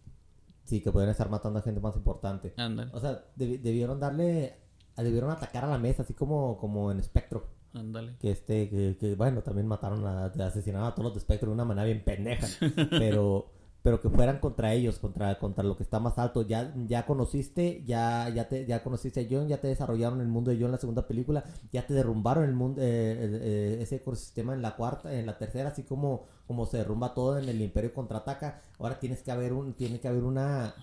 Sí, 0.63 0.81
que 0.81 0.91
podrían 0.91 1.11
estar 1.11 1.29
matando 1.29 1.59
a 1.59 1.61
gente 1.61 1.81
más 1.81 1.95
importante. 1.97 2.53
Ándale, 2.57 2.89
O 2.93 2.99
sea, 3.01 3.25
debi- 3.37 3.59
debieron 3.61 3.99
darle... 3.99 4.55
Debieron 4.95 5.29
atacar 5.29 5.65
a 5.65 5.69
la 5.69 5.77
mesa, 5.77 6.03
así 6.03 6.13
como, 6.13 6.57
como 6.57 6.89
en 6.91 7.03
Spectro. 7.03 7.47
ándale. 7.73 8.15
que 8.19 8.31
este 8.31 8.69
que, 8.69 8.97
que, 8.99 9.15
bueno 9.15 9.41
también 9.41 9.67
mataron 9.67 10.05
a 10.07 10.25
asesinaron 10.25 10.87
a 10.87 10.91
todos 10.95 11.05
los 11.05 11.13
de 11.13 11.19
Spectre 11.21 11.47
de 11.47 11.53
una 11.53 11.65
manera 11.65 11.85
bien 11.85 12.03
pendeja 12.03 12.47
pero 12.91 13.51
pero 13.83 13.99
que 13.99 14.09
fueran 14.09 14.39
contra 14.39 14.73
ellos 14.73 14.99
contra 14.99 15.39
contra 15.39 15.63
lo 15.63 15.75
que 15.75 15.83
está 15.83 15.99
más 15.99 16.17
alto. 16.19 16.43
Ya 16.43 16.73
ya 16.87 17.05
conociste 17.05 17.83
ya 17.85 18.29
ya 18.29 18.47
te 18.47 18.65
ya 18.65 18.83
conociste 18.83 19.21
a 19.21 19.27
John 19.29 19.47
ya 19.47 19.59
te 19.59 19.67
desarrollaron 19.67 20.21
el 20.21 20.27
mundo 20.27 20.51
de 20.51 20.57
John 20.57 20.65
en 20.65 20.71
la 20.73 20.77
segunda 20.77 21.07
película 21.07 21.43
ya 21.71 21.85
te 21.85 21.93
derrumbaron 21.93 22.43
el 22.45 22.53
mundo 22.53 22.81
eh, 22.81 22.85
eh, 22.87 23.79
ese 23.81 23.97
ecosistema 23.97 24.53
en 24.53 24.61
la 24.61 24.75
cuarta 24.75 25.13
en 25.13 25.25
la 25.25 25.37
tercera 25.37 25.69
así 25.69 25.83
como 25.83 26.25
como 26.47 26.65
se 26.65 26.77
derrumba 26.77 27.13
todo 27.13 27.39
en 27.39 27.49
el 27.49 27.61
Imperio 27.61 27.93
contraataca. 27.93 28.61
Ahora 28.79 28.99
tienes 28.99 29.21
que 29.23 29.31
haber 29.31 29.53
un 29.53 29.73
tiene 29.73 29.99
que 29.99 30.07
haber 30.07 30.23
una 30.23 30.75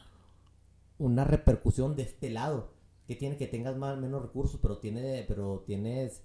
una 0.99 1.25
repercusión 1.25 1.97
de 1.97 2.03
este 2.03 2.31
lado. 2.31 2.77
Que 3.07 3.17
tiene 3.17 3.39
que 3.39 3.47
tengas 3.47 3.77
más 3.77 3.97
menos 3.99 4.21
recursos 4.23 4.61
pero 4.61 4.79
tiene 4.79 5.25
pero 5.29 5.63
tienes 5.67 6.23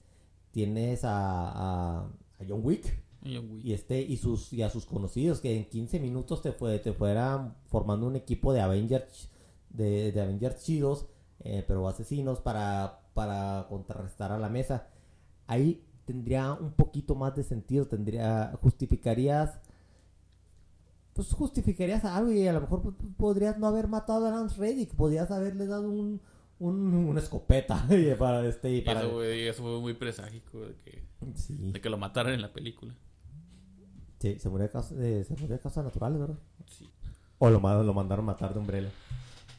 tienes 0.51 1.05
a, 1.05 2.01
a 2.01 2.09
John 2.47 2.61
Wick 2.63 3.03
Y 3.26 3.71
este 3.71 4.01
y 4.01 4.17
sus 4.17 4.51
y 4.51 4.63
a 4.63 4.69
sus 4.69 4.86
conocidos 4.86 5.39
que 5.39 5.55
en 5.55 5.65
15 5.65 5.99
minutos 5.99 6.41
te 6.41 6.51
fue 6.51 6.80
te 6.80 6.91
fueran 6.91 7.55
formando 7.67 8.05
un 8.05 8.17
equipo 8.17 8.51
de 8.51 8.59
Avengers 8.59 9.30
de, 9.69 10.12
de 10.12 10.21
Avengers 10.21 10.62
chidos 10.63 11.05
eh, 11.39 11.63
pero 11.67 11.87
asesinos 11.87 12.39
para 12.39 13.01
para 13.13 13.67
contrarrestar 13.70 14.32
a 14.32 14.37
la 14.37 14.50
mesa. 14.50 14.87
Ahí 15.47 15.86
tendría 16.05 16.54
un 16.54 16.74
poquito 16.74 17.16
más 17.16 17.36
de 17.36 17.43
sentido 17.43 17.87
tendría 17.87 18.58
justificarías 18.62 19.59
pues 21.13 21.32
justificarías 21.32 22.04
algo 22.05 22.32
y 22.32 22.47
a 22.47 22.54
lo 22.54 22.62
mejor 22.62 22.82
pues, 22.82 22.95
podrías 23.17 23.58
no 23.58 23.67
haber 23.67 23.87
matado 23.87 24.28
a 24.28 24.32
Lance 24.32 24.59
Reddick 24.59 24.95
podrías 24.95 25.32
haberle 25.32 25.66
dado 25.67 25.89
un, 25.89 26.20
un 26.59 26.93
una 26.93 27.21
escopeta 27.21 27.87
para 28.20 28.45
este 28.47 28.71
y 28.71 28.82
para 28.82 29.04
eso, 29.04 29.63
fue 29.63 29.79
muy 29.79 29.93
preságico 29.93 30.59
de 30.59 30.75
que, 30.83 31.04
sí, 31.36 31.55
de 31.71 31.79
que 31.79 31.89
lo 31.89 31.97
mataran 31.97 32.33
en 32.33 32.41
la 32.41 32.51
película. 32.51 32.95
Sí, 34.24 34.39
se 34.39 34.47
murió 34.47 34.67
de 34.67 34.71
causas 34.71 34.97
de, 34.97 35.21
se 35.25 35.33
murió 35.33 35.50
de 35.50 35.59
causas 35.59 35.83
naturales 35.83 36.17
verdad 36.17 36.39
Sí. 36.67 36.89
O 37.39 37.50
lo, 37.50 37.59
lo 37.59 37.93
mandaron 37.93 38.24
matar 38.24 38.54
de 38.54 38.59
Umbrella. 38.62 38.89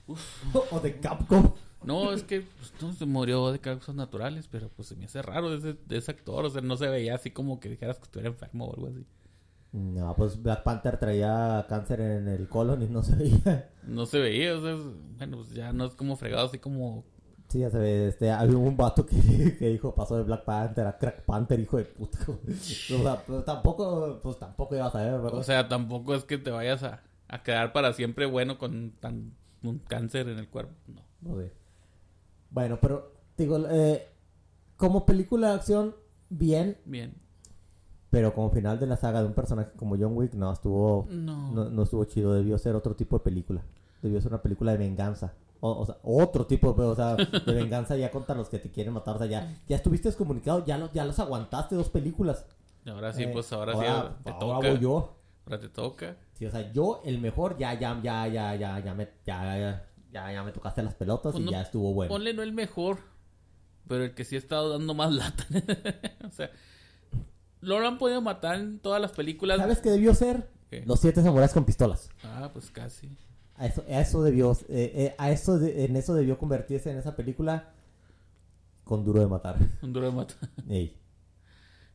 o 0.70 0.80
de 0.80 0.98
Capcom. 1.00 1.52
No, 1.84 2.12
es 2.12 2.22
que 2.22 2.40
pues, 2.40 2.72
no 2.80 2.94
se 2.94 3.04
murió 3.04 3.52
de 3.52 3.58
causas 3.58 3.94
naturales, 3.94 4.48
pero 4.50 4.70
pues 4.70 4.88
se 4.88 4.96
me 4.96 5.04
hace 5.04 5.20
raro 5.20 5.50
de 5.50 5.58
ese, 5.58 5.78
de 5.86 5.98
ese 5.98 6.12
actor. 6.12 6.46
O 6.46 6.50
sea, 6.50 6.62
no 6.62 6.78
se 6.78 6.88
veía 6.88 7.14
así 7.14 7.30
como 7.30 7.60
que 7.60 7.68
dijeras 7.68 7.98
que 7.98 8.04
estuviera 8.04 8.30
enfermo 8.30 8.64
o 8.68 8.74
algo 8.74 8.86
así. 8.88 9.04
No, 9.72 10.14
pues 10.16 10.40
Black 10.42 10.62
Panther 10.62 10.98
traía 10.98 11.66
cáncer 11.68 12.00
en 12.00 12.28
el 12.28 12.48
colon 12.48 12.82
y 12.82 12.86
no 12.86 13.02
se 13.02 13.16
veía. 13.16 13.70
No 13.82 14.06
se 14.06 14.18
veía, 14.18 14.56
o 14.56 14.62
sea, 14.62 14.72
es- 14.76 15.18
bueno, 15.18 15.36
pues 15.38 15.50
ya 15.50 15.74
no 15.74 15.84
es 15.84 15.94
como 15.94 16.16
fregado, 16.16 16.46
así 16.46 16.58
como... 16.58 17.04
Sí, 17.54 17.60
ya 17.60 17.70
se 17.70 17.78
ve. 17.78 18.08
Este, 18.08 18.32
había 18.32 18.56
un 18.56 18.76
vato 18.76 19.06
que, 19.06 19.14
que 19.58 19.68
dijo, 19.68 19.94
pasó 19.94 20.16
de 20.16 20.24
Black 20.24 20.44
Panther 20.44 20.88
a 20.88 20.98
Crack 20.98 21.22
Panther, 21.22 21.60
hijo 21.60 21.76
de 21.76 21.84
puta. 21.84 22.18
O 22.28 23.00
sea, 23.00 23.24
pues, 23.24 23.44
tampoco, 23.44 24.18
pues 24.24 24.40
tampoco 24.40 24.74
ibas 24.74 24.92
a 24.92 25.02
ver, 25.04 25.12
¿verdad? 25.20 25.34
O 25.34 25.42
sea, 25.44 25.68
tampoco 25.68 26.16
es 26.16 26.24
que 26.24 26.36
te 26.36 26.50
vayas 26.50 26.82
a, 26.82 27.04
a 27.28 27.44
quedar 27.44 27.72
para 27.72 27.92
siempre 27.92 28.26
bueno 28.26 28.58
con 28.58 28.90
tan, 28.98 29.34
un 29.62 29.78
cáncer 29.78 30.28
en 30.30 30.40
el 30.40 30.48
cuerpo. 30.48 30.74
No. 30.88 31.02
No 31.20 31.36
sé. 31.36 31.52
Bueno, 32.50 32.80
pero, 32.82 33.12
digo, 33.38 33.56
eh, 33.70 34.04
como 34.76 35.06
película 35.06 35.50
de 35.50 35.54
acción, 35.54 35.94
bien. 36.30 36.76
Bien. 36.84 37.14
Pero 38.10 38.34
como 38.34 38.50
final 38.50 38.80
de 38.80 38.88
la 38.88 38.96
saga 38.96 39.20
de 39.20 39.28
un 39.28 39.34
personaje 39.34 39.70
como 39.76 39.96
John 39.96 40.16
Wick, 40.16 40.34
no 40.34 40.52
estuvo, 40.52 41.06
No. 41.08 41.52
no, 41.52 41.70
no 41.70 41.82
estuvo 41.84 42.04
chido. 42.04 42.34
Debió 42.34 42.58
ser 42.58 42.74
otro 42.74 42.96
tipo 42.96 43.16
de 43.16 43.22
película. 43.22 43.62
Debió 44.02 44.20
ser 44.20 44.32
una 44.32 44.42
película 44.42 44.72
de 44.72 44.78
venganza. 44.78 45.34
O, 45.66 45.80
o 45.80 45.86
sea, 45.86 45.96
otro 46.02 46.44
tipo 46.46 46.74
de, 46.74 46.82
o 46.84 46.94
sea, 46.94 47.14
de 47.16 47.54
venganza 47.54 47.96
ya 47.96 48.10
contra 48.10 48.34
los 48.34 48.50
que 48.50 48.58
te 48.58 48.70
quieren 48.70 48.92
matar. 48.92 49.14
O 49.16 49.18
sea, 49.18 49.26
ya, 49.26 49.62
ya 49.66 49.76
estuviste 49.76 50.08
descomunicado, 50.08 50.62
ya, 50.66 50.76
los, 50.76 50.92
ya 50.92 51.06
los 51.06 51.18
aguantaste 51.18 51.74
dos 51.74 51.88
películas. 51.88 52.44
Ahora 52.86 53.14
sí, 53.14 53.22
Eh, 53.22 53.28
pues 53.32 53.50
ahora, 53.50 53.72
sí 53.72 53.78
te 53.78 54.30
ahora 54.30 54.38
toca. 54.58 54.68
voy 54.70 54.78
yo. 54.78 55.16
Ahora 55.46 55.58
te 55.60 55.68
toca. 55.70 56.16
Sí, 56.34 56.44
o 56.44 56.50
sea, 56.50 56.70
yo, 56.72 57.00
el 57.06 57.18
mejor, 57.18 57.56
ya, 57.56 57.72
ya, 57.80 57.98
ya, 58.02 58.26
ya, 58.26 58.54
ya, 58.56 58.78
ya 58.80 58.92
me, 58.94 59.08
ya, 59.24 59.58
ya, 59.58 59.86
ya, 60.12 60.32
ya 60.32 60.42
me 60.42 60.52
tocaste 60.52 60.82
las 60.82 60.94
pelotas 60.96 61.32
Pues 61.32 61.40
y 61.42 61.46
no- 61.46 61.52
ya 61.52 61.62
estuvo 61.62 61.94
bueno. 61.94 62.12
Ponle 62.12 62.34
no 62.34 62.42
el 62.42 62.52
mejor, 62.52 62.98
pero 63.88 64.04
el 64.04 64.14
que 64.14 64.24
sí 64.24 64.34
ha 64.36 64.38
estado 64.40 64.68
dando 64.68 64.92
más 64.92 65.12
lata. 65.14 65.46
o 66.26 66.30
sea, 66.30 66.50
no 67.62 67.80
lo 67.80 67.88
han 67.88 67.96
podido 67.96 68.20
matar 68.20 68.56
en 68.56 68.80
todas 68.80 69.00
las 69.00 69.12
películas. 69.12 69.56
¿Sabes 69.56 69.80
qué 69.80 69.90
debió 69.90 70.14
ser? 70.14 70.50
¿Qué? 70.68 70.82
Los 70.84 71.00
siete 71.00 71.22
samuráis 71.22 71.54
con 71.54 71.64
pistolas. 71.64 72.10
Ah, 72.22 72.50
pues 72.52 72.70
casi. 72.70 73.16
A 73.56 73.66
eso, 73.66 73.84
a 73.88 74.00
eso 74.00 74.22
debió, 74.22 74.52
eh, 74.68 74.92
eh, 74.94 75.14
a 75.18 75.30
eso, 75.30 75.58
de- 75.58 75.84
en 75.84 75.96
eso 75.96 76.14
debió 76.14 76.38
convertirse 76.38 76.90
en 76.90 76.98
esa 76.98 77.14
película 77.16 77.72
con 78.84 79.04
duro 79.04 79.20
de 79.20 79.26
matar. 79.28 79.56
Un 79.82 79.92
duro 79.92 80.06
de 80.06 80.12
matar. 80.12 80.48
Ey. 80.68 80.96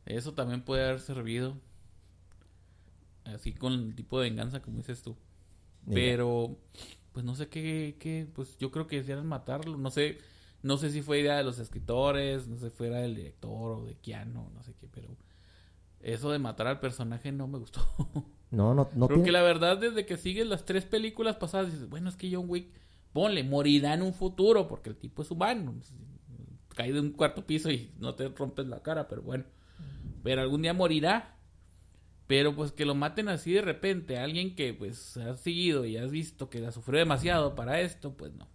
Eso 0.06 0.32
también 0.34 0.62
puede 0.62 0.84
haber 0.84 1.00
servido. 1.00 1.56
Así 3.24 3.52
con 3.52 3.72
el 3.74 3.94
tipo 3.94 4.18
de 4.20 4.28
venganza 4.30 4.60
como 4.62 4.78
dices 4.78 5.02
tú. 5.02 5.10
Ey. 5.86 5.94
Pero, 5.94 6.56
pues 7.12 7.24
no 7.24 7.34
sé 7.34 7.48
qué, 7.48 7.96
qué, 8.00 8.26
pues 8.34 8.56
yo 8.58 8.70
creo 8.70 8.86
que 8.86 8.96
desearan 8.96 9.26
matarlo. 9.26 9.76
No 9.76 9.90
sé, 9.90 10.18
no 10.62 10.78
sé 10.78 10.90
si 10.90 11.02
fue 11.02 11.20
idea 11.20 11.36
de 11.36 11.44
los 11.44 11.58
escritores, 11.58 12.48
no 12.48 12.56
sé 12.56 12.70
si 12.70 12.76
fuera 12.76 12.98
del 13.00 13.14
director 13.14 13.72
o 13.78 13.84
de 13.84 13.94
Keanu, 13.96 14.50
no 14.54 14.62
sé 14.62 14.72
qué, 14.80 14.88
pero 14.92 15.08
eso 16.00 16.30
de 16.30 16.38
matar 16.38 16.66
al 16.66 16.80
personaje 16.80 17.32
no 17.32 17.46
me 17.48 17.58
gustó. 17.58 17.80
No, 18.52 18.74
no, 18.74 18.88
no 18.96 19.06
Porque 19.06 19.22
tiene- 19.22 19.30
la 19.38 19.42
verdad, 19.42 19.78
desde 19.78 20.04
que 20.06 20.16
sigues 20.16 20.44
las 20.44 20.64
tres 20.64 20.84
películas 20.84 21.36
pasadas, 21.36 21.70
dices, 21.70 21.88
bueno, 21.88 22.08
es 22.08 22.16
que 22.16 22.34
John 22.34 22.46
Wick, 22.48 22.66
ponle, 23.12 23.44
morirá 23.44 23.94
en 23.94 24.02
un 24.02 24.12
futuro, 24.12 24.66
porque 24.66 24.90
el 24.90 24.96
tipo 24.96 25.22
es 25.22 25.30
humano. 25.30 25.72
Cae 26.74 26.92
de 26.92 26.98
un 26.98 27.12
cuarto 27.12 27.46
piso 27.46 27.70
y 27.70 27.92
no 28.00 28.16
te 28.16 28.26
rompes 28.28 28.66
la 28.66 28.82
cara, 28.82 29.06
pero 29.06 29.22
bueno. 29.22 29.44
Pero 30.24 30.40
algún 30.42 30.62
día 30.62 30.74
morirá. 30.74 31.36
Pero 32.26 32.56
pues 32.56 32.72
que 32.72 32.84
lo 32.84 32.96
maten 32.96 33.28
así 33.28 33.52
de 33.52 33.62
repente, 33.62 34.18
a 34.18 34.24
alguien 34.24 34.56
que 34.56 34.74
pues 34.74 35.16
has 35.16 35.38
seguido 35.38 35.84
y 35.84 35.96
has 35.96 36.10
visto 36.10 36.50
que 36.50 36.58
la 36.58 36.72
sufrió 36.72 36.98
demasiado 36.98 37.54
para 37.54 37.80
esto, 37.80 38.16
pues 38.16 38.32
no. 38.34 38.48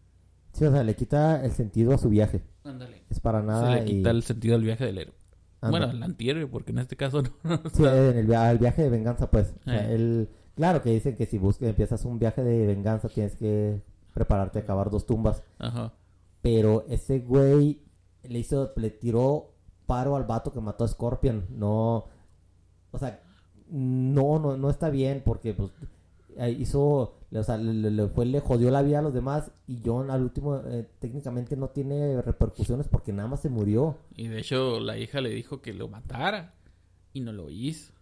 Sí, 0.52 0.66
o 0.66 0.72
sea, 0.74 0.84
le 0.84 0.96
quita 0.98 1.44
el 1.46 1.52
sentido 1.54 1.94
a 1.94 1.98
su 1.98 2.10
viaje. 2.10 2.42
Ándale. 2.66 3.04
Es 3.10 3.22
para 3.22 3.40
Se 3.40 3.48
nada. 3.48 3.76
le 3.76 3.84
y- 3.84 3.86
quita 3.98 4.12
el 4.12 4.24
sentido 4.24 4.56
al 4.56 4.62
viaje 4.64 4.84
del 4.86 4.98
héroe. 4.98 5.16
Anda. 5.62 5.72
Bueno, 5.80 5.86
al 5.92 6.04
antihéroe, 6.04 6.48
porque 6.48 6.72
en 6.72 6.80
este 6.80 6.96
caso 6.96 7.22
no. 7.44 7.62
Sí, 7.74 7.84
en 7.84 8.18
el, 8.18 8.28
via- 8.28 8.52
el 8.52 8.58
viaje 8.60 8.84
de 8.84 8.90
venganza, 8.90 9.30
pues. 9.32 9.54
O 9.62 9.64
sea, 9.64 9.90
Eh. 9.90 9.96
él- 9.96 10.30
claro 10.56 10.82
que 10.82 10.92
dicen 10.92 11.16
que 11.16 11.26
si 11.26 11.38
buscas, 11.38 11.70
empiezas 11.70 12.06
un 12.06 12.20
viaje 12.20 12.44
de 12.44 12.66
venganza, 12.68 13.10
tienes 13.10 13.36
que 13.36 13.82
prepararte 14.14 14.60
a 14.60 14.62
acabar 14.64 14.90
dos 14.90 15.06
tumbas. 15.06 15.44
Ajá. 15.60 15.94
Pero 16.42 16.86
ese 16.90 17.20
güey 17.20 17.82
le 18.24 18.40
hizo, 18.40 18.72
le 18.76 18.90
tiró 18.92 19.52
paro 19.88 20.16
al 20.16 20.24
vato 20.26 20.52
que 20.54 20.62
mató 20.62 20.84
a 20.84 20.88
Scorpion. 20.88 21.46
No, 21.50 22.06
o 22.92 22.98
sea, 23.00 23.22
no, 23.70 24.40
no, 24.40 24.56
no 24.58 24.70
está 24.70 24.90
bien 24.90 25.22
porque 25.26 25.54
pues 25.54 25.72
hizo, 26.58 27.18
o 27.32 27.44
sea, 27.44 27.58
le, 27.58 28.08
fue, 28.10 28.26
le 28.26 28.40
jodió 28.40 28.72
la 28.72 28.82
vida 28.82 29.00
a 29.00 29.02
los 29.02 29.14
demás 29.14 29.52
y 29.68 29.82
John 29.86 30.12
al 30.12 30.24
último 30.24 30.58
eh, 30.58 30.88
técnicamente 31.00 31.56
no 31.56 31.70
tiene 31.70 32.22
repercusiones 32.22 32.88
porque 32.88 33.14
nada 33.14 33.30
más 33.30 33.42
se 33.42 33.50
murió. 33.50 33.98
Y 34.16 34.28
de 34.28 34.40
hecho 34.40 34.80
la 34.80 34.98
hija 34.98 35.22
le 35.22 35.30
dijo 35.30 35.62
que 35.62 35.74
lo 35.74 35.88
matara. 35.88 36.54
Y 37.14 37.22
no 37.22 37.32
lo 37.32 37.50
hizo. 37.50 37.94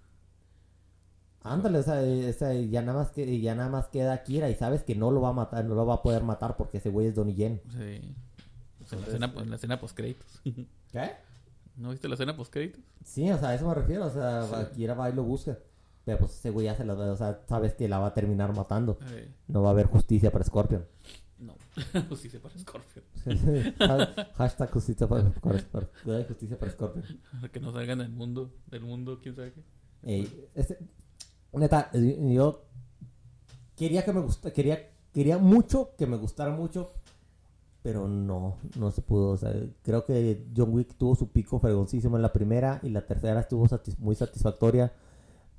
Ándale, 1.44 1.80
o 1.80 1.84
sea, 1.84 2.02
eh, 2.04 2.70
ya 2.70 2.82
nada 2.82 3.00
más 3.00 3.12
que 3.12 3.42
ya 3.42 3.54
nada 3.54 3.70
más 3.70 3.88
queda 3.90 4.24
Kira 4.24 4.50
y 4.50 4.56
sabes 4.56 4.84
que 4.84 4.96
no 4.96 5.12
lo 5.12 5.22
va 5.22 5.30
a 5.30 5.34
matar, 5.34 5.66
no 5.66 5.76
lo 5.76 5.86
va 5.86 5.96
a 5.96 6.02
poder 6.02 6.24
matar 6.24 6.56
porque 6.56 6.78
ese 6.78 6.90
güey 6.90 7.08
es 7.08 7.16
Donnie 7.16 7.36
Yen. 7.36 7.62
Sí. 7.70 8.16
Pues 8.80 8.94
en, 8.94 9.02
la 9.02 9.08
escena, 9.08 9.34
en 9.38 9.50
la 9.50 9.56
escena 9.58 9.80
post 9.80 9.96
créditos. 9.96 10.42
¿Qué? 10.44 11.12
¿No 11.76 11.92
viste 11.92 12.08
la 12.08 12.14
escena 12.14 12.36
post 12.36 12.52
créditos? 12.52 12.82
Sí, 13.04 13.30
o 13.30 13.38
sea, 13.38 13.50
a 13.50 13.56
eso 13.56 13.68
me 13.68 13.74
refiero, 13.74 14.06
o 14.06 14.10
sea, 14.10 14.44
Sí. 14.44 14.76
Kira 14.78 14.94
va 14.94 15.10
y 15.10 15.14
lo 15.14 15.24
busca. 15.24 15.58
Pero 16.06 16.20
pues 16.20 16.32
ese 16.34 16.50
güey 16.50 16.66
ya 16.66 16.76
se 16.76 16.84
o 16.90 17.16
sea, 17.16 17.42
sabes 17.48 17.74
que 17.76 17.88
la 17.88 18.00
va 18.00 18.08
a 18.08 18.14
terminar 18.14 18.54
matando. 18.56 18.98
No 19.48 19.62
va 19.62 19.70
a 19.70 19.72
haber 19.72 19.86
justicia 19.88 20.32
para 20.32 20.44
Scorpion. 20.44 20.86
no. 21.40 21.56
Justicia 22.10 22.40
para 22.42 22.56
Scorpion. 22.58 23.04
Hashtag 24.36 24.70
justicia 24.72 25.08
para, 25.08 25.32
para- 25.32 26.24
justicia 26.28 26.58
para 26.60 26.72
Scorpion. 26.72 27.06
que 27.52 27.60
no 27.60 27.72
salgan 27.72 28.00
del 28.00 28.10
mundo. 28.10 28.52
Del 28.68 28.82
mundo, 28.82 29.20
quién 29.22 29.36
sabe 29.36 29.54
qué. 29.54 29.64
Ey, 30.04 30.50
este, 30.56 30.78
neta, 31.54 31.90
eh, 31.94 32.34
yo 32.34 32.66
quería 33.76 34.04
que 34.04 34.12
me 34.14 34.20
gusta, 34.20 34.52
quería, 34.52 34.92
quería 35.14 35.38
mucho 35.38 35.96
que 35.98 36.06
me 36.06 36.18
gustara 36.18 36.52
mucho, 36.52 36.92
pero 37.82 38.08
no, 38.08 38.58
no 38.78 38.92
se 38.92 39.02
pudo. 39.02 39.30
O 39.32 39.38
sea, 39.38 39.54
creo 39.82 40.06
que 40.06 40.46
John 40.56 40.74
Wick 40.74 40.96
tuvo 40.98 41.16
su 41.16 41.30
pico 41.32 41.60
fregoncísimo 41.60 42.18
en 42.18 42.22
la 42.22 42.34
primera 42.34 42.80
y 42.84 42.90
la 42.90 43.06
tercera 43.06 43.40
estuvo 43.40 43.66
satis- 43.68 43.98
muy 43.98 44.16
satisfactoria, 44.16 44.92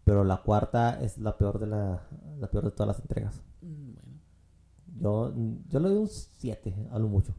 pero 0.05 0.25
la 0.25 0.39
cuarta 0.43 1.01
es 1.03 1.19
la 1.19 1.37
peor 1.39 1.59
de 1.59 1.67
la, 1.67 2.03
la 2.39 2.51
peor 2.51 2.65
de 2.65 2.71
todas 2.73 2.89
las 2.89 3.01
entregas. 3.01 3.43
Mm, 3.63 3.93
Bueno. 3.95 4.21
Yo, 5.01 5.35
yo 5.69 5.81
le 5.81 5.89
doy 5.89 5.99
un 5.99 6.09
7 6.09 6.89
a 6.93 6.99
lo 6.99 7.09
mucho. 7.09 7.35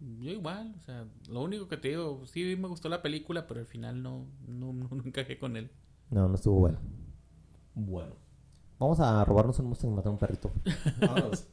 Yo 0.00 0.30
igual, 0.30 0.74
o 0.76 0.80
sea, 0.80 1.06
lo 1.28 1.42
único 1.42 1.68
que 1.68 1.76
te 1.76 1.88
digo, 1.88 2.26
sí 2.26 2.56
me 2.56 2.68
gustó 2.68 2.88
la 2.88 3.02
película, 3.02 3.46
pero 3.46 3.60
al 3.60 3.66
final 3.66 4.02
no, 4.02 4.26
no, 4.46 4.72
no, 4.72 4.88
no 4.90 5.02
encajé 5.04 5.38
con 5.38 5.56
él. 5.56 5.70
No, 6.10 6.28
no 6.28 6.34
estuvo 6.34 6.58
bueno. 6.60 6.78
Bueno. 7.74 8.14
Vamos 8.78 9.00
a 9.00 9.24
robarnos 9.24 9.58
un 9.60 9.66
Mustang 9.66 9.90
y 9.92 9.94
matar 9.94 10.08
a 10.08 10.12
un 10.12 10.18
perrito. 10.18 10.50
Vámonos. 11.00 11.46